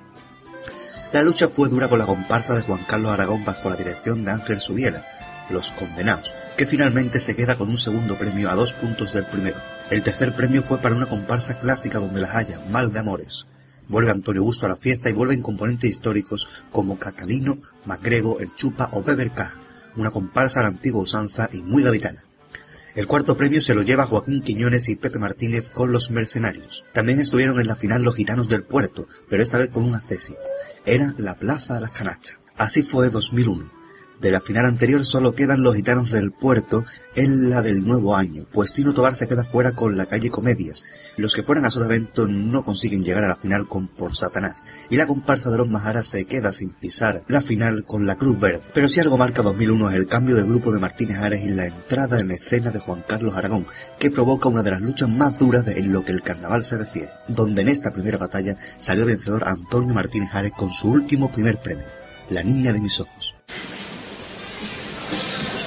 La 1.16 1.22
lucha 1.22 1.48
fue 1.48 1.70
dura 1.70 1.88
con 1.88 1.98
la 1.98 2.04
comparsa 2.04 2.54
de 2.54 2.60
Juan 2.60 2.84
Carlos 2.86 3.10
Aragón 3.10 3.42
bajo 3.42 3.70
la 3.70 3.76
dirección 3.76 4.22
de 4.22 4.32
Ángel 4.32 4.60
Subiela, 4.60 5.02
Los 5.48 5.72
Condenados, 5.72 6.34
que 6.58 6.66
finalmente 6.66 7.20
se 7.20 7.34
queda 7.34 7.56
con 7.56 7.70
un 7.70 7.78
segundo 7.78 8.18
premio 8.18 8.50
a 8.50 8.54
dos 8.54 8.74
puntos 8.74 9.14
del 9.14 9.24
primero. 9.24 9.56
El 9.88 10.02
tercer 10.02 10.34
premio 10.34 10.62
fue 10.62 10.76
para 10.76 10.94
una 10.94 11.06
comparsa 11.06 11.58
clásica 11.58 12.00
donde 12.00 12.20
las 12.20 12.34
haya, 12.34 12.60
Mal 12.70 12.92
de 12.92 12.98
Amores. 12.98 13.46
Vuelve 13.88 14.10
Antonio 14.10 14.42
Busto 14.42 14.66
a 14.66 14.68
la 14.68 14.76
fiesta 14.76 15.08
y 15.08 15.14
vuelven 15.14 15.40
componentes 15.40 15.88
históricos 15.88 16.66
como 16.70 16.98
Catalino, 16.98 17.56
Macrego, 17.86 18.38
El 18.38 18.54
Chupa 18.54 18.90
o 18.92 19.02
Beber 19.02 19.32
una 19.96 20.10
comparsa 20.10 20.60
a 20.60 20.64
la 20.64 20.68
antigua 20.68 21.00
usanza 21.00 21.48
y 21.50 21.62
muy 21.62 21.82
gavitana. 21.82 22.25
El 22.96 23.06
cuarto 23.06 23.36
premio 23.36 23.60
se 23.60 23.74
lo 23.74 23.82
lleva 23.82 24.06
Joaquín 24.06 24.40
Quiñones 24.40 24.88
y 24.88 24.96
Pepe 24.96 25.18
Martínez 25.18 25.68
con 25.68 25.92
los 25.92 26.10
mercenarios. 26.10 26.86
También 26.94 27.20
estuvieron 27.20 27.60
en 27.60 27.66
la 27.66 27.76
final 27.76 28.02
los 28.02 28.14
gitanos 28.14 28.48
del 28.48 28.62
puerto, 28.62 29.06
pero 29.28 29.42
esta 29.42 29.58
vez 29.58 29.68
con 29.68 29.84
un 29.84 29.94
accesit. 29.94 30.38
Era 30.86 31.14
la 31.18 31.34
Plaza 31.34 31.74
de 31.74 31.82
las 31.82 31.92
Canachas. 31.92 32.40
Así 32.56 32.82
fue 32.82 33.10
2001. 33.10 33.75
De 34.20 34.30
la 34.30 34.40
final 34.40 34.64
anterior 34.64 35.04
solo 35.04 35.34
quedan 35.34 35.62
los 35.62 35.74
gitanos 35.74 36.10
del 36.10 36.32
puerto 36.32 36.84
en 37.14 37.50
la 37.50 37.60
del 37.60 37.84
nuevo 37.84 38.16
año, 38.16 38.46
pues 38.50 38.72
Tino 38.72 38.94
Tobar 38.94 39.14
se 39.14 39.28
queda 39.28 39.44
fuera 39.44 39.72
con 39.72 39.98
la 39.98 40.06
calle 40.06 40.30
Comedias. 40.30 40.84
Los 41.18 41.34
que 41.34 41.42
fueran 41.42 41.66
a 41.66 41.70
Sotavento 41.70 42.26
no 42.26 42.62
consiguen 42.62 43.04
llegar 43.04 43.24
a 43.24 43.28
la 43.28 43.36
final 43.36 43.68
con 43.68 43.88
Por 43.88 44.16
Satanás, 44.16 44.64
y 44.88 44.96
la 44.96 45.06
comparsa 45.06 45.50
de 45.50 45.58
los 45.58 45.68
Majaras 45.68 46.06
se 46.06 46.24
queda 46.24 46.52
sin 46.52 46.70
pisar 46.70 47.24
la 47.28 47.42
final 47.42 47.84
con 47.84 48.06
la 48.06 48.16
Cruz 48.16 48.40
Verde. 48.40 48.62
Pero 48.72 48.88
si 48.88 49.00
algo 49.00 49.18
marca 49.18 49.42
2001 49.42 49.90
es 49.90 49.96
el 49.96 50.06
cambio 50.06 50.34
de 50.34 50.44
grupo 50.44 50.72
de 50.72 50.80
Martínez 50.80 51.18
Ares 51.18 51.44
y 51.44 51.48
la 51.48 51.66
entrada 51.66 52.18
en 52.18 52.30
escena 52.30 52.70
de 52.70 52.78
Juan 52.78 53.04
Carlos 53.06 53.34
Aragón, 53.36 53.66
que 53.98 54.10
provoca 54.10 54.48
una 54.48 54.62
de 54.62 54.70
las 54.70 54.80
luchas 54.80 55.10
más 55.10 55.38
duras 55.38 55.64
en 55.66 55.92
lo 55.92 56.04
que 56.04 56.12
el 56.12 56.22
carnaval 56.22 56.64
se 56.64 56.78
refiere, 56.78 57.10
donde 57.28 57.60
en 57.62 57.68
esta 57.68 57.92
primera 57.92 58.16
batalla 58.16 58.56
salió 58.78 59.04
vencedor 59.04 59.46
Antonio 59.46 59.92
Martínez 59.92 60.30
Ares 60.32 60.52
con 60.56 60.70
su 60.70 60.90
último 60.90 61.30
primer 61.30 61.60
premio, 61.60 61.84
La 62.30 62.42
Niña 62.42 62.72
de 62.72 62.80
mis 62.80 62.98
Ojos. 63.00 63.36
Hace 65.08 65.10
un 65.10 65.16
cuarto 65.16 65.64
de 65.64 65.65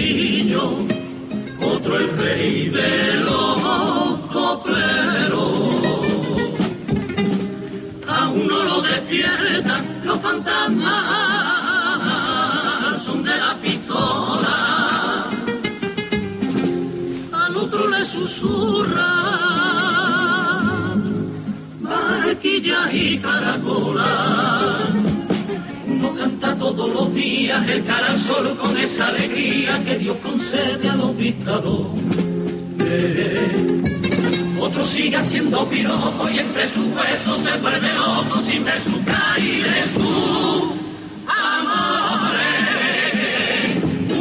caudillo, 0.00 0.86
otro 1.60 1.96
el 1.98 2.16
rey 2.16 2.68
de 2.68 3.14
los 3.14 4.18
copleros. 4.32 5.50
A 8.08 8.28
uno 8.28 8.64
lo 8.64 8.80
despiertan 8.82 9.84
los 10.04 10.20
fantasmas, 10.20 10.92
son 13.02 13.22
de 13.22 13.36
la 13.36 13.56
pistola. 13.56 15.26
Al 17.32 17.56
otro 17.56 17.88
le 17.88 18.04
susurra 18.04 19.40
barquillas 21.80 22.94
y 22.94 23.18
caracolas. 23.18 24.89
Canta 26.40 26.58
todo 26.58 26.90
comías 26.94 27.68
el 27.68 27.84
cara 27.84 28.12
al 28.12 28.18
sol 28.18 28.56
con 28.58 28.74
esa 28.78 29.08
alegría 29.08 29.84
que 29.84 29.98
Dios 29.98 30.16
concede 30.22 30.88
a 30.88 30.96
los 30.96 31.14
dictadores. 31.18 32.02
Otro 34.58 34.84
sigue 34.84 35.18
haciendo 35.18 35.68
piropo 35.68 36.28
y 36.30 36.38
entre 36.38 36.66
sus 36.66 36.86
huesos 36.96 37.40
se 37.40 37.58
vuelve 37.58 37.92
loco 37.92 38.40
sin 38.40 38.64
ver 38.64 38.80
su 38.80 39.04
caída 39.04 39.84
su 39.92 40.72
amores. 41.26 42.40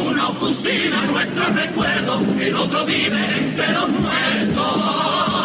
Uno 0.06 0.34
fusila 0.34 1.06
nuestros 1.06 1.56
recuerdos, 1.56 2.22
el 2.42 2.56
otro 2.56 2.86
vive 2.86 3.38
entre 3.38 3.72
los 3.72 3.90
muertos. 3.90 5.39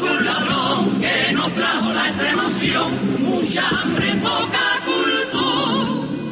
Fue 0.00 0.10
un 0.10 0.24
ladrón 0.24 0.98
que 0.98 1.32
nos 1.34 1.52
trajo 1.52 1.92
la 1.92 2.08
extremación, 2.08 2.88
mucha 3.22 3.68
hambre, 3.68 4.14
poca 4.14 4.80
cultura. 4.86 6.28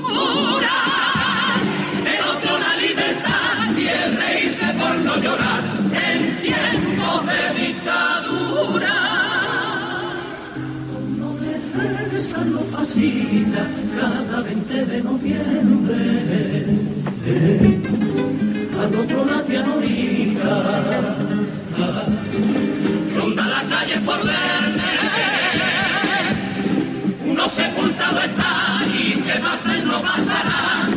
El 2.13 2.21
otro 2.33 2.59
la 2.59 2.77
libertad 2.77 3.77
y 3.77 3.87
el 3.89 4.17
reírse 4.17 4.67
por 4.73 4.97
no 4.97 5.17
llorar 5.19 5.63
en 5.93 6.39
tiempos 6.41 7.27
de 7.27 7.41
dictadura. 7.61 8.97
No 11.19 11.29
le 11.43 11.53
regresan 11.77 12.53
los 12.55 12.65
fascistas 12.65 13.69
cada 14.01 14.41
20 14.41 14.87
de 14.87 15.03
noviembre. 15.03 15.99
Al 18.81 18.95
otro 18.95 19.25
la 19.27 19.43
tía 19.43 19.63
Norica 19.63 20.55
ronda 23.95 23.97
la 23.97 23.97
calle 23.97 24.01
por 24.01 24.25
verme. 24.25 24.83
Uno 27.27 27.49
sepultado 27.49 28.21
está 28.21 28.87
y 28.87 29.13
se 29.15 29.35
pasa 29.41 29.77
y 29.77 29.83
no 29.83 30.01
pasará. 30.03 30.89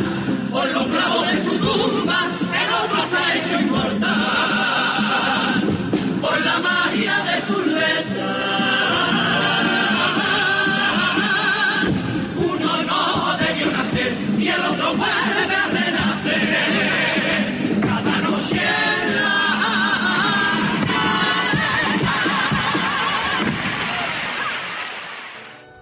Por 0.50 0.70
los 0.70 0.86
clavos 0.86 1.26
de 1.28 1.42
su 1.42 1.56
tumba, 1.58 2.28
el 2.52 2.74
otro 2.84 3.02
se 3.04 3.16
ha 3.16 3.34
hecho 3.36 3.60
inmortal. 3.60 4.02
Por 6.20 6.40
la 6.44 6.60
magia 6.60 7.22
de 7.24 7.40
sus 7.42 7.51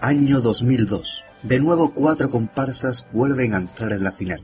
Año 0.03 0.41
2002. 0.41 1.27
De 1.43 1.61
nuevo 1.61 1.93
cuatro 1.93 2.31
comparsas 2.31 3.07
vuelven 3.13 3.53
a 3.53 3.59
entrar 3.59 3.93
en 3.93 4.03
la 4.03 4.13
final. 4.13 4.43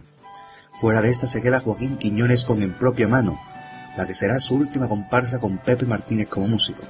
Fuera 0.79 1.01
de 1.01 1.09
esta 1.09 1.27
se 1.27 1.41
queda 1.41 1.61
Joaquín 1.61 1.97
Quiñones 1.97 2.45
con 2.45 2.61
En 2.61 2.77
propia 2.77 3.09
mano, 3.09 3.41
la 3.97 4.07
que 4.07 4.15
será 4.15 4.39
su 4.39 4.57
última 4.57 4.87
comparsa 4.87 5.41
con 5.41 5.57
Pepe 5.57 5.87
Martínez 5.87 6.29
como 6.29 6.47
músico. 6.47 6.83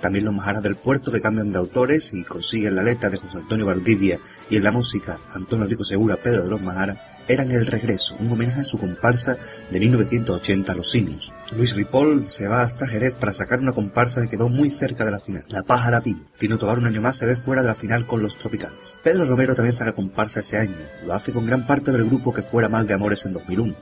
También 0.00 0.24
los 0.24 0.34
Majaras 0.34 0.62
del 0.62 0.76
Puerto 0.76 1.10
que 1.10 1.20
cambian 1.20 1.52
de 1.52 1.58
autores 1.58 2.12
y 2.12 2.24
consiguen 2.24 2.76
la 2.76 2.82
letra 2.82 3.10
de 3.10 3.18
José 3.18 3.38
Antonio 3.38 3.66
Valdivia 3.66 4.20
y 4.50 4.56
en 4.56 4.64
la 4.64 4.72
música 4.72 5.18
Antonio 5.30 5.66
Rico 5.66 5.84
Segura, 5.84 6.16
Pedro 6.16 6.44
de 6.44 6.50
los 6.50 6.60
Majaras, 6.60 6.98
eran 7.28 7.50
El 7.50 7.66
Regreso, 7.66 8.16
un 8.20 8.30
homenaje 8.30 8.60
a 8.60 8.64
su 8.64 8.78
comparsa 8.78 9.36
de 9.70 9.80
1980, 9.80 10.74
Los 10.74 10.90
Simios. 10.90 11.34
Luis 11.52 11.74
Ripoll 11.74 12.28
se 12.28 12.46
va 12.46 12.62
hasta 12.62 12.86
Jerez 12.86 13.16
para 13.16 13.32
sacar 13.32 13.60
una 13.60 13.72
comparsa 13.72 14.22
que 14.22 14.28
quedó 14.28 14.48
muy 14.48 14.70
cerca 14.70 15.04
de 15.04 15.10
la 15.10 15.20
final, 15.20 15.44
La 15.48 15.62
Pájara 15.62 16.02
Pin. 16.02 16.24
Tino 16.38 16.58
Tobar 16.58 16.78
un 16.78 16.86
año 16.86 17.00
más 17.00 17.16
se 17.16 17.26
ve 17.26 17.36
fuera 17.36 17.62
de 17.62 17.68
la 17.68 17.74
final 17.74 18.06
con 18.06 18.22
Los 18.22 18.36
Tropicales. 18.36 18.98
Pedro 19.02 19.24
Romero 19.24 19.54
también 19.54 19.72
saca 19.72 19.94
comparsa 19.94 20.40
ese 20.40 20.58
año, 20.58 20.76
lo 21.04 21.14
hace 21.14 21.32
con 21.32 21.46
gran 21.46 21.66
parte 21.66 21.92
del 21.92 22.06
grupo 22.06 22.32
que 22.32 22.42
fuera 22.42 22.68
Mal 22.68 22.86
de 22.86 22.94
Amores 22.94 23.24
en 23.26 23.32
2001. 23.32 23.74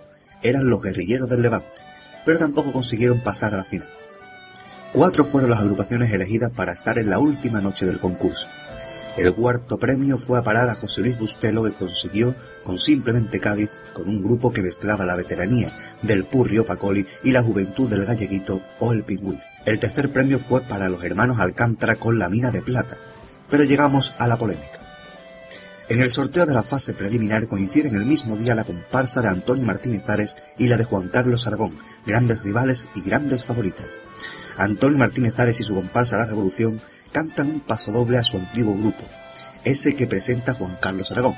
Eran 0.42 0.68
los 0.68 0.82
guerrilleros 0.82 1.28
del 1.28 1.42
Levante, 1.42 1.82
pero 2.24 2.38
tampoco 2.38 2.72
consiguieron 2.72 3.22
pasar 3.22 3.54
a 3.54 3.58
la 3.58 3.64
final. 3.64 3.88
Cuatro 4.94 5.24
fueron 5.24 5.50
las 5.50 5.58
agrupaciones 5.58 6.12
elegidas 6.12 6.52
para 6.52 6.72
estar 6.72 6.98
en 6.98 7.10
la 7.10 7.18
última 7.18 7.60
noche 7.60 7.84
del 7.84 7.98
concurso. 7.98 8.46
El 9.16 9.34
cuarto 9.34 9.76
premio 9.76 10.18
fue 10.18 10.38
a 10.38 10.44
parar 10.44 10.68
a 10.68 10.76
José 10.76 11.00
Luis 11.00 11.18
Bustelo 11.18 11.64
que 11.64 11.72
consiguió 11.72 12.36
con 12.62 12.78
Simplemente 12.78 13.40
Cádiz 13.40 13.70
con 13.92 14.08
un 14.08 14.22
grupo 14.22 14.52
que 14.52 14.62
mezclaba 14.62 15.04
la 15.04 15.16
veteranía 15.16 15.74
del 16.02 16.26
Purrio 16.26 16.64
Pacoli 16.64 17.04
y 17.24 17.32
la 17.32 17.42
juventud 17.42 17.90
del 17.90 18.04
Galleguito 18.04 18.62
o 18.78 18.92
el 18.92 19.02
Pingüín. 19.02 19.40
El 19.66 19.80
tercer 19.80 20.12
premio 20.12 20.38
fue 20.38 20.60
para 20.60 20.88
los 20.88 21.02
hermanos 21.02 21.40
Alcántara 21.40 21.96
con 21.96 22.20
La 22.20 22.28
Mina 22.28 22.52
de 22.52 22.62
Plata. 22.62 22.96
Pero 23.50 23.64
llegamos 23.64 24.14
a 24.20 24.28
la 24.28 24.38
polémica. 24.38 24.83
En 25.86 26.00
el 26.00 26.10
sorteo 26.10 26.46
de 26.46 26.54
la 26.54 26.62
fase 26.62 26.94
preliminar 26.94 27.46
coinciden 27.46 27.94
el 27.94 28.06
mismo 28.06 28.38
día 28.38 28.54
la 28.54 28.64
comparsa 28.64 29.20
de 29.20 29.28
Antonio 29.28 29.66
Martínez 29.66 30.02
Ares 30.08 30.34
y 30.56 30.66
la 30.66 30.78
de 30.78 30.84
Juan 30.84 31.08
Carlos 31.08 31.46
Aragón, 31.46 31.78
grandes 32.06 32.42
rivales 32.42 32.88
y 32.94 33.02
grandes 33.02 33.44
favoritas. 33.44 34.00
Antonio 34.56 34.96
Martínez 34.96 35.38
Ares 35.38 35.60
y 35.60 35.64
su 35.64 35.74
comparsa 35.74 36.16
La 36.16 36.24
Revolución 36.24 36.80
cantan 37.12 37.48
un 37.50 37.60
pasodoble 37.60 38.16
a 38.16 38.24
su 38.24 38.38
antiguo 38.38 38.74
grupo, 38.74 39.04
ese 39.62 39.94
que 39.94 40.06
presenta 40.06 40.54
Juan 40.54 40.78
Carlos 40.80 41.12
Aragón. 41.12 41.34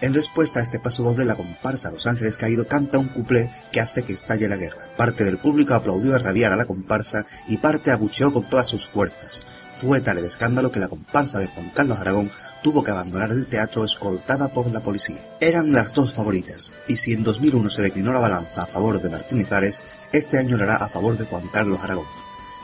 En 0.00 0.14
respuesta 0.14 0.60
a 0.60 0.62
este 0.62 0.80
pasodoble, 0.80 1.26
la 1.26 1.36
comparsa 1.36 1.90
Los 1.90 2.06
Ángeles 2.06 2.38
Caído 2.38 2.66
canta 2.66 2.98
un 2.98 3.08
cuplé 3.08 3.50
que 3.70 3.80
hace 3.80 4.02
que 4.02 4.14
estalle 4.14 4.48
la 4.48 4.56
guerra. 4.56 4.96
Parte 4.96 5.24
del 5.24 5.38
público 5.38 5.74
aplaudió 5.74 6.14
a 6.14 6.18
rabiar 6.18 6.52
a 6.52 6.56
la 6.56 6.64
comparsa 6.64 7.26
y 7.48 7.58
parte 7.58 7.90
abucheó 7.90 8.32
con 8.32 8.48
todas 8.48 8.68
sus 8.68 8.86
fuerzas. 8.86 9.42
Fue 9.74 10.00
tal 10.00 10.18
el 10.18 10.24
escándalo 10.24 10.70
que 10.70 10.78
la 10.78 10.88
comparsa 10.88 11.40
de 11.40 11.48
Juan 11.48 11.70
Carlos 11.74 11.98
Aragón 11.98 12.30
tuvo 12.62 12.84
que 12.84 12.92
abandonar 12.92 13.32
el 13.32 13.46
teatro 13.46 13.84
escoltada 13.84 14.52
por 14.52 14.70
la 14.70 14.82
policía. 14.82 15.36
Eran 15.40 15.72
las 15.72 15.92
dos 15.92 16.14
favoritas, 16.14 16.74
y 16.86 16.96
si 16.96 17.12
en 17.12 17.24
2001 17.24 17.68
se 17.70 17.82
declinó 17.82 18.12
la 18.12 18.20
balanza 18.20 18.62
a 18.62 18.66
favor 18.66 19.02
de 19.02 19.10
Martínez 19.10 19.50
Ares, 19.50 19.82
este 20.12 20.38
año 20.38 20.56
lo 20.56 20.62
hará 20.62 20.76
a 20.76 20.88
favor 20.88 21.18
de 21.18 21.24
Juan 21.24 21.48
Carlos 21.48 21.80
Aragón. 21.82 22.06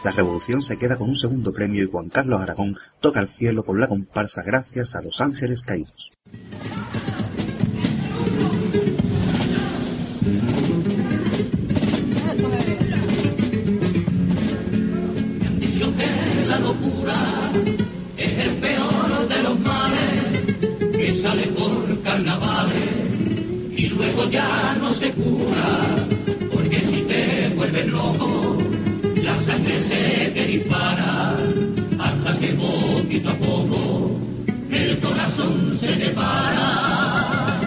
La 0.04 0.12
revolución 0.12 0.62
se 0.62 0.78
queda 0.78 0.96
con 0.96 1.08
un 1.08 1.16
segundo 1.16 1.52
premio 1.52 1.82
y 1.82 1.90
Juan 1.90 2.08
Carlos 2.10 2.40
Aragón 2.40 2.76
toca 3.00 3.20
el 3.20 3.28
cielo 3.28 3.64
con 3.64 3.80
la 3.80 3.88
comparsa 3.88 4.42
gracias 4.46 4.94
a 4.94 5.02
Los 5.02 5.20
Ángeles 5.20 5.62
Caídos. 5.62 6.12
Ya 24.28 24.76
no 24.80 24.92
se 24.92 25.10
cura 25.12 25.96
porque 26.52 26.80
si 26.80 27.00
te 27.02 27.52
vuelves 27.54 27.86
loco 27.86 28.56
la 29.22 29.34
sangre 29.36 29.78
se 29.80 30.30
te 30.34 30.46
dispara 30.46 31.36
hasta 31.98 32.36
que 32.38 32.48
poquito 32.48 33.30
a 33.30 33.34
poco 33.34 34.10
el 34.70 34.98
corazón 34.98 35.76
se 35.78 35.92
te 35.94 36.10
para 36.10 37.60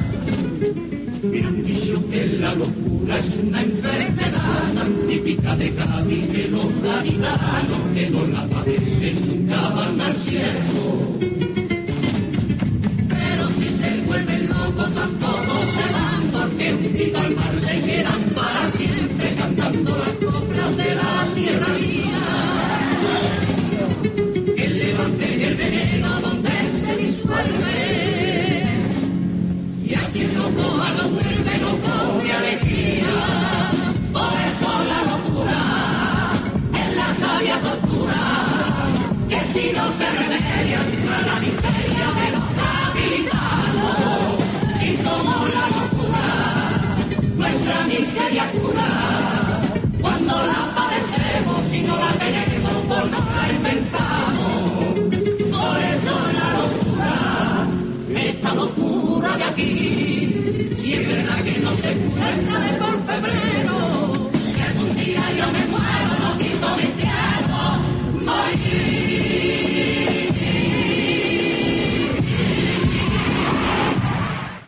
me 1.24 1.44
han 1.44 1.64
dicho 1.64 2.04
que 2.10 2.26
la 2.28 2.54
locura 2.54 3.18
es 3.18 3.38
una 3.42 3.62
enfermedad 3.62 4.74
tan 4.76 5.08
típica 5.08 5.56
de 5.56 5.74
Cádiz 5.74 6.28
que 6.30 6.48
los 6.50 6.82
gaditanos 6.84 7.82
que 7.94 8.10
no 8.10 8.28
la 8.28 8.48
padecen 8.48 9.28
nunca 9.28 9.70
van 9.70 10.02
al 10.02 10.16
cielo. 10.16 11.63
Vuelven 14.14 14.48
locos 14.48 14.94
tampoco 14.94 15.54
se 15.74 15.92
van 15.92 16.24
porque 16.32 16.74
un 16.76 17.16
al 17.16 17.36
mar 17.36 17.54
se 17.56 17.82
quedan 17.82 18.22
para 18.36 18.70
siempre 18.70 19.23
nuestra 47.64 47.88
miseria 47.88 48.52
cura. 48.52 49.60
Cuando 50.02 50.34
la 50.34 50.76
padecemos 50.76 51.74
y 51.74 51.82
no 51.82 51.98
la 51.98 52.12
tenemos, 52.14 52.74
por 52.90 53.10
no 53.10 53.18
la 53.36 53.52
inventamos. 53.52 55.00
Por 55.56 55.78
eso 55.94 56.14
la 56.40 56.48
locura 56.60 57.68
esta 58.16 58.54
locura 58.54 59.38
de 59.38 59.44
aquí. 59.44 60.70
Si 60.78 60.94
es 60.94 61.08
verdad 61.08 61.44
que 61.44 61.60
no 61.60 61.74
se 61.74 61.94
cura, 61.94 62.28
sale 62.48 62.83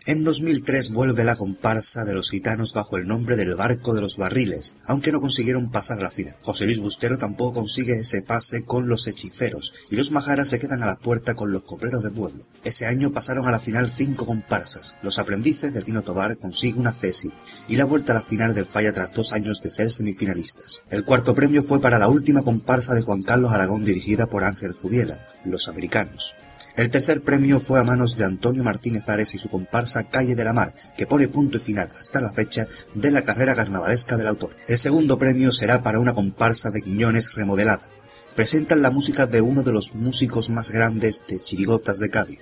En 0.08 0.22
2003 0.22 0.92
vuelve 0.92 1.24
la 1.24 1.34
comparsa 1.34 2.04
de 2.04 2.14
los 2.14 2.30
gitanos 2.30 2.72
bajo 2.72 2.96
el 2.96 3.08
nombre 3.08 3.34
del 3.34 3.56
Barco 3.56 3.92
de 3.92 4.00
los 4.00 4.18
Barriles, 4.18 4.76
aunque 4.84 5.10
no 5.10 5.20
consiguieron 5.20 5.72
pasar 5.72 6.00
la 6.00 6.12
final. 6.12 6.36
José 6.42 6.64
Luis 6.64 6.78
Bustero 6.78 7.18
tampoco 7.18 7.54
consigue 7.54 7.94
ese 7.94 8.22
pase 8.22 8.64
con 8.64 8.88
los 8.88 9.08
hechiceros, 9.08 9.74
y 9.90 9.96
los 9.96 10.12
majaras 10.12 10.48
se 10.48 10.60
quedan 10.60 10.84
a 10.84 10.86
la 10.86 10.94
puerta 10.94 11.34
con 11.34 11.50
los 11.50 11.64
copleros 11.64 12.04
de 12.04 12.12
pueblo. 12.12 12.46
Ese 12.62 12.86
año 12.86 13.10
pasaron 13.10 13.48
a 13.48 13.50
la 13.50 13.58
final 13.58 13.90
cinco 13.90 14.26
comparsas. 14.26 14.94
Los 15.02 15.18
aprendices 15.18 15.74
de 15.74 15.82
Tino 15.82 16.02
Tobar 16.02 16.38
consiguen 16.38 16.82
una 16.82 16.92
cesi, 16.92 17.30
y 17.66 17.74
la 17.74 17.84
vuelta 17.84 18.12
a 18.12 18.20
la 18.20 18.22
final 18.22 18.54
del 18.54 18.66
Falla 18.66 18.92
tras 18.92 19.12
dos 19.12 19.32
años 19.32 19.60
de 19.60 19.72
ser 19.72 19.90
semifinalistas. 19.90 20.82
El 20.88 21.04
cuarto 21.04 21.34
premio 21.34 21.64
fue 21.64 21.80
para 21.80 21.98
la 21.98 22.08
última 22.08 22.44
comparsa 22.44 22.94
de 22.94 23.02
Juan 23.02 23.24
Carlos 23.24 23.50
Aragón 23.50 23.84
dirigida 23.84 24.28
por 24.28 24.44
Ángel 24.44 24.72
Zubiela, 24.72 25.26
Los 25.44 25.66
Americanos. 25.66 26.36
El 26.76 26.90
tercer 26.90 27.22
premio 27.22 27.58
fue 27.58 27.80
a 27.80 27.84
manos 27.84 28.16
de 28.16 28.24
Antonio 28.26 28.62
Martínez 28.62 29.08
Ares 29.08 29.34
y 29.34 29.38
su 29.38 29.48
comparsa 29.48 30.10
Calle 30.10 30.34
de 30.34 30.44
la 30.44 30.52
Mar, 30.52 30.74
que 30.94 31.06
pone 31.06 31.26
punto 31.26 31.56
y 31.56 31.60
final 31.60 31.88
hasta 31.98 32.20
la 32.20 32.34
fecha 32.34 32.66
de 32.94 33.10
la 33.10 33.24
carrera 33.24 33.54
carnavalesca 33.54 34.18
del 34.18 34.26
autor. 34.26 34.54
El 34.68 34.76
segundo 34.76 35.18
premio 35.18 35.52
será 35.52 35.82
para 35.82 35.98
una 36.00 36.12
comparsa 36.12 36.70
de 36.70 36.82
Quiñones 36.82 37.34
remodelada. 37.34 37.88
Presentan 38.34 38.82
la 38.82 38.90
música 38.90 39.26
de 39.26 39.40
uno 39.40 39.62
de 39.62 39.72
los 39.72 39.94
músicos 39.94 40.50
más 40.50 40.70
grandes 40.70 41.24
de 41.26 41.38
chirigotas 41.38 41.98
de 41.98 42.10
Cádiz, 42.10 42.40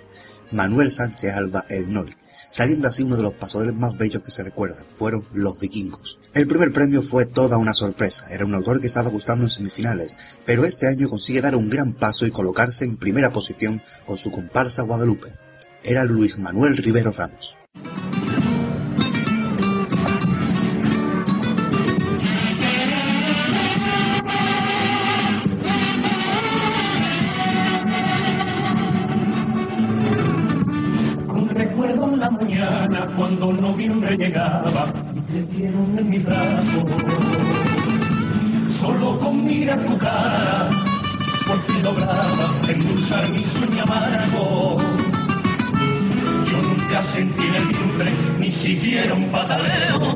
Manuel 0.51 0.91
Sánchez 0.91 1.33
Alba 1.33 1.65
el 1.69 1.93
Noli, 1.93 2.15
saliendo 2.55 2.87
así 2.87 3.03
uno 3.03 3.17
de 3.17 3.25
los 3.25 3.33
pasodeles 3.33 3.75
más 3.75 3.99
bellos 3.99 4.23
que 4.23 4.31
se 4.31 4.45
recuerdan, 4.45 4.87
fueron 4.93 5.25
Los 5.33 5.59
Vikingos. 5.59 6.21
El 6.35 6.47
primer 6.47 6.71
premio 6.71 7.03
fue 7.03 7.27
toda 7.27 7.59
una 7.59 7.75
sorpresa, 7.75 8.27
era 8.31 8.45
un 8.45 8.55
autor 8.55 8.81
que 8.81 8.87
estaba 8.87 9.11
gustando 9.11 9.45
en 9.45 9.51
semifinales, 9.51 10.17
pero 10.47 10.65
este 10.65 10.87
año 10.87 11.09
consigue 11.09 11.41
dar 11.41 11.57
un 11.57 11.69
gran 11.69 11.95
paso 11.95 12.27
y 12.27 12.31
colocarse 12.31 12.85
en 12.85 12.97
primera 12.97 13.33
posición 13.33 13.83
con 14.07 14.19
su 14.19 14.31
comparsa 14.31 14.85
Guadalupe. 14.85 15.35
Era 15.83 16.05
Luis 16.05 16.39
Manuel 16.39 16.77
Rivero 16.77 17.11
Ramos. 17.11 17.59
Cuando 33.37 33.69
noviembre 33.69 34.17
llegaba 34.17 34.87
y 35.15 35.21
te 35.21 35.43
dieron 35.55 35.99
en 35.99 36.11
mi 36.11 36.19
brazo. 36.19 36.83
Solo 38.81 39.19
con 39.19 39.45
mirar 39.45 39.79
tu 39.81 39.99
cara, 39.99 40.71
por 41.47 41.61
fin 41.63 41.83
lograba 41.83 42.55
endulzar 42.69 43.29
mi 43.31 43.45
sueño 43.45 43.83
amargo. 43.83 44.79
Yo 46.47 46.63
nunca 46.63 47.03
sentí 47.15 47.43
en 47.43 47.55
el 47.55 47.67
vientre 47.67 48.13
ni 48.39 48.53
siquiera 48.53 49.15
un 49.15 49.29
pataleo. 49.31 50.15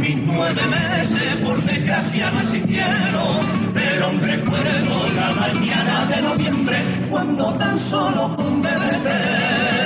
Mis 0.00 0.16
nueve 0.24 0.62
meses 0.66 1.36
por 1.44 1.62
desgracia 1.62 2.30
no 2.30 2.40
existieron, 2.40 3.72
pero 3.74 4.10
recuerdo 4.20 5.08
la 5.14 5.30
mañana 5.32 6.06
de 6.06 6.22
noviembre 6.22 6.78
cuando 7.10 7.52
tan 7.54 7.78
solo 7.90 8.34
un 8.38 8.62
bebé 8.62 9.85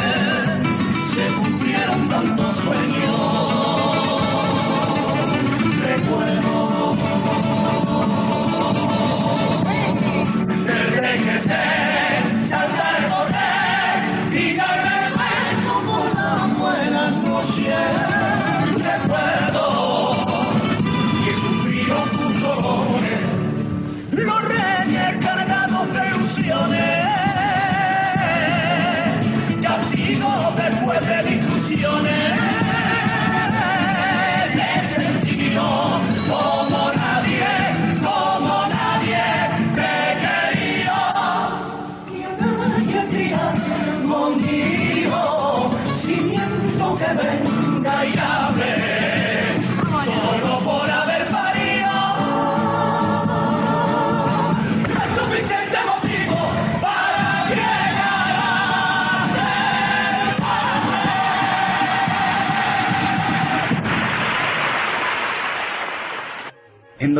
de 31.81 32.19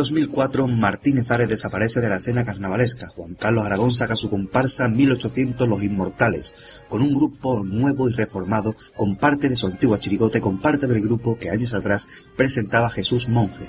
2004, 0.01 0.67
Martínez 0.67 1.29
Ares 1.29 1.47
desaparece 1.47 2.01
de 2.01 2.09
la 2.09 2.15
escena 2.15 2.43
carnavalesca. 2.43 3.09
Juan 3.15 3.35
Carlos 3.35 3.63
Aragón 3.63 3.93
saca 3.93 4.15
su 4.15 4.31
comparsa 4.31 4.89
1800 4.89 5.69
Los 5.69 5.83
Inmortales, 5.83 6.55
con 6.89 7.03
un 7.03 7.13
grupo 7.13 7.63
nuevo 7.63 8.09
y 8.09 8.13
reformado, 8.13 8.73
con 8.95 9.15
parte 9.15 9.47
de 9.47 9.55
su 9.55 9.67
antigua 9.67 9.99
chirigote, 9.99 10.41
con 10.41 10.59
parte 10.59 10.87
del 10.87 11.03
grupo 11.03 11.37
que 11.37 11.51
años 11.51 11.75
atrás 11.75 12.07
presentaba 12.35 12.89
Jesús 12.89 13.29
Monje. 13.29 13.67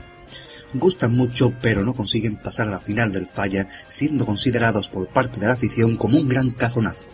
Gustan 0.72 1.14
mucho, 1.14 1.52
pero 1.60 1.84
no 1.84 1.92
consiguen 1.92 2.36
pasar 2.36 2.68
a 2.68 2.70
la 2.70 2.80
final 2.80 3.12
del 3.12 3.26
falla, 3.26 3.68
siendo 3.88 4.24
considerados 4.24 4.88
por 4.88 5.12
parte 5.12 5.38
de 5.38 5.48
la 5.48 5.52
afición 5.52 5.98
como 5.98 6.16
un 6.16 6.30
gran 6.30 6.50
cajonazo. 6.50 7.11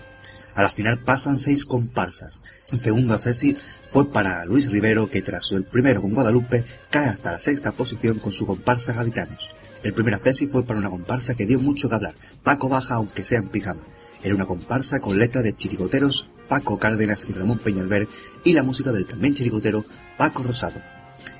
A 0.58 0.62
la 0.62 0.68
final 0.68 0.98
pasan 0.98 1.38
seis 1.38 1.64
comparsas. 1.64 2.42
El 2.72 2.80
segundo 2.80 3.14
asesi 3.14 3.54
fue 3.90 4.10
para 4.10 4.44
Luis 4.44 4.72
Rivero, 4.72 5.08
que 5.08 5.22
tras 5.22 5.52
el 5.52 5.62
primero 5.62 6.02
con 6.02 6.14
Guadalupe, 6.14 6.64
cae 6.90 7.06
hasta 7.06 7.30
la 7.30 7.40
sexta 7.40 7.70
posición 7.70 8.18
con 8.18 8.32
su 8.32 8.44
comparsa 8.44 8.92
Gaditanos. 8.92 9.50
El 9.84 9.92
primer 9.92 10.14
asesi 10.14 10.48
fue 10.48 10.64
para 10.64 10.80
una 10.80 10.90
comparsa 10.90 11.36
que 11.36 11.46
dio 11.46 11.60
mucho 11.60 11.88
que 11.88 11.94
hablar, 11.94 12.16
Paco 12.42 12.68
Baja 12.68 12.96
aunque 12.96 13.24
sea 13.24 13.38
en 13.38 13.50
pijama. 13.50 13.86
Era 14.20 14.34
una 14.34 14.46
comparsa 14.46 14.98
con 14.98 15.16
letra 15.16 15.42
de 15.42 15.52
chirigoteros 15.52 16.28
Paco 16.48 16.76
Cárdenas 16.80 17.24
y 17.28 17.34
Ramón 17.34 17.58
Peñalver 17.58 18.08
y 18.42 18.52
la 18.52 18.64
música 18.64 18.90
del 18.90 19.06
también 19.06 19.34
chirigotero 19.34 19.84
Paco 20.16 20.42
Rosado. 20.42 20.82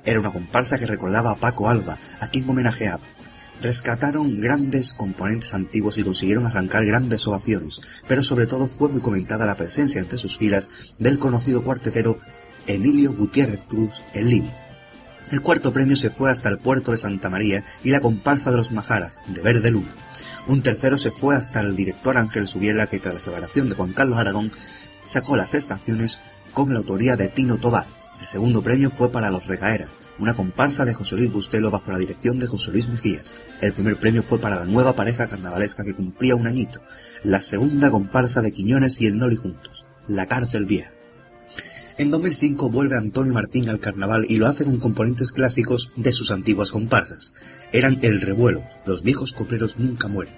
Era 0.04 0.20
una 0.20 0.30
comparsa 0.30 0.78
que 0.78 0.86
recordaba 0.86 1.32
a 1.32 1.36
Paco 1.38 1.68
Alba, 1.68 1.98
a 2.20 2.28
quien 2.28 2.48
homenajeaba. 2.48 3.02
Rescataron 3.60 4.40
grandes 4.40 4.93
componentes 4.93 5.52
antiguos 5.52 5.98
y 5.98 6.05
consiguieron 6.05 6.47
arrancar 6.47 6.86
grandes 6.86 7.26
ovaciones, 7.26 7.80
pero 8.06 8.22
sobre 8.22 8.47
todo 8.47 8.68
fue 8.68 8.89
muy 8.89 9.01
comentada 9.01 9.47
la 9.47 9.56
presencia 9.56 10.01
entre 10.01 10.18
sus 10.18 10.39
filas 10.39 10.94
del 10.98 11.18
conocido 11.18 11.64
cuartetero 11.64 12.20
Emilio 12.68 13.12
Gutiérrez 13.14 13.64
Cruz, 13.64 13.90
el 14.14 14.30
Lini. 14.30 14.52
El 15.32 15.43
cuarto 15.43 15.72
premio 15.72 15.97
se 15.97 16.10
fue 16.10 16.30
hasta 16.30 16.48
el 16.48 16.59
puerto 16.59 16.93
de 16.93 16.98
Santa 16.98 17.30
María 17.30 17.64
y 17.82 17.90
la 17.90 18.01
comparsa 18.01 18.51
de 18.51 18.59
los 18.59 18.70
Majaras, 18.70 19.20
de 19.26 19.43
Verde 19.43 19.72
Luna. 19.72 19.94
Un 20.47 20.62
tercero 20.62 20.97
se 20.97 21.10
fue 21.10 21.35
hasta 21.35 21.60
el 21.60 21.76
director 21.76 22.16
Ángel 22.16 22.48
Subiela, 22.48 22.86
que 22.86 22.98
tras 22.98 23.14
la 23.14 23.20
separación 23.20 23.68
de 23.68 23.74
Juan 23.74 23.93
Carlos 23.93 24.18
Aragón 24.18 24.52
sacó 25.05 25.36
las 25.36 25.55
estaciones 25.55 26.20
con 26.55 26.72
la 26.72 26.78
autoría 26.78 27.16
de 27.16 27.28
Tino 27.28 27.59
Tobar. 27.59 27.86
El 28.20 28.26
segundo 28.26 28.62
premio 28.62 28.90
fue 28.90 29.12
para 29.12 29.30
los 29.30 29.47
Recaera, 29.47 29.89
una 30.18 30.34
comparsa 30.34 30.84
de 30.84 30.94
José 30.94 31.16
Luis 31.16 31.32
Bustelo 31.32 31.70
bajo 31.70 31.90
la 31.92 31.98
dirección 31.98 32.38
de 32.38 32.46
José 32.46 32.72
Luis 32.72 32.88
Mejías. 32.88 33.34
El 33.60 33.72
primer 33.72 33.98
premio 33.98 34.22
fue 34.22 34.38
para 34.38 34.56
la 34.56 34.64
nueva 34.64 34.94
pareja 34.96 35.28
carnavalesca 35.28 35.84
que 35.84 35.94
cumplía 35.94 36.36
un 36.36 36.46
añito. 36.46 36.80
La 37.22 37.40
segunda 37.40 37.90
comparsa 37.90 38.42
de 38.42 38.52
Quiñones 38.52 39.00
y 39.00 39.06
el 39.06 39.18
Noli 39.18 39.36
juntos, 39.36 39.86
La 40.06 40.26
Cárcel 40.26 40.66
Vieja. 40.66 40.92
En 41.98 42.10
2005 42.10 42.70
vuelve 42.70 42.96
Antonio 42.96 43.32
Martín 43.32 43.68
al 43.68 43.80
carnaval 43.80 44.26
y 44.28 44.36
lo 44.36 44.46
hace 44.46 44.64
con 44.64 44.78
componentes 44.78 45.32
clásicos 45.32 45.90
de 45.96 46.12
sus 46.12 46.30
antiguas 46.30 46.70
comparsas. 46.70 47.32
Eran 47.72 47.98
El 48.02 48.20
Revuelo, 48.20 48.62
Los 48.86 49.02
viejos 49.02 49.32
copleros 49.32 49.78
nunca 49.78 50.06
mueren. 50.06 50.34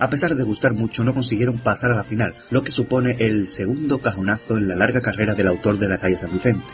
A 0.00 0.10
pesar 0.10 0.34
de 0.36 0.44
gustar 0.44 0.74
mucho, 0.74 1.02
no 1.02 1.12
consiguieron 1.12 1.58
pasar 1.58 1.90
a 1.90 1.96
la 1.96 2.04
final, 2.04 2.34
lo 2.50 2.62
que 2.62 2.70
supone 2.70 3.16
el 3.18 3.48
segundo 3.48 3.98
cajonazo 3.98 4.56
en 4.56 4.68
la 4.68 4.76
larga 4.76 5.00
carrera 5.00 5.34
del 5.34 5.48
autor 5.48 5.78
de 5.78 5.88
la 5.88 5.98
calle 5.98 6.16
San 6.16 6.32
Vicente. 6.32 6.72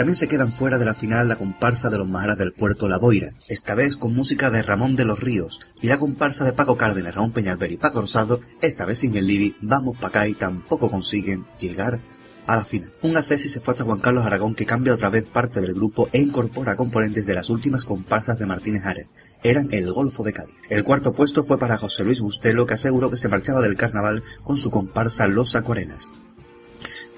También 0.00 0.16
se 0.16 0.28
quedan 0.28 0.50
fuera 0.50 0.78
de 0.78 0.86
la 0.86 0.94
final 0.94 1.28
la 1.28 1.36
comparsa 1.36 1.90
de 1.90 1.98
los 1.98 2.08
Maharas 2.08 2.38
del 2.38 2.54
puerto 2.54 2.88
La 2.88 2.96
Boira, 2.96 3.34
esta 3.48 3.74
vez 3.74 3.98
con 3.98 4.14
música 4.14 4.50
de 4.50 4.62
Ramón 4.62 4.96
de 4.96 5.04
los 5.04 5.20
Ríos, 5.20 5.60
y 5.82 5.88
la 5.88 5.98
comparsa 5.98 6.42
de 6.46 6.54
Paco 6.54 6.78
Cárdenas, 6.78 7.14
Ramón 7.14 7.32
Peñalver 7.32 7.70
y 7.70 7.76
Paco 7.76 8.00
Rosado, 8.00 8.40
esta 8.62 8.86
vez 8.86 9.00
sin 9.00 9.14
el 9.14 9.26
Libi, 9.26 9.56
Vamos 9.60 9.98
pa' 10.00 10.06
acá 10.06 10.26
y 10.26 10.32
tampoco 10.32 10.90
consiguen 10.90 11.44
llegar 11.60 12.00
a 12.46 12.56
la 12.56 12.64
final. 12.64 12.90
Un 13.02 13.18
acceso 13.18 13.50
se 13.50 13.60
fue 13.60 13.74
hasta 13.74 13.84
Juan 13.84 14.00
Carlos 14.00 14.24
Aragón 14.24 14.54
que 14.54 14.64
cambia 14.64 14.94
otra 14.94 15.10
vez 15.10 15.26
parte 15.26 15.60
del 15.60 15.74
grupo 15.74 16.08
e 16.12 16.22
incorpora 16.22 16.76
componentes 16.76 17.26
de 17.26 17.34
las 17.34 17.50
últimas 17.50 17.84
comparsas 17.84 18.38
de 18.38 18.46
Martínez 18.46 18.86
Ares. 18.86 19.10
Eran 19.42 19.68
el 19.70 19.92
Golfo 19.92 20.24
de 20.24 20.32
Cádiz. 20.32 20.56
El 20.70 20.82
cuarto 20.82 21.12
puesto 21.12 21.44
fue 21.44 21.58
para 21.58 21.76
José 21.76 22.04
Luis 22.04 22.22
Bustelo 22.22 22.64
que 22.64 22.72
aseguró 22.72 23.10
que 23.10 23.18
se 23.18 23.28
marchaba 23.28 23.60
del 23.60 23.76
carnaval 23.76 24.22
con 24.44 24.56
su 24.56 24.70
comparsa 24.70 25.26
Los 25.26 25.56
Acuarelas. 25.56 26.10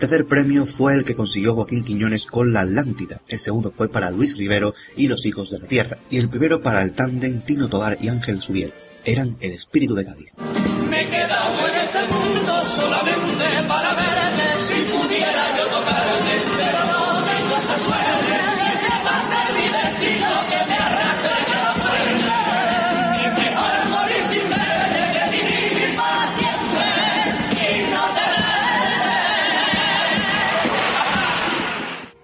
Tercer 0.03 0.27
premio 0.27 0.67
fue 0.67 0.95
el 0.95 1.05
que 1.05 1.15
consiguió 1.15 1.55
Joaquín 1.55 1.85
Quiñones 1.85 2.27
con 2.27 2.53
La 2.53 2.63
Atlántida, 2.63 3.21
el 3.29 3.39
segundo 3.39 3.71
fue 3.71 3.89
para 3.89 4.11
Luis 4.11 4.37
Rivero 4.37 4.75
y 4.97 5.07
Los 5.07 5.25
Hijos 5.27 5.53
de 5.53 5.61
la 5.61 5.69
Tierra, 5.69 5.99
y 6.11 6.19
el 6.19 6.29
primero 6.29 6.61
para 6.61 6.83
el 6.83 6.93
tándem 6.93 7.41
Tino 7.43 7.69
Tobar 7.69 7.97
y 8.01 8.09
Ángel 8.09 8.41
Subiel. 8.41 8.73
Eran 9.05 9.37
el 9.41 9.53
espíritu 9.53 9.95
de 9.95 10.05
Cádiz. 10.05 10.33
Me 10.91 11.03
he 11.03 11.09
quedado 11.09 11.69
en 11.69 11.75
este 11.77 12.01
mundo 12.09 12.65
solamente 12.65 13.69
para 13.69 13.95
verte. 13.95 14.82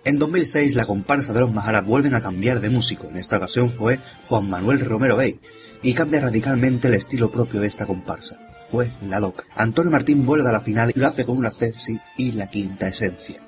En 0.09 0.19
2006 0.19 0.75
la 0.75 0.87
comparsa 0.87 1.35
de 1.35 1.41
los 1.41 1.53
Majara 1.53 1.83
vuelven 1.83 2.15
a 2.15 2.23
cambiar 2.23 2.63
de 2.63 2.71
músico, 2.71 3.09
en 3.09 3.19
esta 3.19 3.37
ocasión 3.37 3.71
fue 3.71 4.01
Juan 4.27 4.49
Manuel 4.49 4.81
Romero 4.81 5.19
Bey, 5.19 5.39
y 5.83 5.93
cambia 5.93 6.23
radicalmente 6.23 6.89
el 6.89 6.95
estilo 6.95 7.31
propio 7.31 7.61
de 7.61 7.67
esta 7.67 7.85
comparsa. 7.85 8.41
Fue 8.71 8.91
La 9.03 9.21
Loca. 9.21 9.45
Antonio 9.55 9.93
Martín 9.93 10.25
vuelve 10.25 10.49
a 10.49 10.53
la 10.53 10.63
final 10.63 10.91
y 10.97 10.99
lo 10.99 11.07
hace 11.07 11.27
con 11.27 11.37
una 11.37 11.51
Cesi 11.51 11.99
y 12.17 12.33
la 12.33 12.47
quinta 12.47 12.89
esencia. 12.89 13.43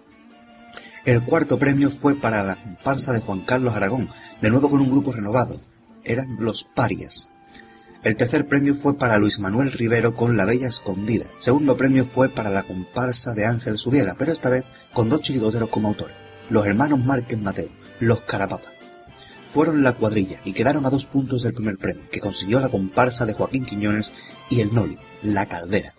El 1.07 1.25
cuarto 1.25 1.59
premio 1.59 1.91
fue 1.91 2.21
para 2.21 2.43
la 2.43 2.57
comparsa 2.57 3.15
de 3.15 3.21
Juan 3.21 3.41
Carlos 3.41 3.75
Aragón, 3.75 4.11
de 4.43 4.51
nuevo 4.51 4.69
con 4.69 4.83
un 4.83 4.91
grupo 4.91 5.13
renovado. 5.13 5.63
Eran 6.05 6.37
Los 6.41 6.65
Parias. 6.65 7.31
El 8.05 8.17
tercer 8.17 8.47
premio 8.49 8.75
fue 8.75 8.99
para 8.99 9.17
Luis 9.17 9.41
Manuel 9.41 9.73
Rivero 9.73 10.15
con 10.15 10.37
La 10.37 10.45
Bella 10.45 10.69
Escondida. 10.69 11.25
Segundo 11.39 11.79
premio 11.79 12.05
fue 12.05 12.29
para 12.29 12.51
la 12.51 12.65
comparsa 12.65 13.33
de 13.33 13.47
Ángel 13.47 13.79
Subiela, 13.79 14.15
pero 14.19 14.31
esta 14.31 14.51
vez 14.51 14.65
con 14.93 15.09
dos 15.09 15.23
chiquidoteros 15.23 15.71
como 15.71 15.89
autores. 15.89 16.17
Los 16.51 16.67
hermanos 16.67 17.05
Márquez 17.05 17.41
Mateo, 17.41 17.71
Los 18.01 18.23
Carapapa. 18.23 18.73
Fueron 19.47 19.83
la 19.83 19.95
cuadrilla 19.95 20.41
y 20.45 20.53
quedaron 20.53 20.85
a 20.85 20.91
dos 20.91 21.07
puntos 21.07 21.43
del 21.43 21.55
primer 21.55 21.79
premio, 21.79 22.09
que 22.11 22.21
consiguió 22.21 22.61
la 22.61 22.69
comparsa 22.69 23.25
de 23.25 23.35
Joaquín 23.35 23.65
Quiñones 23.65 24.13
y 24.49 24.61
el 24.61 24.75
Noli, 24.75 24.99
La 25.23 25.47
Caldera. 25.47 25.95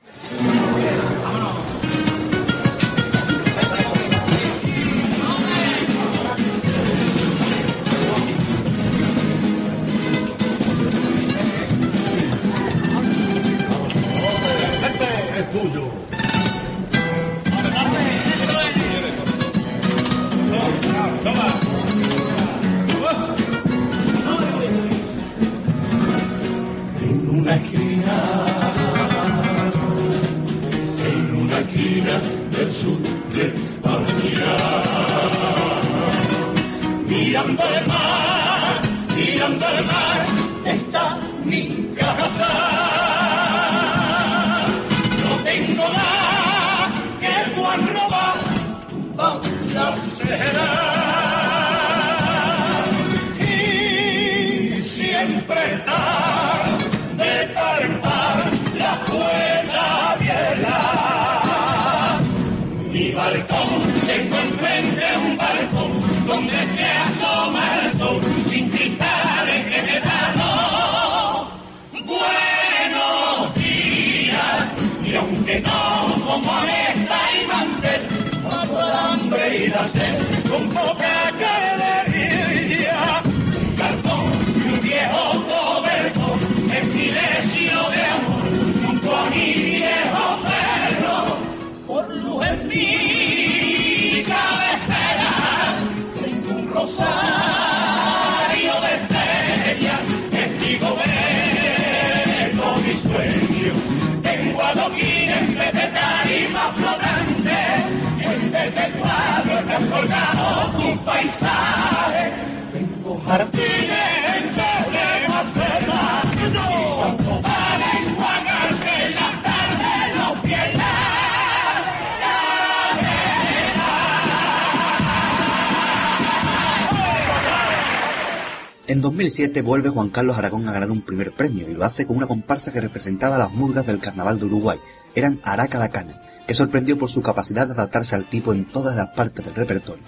2017 129.42 129.62
vuelve 129.64 129.90
Juan 129.90 130.10
Carlos 130.10 130.38
Aragón 130.38 130.70
a 130.70 130.72
ganar 130.72 130.92
un 130.92 131.02
primer 131.02 131.34
premio 131.34 131.68
y 131.68 131.74
lo 131.74 131.84
hace 131.84 132.06
con 132.06 132.16
una 132.16 132.28
comparsa 132.28 132.72
que 132.72 132.80
representaba 132.80 133.40
las 133.40 133.52
murgas 133.52 133.88
del 133.88 134.00
Carnaval 134.00 134.38
de 134.38 134.46
Uruguay. 134.46 134.78
Eran 135.16 135.40
Araca 135.44 135.80
la 135.80 135.90
Cana, 135.90 136.22
que 136.46 136.54
sorprendió 136.54 136.96
por 137.00 137.10
su 137.10 137.24
capacidad 137.24 137.66
de 137.66 137.74
adaptarse 137.74 138.14
al 138.14 138.30
tipo 138.30 138.54
en 138.54 138.66
todas 138.66 138.96
las 138.96 139.08
partes 139.16 139.44
del 139.44 139.56
repertorio. 139.56 140.04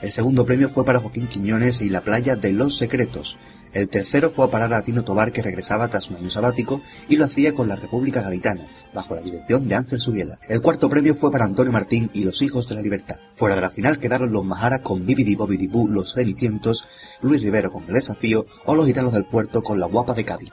El 0.00 0.10
segundo 0.10 0.46
premio 0.46 0.70
fue 0.70 0.86
para 0.86 1.00
Joaquín 1.00 1.26
Quiñones 1.26 1.82
y 1.82 1.90
La 1.90 2.02
Playa 2.02 2.36
de 2.36 2.52
los 2.52 2.76
Secretos. 2.76 3.36
El 3.72 3.88
tercero 3.88 4.30
fue 4.30 4.46
a 4.46 4.50
parar 4.50 4.72
a 4.72 4.82
Tino 4.82 5.04
Tobar 5.04 5.32
que 5.32 5.42
regresaba 5.42 5.88
tras 5.88 6.10
un 6.10 6.16
año 6.16 6.30
sabático 6.30 6.80
y 7.08 7.16
lo 7.16 7.26
hacía 7.26 7.54
con 7.54 7.68
la 7.68 7.76
República 7.76 8.22
Gaditana, 8.22 8.66
bajo 8.94 9.14
la 9.14 9.20
dirección 9.20 9.68
de 9.68 9.74
Ángel 9.74 10.00
Subiela. 10.00 10.38
El 10.48 10.62
cuarto 10.62 10.88
premio 10.88 11.14
fue 11.14 11.30
para 11.30 11.44
Antonio 11.44 11.72
Martín 11.72 12.10
y 12.14 12.24
Los 12.24 12.40
Hijos 12.40 12.68
de 12.68 12.74
la 12.74 12.80
Libertad. 12.82 13.16
Fuera 13.34 13.54
de 13.54 13.60
la 13.60 13.70
final 13.70 13.98
quedaron 13.98 14.32
los 14.32 14.44
Majaras 14.44 14.80
con 14.80 15.04
Bibidi 15.04 15.34
Bobidi 15.34 15.66
Boo, 15.66 15.88
Los 15.88 16.14
Cenicientos 16.14 16.86
Luis 17.22 17.42
Rivero 17.42 17.70
con 17.70 17.84
El 17.84 17.94
Desafío 17.94 18.46
o 18.66 18.74
los 18.74 18.86
Gitanos 18.86 19.12
del 19.12 19.26
Puerto 19.26 19.62
con 19.62 19.80
La 19.80 19.86
Guapa 19.86 20.14
de 20.14 20.24
Cádiz. 20.24 20.50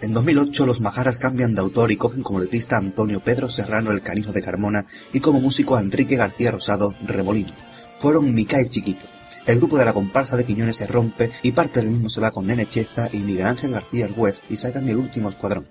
En 0.00 0.12
2008 0.12 0.64
los 0.64 0.80
Majaras 0.80 1.18
cambian 1.18 1.54
de 1.54 1.60
autor 1.60 1.90
y 1.90 1.96
cogen 1.96 2.22
como 2.22 2.38
letrista 2.38 2.76
a 2.76 2.78
Antonio 2.78 3.20
Pedro 3.20 3.50
Serrano 3.50 3.90
el 3.90 4.02
Canijo 4.02 4.32
de 4.32 4.42
Carmona 4.42 4.86
y 5.12 5.20
como 5.20 5.40
músico 5.40 5.74
a 5.74 5.80
Enrique 5.80 6.16
García 6.16 6.52
Rosado 6.52 6.94
Remolino. 7.02 7.52
Fueron 7.96 8.32
Micael 8.32 8.70
Chiquito. 8.70 9.06
El 9.46 9.58
grupo 9.58 9.78
de 9.78 9.84
la 9.84 9.94
comparsa 9.94 10.36
de 10.36 10.44
Quiñones 10.44 10.76
se 10.76 10.86
rompe 10.86 11.30
y 11.42 11.52
parte 11.52 11.80
del 11.80 11.88
mismo 11.88 12.10
se 12.10 12.20
va 12.20 12.30
con 12.30 12.46
Nene 12.46 12.68
Cheza 12.68 13.08
y 13.12 13.18
Miguel 13.18 13.46
Ángel 13.46 13.72
García 13.72 14.06
el 14.06 14.14
y 14.48 14.56
sacan 14.56 14.88
el 14.88 14.98
último 14.98 15.30
escuadrón. 15.30 15.66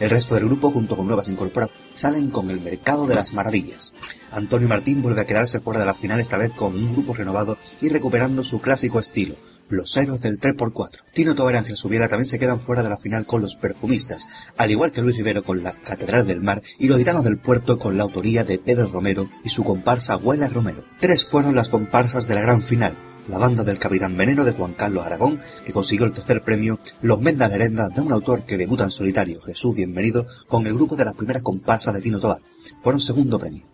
El 0.00 0.10
resto 0.10 0.34
del 0.34 0.46
grupo, 0.46 0.70
junto 0.70 0.96
con 0.96 1.06
nuevas 1.06 1.28
incorporaciones, 1.28 1.84
salen 1.94 2.30
con 2.30 2.50
el 2.50 2.60
Mercado 2.60 3.06
de 3.06 3.14
las 3.14 3.34
Maravillas. 3.34 3.92
Antonio 4.32 4.68
Martín 4.68 5.02
vuelve 5.02 5.20
a 5.20 5.26
quedarse 5.26 5.60
fuera 5.60 5.80
de 5.80 5.86
la 5.86 5.94
final 5.94 6.18
esta 6.18 6.38
vez 6.38 6.50
con 6.52 6.74
un 6.74 6.92
grupo 6.92 7.12
renovado 7.12 7.58
y 7.82 7.90
recuperando 7.90 8.42
su 8.42 8.60
clásico 8.60 8.98
estilo, 8.98 9.36
los 9.70 9.96
héroes 9.96 10.20
del 10.20 10.38
3x4. 10.38 11.02
Tino 11.14 11.34
Tobar 11.34 11.54
y 11.54 11.58
Ángel 11.58 11.76
Subiela 11.76 12.08
también 12.08 12.26
se 12.26 12.38
quedan 12.38 12.60
fuera 12.60 12.82
de 12.82 12.90
la 12.90 12.96
final 12.96 13.26
con 13.26 13.40
los 13.40 13.56
perfumistas, 13.56 14.26
al 14.56 14.70
igual 14.70 14.92
que 14.92 15.02
Luis 15.02 15.16
Rivero 15.16 15.42
con 15.42 15.62
la 15.62 15.72
Catedral 15.72 16.26
del 16.26 16.40
Mar 16.40 16.62
y 16.78 16.88
los 16.88 16.98
gitanos 16.98 17.24
del 17.24 17.38
puerto 17.38 17.78
con 17.78 17.96
la 17.96 18.02
autoría 18.02 18.44
de 18.44 18.58
Pedro 18.58 18.86
Romero 18.86 19.30
y 19.44 19.50
su 19.50 19.64
comparsa 19.64 20.14
Abuela 20.14 20.48
Romero. 20.48 20.84
Tres 20.98 21.24
fueron 21.24 21.54
las 21.54 21.68
comparsas 21.68 22.26
de 22.26 22.34
la 22.34 22.42
gran 22.42 22.62
final. 22.62 22.96
La 23.28 23.38
banda 23.38 23.62
del 23.62 23.78
Capitán 23.78 24.16
Veneno 24.16 24.44
de 24.44 24.52
Juan 24.52 24.74
Carlos 24.74 25.06
Aragón, 25.06 25.38
que 25.64 25.72
consiguió 25.72 26.06
el 26.06 26.12
tercer 26.12 26.42
premio, 26.42 26.80
Los 27.00 27.20
Mendas 27.20 27.50
Lerendas 27.50 27.90
de 27.94 28.00
un 28.00 28.12
autor 28.12 28.44
que 28.44 28.56
debuta 28.56 28.84
en 28.84 28.90
solitario, 28.90 29.40
Jesús 29.42 29.76
Bienvenido, 29.76 30.26
con 30.48 30.66
el 30.66 30.74
grupo 30.74 30.96
de 30.96 31.04
las 31.04 31.14
primeras 31.14 31.42
comparsas 31.42 31.94
de 31.94 32.00
Tino 32.00 32.18
Tobar. 32.18 32.40
Fueron 32.82 33.00
segundo 33.00 33.38
premio. 33.38 33.69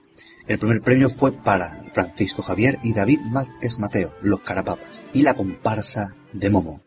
El 0.47 0.59
primer 0.59 0.81
premio 0.81 1.11
fue 1.11 1.33
para 1.33 1.85
Francisco 1.93 2.43
Javier 2.43 2.79
y 2.83 2.93
David 2.93 3.21
Márquez 3.23 3.79
Mateo, 3.79 4.15
los 4.23 4.43
Carapapas, 4.43 5.03
y 5.13 5.23
la 5.23 5.35
comparsa 5.35 6.15
de 6.33 6.51
Momo. 6.51 6.83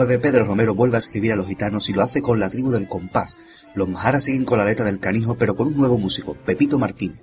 En 0.00 0.06
2009, 0.06 0.30
Pedro 0.30 0.46
Romero 0.46 0.74
vuelve 0.74 0.96
a 0.96 0.98
escribir 0.98 1.32
a 1.32 1.36
los 1.36 1.46
gitanos 1.46 1.90
y 1.90 1.92
lo 1.92 2.02
hace 2.02 2.22
con 2.22 2.40
la 2.40 2.48
tribu 2.48 2.70
del 2.70 2.88
compás. 2.88 3.36
Los 3.74 3.86
majaras 3.86 4.24
siguen 4.24 4.46
con 4.46 4.56
la 4.56 4.64
letra 4.64 4.86
del 4.86 4.98
canijo, 4.98 5.36
pero 5.36 5.54
con 5.54 5.66
un 5.66 5.76
nuevo 5.76 5.98
músico, 5.98 6.34
Pepito 6.34 6.78
Martínez. 6.78 7.20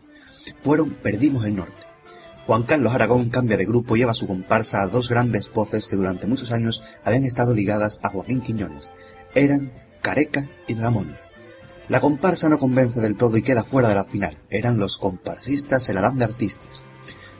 Fueron 0.58 0.92
Perdimos 0.92 1.44
el 1.46 1.56
Norte. 1.56 1.88
Juan 2.46 2.62
Carlos 2.62 2.94
Aragón 2.94 3.32
cambia 3.32 3.58
de 3.58 3.66
grupo 3.66 3.96
y 3.96 4.02
lleva 4.02 4.14
su 4.14 4.28
comparsa 4.28 4.84
a 4.84 4.88
dos 4.90 5.10
grandes 5.10 5.52
voces 5.52 5.88
que 5.88 5.96
durante 5.96 6.28
muchos 6.28 6.52
años 6.52 7.00
habían 7.04 7.26
estado 7.26 7.56
ligadas 7.56 8.00
a 8.04 8.10
Joaquín 8.10 8.42
Quiñones. 8.42 8.92
Eran 9.34 9.72
Careca 10.04 10.48
y 10.68 10.76
Ramón. 10.76 11.18
La 11.90 12.00
comparsa 12.00 12.48
no 12.48 12.60
convence 12.60 13.02
del 13.02 13.18
todo 13.18 13.38
y 13.38 13.42
queda 13.42 13.64
fuera 13.64 13.90
de 13.90 13.96
la 13.96 14.06
final. 14.06 14.38
Eran 14.52 14.78
los 14.78 15.00
comparsistas 15.00 15.90
en 15.90 15.96
la 15.96 16.12
de 16.12 16.24
artistas. 16.26 16.86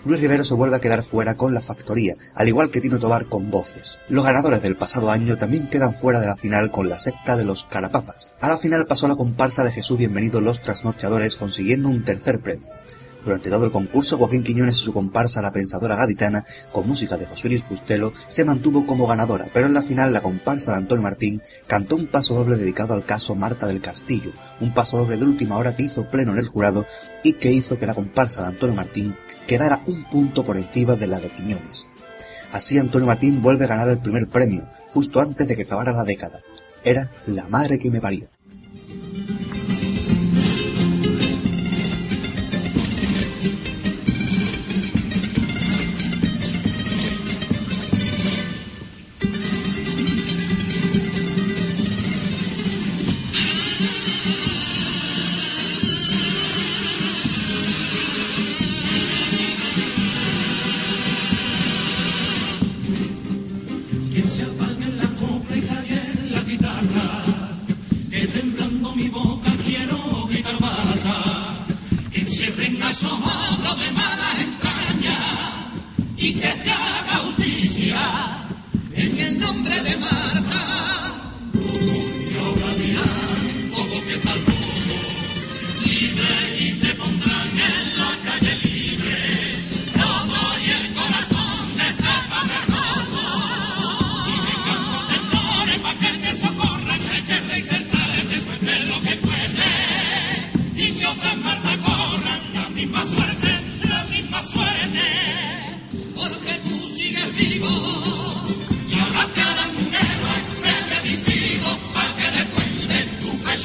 Luis 0.06 0.22
Rivero 0.22 0.44
se 0.44 0.54
vuelve 0.54 0.76
a 0.76 0.80
quedar 0.80 1.04
fuera 1.04 1.36
con 1.36 1.54
la 1.54 1.62
factoría, 1.62 2.16
al 2.36 2.48
igual 2.48 2.70
que 2.70 2.80
Tino 2.82 3.00
Tobar 3.00 3.28
con 3.28 3.52
voces. 3.52 4.00
Los 4.08 4.24
ganadores 4.24 4.62
del 4.62 4.78
pasado 4.78 5.12
año 5.12 5.38
también 5.38 5.68
quedan 5.68 5.96
fuera 5.96 6.20
de 6.20 6.28
la 6.28 6.36
final 6.36 6.72
con 6.72 6.88
la 6.88 7.00
secta 7.00 7.36
de 7.36 7.44
los 7.44 7.66
carapapas. 7.66 8.32
A 8.40 8.48
la 8.48 8.58
final 8.58 8.86
pasó 8.86 9.08
la 9.08 9.16
comparsa 9.16 9.64
de 9.64 9.72
Jesús 9.72 9.98
Bienvenido 9.98 10.40
Los 10.40 10.62
Trasnochadores 10.62 11.36
consiguiendo 11.36 11.90
un 11.90 12.04
tercer 12.04 12.40
premio. 12.40 12.70
Durante 13.28 13.50
todo 13.50 13.66
el 13.66 13.72
concurso, 13.72 14.18
Joaquín 14.18 14.42
Quiñones 14.42 14.78
y 14.78 14.86
su 14.86 14.94
comparsa 14.94 15.42
La 15.42 15.52
Pensadora 15.52 15.98
Gaditana, 15.98 16.46
con 16.72 16.88
música 16.88 17.18
de 17.18 17.26
José 17.26 17.50
Luis 17.50 17.68
Bustelo, 17.68 18.14
se 18.30 18.46
mantuvo 18.46 18.86
como 18.86 19.06
ganadora, 19.06 19.50
pero 19.54 19.68
en 19.68 19.74
la 19.74 19.84
final 19.84 20.14
la 20.14 20.22
comparsa 20.22 20.72
de 20.72 20.78
Antonio 20.78 21.04
Martín 21.04 21.42
cantó 21.68 21.98
un 21.98 22.08
paso 22.08 22.36
doble 22.36 22.56
dedicado 22.56 22.94
al 22.94 23.04
caso 23.04 23.36
Marta 23.36 23.68
del 23.68 23.82
Castillo, 23.82 24.32
un 24.62 24.74
paso 24.74 25.00
doble 25.00 25.18
de 25.18 25.26
última 25.26 25.58
hora 25.58 25.76
que 25.76 25.84
hizo 25.84 26.08
pleno 26.08 26.32
en 26.32 26.38
el 26.38 26.48
jurado 26.48 26.86
y 27.22 27.34
que 27.34 27.52
hizo 27.52 27.78
que 27.78 27.86
la 27.86 27.96
comparsa 27.96 28.44
de 28.44 28.48
Antonio 28.48 28.78
Martín 28.78 29.14
quedara 29.46 29.84
un 29.88 30.06
punto 30.06 30.46
por 30.46 30.56
encima 30.56 30.96
de 30.96 31.08
la 31.08 31.20
de 31.20 31.28
Quiñones. 31.28 31.90
Así 32.54 32.78
Antonio 32.78 33.08
Martín 33.08 33.42
vuelve 33.42 33.66
a 33.66 33.68
ganar 33.68 33.90
el 33.90 34.00
primer 34.00 34.30
premio, 34.30 34.70
justo 34.94 35.20
antes 35.20 35.46
de 35.46 35.58
que 35.58 35.64
acabara 35.64 35.92
la 35.92 36.06
década. 36.06 36.40
Era 36.86 37.12
la 37.26 37.50
madre 37.50 37.78
que 37.78 37.92
me 37.92 38.00
parió. 38.00 38.30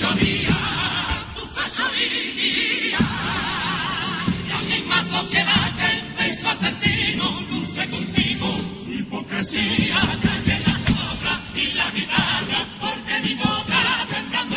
Cuenten 0.01 0.47
tu 1.35 1.45
fechoría. 1.47 2.99
La 4.49 4.59
misma 4.69 5.03
sociedad 5.05 5.71
que 5.77 6.23
te 6.23 6.29
hizo 6.29 6.49
asesino 6.49 7.25
luce 7.51 7.89
contigo 7.91 8.49
su 8.83 8.93
hipocresía. 8.93 9.97
Calle 10.23 10.59
la 10.67 10.77
cobra 10.89 11.41
y 11.57 11.75
la 11.75 11.91
guitarra, 11.91 12.61
porque 12.81 13.21
mi 13.29 13.35
boca 13.35 14.07
temblando 14.11 14.52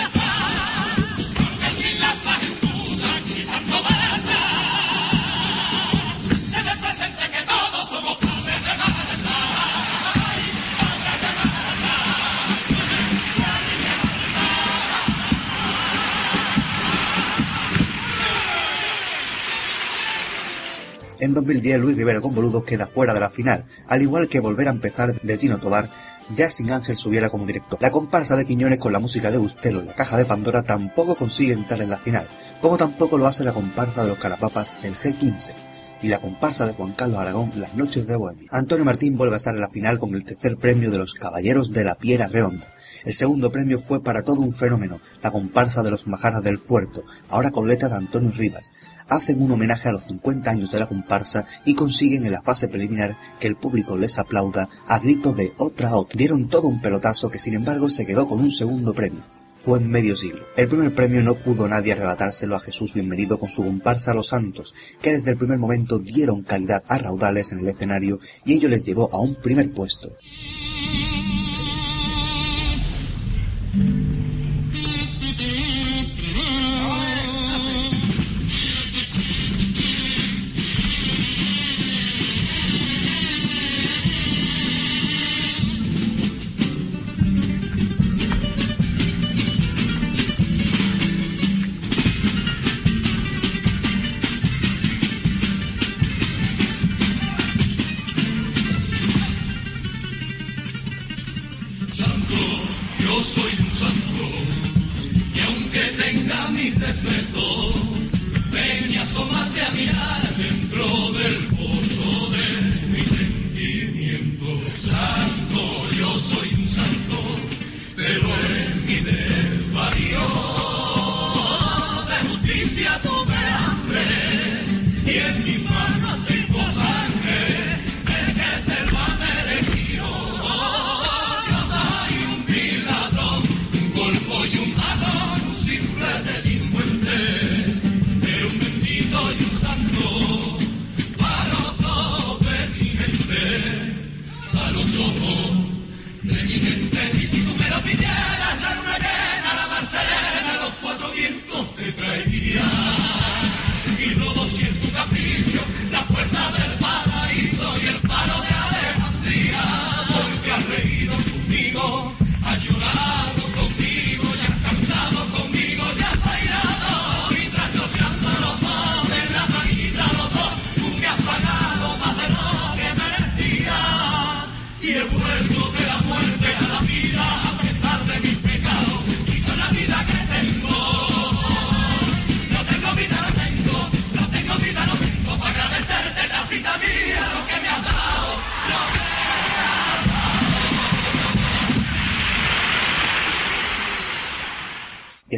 En 21.26 21.34
2010 21.34 21.80
Luis 21.80 21.98
Rivero 21.98 22.22
con 22.22 22.36
queda 22.66 22.86
fuera 22.86 23.16
de 23.16 23.20
la 23.20 23.32
final, 23.32 23.66
al 23.88 24.04
igual 24.04 24.30
que 24.30 24.40
volver 24.40 24.68
a 24.68 24.72
empezar 24.72 25.20
de 25.20 25.38
Tino 25.38 25.58
Tobar, 25.58 25.90
ya 26.36 26.52
sin 26.52 26.70
Ángel 26.70 26.98
Subiera 26.98 27.32
como 27.32 27.48
director. 27.48 27.82
La 27.82 27.90
comparsa 27.90 28.36
de 28.36 28.46
Quiñones 28.46 28.78
con 28.78 28.94
la 28.94 29.00
música 29.00 29.32
de 29.32 29.40
Bustelo 29.40 29.82
la 29.82 29.96
caja 29.96 30.20
de 30.20 30.26
Pandora 30.26 30.62
tampoco 30.62 31.16
consigue 31.16 31.54
entrar 31.54 31.82
en 31.82 31.90
la 31.90 31.98
final, 31.98 32.28
como 32.62 32.78
tampoco 32.78 33.18
lo 33.18 33.26
hace 33.26 33.44
la 33.44 33.54
comparsa 33.54 34.04
de 34.04 34.10
los 34.10 34.20
Carapapas, 34.20 34.76
el 34.84 34.94
G15 34.94 35.56
y 36.04 36.10
la 36.10 36.20
comparsa 36.20 36.68
de 36.68 36.74
Juan 36.74 36.94
Carlos 36.94 37.18
Aragón, 37.18 37.52
Las 37.56 37.74
Noches 37.74 38.06
de 38.06 38.16
Bohemia. 38.16 38.48
Antonio 38.52 38.86
Martín 38.86 39.18
vuelve 39.18 39.34
a 39.34 39.38
estar 39.38 39.56
en 39.56 39.62
la 39.62 39.70
final 39.70 39.98
con 39.98 40.14
el 40.14 40.24
tercer 40.24 40.58
premio 40.58 40.92
de 40.92 41.00
los 41.00 41.16
Caballeros 41.16 41.72
de 41.72 41.84
la 41.84 41.96
Piera 41.96 42.28
Redonda. 42.28 42.68
El 43.04 43.16
segundo 43.16 43.52
premio 43.52 43.80
fue 43.80 44.04
para 44.04 44.22
todo 44.22 44.42
un 44.42 44.54
fenómeno, 44.54 45.00
la 45.24 45.32
comparsa 45.32 45.82
de 45.82 45.90
los 45.90 46.06
Majaras 46.06 46.44
del 46.44 46.60
Puerto, 46.60 47.04
ahora 47.30 47.50
con 47.50 47.68
letra 47.68 47.90
de 47.90 47.96
Antonio 47.96 48.32
Rivas. 48.32 48.72
Hacen 49.08 49.42
un 49.42 49.52
homenaje 49.52 49.90
a 49.90 49.92
los 49.92 50.06
50 50.06 50.50
años 50.50 50.72
de 50.72 50.80
la 50.80 50.88
comparsa 50.88 51.46
y 51.66 51.76
consiguen 51.76 52.26
en 52.26 52.32
la 52.32 52.42
fase 52.42 52.68
preliminar 52.68 53.18
que 53.40 53.48
el 53.48 53.56
público 53.56 53.96
les 53.98 54.18
aplauda 54.18 54.70
a 54.88 55.00
gritos 55.00 55.36
de 55.36 55.54
otra 55.58 55.96
otra. 55.96 56.18
Dieron 56.18 56.50
todo 56.50 56.68
un 56.68 56.82
pelotazo 56.82 57.30
que 57.30 57.40
sin 57.40 57.54
embargo 57.54 57.90
se 57.90 58.06
quedó 58.06 58.28
con 58.28 58.40
un 58.40 58.52
segundo 58.52 58.94
premio 58.94 59.24
fue 59.58 59.80
en 59.80 59.90
medio 59.90 60.16
siglo. 60.16 60.46
El 60.56 60.68
primer 60.68 60.94
premio 60.94 61.24
no 61.24 61.36
pudo 61.36 61.68
nadie 61.68 61.94
arrebatárselo 61.94 62.56
a 62.56 62.60
Jesús 62.60 62.94
Bienvenido 62.94 63.40
con 63.40 63.50
su 63.50 63.64
comparsa 63.64 64.14
Los 64.14 64.28
Santos, 64.28 64.74
que 65.02 65.12
desde 65.12 65.32
el 65.32 65.38
primer 65.38 65.58
momento 65.58 66.00
dieron 66.00 66.44
calidad 66.44 66.84
a 66.88 66.98
raudales 66.98 67.52
en 67.52 67.60
el 67.60 67.70
escenario 67.70 68.20
y 68.46 68.54
ello 68.54 68.70
les 68.70 68.84
llevó 68.84 69.10
a 69.14 69.20
un 69.20 69.36
primer 69.36 69.72
puesto. 69.72 70.10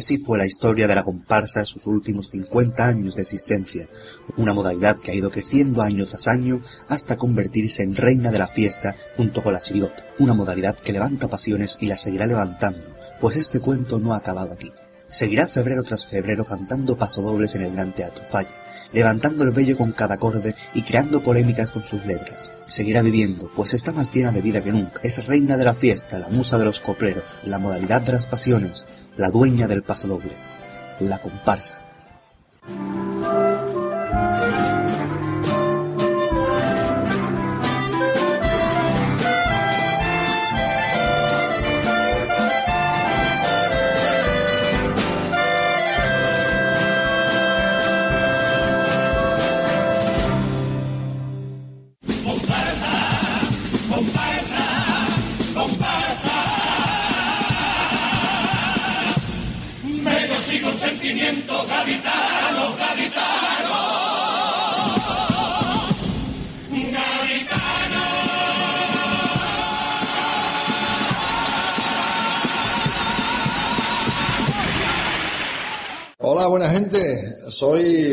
Así 0.08 0.16
fue 0.16 0.38
la 0.38 0.46
historia 0.46 0.88
de 0.88 0.94
la 0.94 1.04
comparsa 1.04 1.60
en 1.60 1.66
sus 1.66 1.86
últimos 1.86 2.30
50 2.30 2.82
años 2.82 3.14
de 3.14 3.20
existencia, 3.20 3.90
una 4.38 4.54
modalidad 4.54 4.96
que 4.98 5.10
ha 5.10 5.14
ido 5.14 5.30
creciendo 5.30 5.82
año 5.82 6.06
tras 6.06 6.28
año 6.28 6.62
hasta 6.88 7.18
convertirse 7.18 7.82
en 7.82 7.94
reina 7.94 8.30
de 8.30 8.38
la 8.38 8.48
fiesta 8.48 8.96
junto 9.18 9.42
con 9.42 9.52
la 9.52 9.60
chirigota, 9.60 10.06
una 10.18 10.32
modalidad 10.32 10.78
que 10.78 10.94
levanta 10.94 11.28
pasiones 11.28 11.76
y 11.82 11.88
la 11.88 11.98
seguirá 11.98 12.26
levantando, 12.26 12.96
pues 13.20 13.36
este 13.36 13.60
cuento 13.60 13.98
no 13.98 14.14
ha 14.14 14.16
acabado 14.16 14.54
aquí. 14.54 14.72
Seguirá 15.10 15.46
febrero 15.46 15.82
tras 15.84 16.04
febrero 16.04 16.44
cantando 16.44 16.98
pasodobles 16.98 17.54
en 17.54 17.62
el 17.62 17.72
Gran 17.72 17.94
Teatro 17.94 18.24
Falla, 18.26 18.62
levantando 18.92 19.42
el 19.44 19.52
vello 19.52 19.76
con 19.76 19.92
cada 19.92 20.16
acorde 20.16 20.54
y 20.74 20.82
creando 20.82 21.22
polémicas 21.22 21.70
con 21.70 21.82
sus 21.82 22.04
letras. 22.04 22.52
Seguirá 22.66 23.00
viviendo, 23.00 23.50
pues 23.56 23.72
está 23.72 23.92
más 23.92 24.12
llena 24.12 24.32
de 24.32 24.42
vida 24.42 24.62
que 24.62 24.72
nunca. 24.72 25.00
Es 25.02 25.26
reina 25.26 25.56
de 25.56 25.64
la 25.64 25.72
fiesta, 25.72 26.18
la 26.18 26.28
musa 26.28 26.58
de 26.58 26.66
los 26.66 26.80
copleros, 26.80 27.40
la 27.42 27.58
modalidad 27.58 28.02
de 28.02 28.12
las 28.12 28.26
pasiones, 28.26 28.86
la 29.16 29.30
dueña 29.30 29.66
del 29.66 29.82
pasodoble, 29.82 30.36
la 31.00 31.18
comparsa. 31.18 31.80
Comparsa, 32.66 32.97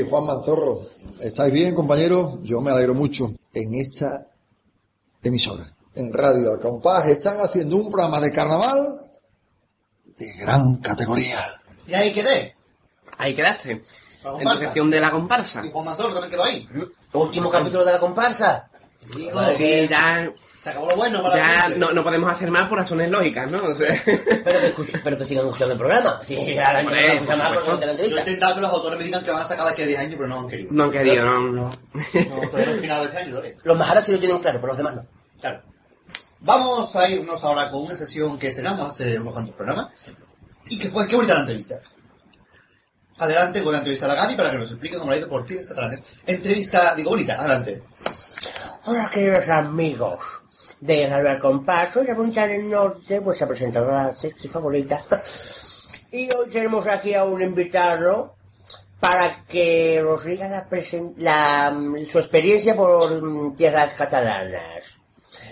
Juan 0.09 0.25
Manzorro. 0.25 0.79
¿Estáis 1.21 1.53
bien, 1.53 1.73
compañeros? 1.75 2.39
Yo 2.43 2.61
me 2.61 2.71
alegro 2.71 2.93
mucho. 2.93 3.33
En 3.53 3.73
esta 3.75 4.27
emisora, 5.23 5.63
en 5.95 6.13
Radio 6.13 6.51
Al 6.51 6.59
Compás, 6.59 7.07
están 7.07 7.37
haciendo 7.39 7.77
un 7.77 7.89
programa 7.89 8.19
de 8.19 8.31
carnaval 8.31 9.09
de 10.17 10.33
gran 10.39 10.75
categoría. 10.77 11.39
Y 11.87 11.93
ahí 11.93 12.13
quedé. 12.13 12.55
Ahí 13.17 13.33
quedaste. 13.35 13.81
La 14.23 14.31
En 14.31 14.37
comparsa. 14.37 14.59
sección 14.63 14.89
de 14.89 14.99
la 14.99 15.11
comparsa. 15.11 15.65
Y 15.65 15.71
Juan 15.71 15.85
Mazor 15.85 16.11
también 16.11 16.31
quedó 16.31 16.43
ahí. 16.43 16.67
Último 17.13 17.49
capítulo 17.49 17.85
de 17.85 17.91
la 17.93 17.99
comparsa. 17.99 18.69
Digo, 19.13 19.39
Sí, 19.51 19.57
que 19.57 19.87
ya, 19.87 20.31
se 20.37 20.69
acabó 20.71 20.87
lo 20.89 20.95
bueno 20.95 21.21
para 21.21 21.35
ya 21.35 21.69
no, 21.77 21.91
no 21.91 22.03
podemos 22.03 22.31
hacer 22.31 22.49
más 22.49 22.63
por 22.63 22.79
razones 22.79 23.11
lógicas, 23.11 23.51
¿no? 23.51 23.63
O 23.63 23.75
sea, 23.75 23.93
Pero 24.05 24.59
que, 24.75 24.97
pero 25.03 25.17
que 25.17 25.25
sigan 25.25 25.45
escuchando 25.45 25.73
el 25.73 25.77
programa. 25.77 26.19
Sí, 26.23 26.35
ya 26.55 26.73
la 26.73 26.79
Hombre, 26.79 27.01
gente 27.01 27.19
no 27.21 27.25
por 27.25 27.33
escucha 27.35 27.49
más 27.49 27.63
supuesto. 27.65 27.79
por 27.79 27.87
la 27.87 28.07
Yo 28.07 28.15
he 28.15 28.19
intentado 28.19 28.55
que 28.55 28.61
los 28.61 28.71
autores 28.71 28.97
me 28.99 29.05
digan 29.05 29.23
que 29.23 29.31
van 29.31 29.41
a 29.41 29.45
sacar 29.45 29.65
de 29.67 29.71
aquí 29.73 29.81
a 29.83 29.85
10 29.85 29.99
años, 29.99 30.13
pero 30.17 30.27
no 30.27 30.39
han 30.39 30.47
querido. 30.47 30.69
no 30.71 30.83
han 30.85 30.91
querido, 30.91 31.25
no. 31.25 31.51
No, 31.51 31.71
todavía 31.71 32.65
no 32.65 32.71
es 32.73 32.81
final 32.81 32.99
de 33.01 33.05
este 33.05 33.17
año. 33.17 33.41
Los 33.63 33.77
majaras 33.77 34.05
sí 34.05 34.11
lo 34.13 34.19
tienen 34.19 34.39
claro, 34.39 34.57
pero 34.59 34.67
los 34.69 34.77
demás 34.77 34.95
no. 34.95 35.05
Claro. 35.39 35.61
Vamos 36.39 36.95
a 36.95 37.09
irnos 37.09 37.43
ahora 37.43 37.69
con 37.71 37.83
una 37.83 37.95
sesión 37.97 38.37
que 38.39 38.47
estrenamos 38.47 38.89
hace 38.89 39.19
unos 39.19 39.33
cuantos 39.33 39.55
programas 39.55 39.87
y 40.67 40.77
que 40.79 40.89
fue, 40.89 41.07
qué 41.07 41.15
bonita 41.15 41.33
la 41.35 41.39
entrevista. 41.41 41.79
Adelante 43.17 43.63
con 43.63 43.71
la 43.71 43.77
entrevista 43.77 44.05
a 44.05 44.09
la 44.09 44.15
Gaby 44.15 44.35
para 44.35 44.51
que 44.51 44.57
nos 44.57 44.69
explique 44.71 44.97
cómo 44.97 45.09
la 45.09 45.15
ha 45.15 45.19
ido 45.19 45.29
por 45.29 45.47
fines 45.47 45.67
catalanes. 45.67 46.03
Entrevista, 46.25 46.93
digo, 46.95 47.11
bonita, 47.11 47.35
adelante. 47.39 47.83
Hola, 48.87 49.09
queridos 49.11 49.49
amigos 49.49 50.21
de 50.79 51.05
Al 51.05 51.39
Compás. 51.39 51.91
Soy 51.91 52.05
la 52.05 52.15
Punta 52.15 52.45
del 52.45 52.69
Norte, 52.69 53.17
vuestra 53.17 53.47
presentadora 53.47 54.13
sexy 54.15 54.47
favorita. 54.47 55.01
Y 56.11 56.31
hoy 56.31 56.49
tenemos 56.51 56.85
aquí 56.85 57.15
a 57.15 57.23
un 57.23 57.41
invitado 57.41 58.35
para 58.99 59.43
que 59.47 59.99
nos 60.03 60.23
diga 60.23 60.47
la 60.47 60.67
la, 61.17 61.75
su 62.07 62.19
experiencia 62.19 62.75
por 62.75 63.23
mm, 63.23 63.55
tierras 63.55 63.93
catalanas. 63.93 64.99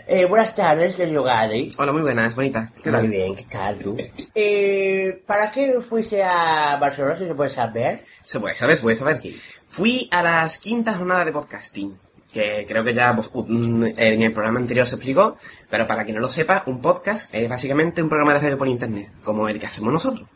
Eh, 0.06 0.26
buenas 0.26 0.54
tardes, 0.54 0.94
querido 0.94 1.24
Gadi. 1.24 1.72
Hola, 1.80 1.92
muy 1.92 2.04
buenas, 2.04 2.36
bonita. 2.36 2.72
¿Qué 2.84 2.92
tal? 2.92 3.02
Muy 3.02 3.18
bien, 3.18 3.36
¿qué 3.36 3.46
tal 3.46 3.80
tú? 3.80 3.98
Eh, 4.36 5.24
¿Para 5.26 5.50
qué 5.50 5.82
fuiste 5.82 6.22
a 6.22 6.78
Barcelona, 6.80 7.18
si 7.18 7.26
se 7.26 7.34
puede 7.34 7.50
saber? 7.50 8.06
Se 8.24 8.40
puede 8.40 8.54
saber, 8.54 8.78
se 8.78 8.84
puede 8.84 8.96
saber. 8.96 9.20
Fui 9.66 10.08
a 10.12 10.22
las 10.22 10.60
quintas 10.60 10.98
jornadas 10.98 11.26
de 11.26 11.32
podcasting, 11.32 11.98
que 12.34 12.66
creo 12.68 12.84
que 12.84 12.94
ya 12.94 13.16
pues, 13.16 13.30
un- 13.34 13.86
en 13.96 14.22
el 14.22 14.34
programa 14.34 14.60
anterior 14.60 14.86
se 14.88 14.96
explicó, 14.96 15.38
pero 15.70 15.86
para 15.88 16.04
quien 16.04 16.16
no 16.16 16.22
lo 16.22 16.30
sepa, 16.30 16.64
un 16.66 16.82
podcast 16.82 17.34
es 17.34 17.48
básicamente 17.48 18.02
un 18.02 18.10
programa 18.10 18.34
de 18.34 18.40
radio 18.40 18.58
por 18.58 18.68
internet, 18.68 19.12
como 19.24 19.48
el 19.48 19.60
que 19.60 19.68
hacemos 19.68 19.94
nosotros. 19.94 20.28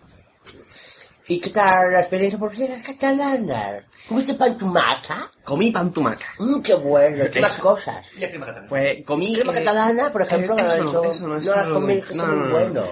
¿Y 1.30 1.40
qué 1.42 1.50
tal 1.50 1.92
la 1.92 2.00
experiencia 2.00 2.40
por 2.40 2.52
tierras 2.54 2.82
catalanas? 2.82 3.84
¿Comiste 4.08 4.36
pantumaca? 4.36 5.30
Comí 5.44 5.72
pantumaca. 5.72 6.26
Mmm, 6.40 6.62
qué 6.62 6.76
bueno, 6.76 7.26
qué 7.30 7.42
más 7.42 7.52
Eso. 7.52 7.62
cosas. 7.70 8.06
Y 8.16 8.20
crema 8.22 8.46
catalana. 8.46 8.68
Pues 8.70 8.98
comí... 9.06 9.34
Crema 9.36 9.52
eh, 9.52 9.56
catalana, 9.56 10.12
por 10.14 10.22
ejemplo, 10.22 10.56
eh, 10.58 10.62
eso 10.64 10.78
no, 10.78 10.84
he 10.86 10.88
hecho- 10.90 11.04
eso 11.04 11.28
no, 11.28 11.34
no 11.34 11.40
eso 11.42 11.56
las 11.56 11.68
no, 11.68 11.74
comí, 11.74 12.02
no, 12.14 12.28
no, 12.28 12.34
no, 12.34 12.46
no. 12.46 12.52
buenos. 12.52 12.90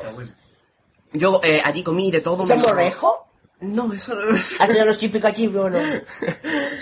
Yo 1.14 1.40
eh, 1.46 1.62
allí 1.64 1.82
comí 1.82 2.12
de 2.12 2.20
todo. 2.20 2.44
¿Es 2.44 2.50
el 2.50 2.58
menos- 2.58 2.74
morejo? 2.74 3.22
No, 3.62 3.92
eso 3.94 4.16
no. 4.16 4.22
¿Has 4.60 4.70
sido 4.70 4.86
los 4.86 4.98
típicos 5.00 5.32
allí 5.32 5.48
no? 5.70 5.80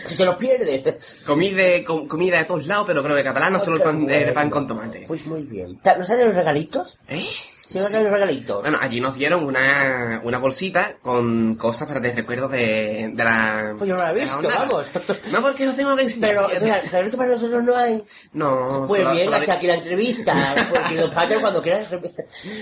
Si 0.08 0.16
te 0.16 0.26
lo 0.26 0.38
pierdes. 0.38 1.24
Comí 1.26 1.52
de, 1.52 1.84
com- 1.84 2.08
comida 2.08 2.38
de 2.40 2.46
todos 2.46 2.66
lados, 2.66 2.86
pero 2.88 3.04
creo 3.04 3.16
que 3.16 3.24
catalano 3.24 3.60
solo 3.60 3.78
el 3.78 3.84
pan, 3.84 4.10
el 4.10 4.34
pan 4.34 4.50
con 4.50 4.66
tomate. 4.68 5.06
Pues 5.08 5.26
muy 5.28 5.44
bien. 5.44 5.80
¿Nos 5.98 6.08
salen 6.08 6.28
los 6.28 6.36
regalitos? 6.36 6.98
¿Eh? 7.08 7.24
Sí, 7.80 7.98
regalitos. 7.98 8.62
Bueno, 8.62 8.78
allí 8.82 9.00
nos 9.02 9.16
dieron 9.18 9.44
una, 9.44 10.22
una 10.24 10.38
bolsita 10.38 10.94
con 11.02 11.56
cosas 11.56 11.88
para 11.88 12.00
de 12.00 12.12
recuerdos 12.14 12.52
de, 12.52 13.12
de 13.14 13.24
la... 13.24 13.76
Pues 13.78 13.88
yo 13.90 13.96
no 13.96 14.02
la 14.04 14.12
he 14.12 14.16
la 14.16 14.24
visto, 14.38 14.50
vamos. 14.50 14.86
No, 15.32 15.42
porque 15.42 15.66
no 15.66 15.74
tengo 15.76 15.96
que 15.96 16.04
enseñar. 16.04 16.30
Pero, 16.30 16.46
o 16.46 16.50
sea, 16.50 16.82
regalitos 16.82 17.18
para 17.18 17.32
nosotros 17.32 17.64
no 17.64 17.76
hay. 17.76 18.04
No, 18.34 18.86
Pues 18.88 19.02
solo- 19.02 19.14
bien, 19.14 19.26
solo- 19.26 19.38
hasta 19.38 19.54
aquí 19.54 19.68
la 19.68 19.76
entrevista. 19.76 20.36
Porque 20.70 20.96
los 20.96 21.10
padres 21.12 21.40
cuando 21.40 21.62
quieras... 21.62 21.88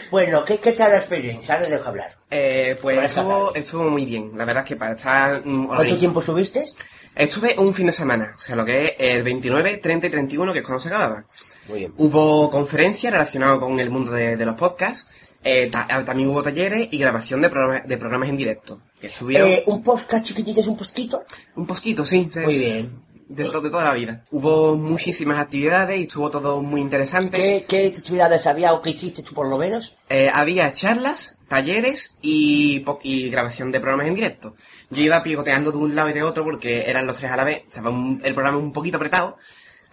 Bueno, 0.10 0.46
¿qué, 0.46 0.60
¿qué 0.60 0.72
tal 0.74 0.92
la 0.92 0.98
experiencia? 0.98 1.56
Ahora 1.56 1.68
dejo 1.68 1.88
hablar. 1.90 2.18
Eh, 2.30 2.78
pues 2.82 2.98
estuvo, 3.04 3.54
estuvo 3.56 3.84
muy 3.90 4.06
bien. 4.06 4.32
La 4.38 4.46
verdad 4.46 4.64
es 4.64 4.70
que 4.70 4.76
para 4.76 4.96
estar... 4.96 5.42
mm, 5.46 5.68
¿Cuánto 5.68 5.98
tiempo 5.98 6.22
subiste? 6.22 6.66
Estuve 7.14 7.56
un 7.58 7.74
fin 7.74 7.88
de 7.88 7.92
semana, 7.92 8.34
o 8.38 8.40
sea, 8.40 8.56
lo 8.56 8.64
que 8.64 8.86
es 8.86 8.94
el 8.98 9.22
29, 9.24 9.78
30 9.80 10.08
y 10.08 10.10
31, 10.10 10.54
que 10.54 10.60
es 10.60 10.66
cuando 10.66 10.82
se 10.82 10.88
acababa. 10.88 11.26
Muy 11.68 11.80
bien. 11.80 11.94
Hubo 11.98 12.50
conferencias 12.50 13.12
relacionadas 13.14 13.60
con 13.60 13.80
el 13.80 13.90
mundo 13.90 14.12
de, 14.12 14.36
de 14.38 14.46
los 14.46 14.56
podcasts, 14.56 15.08
eh, 15.44 15.70
ta- 15.72 15.88
también 16.06 16.30
hubo 16.30 16.44
talleres 16.44 16.88
y 16.92 16.98
grabación 16.98 17.42
de, 17.42 17.50
programa- 17.50 17.82
de 17.82 17.98
programas 17.98 18.30
en 18.30 18.38
directo. 18.38 18.80
Que 19.00 19.08
estuvieron 19.08 19.50
Eh, 19.50 19.64
¿Un 19.68 19.82
podcast 19.82 20.24
chiquitito 20.26 20.62
es 20.62 20.68
un 20.68 20.78
posquito? 20.78 21.24
un 21.56 21.66
posquito, 21.66 22.06
sí. 22.06 22.30
es- 22.36 22.44
Muy 22.46 22.58
bien. 22.58 22.96
De, 23.28 23.46
to- 23.46 23.62
de 23.62 23.70
toda 23.70 23.86
la 23.86 23.94
vida. 23.94 24.26
Hubo 24.30 24.76
muchísimas 24.76 25.40
actividades 25.40 25.98
y 25.98 26.04
estuvo 26.04 26.30
todo 26.30 26.62
muy 26.62 26.82
interesante. 26.82 27.38
¿Qué, 27.38 27.66
¿Qué 27.66 27.88
actividades 27.88 28.46
había 28.46 28.74
o 28.74 28.82
qué 28.82 28.90
hiciste 28.90 29.24
tú 29.24 29.34
por 29.34 29.48
lo 29.48 29.58
menos? 29.58 29.96
Eh, 30.10 30.30
había 30.34 30.74
charlas, 30.74 31.38
talleres 31.48 32.18
y, 32.22 32.84
y 33.04 33.30
grabación 33.30 33.72
de 33.72 33.80
programas 33.80 34.08
en 34.08 34.16
directo. 34.16 34.54
Yo 34.90 35.02
iba 35.02 35.24
picoteando 35.24 35.72
de 35.72 35.78
un 35.78 35.96
lado 35.96 36.10
y 36.10 36.14
de 36.14 36.24
otro 36.24 36.44
porque 36.44 36.90
eran 36.90 37.08
los 37.08 37.16
tres 37.18 37.32
a 37.32 37.38
la 37.38 37.46
vez. 37.46 37.62
Estaba 37.70 37.90
un- 37.90 38.20
el 38.22 38.34
programa 38.34 38.58
un 38.58 38.74
poquito 38.74 38.98
apretado. 38.98 39.38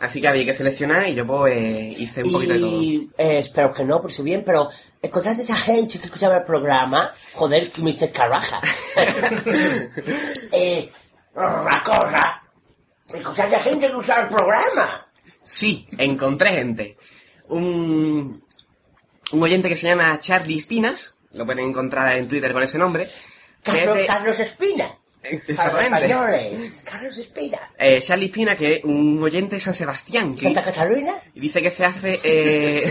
Así 0.00 0.20
que 0.20 0.28
había 0.28 0.44
que 0.44 0.54
seleccionar 0.54 1.08
y 1.08 1.14
yo 1.14 1.26
pues 1.26 1.98
hice 1.98 2.22
un 2.22 2.32
poquito 2.32 2.52
de 2.52 2.58
todo. 2.60 2.82
Y 2.82 3.10
eh, 3.18 3.38
espero 3.40 3.74
que 3.74 3.84
no, 3.84 4.00
por 4.00 4.12
su 4.12 4.22
bien, 4.22 4.44
pero 4.46 4.68
encontraste 5.02 5.42
a 5.42 5.44
esa 5.44 5.56
gente 5.56 5.98
que 5.98 6.04
escuchaba 6.06 6.36
el 6.38 6.44
programa, 6.44 7.12
joder, 7.34 7.70
que 7.72 7.82
Mr. 7.82 8.12
Caraja. 8.12 8.60
eh, 10.52 10.88
la 11.34 11.82
cosa, 11.84 12.42
encontraste 13.12 13.56
a 13.56 13.62
gente 13.62 13.88
que 13.88 13.96
usaba 13.96 14.22
el 14.22 14.28
programa. 14.28 15.08
Sí, 15.42 15.86
encontré 15.98 16.50
gente. 16.50 16.96
Un, 17.48 18.44
un 19.32 19.42
oyente 19.42 19.68
que 19.68 19.76
se 19.76 19.88
llama 19.88 20.18
Charlie 20.20 20.58
Espinas, 20.58 21.18
lo 21.32 21.44
pueden 21.46 21.64
encontrar 21.68 22.16
en 22.16 22.28
Twitter 22.28 22.52
con 22.52 22.62
ese 22.62 22.78
nombre. 22.78 23.08
Carlos, 23.62 23.96
de- 23.96 24.06
Carlos 24.06 24.38
Espina. 24.38 24.98
Españoles. 25.22 26.82
Carlos 26.84 27.18
Espina. 27.18 27.58
Eh, 27.78 28.00
Charlie 28.00 28.26
Espina, 28.26 28.56
que 28.56 28.74
es 28.76 28.84
un 28.84 29.22
oyente 29.22 29.56
de 29.56 29.60
San 29.60 29.74
Sebastián. 29.74 30.34
Que 30.34 30.42
Santa 30.44 30.60
dice, 30.60 30.72
Catalina. 30.72 31.14
dice 31.34 31.62
que 31.62 31.70
se 31.70 31.84
hace... 31.84 32.20
eh, 32.24 32.90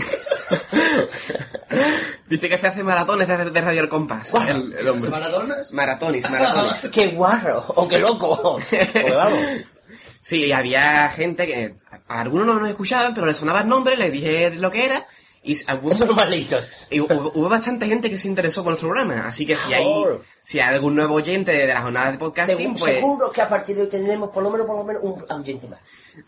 dice 2.28 2.48
que 2.48 2.58
se 2.58 2.66
hace 2.66 2.82
maratones 2.84 3.28
de, 3.28 3.50
de 3.50 3.60
Radio 3.60 3.80
El 3.82 3.88
Compás. 3.88 4.32
El, 4.48 4.72
el 4.74 4.88
hombre. 4.88 5.10
¿Maratones? 5.10 5.72
Maratones, 5.72 6.30
maratones. 6.30 6.88
Qué 6.92 7.08
guarro, 7.08 7.64
o 7.76 7.88
qué 7.88 7.98
loco. 7.98 8.58
Pues 8.70 9.14
vamos. 9.14 9.40
Sí, 10.20 10.50
había 10.52 11.08
gente 11.10 11.46
que... 11.46 11.74
A 12.08 12.20
algunos 12.20 12.46
no 12.46 12.54
nos 12.58 12.68
escuchaban, 12.68 13.14
pero 13.14 13.26
le 13.26 13.34
sonaba 13.34 13.60
el 13.60 13.68
nombre, 13.68 13.96
le 13.96 14.10
dije 14.10 14.50
lo 14.56 14.70
que 14.70 14.84
era... 14.84 15.06
Y 15.48 15.56
hubo, 15.80 15.90
Esos 15.90 16.14
más 16.14 16.28
listos. 16.28 16.70
y 16.90 17.00
hubo, 17.00 17.32
hubo 17.34 17.48
bastante 17.48 17.86
gente 17.86 18.10
que 18.10 18.18
se 18.18 18.28
interesó 18.28 18.62
por 18.62 18.72
nuestro 18.72 18.90
programa. 18.90 19.26
Así 19.26 19.46
que 19.46 19.56
si 19.56 19.72
hay, 19.72 19.86
si 20.42 20.60
hay 20.60 20.74
algún 20.74 20.94
nuevo 20.94 21.14
oyente 21.14 21.52
de 21.52 21.66
la 21.66 21.80
jornada 21.80 22.12
de 22.12 22.18
podcasting, 22.18 22.58
Seguro, 22.58 22.78
pues... 22.78 22.94
seguro 22.94 23.32
que 23.32 23.40
a 23.40 23.48
partir 23.48 23.76
de 23.76 23.82
hoy 23.82 23.88
tendremos 23.88 24.28
por 24.28 24.42
lo 24.42 24.50
menos, 24.50 24.66
por 24.66 24.76
lo 24.76 24.84
menos 24.84 25.02
un 25.02 25.40
oyente 25.40 25.66
más. 25.68 25.78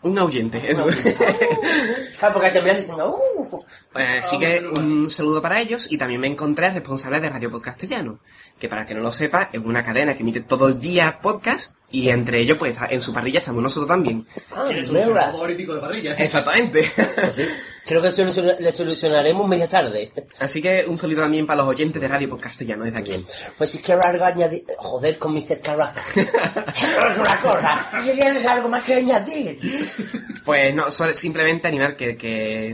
Un 0.01 0.17
oyente, 0.17 0.71
eso. 0.71 0.85
Claro, 2.19 2.35
porque 2.35 2.59
al 2.59 2.77
diciendo, 2.77 3.19
uh, 3.35 3.57
así 3.93 4.37
que 4.37 4.63
un 4.77 5.09
saludo 5.09 5.41
para 5.41 5.59
ellos 5.59 5.91
y 5.91 5.97
también 5.97 6.21
me 6.21 6.27
encontré 6.27 6.69
responsable 6.69 7.19
de 7.19 7.29
Radio 7.29 7.49
Podcastellano, 7.49 8.19
que 8.61 8.69
para 8.69 8.85
que 8.85 8.93
no 8.93 9.01
lo 9.01 9.11
sepa 9.11 9.49
es 9.51 9.59
una 9.59 9.83
cadena 9.83 10.13
que 10.13 10.21
emite 10.21 10.41
todo 10.41 10.67
el 10.67 10.79
día 10.79 11.19
podcast 11.19 11.73
y 11.89 12.09
entre 12.09 12.39
ellos 12.39 12.57
pues 12.59 12.77
en 12.89 13.01
su 13.01 13.11
parrilla 13.11 13.39
estamos 13.39 13.63
nosotros 13.63 13.87
también. 13.89 14.25
ah, 14.55 14.65
¿Quieres 14.67 14.87
un 14.89 14.97
olímpico 14.97 15.73
de 15.73 15.81
parrilla? 15.81 16.13
Exactamente. 16.13 16.89
Pues 16.95 17.35
sí, 17.35 17.43
creo 17.87 18.01
que 18.03 18.11
le 18.59 18.71
solucionaremos 18.71 19.47
media 19.47 19.67
tarde. 19.67 20.13
Así 20.39 20.61
que 20.61 20.85
un 20.87 20.97
saludo 20.99 21.21
también 21.21 21.47
para 21.47 21.57
los 21.63 21.67
oyentes 21.67 21.99
de 21.99 22.07
Radio 22.07 22.29
Podcastellano 22.29 22.83
desde 22.85 22.99
aquí. 22.99 23.25
Pues 23.57 23.71
si 23.71 23.79
quiero 23.79 24.03
algo 24.03 24.23
añadir, 24.23 24.63
joder 24.77 25.17
con 25.17 25.33
Mr. 25.33 25.59
Caraja. 25.61 25.93
es 26.15 27.17
una 27.17 27.41
cosa, 27.41 27.89
si 28.05 28.11
tienes 28.11 28.45
algo 28.45 28.69
más 28.69 28.83
que 28.83 28.93
añadir. 28.93 29.59
Pues 30.45 30.73
no, 30.75 30.91
solo- 30.91 31.15
simplemente 31.15 31.67
animar 31.67 31.95
que, 31.97 32.15
que 32.15 32.69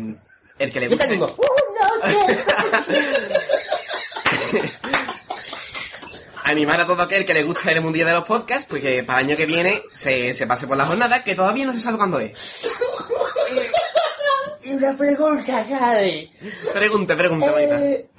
el 0.59 0.71
que 0.71 0.79
le 0.81 0.89
Yo 0.89 0.97
te 0.97 1.05
guste... 1.05 1.05
animo. 1.05 1.25
Uh, 1.37 1.43
no 1.79 2.09
sé. 2.09 3.16
Animar 6.47 6.79
a 6.79 6.87
todo 6.87 7.03
aquel 7.03 7.25
que 7.25 7.33
le 7.33 7.43
guste 7.43 7.71
el 7.71 7.81
mundillo 7.81 8.05
de 8.05 8.13
los 8.13 8.23
podcasts, 8.23 8.65
pues 8.69 8.81
que 8.81 9.03
para 9.03 9.19
el 9.19 9.27
año 9.27 9.37
que 9.37 9.45
viene 9.45 9.81
se, 9.91 10.33
se 10.33 10.47
pase 10.47 10.65
por 10.65 10.77
la 10.77 10.85
jornada, 10.85 11.23
que 11.23 11.35
todavía 11.35 11.65
no 11.65 11.73
se 11.73 11.79
sabe 11.79 11.97
cuándo 11.97 12.19
es. 12.19 12.31
Y 14.63 14.73
una 14.73 14.97
pregunta, 14.97 15.63
Gaby. 15.63 16.29
Pregunte, 16.73 17.15
pregunte, 17.15 17.49
bonita. 17.49 17.81
Eh, 17.81 18.09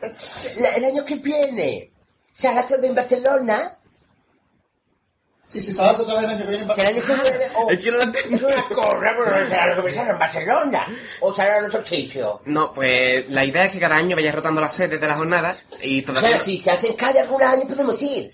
el 0.76 0.84
año 0.86 1.04
que 1.04 1.16
viene, 1.16 1.90
¿se 2.32 2.48
hará 2.48 2.66
todo 2.66 2.82
en 2.84 2.94
Barcelona? 2.94 3.76
Sí, 5.52 5.60
sí, 5.60 5.72
sabes 5.72 5.98
otra 5.98 6.14
vez 6.14 6.24
el 6.24 6.30
año 6.30 6.44
que 6.44 6.50
viene. 6.50 6.74
¿Será 6.74 6.90
el 6.90 6.96
año 6.96 7.06
que 7.06 7.12
viene? 7.30 7.44
O, 7.56 7.70
Es 7.70 7.78
que 7.80 7.90
no 7.90 7.96
lo 7.96 8.02
entiendo. 8.04 8.48
es 8.48 8.54
una 8.70 9.16
pero 9.16 9.48
será 9.48 9.66
lo 9.66 9.76
que 9.76 9.88
me 9.88 9.92
sale 9.92 10.10
en 10.10 10.18
Barcelona. 10.18 10.86
¿O 11.20 11.34
será 11.34 11.58
en 11.58 11.64
otro 11.64 11.84
sitio? 11.84 12.40
No, 12.44 12.72
pues 12.72 13.28
la 13.30 13.44
idea 13.44 13.64
es 13.64 13.72
que 13.72 13.80
cada 13.80 13.96
año 13.96 14.14
vaya 14.14 14.30
rotando 14.30 14.60
las 14.60 14.72
sedes 14.74 15.00
de 15.00 15.08
la 15.08 15.14
jornada 15.16 15.56
y 15.82 16.02
O 16.02 16.04
todavía... 16.04 16.30
sea, 16.30 16.38
si 16.38 16.58
se 16.60 16.70
hacen 16.70 16.94
cada 16.94 17.20
algunos 17.22 17.48
años 17.48 17.64
podemos 17.66 18.00
ir. 18.02 18.30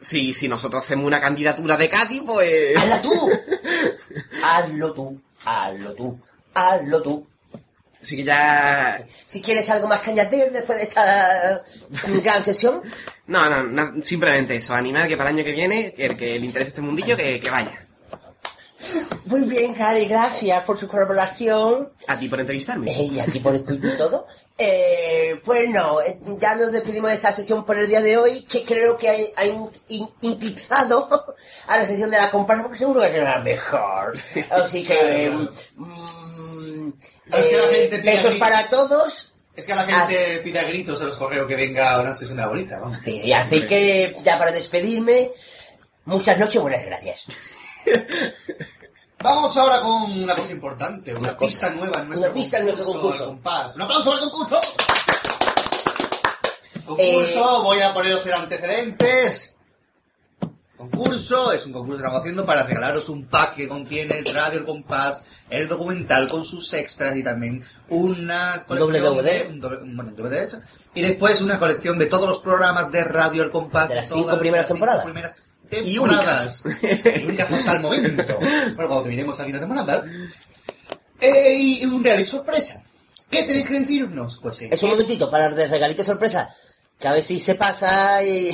si, 0.00 0.32
si 0.32 0.48
nosotros 0.48 0.82
hacemos 0.82 1.06
una 1.06 1.20
candidatura 1.20 1.76
de 1.76 1.88
Cádiz, 1.88 2.22
pues... 2.24 2.76
¡Hazla 2.76 3.02
tú! 3.02 3.30
hazlo 4.42 4.94
tú, 4.94 5.20
hazlo 5.44 5.94
tú, 5.94 6.20
hazlo 6.54 7.02
tú. 7.02 7.26
Así 8.00 8.16
que 8.16 8.24
ya... 8.24 9.04
Si 9.26 9.40
quieres 9.40 9.68
algo 9.70 9.86
más 9.86 10.00
que 10.02 10.10
añadir 10.10 10.50
después 10.50 10.78
de 10.78 10.84
esta 10.84 11.62
gran 12.22 12.44
sesión, 12.44 12.82
No, 13.26 13.48
no, 13.48 13.62
no, 13.62 14.02
simplemente 14.04 14.56
eso, 14.56 14.74
animar 14.74 15.08
que 15.08 15.16
para 15.16 15.30
el 15.30 15.36
año 15.36 15.44
que 15.44 15.52
viene, 15.52 15.94
el 15.96 16.16
que 16.16 16.38
le 16.38 16.44
interese 16.46 16.68
este 16.70 16.80
mundillo, 16.82 17.16
que, 17.16 17.40
que 17.40 17.50
vaya. 17.50 17.80
muy 19.26 19.42
bien, 19.48 19.72
Cari, 19.72 20.04
gracias 20.06 20.62
por 20.64 20.78
su 20.78 20.86
colaboración. 20.86 21.90
A 22.06 22.18
ti 22.18 22.28
por 22.28 22.40
entrevistarme. 22.40 22.90
Eh, 22.92 23.04
y 23.14 23.18
a 23.20 23.24
ti 23.24 23.38
por 23.40 23.58
todo. 23.96 24.26
Eh, 24.58 25.40
pues 25.44 25.70
no, 25.70 26.02
eh, 26.02 26.20
ya 26.38 26.54
nos 26.54 26.70
despedimos 26.70 27.08
de 27.10 27.16
esta 27.16 27.32
sesión 27.32 27.64
por 27.64 27.78
el 27.78 27.88
día 27.88 28.02
de 28.02 28.18
hoy, 28.18 28.44
que 28.44 28.62
creo 28.62 28.98
que 28.98 29.32
in- 29.88 30.10
inclipsado 30.20 31.08
a 31.66 31.78
la 31.78 31.86
sesión 31.86 32.10
de 32.10 32.18
la 32.18 32.30
comparsa, 32.30 32.62
porque 32.64 32.78
seguro 32.78 33.00
que 33.00 33.08
será 33.10 33.38
mejor. 33.40 34.18
Así 34.50 34.84
que... 34.84 35.30
mm, 35.76 36.88
Es 37.32 37.46
que 37.46 37.56
la 37.56 37.68
gente 37.68 37.98
pide 38.00 38.12
besos 38.12 38.30
aquí- 38.32 38.38
para 38.38 38.68
todos. 38.68 39.33
Es 39.56 39.66
que 39.66 39.74
la 39.74 39.84
gente 39.84 40.40
pide 40.42 40.58
a 40.58 40.64
gritos 40.64 41.00
en 41.00 41.08
los 41.08 41.16
correos 41.16 41.46
que 41.46 41.54
venga 41.54 41.92
a 41.94 42.00
una 42.00 42.14
sesión 42.14 42.36
de 42.38 42.46
bolita, 42.46 42.80
vamos. 42.80 42.98
Y 43.06 43.32
así 43.32 43.66
que, 43.66 44.16
ya 44.24 44.36
para 44.38 44.50
despedirme, 44.50 45.30
muchas 46.06 46.38
noches, 46.38 46.60
buenas 46.60 46.84
gracias. 46.84 47.26
Vamos 49.22 49.56
ahora 49.56 49.80
con 49.80 50.22
una 50.22 50.36
cosa 50.36 50.52
importante, 50.52 51.12
una, 51.12 51.20
Una 51.20 51.36
cosa. 51.36 51.48
pista 51.48 51.70
nueva 51.70 52.00
en 52.00 52.08
nuestro 52.08 52.26
Una 52.28 52.34
pista 52.34 52.58
en 52.58 52.64
nuestro 52.64 52.84
concurso. 52.84 53.26
compás. 53.26 53.74
¡Un 53.76 53.82
aplauso 53.82 54.10
para 54.10 54.22
el 54.22 54.30
concurso! 54.30 54.60
Concurso, 56.84 57.62
voy 57.62 57.80
a 57.80 57.94
poneros 57.94 58.26
el 58.26 58.32
antecedentes. 58.34 59.53
Concurso, 60.90 61.52
es 61.52 61.64
un 61.66 61.72
concurso 61.72 61.98
que 61.98 62.02
estamos 62.02 62.20
haciendo 62.20 62.44
para 62.46 62.64
regalaros 62.64 63.08
un 63.08 63.24
pack 63.26 63.54
que 63.56 63.68
contiene 63.68 64.18
el 64.18 64.26
Radio 64.26 64.58
El 64.60 64.64
Compás, 64.66 65.26
el 65.50 65.68
documental 65.68 66.28
con 66.28 66.44
sus 66.44 66.72
extras 66.74 67.16
y 67.16 67.22
también 67.22 67.64
una 67.88 68.64
colección 68.66 68.92
DVD. 68.92 69.22
de- 69.24 69.48
un 69.48 69.60
doble- 69.60 69.94
bueno, 69.94 70.12
DVD 70.16 70.44
eso. 70.44 70.58
y 70.94 71.02
después 71.02 71.40
una 71.40 71.58
colección 71.58 71.98
de 71.98 72.06
todos 72.06 72.28
los 72.28 72.40
programas 72.40 72.90
de 72.92 73.04
Radio 73.04 73.42
El 73.44 73.50
Compás 73.50 73.88
De 73.88 73.96
las 73.96 74.08
todas 74.08 74.24
cinco 74.24 74.38
primeras 74.38 74.68
las 74.70 74.76
cinco 74.78 74.86
temporadas. 74.86 75.04
primeras 75.04 75.36
Y 75.70 75.94
temporadas. 75.94 76.64
Y 77.20 77.24
únicas 77.24 77.50
hasta 77.52 77.72
el 77.72 77.80
momento. 77.80 78.38
Bueno, 78.40 78.74
cuando 78.76 79.02
terminemos 79.02 79.40
aquí 79.40 79.52
la 79.52 79.60
temporada. 79.60 80.04
Eh, 81.20 81.54
y 81.58 81.84
un 81.86 82.04
reality 82.04 82.28
sorpresa. 82.28 82.82
¿Qué 83.30 83.44
tenéis 83.44 83.66
que 83.66 83.80
decirnos? 83.80 84.38
Pues 84.42 84.56
sí. 84.58 84.68
Es 84.70 84.82
un 84.82 84.90
momentito 84.90 85.30
para 85.30 85.48
de 85.48 85.66
regalito 85.66 86.04
sorpresa. 86.04 86.48
Que 86.98 87.08
a 87.08 87.20
si 87.20 87.40
se 87.40 87.54
pasa 87.56 88.22
y, 88.22 88.52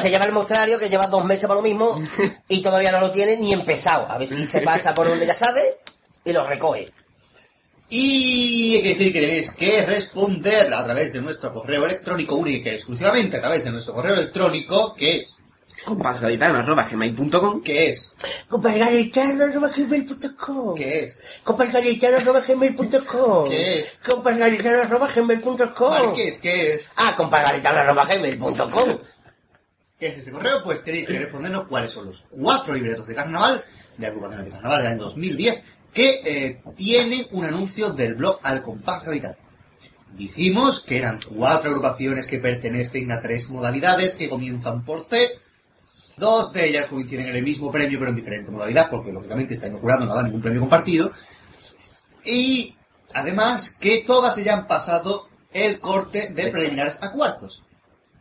se 0.00 0.10
lleva 0.10 0.24
el 0.24 0.32
mostrario 0.32 0.78
que 0.78 0.88
lleva 0.88 1.06
dos 1.06 1.24
meses 1.24 1.44
para 1.44 1.60
lo 1.60 1.62
mismo 1.62 1.98
y 2.48 2.60
todavía 2.60 2.92
no 2.92 3.00
lo 3.00 3.10
tiene 3.10 3.36
ni 3.36 3.52
empezado. 3.52 4.10
A 4.10 4.24
si 4.26 4.46
se 4.46 4.60
pasa 4.60 4.94
por 4.94 5.08
donde 5.08 5.26
ya 5.26 5.34
sabe 5.34 5.62
y 6.24 6.32
lo 6.32 6.46
recoge. 6.46 6.92
Y 7.90 8.74
hay 8.76 8.82
que 8.82 8.88
decir 8.90 9.12
que 9.12 9.20
tenéis 9.20 9.54
que 9.54 9.86
responder 9.86 10.74
a 10.74 10.84
través 10.84 11.12
de 11.12 11.22
nuestro 11.22 11.54
correo 11.54 11.86
electrónico 11.86 12.36
único 12.36 12.68
exclusivamente 12.68 13.38
a 13.38 13.40
través 13.40 13.64
de 13.64 13.70
nuestro 13.70 13.94
correo 13.94 14.12
electrónico, 14.12 14.94
que 14.94 15.16
es, 15.16 15.37
compasgaditano.gmail.com 15.84 17.62
que 17.62 17.90
es, 17.90 18.14
Compasgaritano.gmail.com 18.48 20.74
que 20.74 21.04
es, 21.04 21.16
Compasgaritano.gmail.com 21.44 23.48
¿Qué 23.48 23.78
es? 23.78 23.98
Compasgaritano.gmail.com 24.04 25.90
Marques, 25.90 26.38
que 26.38 26.74
es, 26.74 26.90
Ah, 26.96 27.14
compasgaritano.gmail.com 27.16 28.98
¿Qué 29.98 30.06
es 30.06 30.18
ese 30.18 30.30
correo? 30.30 30.62
Pues 30.62 30.84
tenéis 30.84 31.08
que 31.08 31.18
respondernos 31.18 31.66
cuáles 31.66 31.90
son 31.90 32.06
los 32.06 32.24
cuatro 32.30 32.72
libretos 32.72 33.08
de 33.08 33.16
carnaval, 33.16 33.64
de 33.96 34.06
agrupaciones 34.06 34.44
de 34.46 34.52
carnaval 34.52 34.78
del 34.82 34.92
año 34.92 35.02
2010, 35.02 35.62
que 35.92 36.20
eh, 36.24 36.62
tienen 36.76 37.26
un 37.32 37.44
anuncio 37.44 37.90
del 37.90 38.14
blog 38.14 38.38
Al 38.44 38.62
Compás 38.62 39.04
Gaditano. 39.04 39.34
Dijimos 40.14 40.84
que 40.84 40.98
eran 40.98 41.18
cuatro 41.36 41.70
agrupaciones 41.70 42.28
que 42.28 42.38
pertenecen 42.38 43.10
a 43.10 43.20
tres 43.20 43.50
modalidades 43.50 44.14
que 44.16 44.28
comienzan 44.28 44.84
por 44.84 45.04
C. 45.04 45.26
Dos 46.18 46.52
de 46.52 46.68
ellas 46.68 46.86
coinciden 46.86 47.28
en 47.28 47.36
el 47.36 47.42
mismo 47.42 47.70
premio, 47.70 47.98
pero 47.98 48.10
en 48.10 48.16
diferente 48.16 48.50
modalidad, 48.50 48.90
porque 48.90 49.12
lógicamente 49.12 49.54
está 49.54 49.68
inaugurando, 49.68 50.06
no 50.06 50.14
da 50.14 50.22
ningún 50.22 50.42
premio 50.42 50.60
compartido. 50.60 51.12
Y 52.24 52.76
además 53.14 53.76
que 53.80 54.04
todas 54.06 54.36
ellas 54.38 54.60
han 54.60 54.66
pasado 54.66 55.28
el 55.52 55.80
corte 55.80 56.32
de 56.32 56.50
preliminares 56.50 57.02
a 57.02 57.12
cuartos. 57.12 57.62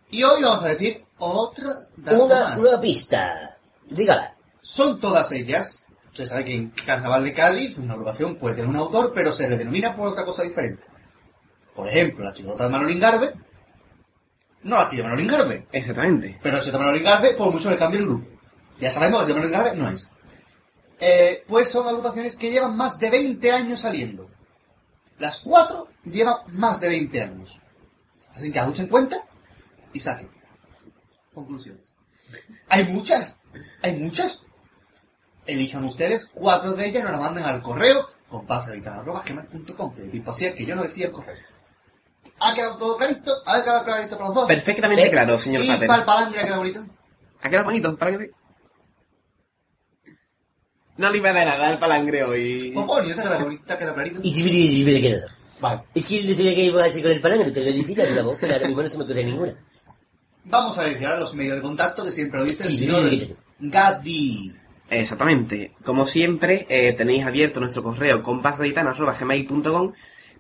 Y 0.10 0.24
hoy 0.24 0.42
vamos 0.44 0.64
a 0.64 0.70
decir 0.70 1.04
otra 1.18 1.88
Una, 1.98 2.58
una 2.58 2.82
pista. 2.82 3.58
Dígala. 3.88 4.36
Son 4.62 5.00
todas 5.00 5.32
ellas. 5.32 5.86
Usted 6.10 6.26
sabe 6.26 6.46
que 6.46 6.56
en 6.56 6.70
Carnaval 6.86 7.24
de 7.24 7.34
Cádiz 7.34 7.78
una 7.78 7.94
agrupación 7.94 8.38
puede 8.38 8.56
tener 8.56 8.70
un 8.70 8.78
autor, 8.78 9.12
pero 9.14 9.32
se 9.32 9.50
le 9.50 9.58
denomina 9.58 9.96
por 9.96 10.08
otra 10.08 10.26
cosa 10.26 10.44
diferente. 10.44 10.84
Por 11.76 11.88
ejemplo, 11.88 12.26
la 12.26 12.34
chicota 12.34 12.64
de 12.64 12.70
Manolo 12.72 12.92
Ingarde 12.92 13.34
no 14.68 14.76
la 14.76 14.90
tiene 14.90 15.04
Manolo 15.04 15.22
Ingarde. 15.22 15.68
Exactamente. 15.72 16.40
Pero 16.44 16.62
si 16.62 16.68
está 16.68 16.78
Manolo 16.78 16.98
Ingarde, 16.98 17.34
por 17.36 17.52
mucho 17.52 17.70
que 17.70 17.78
cambie 17.78 18.00
el 18.00 18.06
grupo. 18.06 18.28
Ya 18.80 18.92
sabemos 18.92 19.22
que 19.22 19.28
de 19.28 19.34
Manolo 19.34 19.50
Ingarde 19.50 19.76
no 19.78 19.90
es. 19.90 20.10
Eh, 21.00 21.44
pues 21.48 21.70
son 21.72 21.88
agrupaciones 21.88 22.36
que 22.36 22.52
llevan 22.52 22.76
más 22.76 23.00
de 23.00 23.10
20 23.10 23.52
años 23.52 23.80
saliendo. 23.80 24.30
Las 25.20 25.40
cuatro 25.40 25.88
llevan 26.04 26.38
más 26.50 26.80
de 26.80 26.90
20 26.90 27.22
años. 27.22 27.60
Así 28.34 28.52
que 28.52 28.60
hagan 28.60 28.76
en 28.78 28.88
cuenta 28.88 29.24
y 29.94 30.00
saquen. 30.00 30.30
Conclusiones. 31.34 31.84
Hay 32.68 32.84
muchas, 32.86 33.38
hay 33.82 33.96
muchas. 33.96 34.42
Elijan 35.46 35.86
ustedes 35.86 36.30
cuatro 36.34 36.74
de 36.74 36.88
ellas 36.88 37.02
y 37.02 37.04
nos 37.04 37.12
las 37.14 37.22
manden 37.22 37.46
al 37.46 37.62
correo 37.62 38.10
compasavitana.gmail.com 38.28 39.96
que 39.96 40.02
tipo 40.10 40.32
así 40.32 40.46
es 40.46 40.56
que 40.56 40.66
yo 40.66 40.76
no 40.76 40.84
decía 40.84 41.08
el 41.08 41.14
correo. 41.14 41.38
¿Ha 42.40 42.54
quedado 42.54 42.78
todo 42.78 42.98
clarito? 42.98 43.32
¿Ha 43.46 43.64
quedado 43.64 43.84
clarito 43.86 44.16
para 44.18 44.28
los 44.28 44.36
dos? 44.36 44.48
Perfectamente 44.48 45.06
Sí. 45.06 45.12
claro, 45.12 45.40
señor 45.40 45.64
¿Y 45.64 45.68
Pater. 45.68 45.88
para 45.88 46.00
el 46.00 46.06
palangre 46.06 46.40
ha 46.40 46.44
quedado 46.44 46.60
bonito? 46.62 46.86
¿Ha 47.42 47.50
quedado 47.50 47.66
bonito? 47.66 47.98
¿Palangre? 47.98 48.32
No 50.98 51.10
le 51.12 51.18
iba 51.18 51.30
a 51.30 51.34
dar 51.34 51.46
nada 51.48 51.68
al 51.70 51.78
palangre 51.80 52.24
hoy. 52.24 52.72
Pues 52.74 52.86
bonito, 52.86 53.16
te 53.16 53.22
ha 53.22 53.24
quedado 53.24 53.44
bonito, 53.46 53.64
te 53.66 53.74
ha 53.74 53.78
quedado 53.80 53.96
clarito. 53.96 54.22
Y 54.24 54.34
si 54.34 54.44
me 54.44 54.50
si 54.50 54.84
me 54.84 55.02
quedo. 55.02 55.28
Vale. 55.60 55.82
Es 55.94 56.06
que 56.06 56.22
yo 56.24 56.30
no 56.30 56.36
sabía 56.36 56.56
que 56.56 56.64
iba 56.66 56.84
a 56.84 56.86
hacer 56.86 57.02
con 57.04 57.12
el 57.12 57.22
palangre, 57.22 57.52
te 57.52 57.60
lo 57.60 57.66
decía 57.72 58.04
de 58.06 58.16
la 58.16 58.24
voz, 58.24 58.38
pero 58.40 58.54
ahora 58.54 58.68
mismo 58.68 58.82
no 58.84 58.88
se 58.90 58.98
me 58.98 59.04
ocurre 59.04 59.24
ninguna. 59.24 59.54
Vamos 60.46 60.78
a 60.78 60.84
decir 60.84 61.06
ahora 61.08 61.20
los 61.20 61.34
medios 61.36 61.56
de 61.58 61.62
contacto 61.62 62.04
que 62.06 62.12
siempre 62.12 62.40
lo 62.40 62.46
dice 62.46 62.64
el 62.64 62.70
Sí, 62.70 62.78
señor. 62.80 63.10
Gadi. 63.60 64.56
Exactamente. 64.90 65.76
Como 65.84 66.06
siempre, 66.06 66.66
eh, 66.70 66.94
tenéis 66.94 67.26
abierto 67.26 67.60
nuestro 67.60 67.84
correo 67.84 68.24
compasgaditano.gmail.com 68.24 69.94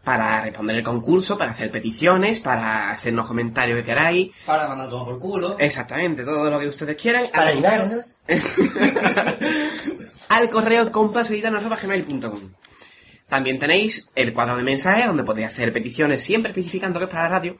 para 0.07 0.39
responder 0.39 0.77
el 0.77 0.83
concurso, 0.83 1.37
para 1.37 1.51
hacer 1.51 1.69
peticiones, 1.69 2.39
para 2.39 2.91
hacernos 2.91 3.27
comentarios 3.27 3.79
que 3.79 3.83
queráis. 3.83 4.31
Para 4.45 4.69
mandar 4.69 4.89
todo 4.89 5.03
por 5.03 5.19
culo. 5.19 5.57
Exactamente, 5.59 6.23
todo 6.23 6.49
lo 6.49 6.57
que 6.61 6.69
ustedes 6.69 6.95
quieran. 6.95 7.29
Para 7.29 7.49
ayudarnos. 7.49 8.21
al 10.29 10.49
correo 10.49 10.89
compasgaditano.gmail.com 10.93 12.39
También 13.27 13.59
tenéis 13.59 14.09
el 14.15 14.33
cuadro 14.33 14.55
de 14.55 14.63
mensajes 14.63 15.07
donde 15.07 15.25
podéis 15.25 15.47
hacer 15.47 15.73
peticiones, 15.73 16.23
siempre 16.23 16.51
especificando 16.51 16.99
que 16.99 17.05
es 17.07 17.11
para 17.11 17.23
la 17.23 17.29
radio. 17.29 17.57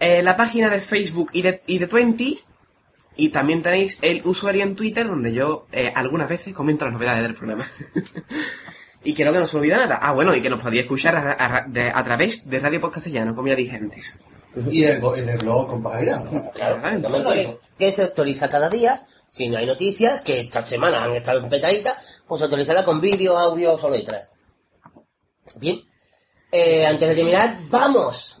Eh, 0.00 0.20
la 0.24 0.34
página 0.34 0.68
de 0.68 0.80
Facebook 0.80 1.30
y 1.32 1.42
de, 1.42 1.62
y 1.68 1.78
de 1.78 1.86
Twenty. 1.86 2.40
Y 3.14 3.28
también 3.28 3.62
tenéis 3.62 4.00
el 4.02 4.22
usuario 4.24 4.64
en 4.64 4.74
Twitter 4.74 5.06
donde 5.06 5.32
yo 5.32 5.68
eh, 5.70 5.92
algunas 5.94 6.28
veces 6.28 6.54
comento 6.54 6.86
las 6.86 6.94
novedades 6.94 7.22
del 7.22 7.34
programa. 7.34 7.64
y 9.04 9.14
que 9.14 9.24
no 9.24 9.32
se 9.46 9.56
me 9.56 9.60
olvida 9.60 9.76
nada. 9.78 9.98
Ah, 10.00 10.12
bueno, 10.12 10.34
y 10.34 10.40
que 10.40 10.50
nos 10.50 10.62
podéis 10.62 10.82
escuchar 10.82 11.16
a, 11.16 11.36
a- 11.58 11.64
de- 11.66 11.90
a 11.94 12.04
través 12.04 12.48
de 12.48 12.60
Radio 12.60 12.80
Podcastellano, 12.80 13.34
como 13.34 13.48
ya 13.48 13.56
dije 13.56 13.76
antes. 13.76 14.18
Y 14.70 14.84
go- 14.98 15.16
y 15.16 15.22
del 15.22 15.38
blog 15.38 15.68
compagirano. 15.68 16.50
Claro, 16.54 16.76
lógicamente 17.08 17.32
que, 17.34 17.58
que 17.86 17.92
se 17.92 18.02
actualiza 18.02 18.48
cada 18.48 18.68
día. 18.68 19.06
Si 19.28 19.48
no 19.48 19.56
hay 19.56 19.64
noticias, 19.64 20.20
que 20.20 20.40
esta 20.40 20.62
semana 20.64 21.02
han 21.04 21.12
estado 21.12 21.48
petaditas, 21.48 22.22
pues 22.28 22.38
se 22.40 22.44
actualizará 22.44 22.84
con 22.84 23.00
vídeo, 23.00 23.38
audio 23.38 23.74
o 23.74 23.90
letras. 23.90 24.30
Bien. 25.56 25.78
Eh, 26.50 26.84
antes 26.86 27.08
de 27.08 27.14
terminar, 27.14 27.56
vamos 27.70 28.38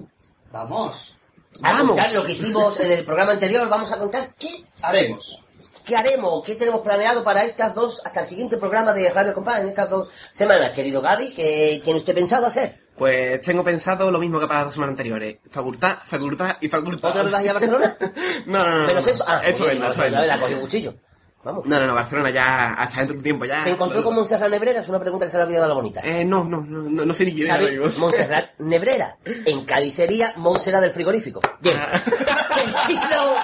Vamos. 0.52 1.16
a 1.62 1.72
Vamos. 1.72 1.88
contar 1.96 2.12
lo 2.12 2.24
que 2.26 2.32
hicimos 2.32 2.78
en 2.80 2.90
el 2.92 3.04
programa 3.06 3.32
anterior. 3.32 3.66
Vamos 3.70 3.90
a 3.90 3.98
contar 3.98 4.34
qué, 4.38 4.48
Haremos. 4.82 5.42
Qué 5.84 5.96
haremos, 5.96 6.44
qué 6.44 6.54
tenemos 6.54 6.80
planeado 6.82 7.24
para 7.24 7.44
estas 7.44 7.74
dos, 7.74 8.00
hasta 8.04 8.20
el 8.20 8.26
siguiente 8.26 8.56
programa 8.56 8.92
de 8.92 9.10
Radio 9.10 9.34
Compás 9.34 9.60
en 9.60 9.68
estas 9.68 9.90
dos 9.90 10.08
semanas. 10.32 10.70
Querido 10.72 11.00
Gadi, 11.00 11.32
¿qué 11.34 11.80
tiene 11.84 11.98
usted 11.98 12.14
pensado 12.14 12.46
hacer? 12.46 12.80
Pues 12.96 13.40
tengo 13.40 13.64
pensado 13.64 14.10
lo 14.10 14.18
mismo 14.18 14.38
que 14.38 14.46
para 14.46 14.60
las 14.60 14.66
dos 14.66 14.74
semanas 14.74 14.92
anteriores. 14.92 15.38
Facultad, 15.50 15.96
facultad 16.04 16.56
y 16.60 16.68
facultad. 16.68 17.10
¿Otra 17.10 17.22
vez 17.22 17.32
vas 17.32 17.40
a 17.40 17.44
ir 17.44 17.50
a 17.50 17.54
Barcelona? 17.54 17.96
No, 18.46 18.64
no, 18.64 18.78
no. 18.78 18.86
Menos 18.86 19.06
no. 19.06 19.12
eso. 19.12 19.24
Ah, 19.26 19.40
esto 19.44 19.68
es, 19.68 19.80
esto 19.80 20.04
es. 20.04 20.12
la 20.12 20.36
un 20.36 20.60
cuchillo. 20.60 20.94
Vamos. 21.44 21.66
No, 21.66 21.80
no, 21.80 21.86
no, 21.88 21.94
Barcelona 21.94 22.30
ya 22.30 22.74
hasta 22.74 22.98
dentro 22.98 23.14
de 23.14 23.18
un 23.18 23.24
tiempo 23.24 23.44
ya. 23.44 23.64
¿Se 23.64 23.70
encontró 23.70 24.04
con 24.04 24.14
Montserrat 24.14 24.48
Nebrera? 24.48 24.80
Es 24.80 24.88
una 24.88 25.00
pregunta 25.00 25.26
que 25.26 25.30
se 25.30 25.38
le 25.38 25.42
ha 25.42 25.46
olvidado 25.46 25.64
a 25.64 25.68
la 25.68 25.74
bonita. 25.74 26.00
Eh, 26.04 26.24
no, 26.24 26.44
no, 26.44 26.60
no, 26.60 26.82
no, 26.82 27.04
no 27.04 27.14
sé 27.14 27.24
ni 27.24 27.34
quién 27.34 27.50
es. 27.50 27.98
Montserrat 27.98 28.50
Nebrera. 28.58 29.16
En 29.24 29.64
Cádiz 29.64 29.94
sería 29.94 30.34
Montserrat 30.36 30.82
del 30.82 30.92
frigorífico. 30.92 31.40
Bien. 31.60 31.76
Querido... 32.86 33.34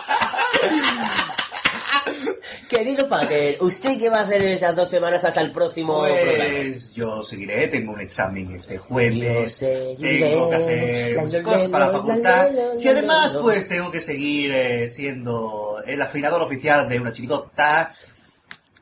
Querido 2.69 3.09
Pater, 3.09 3.57
¿usted 3.63 3.99
qué 3.99 4.11
va 4.11 4.19
a 4.19 4.23
hacer 4.25 4.43
en 4.43 4.49
esas 4.49 4.77
dos 4.77 4.91
semanas 4.91 5.25
hasta 5.25 5.41
el 5.41 5.53
próximo? 5.53 6.01
Pues 6.01 6.93
yo 6.93 7.23
seguiré, 7.23 7.69
tengo 7.69 7.93
un 7.93 8.01
examen 8.01 8.55
este 8.55 8.77
jueves. 8.77 9.59
Tengo 9.99 10.51
que 10.51 10.57
hacer 10.57 11.19
muchas 11.19 11.43
cosas 11.43 11.69
para 11.69 11.87
la 11.87 11.93
facultad. 11.93 12.51
Y 12.79 12.87
además, 12.87 13.39
pues 13.41 13.69
tengo 13.69 13.91
que 13.91 14.03
seguir 14.03 14.53
eh, 14.53 14.89
siendo 14.91 15.83
el 15.87 16.03
afinador 16.03 16.43
oficial 16.43 16.87
de 16.87 17.01
una 17.01 17.13
chirigota. 17.13 17.95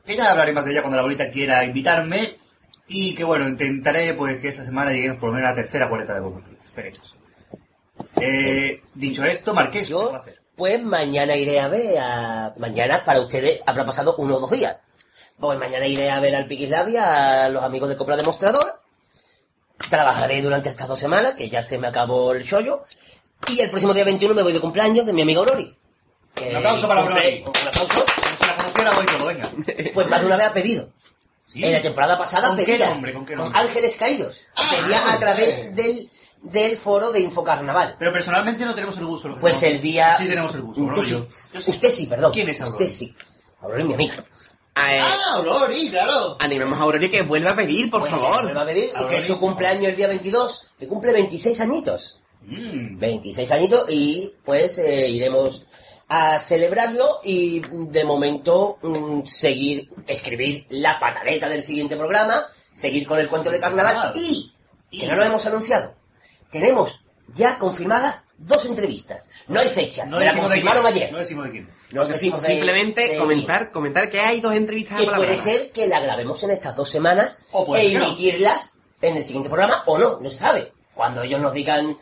Que 0.04 0.16
ya 0.16 0.32
hablaré 0.32 0.52
más 0.52 0.64
de 0.64 0.72
ella 0.72 0.82
cuando 0.82 0.96
la 0.96 1.02
bolita 1.02 1.30
quiera 1.30 1.64
invitarme. 1.64 2.38
Y 2.88 3.14
que 3.14 3.22
bueno, 3.22 3.48
intentaré 3.48 4.14
pues 4.14 4.38
que 4.38 4.48
esta 4.48 4.64
semana 4.64 4.90
lleguemos 4.90 5.18
por 5.18 5.28
lo 5.28 5.36
menos 5.36 5.48
a 5.48 5.52
la 5.52 5.62
tercera 5.62 5.88
cuarenta 5.88 6.14
de 6.14 6.22
concluir. 6.22 6.58
Esperemos. 6.64 7.14
Eh, 8.20 8.82
dicho 8.94 9.24
esto, 9.24 9.54
Marqués, 9.54 9.86
¿qué 9.86 9.94
va 9.94 10.16
a 10.16 10.20
hacer? 10.20 10.35
Pues 10.56 10.82
mañana 10.82 11.36
iré 11.36 11.60
a 11.60 11.68
ver 11.68 11.98
a... 11.98 12.54
Mañana 12.56 13.04
para 13.04 13.20
ustedes 13.20 13.60
habrá 13.66 13.84
pasado 13.84 14.14
uno 14.18 14.36
o 14.36 14.40
dos 14.40 14.50
días. 14.50 14.76
Pues 15.38 15.58
mañana 15.58 15.86
iré 15.86 16.10
a 16.10 16.18
ver 16.20 16.34
al 16.34 16.46
Piquislavia, 16.46 17.44
a 17.44 17.48
los 17.50 17.62
amigos 17.62 17.90
de 17.90 17.96
Copla 17.96 18.16
Demostrador. 18.16 18.80
Trabajaré 19.90 20.40
durante 20.40 20.70
estas 20.70 20.88
dos 20.88 20.98
semanas, 20.98 21.34
que 21.34 21.50
ya 21.50 21.62
se 21.62 21.76
me 21.76 21.88
acabó 21.88 22.32
el 22.32 22.48
chollo. 22.48 22.84
Y 23.50 23.60
el 23.60 23.68
próximo 23.68 23.92
día 23.92 24.04
21 24.04 24.34
me 24.34 24.42
voy 24.42 24.54
de 24.54 24.60
cumpleaños 24.60 25.04
de 25.04 25.12
mi 25.12 25.22
amigo 25.22 25.40
Aurori. 25.42 25.76
Que 26.34 26.50
Un 26.50 26.56
aplauso 26.56 26.88
para 26.88 27.00
Aurori. 27.02 27.44
Un 27.46 27.68
aplauso. 27.68 28.04
Como 28.06 28.38
si 28.38 28.46
la 28.46 28.56
conociera 28.56 28.98
hoy 28.98 29.06
todo, 29.06 29.26
venga. 29.26 29.50
Pues 29.94 30.08
más 30.08 30.20
de 30.20 30.26
una 30.26 30.36
vez 30.36 30.46
ha 30.46 30.54
pedido. 30.54 30.88
Sí. 31.44 31.62
En 31.62 31.72
la 31.74 31.82
temporada 31.82 32.18
pasada 32.18 32.48
¿Con 32.48 32.56
qué 32.56 32.64
pedía. 32.64 32.88
nombre? 32.90 33.12
¿Con 33.12 33.26
qué 33.26 33.36
nombre? 33.36 33.60
Ángeles 33.60 33.94
Caídos. 33.96 34.40
Ah, 34.56 34.62
pedía 34.70 35.12
a 35.12 35.18
través 35.18 35.76
del, 35.76 36.10
del 36.50 36.76
foro 36.76 37.12
de 37.12 37.20
Infocarnaval. 37.20 37.96
Pero 37.98 38.12
personalmente 38.12 38.64
no 38.64 38.74
tenemos 38.74 38.96
el 38.98 39.06
gusto. 39.06 39.36
Pues 39.40 39.62
el 39.62 39.80
día... 39.80 40.16
Sí 40.16 40.26
tenemos 40.28 40.54
el 40.54 40.62
gusto, 40.62 40.80
¿no? 40.82 41.02
sí. 41.02 41.10
Yo- 41.10 41.26
yo 41.54 41.60
sí. 41.60 41.70
Usted 41.70 41.90
sí, 41.90 42.06
perdón. 42.06 42.32
¿Quién 42.32 42.48
es 42.48 42.60
Aurori? 42.60 42.84
Usted 42.84 42.94
sí. 42.96 43.14
Aurori 43.60 43.82
es 43.82 43.88
mi 43.88 43.94
amiga. 43.94 44.14
Eh, 44.18 45.00
Ah, 45.00 45.34
Aurori, 45.36 45.88
claro. 45.88 46.36
animemos 46.38 46.78
a 46.78 46.82
Aurori 46.82 47.08
que 47.08 47.22
vuelva 47.22 47.50
a 47.52 47.56
pedir, 47.56 47.90
por 47.90 48.00
Pues, 48.00 48.10
favor. 48.10 48.44
me 48.44 48.52
va 48.52 48.62
a 48.62 48.66
pedir 48.66 48.84
y 48.84 48.90
que 48.90 48.96
Aurori. 48.98 49.16
es 49.16 49.26
su 49.26 49.40
cumpleaños 49.40 49.86
el 49.88 49.96
día 49.96 50.08
22, 50.08 50.72
que 50.78 50.86
cumple 50.86 51.12
26 51.12 51.60
añitos. 51.62 52.20
Mm. 52.42 52.98
26 52.98 53.50
añitos 53.52 53.86
y 53.90 54.32
pues 54.44 54.78
eh, 54.78 55.08
iremos 55.08 55.62
a 56.08 56.38
celebrarlo 56.38 57.18
y 57.24 57.60
de 57.90 58.04
momento 58.04 58.78
mm, 58.82 59.24
seguir, 59.24 59.88
escribir 60.06 60.66
la 60.68 61.00
pataleta 61.00 61.48
del 61.48 61.62
siguiente 61.62 61.96
programa, 61.96 62.46
seguir 62.74 63.04
con 63.06 63.18
el 63.18 63.28
cuento 63.28 63.50
de 63.50 63.58
carnaval 63.58 64.12
y, 64.14 64.52
que 64.96 65.06
no 65.08 65.16
lo 65.16 65.24
hemos 65.24 65.44
anunciado, 65.46 65.94
tenemos 66.50 67.02
ya 67.34 67.58
confirmadas 67.58 68.22
dos 68.38 68.64
entrevistas. 68.66 69.28
No 69.48 69.60
hay 69.60 69.68
fecha, 69.68 70.04
No 70.04 70.18
me 70.18 70.24
la 70.26 70.30
decimos 70.32 70.50
de 70.50 70.54
quién. 70.56 70.66
confirmaron 70.66 70.86
ayer. 70.94 71.12
No 71.12 71.18
decimos 71.18 71.44
de 71.46 71.50
quién. 71.52 71.68
No 71.92 72.04
decimos 72.04 72.42
de- 72.42 72.48
Simplemente 72.52 73.08
de- 73.08 73.18
comentar, 73.18 73.70
comentar 73.72 74.10
que 74.10 74.20
hay 74.20 74.40
dos 74.40 74.54
entrevistas 74.54 75.00
que 75.00 75.06
a 75.08 75.14
puede 75.16 75.36
ser 75.38 75.72
que 75.72 75.86
la 75.88 76.00
grabemos 76.00 76.42
en 76.42 76.50
estas 76.50 76.76
dos 76.76 76.90
semanas 76.90 77.38
O 77.52 77.64
puede 77.66 77.86
e 77.86 77.94
no. 77.98 78.04
emitirlas 78.04 78.78
en 79.00 79.16
el 79.16 79.24
siguiente 79.24 79.48
programa 79.48 79.82
o 79.86 79.98
no, 79.98 80.20
no 80.20 80.30
se 80.30 80.38
sabe. 80.38 80.72
Cuando 80.94 81.22
ellos 81.22 81.40
nos 81.40 81.52
digan 81.54 81.96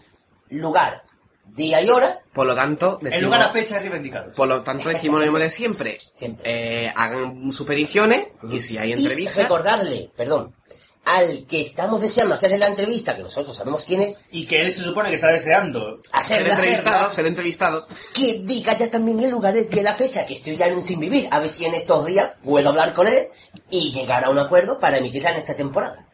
lugar, 0.50 1.02
día 1.46 1.80
y 1.82 1.88
hora, 1.88 2.20
Por 2.32 2.46
lo 2.46 2.54
tanto, 2.54 2.98
El 3.00 3.04
decimos, 3.10 3.24
lugar 3.24 3.42
a 3.42 3.52
fecha 3.52 3.76
es 3.76 3.82
reivindicado. 3.82 4.32
por 4.32 4.48
lo 4.48 4.62
tanto 4.62 4.88
decimos 4.88 5.20
lo 5.20 5.26
mismo 5.26 5.38
de 5.38 5.50
siempre. 5.50 5.98
Siempre. 6.14 6.84
Eh, 6.86 6.92
hagan 6.96 7.52
sus 7.52 7.66
peticiones 7.66 8.26
y 8.50 8.60
si 8.60 8.76
hay 8.78 8.90
y 8.90 8.92
entrevistas, 8.94 9.36
recordarle, 9.36 10.10
perdón, 10.16 10.54
al 11.04 11.46
que 11.46 11.60
estamos 11.60 12.00
deseando 12.00 12.34
hacerle 12.34 12.58
la 12.58 12.68
entrevista, 12.68 13.16
que 13.16 13.22
nosotros 13.22 13.56
sabemos 13.56 13.84
quién 13.84 14.02
es, 14.02 14.16
Y 14.32 14.46
que 14.46 14.62
él 14.62 14.72
se 14.72 14.82
supone 14.82 15.10
que 15.10 15.16
está 15.16 15.28
deseando. 15.28 16.00
ser 16.02 16.12
hacerle 16.12 16.50
entrevistado, 16.50 17.10
ser 17.10 17.26
entrevistado. 17.26 17.86
que 18.14 18.40
diga 18.42 18.76
ya 18.76 18.90
también 18.90 19.20
el 19.20 19.30
lugar 19.30 19.54
y 19.56 19.80
la 19.80 19.94
fecha, 19.94 20.26
que 20.26 20.34
estoy 20.34 20.56
ya 20.56 20.66
en 20.66 20.76
un 20.78 20.86
sin 20.86 21.00
vivir, 21.00 21.28
a 21.30 21.40
ver 21.40 21.48
si 21.48 21.64
en 21.64 21.74
estos 21.74 22.06
días 22.06 22.36
puedo 22.42 22.68
hablar 22.70 22.94
con 22.94 23.06
él 23.06 23.26
y 23.70 23.92
llegar 23.92 24.24
a 24.24 24.30
un 24.30 24.38
acuerdo 24.38 24.80
para 24.80 24.98
emitirla 24.98 25.30
en 25.30 25.36
esta 25.36 25.54
temporada. 25.54 26.06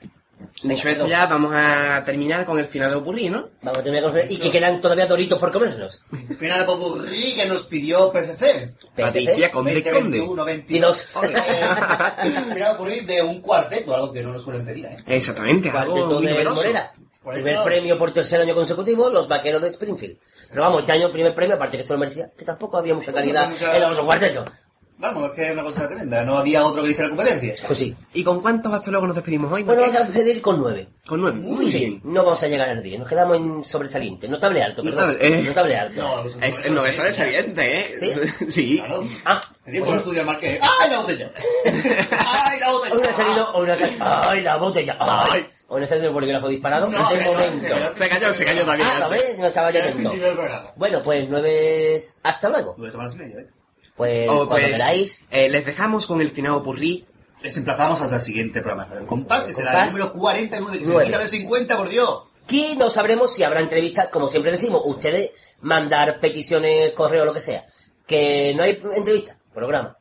Dicho 0.62 0.88
esto 0.90 1.06
ya, 1.06 1.26
vamos 1.26 1.52
a 1.54 2.02
terminar 2.04 2.44
con 2.44 2.58
el 2.58 2.66
final 2.66 2.90
de 2.90 2.96
Opurrí, 2.96 3.30
¿no? 3.30 3.48
Vamos 3.62 3.80
a 3.80 3.82
terminar 3.82 4.10
con 4.10 4.20
y 4.28 4.36
que 4.36 4.50
quedan 4.50 4.80
todavía 4.80 5.06
doritos 5.06 5.38
por 5.38 5.50
comernos. 5.50 6.02
Final 6.38 6.60
de 6.60 6.66
Popurrí 6.66 7.34
que 7.34 7.46
nos 7.46 7.62
pidió 7.62 8.12
PCC. 8.12 8.74
Patricia 8.94 9.50
Conde 9.50 9.72
20, 9.74 9.90
Conde. 9.90 10.18
21, 10.18 10.44
22. 10.44 10.76
Y 10.76 10.80
dos. 10.80 11.02
Final 11.02 12.54
de 12.54 12.64
Popurrí 12.72 13.00
de 13.00 13.22
un 13.22 13.40
cuarteto, 13.40 13.94
algo 13.94 14.12
que 14.12 14.22
no 14.22 14.32
nos 14.32 14.42
suelen 14.42 14.64
pedir, 14.66 14.84
¿eh? 14.84 14.96
Exactamente, 15.06 15.70
algo 15.70 15.94
Cuarteto 15.94 16.20
de. 16.20 16.44
Morera. 16.44 16.92
Primer 17.22 17.62
premio 17.62 17.98
por 17.98 18.12
tercer 18.12 18.40
año 18.40 18.54
consecutivo, 18.54 19.10
los 19.10 19.28
vaqueros 19.28 19.60
de 19.60 19.68
Springfield. 19.68 20.18
Pero 20.48 20.62
vamos, 20.62 20.80
este 20.82 20.92
año 20.92 21.12
primer 21.12 21.34
premio, 21.34 21.56
aparte 21.56 21.76
que 21.76 21.82
se 21.82 21.92
lo 21.92 21.98
merecía, 21.98 22.30
que 22.36 22.44
tampoco 22.46 22.78
había 22.78 22.94
mucha 22.94 23.12
calidad 23.12 23.50
en 23.74 23.82
los 23.82 24.00
cuartetos. 24.00 24.44
Vamos, 25.00 25.24
es 25.24 25.30
que 25.32 25.46
es 25.46 25.52
una 25.52 25.64
cosa 25.64 25.86
tremenda. 25.88 26.22
No 26.24 26.36
había 26.36 26.64
otro 26.64 26.82
que 26.82 26.90
hiciera 26.90 27.08
competencia. 27.08 27.54
Pues 27.66 27.78
sí. 27.78 27.96
¿Y 28.12 28.22
con 28.22 28.40
cuántos 28.42 28.72
hasta 28.74 28.90
luego 28.90 29.06
nos 29.06 29.16
despedimos 29.16 29.50
hoy? 29.50 29.62
Bueno, 29.62 29.80
vamos 29.80 29.96
a 29.96 30.04
despedir 30.04 30.42
con 30.42 30.60
nueve. 30.60 30.88
Con 31.06 31.20
nueve. 31.22 31.38
Muy 31.38 31.70
Sí, 31.72 31.78
bien. 31.78 32.00
No 32.04 32.22
vamos 32.24 32.42
a 32.42 32.48
llegar 32.48 32.68
al 32.68 32.82
10, 32.82 32.98
nos 33.00 33.08
quedamos 33.08 33.36
en 33.38 33.64
sobresaliente. 33.64 34.28
Notable 34.28 34.62
alto, 34.62 34.82
perdón. 34.82 35.08
Notable, 35.08 35.38
eh. 35.38 35.42
Notable 35.42 35.76
alto. 35.76 36.24
Es, 36.42 36.70
no, 36.70 36.84
es 36.84 37.18
evidente, 37.18 37.78
¿eh? 37.80 37.92
¿Sí? 37.98 38.12
Sí. 38.50 38.82
Ah, 39.24 39.40
El 39.64 39.72
tiempo 39.72 39.90
no 39.90 39.96
estudia 39.98 40.22
más 40.24 40.38
que... 40.38 40.60
¡Ay, 40.60 40.90
la 40.90 41.00
botella! 41.00 41.32
¡Ay, 42.44 42.60
la 42.60 42.70
botella! 42.70 42.94
Hoy 42.94 43.02
no 43.02 43.08
ha 43.08 43.12
salido, 43.12 43.52
hoy 43.54 43.66
no 43.66 43.72
ha 43.72 43.76
salido. 43.76 44.04
¡Ay, 44.06 44.40
la 44.42 44.56
botella! 44.56 44.96
¡Ay! 45.00 45.46
Hoy 45.68 45.80
no 45.80 45.84
ha 45.84 45.88
salido 45.88 46.08
el 46.08 46.12
bolígrafo 46.14 46.48
disparado. 46.48 46.88
No, 46.88 47.08
de 47.08 47.16
se 47.16 47.22
cayó, 47.24 47.32
momento. 47.32 47.60
se 47.62 47.68
cayó. 47.68 47.94
Se 47.94 48.08
cayó, 48.08 48.32
se 48.32 48.44
cayó 48.44 48.66
también. 48.66 48.88
Ah, 48.94 48.98
¿lo 49.00 49.08
ves? 49.08 49.38
No 49.38 49.46
estaba 49.46 49.70
yo 49.70 49.80
atento. 49.80 50.12
Bueno, 50.76 51.02
pues 51.02 51.28
nueve... 51.28 51.94
es- 51.96 52.18
Hasta 52.22 52.48
luego. 52.50 52.74
Nueve 52.76 52.90
semanas 52.92 53.14
y 53.14 53.18
media, 53.18 53.38
¿eh? 53.40 53.46
Pues 54.00 54.30
Oh, 54.30 54.46
cuando 54.46 54.66
pues, 54.66 54.72
queráis. 54.72 55.20
eh, 55.30 55.50
les 55.50 55.66
dejamos 55.66 56.06
con 56.06 56.22
el 56.22 56.30
finado 56.30 56.62
purrí. 56.62 57.04
Les 57.42 57.54
emplazamos 57.58 58.00
hasta 58.00 58.16
el 58.16 58.22
siguiente 58.22 58.62
programa 58.62 58.94
del 58.94 59.04
compás, 59.04 59.44
que 59.44 59.52
será 59.52 59.84
el 59.84 59.90
número 59.90 60.14
49, 60.14 60.78
que 60.78 60.86
se 60.86 61.18
del 61.18 61.28
50, 61.28 61.76
por 61.76 61.88
Dios. 61.90 62.22
Aquí 62.44 62.76
no 62.78 62.88
sabremos 62.88 63.30
si 63.34 63.44
habrá 63.44 63.60
entrevistas, 63.60 64.06
como 64.08 64.26
siempre 64.28 64.52
decimos, 64.52 64.80
ustedes 64.86 65.32
mandar 65.60 66.18
peticiones, 66.18 66.92
correo, 66.92 67.26
lo 67.26 67.34
que 67.34 67.42
sea. 67.42 67.66
Que 68.06 68.54
no 68.56 68.62
hay 68.62 68.80
entrevista, 68.94 69.36
programa. 69.52 69.98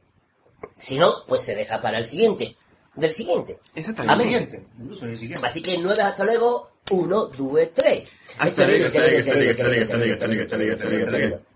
Si 0.77 0.97
no, 0.97 1.25
pues 1.27 1.41
se 1.41 1.55
deja 1.55 1.81
para 1.81 1.97
el 1.97 2.05
siguiente. 2.05 2.55
Del 2.95 3.11
siguiente. 3.11 3.59
Exactamente. 3.75 4.13
Amén. 4.13 4.27
Siguiente. 4.27 4.67
Incluso 4.79 5.05
el 5.07 5.19
siguiente. 5.19 5.45
Así 5.45 5.61
que 5.61 5.77
nueve 5.77 6.03
hasta 6.03 6.23
luego, 6.23 6.71
uno, 6.91 7.25
dos, 7.25 7.59
tres. 7.73 8.07
Hasta 8.37 8.65
luego, 8.65 8.85
hasta 8.85 8.99
luego, 8.99 9.19
hasta 9.19 9.33
luego, 9.33 9.51
hasta 9.51 9.63
luego, 9.67 9.81
Hasta 9.83 9.97
luego, 9.97 10.13
hasta 10.13 10.57
luego, 10.57 10.73
hasta 10.73 10.87
luego, 11.17 11.48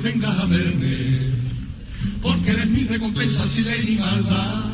vengas 0.00 0.38
a 0.38 0.46
verme. 0.46 1.20
Porque 2.22 2.50
eres 2.50 2.66
mi 2.66 2.84
recompensa 2.84 3.46
sin 3.46 3.64
ley 3.64 3.84
ni 3.84 3.96
maldad. 3.96 4.64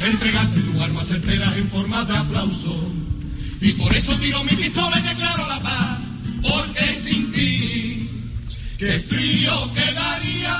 Entregaste 0.00 0.60
tus 0.60 0.80
armas 0.80 1.10
enteras 1.10 1.56
en 1.56 1.66
forma 1.68 2.04
de 2.04 2.16
aplauso. 2.16 2.92
Y 3.60 3.72
por 3.72 3.94
eso 3.94 4.14
tiro 4.16 4.44
mi 4.44 4.56
pistola 4.56 4.98
y 4.98 5.02
declaro 5.02 5.48
la 5.48 5.60
paz. 5.60 5.98
Porque 6.42 6.92
sin 6.94 7.32
ti, 7.32 8.08
qué 8.78 8.92
frío 9.00 9.72
quedaría 9.74 10.56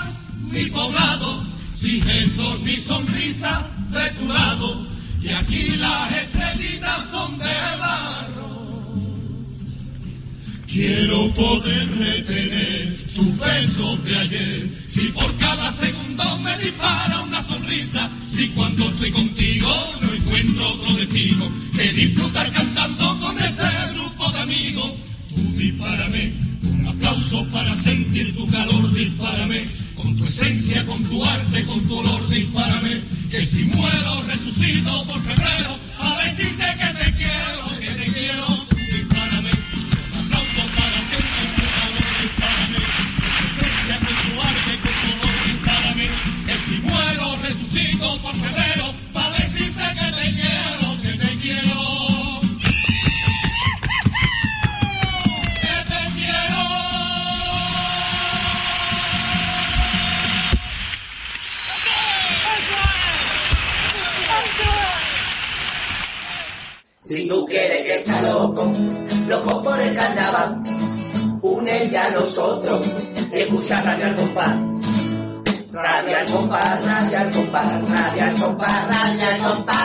mi 0.51 0.65
poblado. 0.67 1.45
Sin 1.75 2.03
gestos 2.03 2.61
ni 2.63 2.77
sonrisa 2.77 3.67
de 3.91 4.11
tu 4.19 4.27
lado. 4.27 4.87
Y 5.23 5.29
aquí 5.29 5.77
las 5.77 6.13
estrellitas 6.13 7.11
son 7.11 7.39
de 7.39 7.45
barro. 7.79 8.36
Quiero 10.77 11.33
poder 11.33 11.89
retener 11.99 12.95
tus 13.15 13.39
besos 13.39 14.05
de 14.05 14.15
ayer. 14.15 14.69
Si 14.87 15.07
por 15.09 15.35
cada 15.39 15.73
segundo 15.73 16.23
me 16.41 16.55
dispara 16.59 17.23
una 17.23 17.43
sonrisa. 17.43 18.11
Si 18.29 18.49
cuando 18.49 18.85
estoy 18.85 19.11
contigo 19.11 19.71
no 20.03 20.13
encuentro 20.13 20.69
otro 20.69 20.93
destino 20.97 21.51
que 21.75 21.93
disfrutar 21.95 22.53
cantando 22.53 23.19
con 23.21 23.39
este 23.39 23.65
grupo 23.95 24.31
de 24.33 24.39
amigos. 24.41 24.93
Tú 25.35 25.41
dispárame, 25.57 26.35
un 26.65 26.87
aplauso 26.89 27.47
para 27.47 27.75
sentir 27.75 28.37
tu 28.37 28.47
calor, 28.49 28.93
dispárame. 28.93 29.65
Con 29.95 30.15
tu 30.19 30.27
esencia, 30.27 30.85
con 30.85 31.03
tu 31.05 31.25
arte, 31.25 31.65
con 31.65 31.81
tu 31.89 31.97
olor, 31.97 32.29
dispárame. 32.29 33.01
Que 33.31 33.47
si 33.47 33.65
muero, 33.65 34.23
resucito 34.29 35.07
por 35.07 35.23
febrero. 35.23 35.79
A 36.01 36.23
decirte 36.23 36.65
que 36.79 36.96
Si 67.07 67.29
tú 67.29 67.47
quieres 67.47 67.87
que 67.87 67.99
está 67.99 68.21
loco, 68.21 68.73
loco 69.29 69.63
por 69.63 69.81
el 69.81 69.95
carnaval, 69.95 70.61
une 71.41 71.89
ya 71.89 72.07
a 72.07 72.11
nosotros 72.11 72.85
y 73.33 73.39
escucha 73.39 73.81
Radio 73.81 74.07
al. 74.07 74.96
Radio 75.77 76.17
al 76.17 76.25
Compás, 76.33 76.83
Radio 76.83 77.19
al 77.19 77.31
Compás, 77.31 77.91
Radio 77.91 78.25
al 78.25 78.41
Compás, 78.41 78.89
Radio 78.89 79.27
al 79.29 79.37
Compás. 79.43 79.77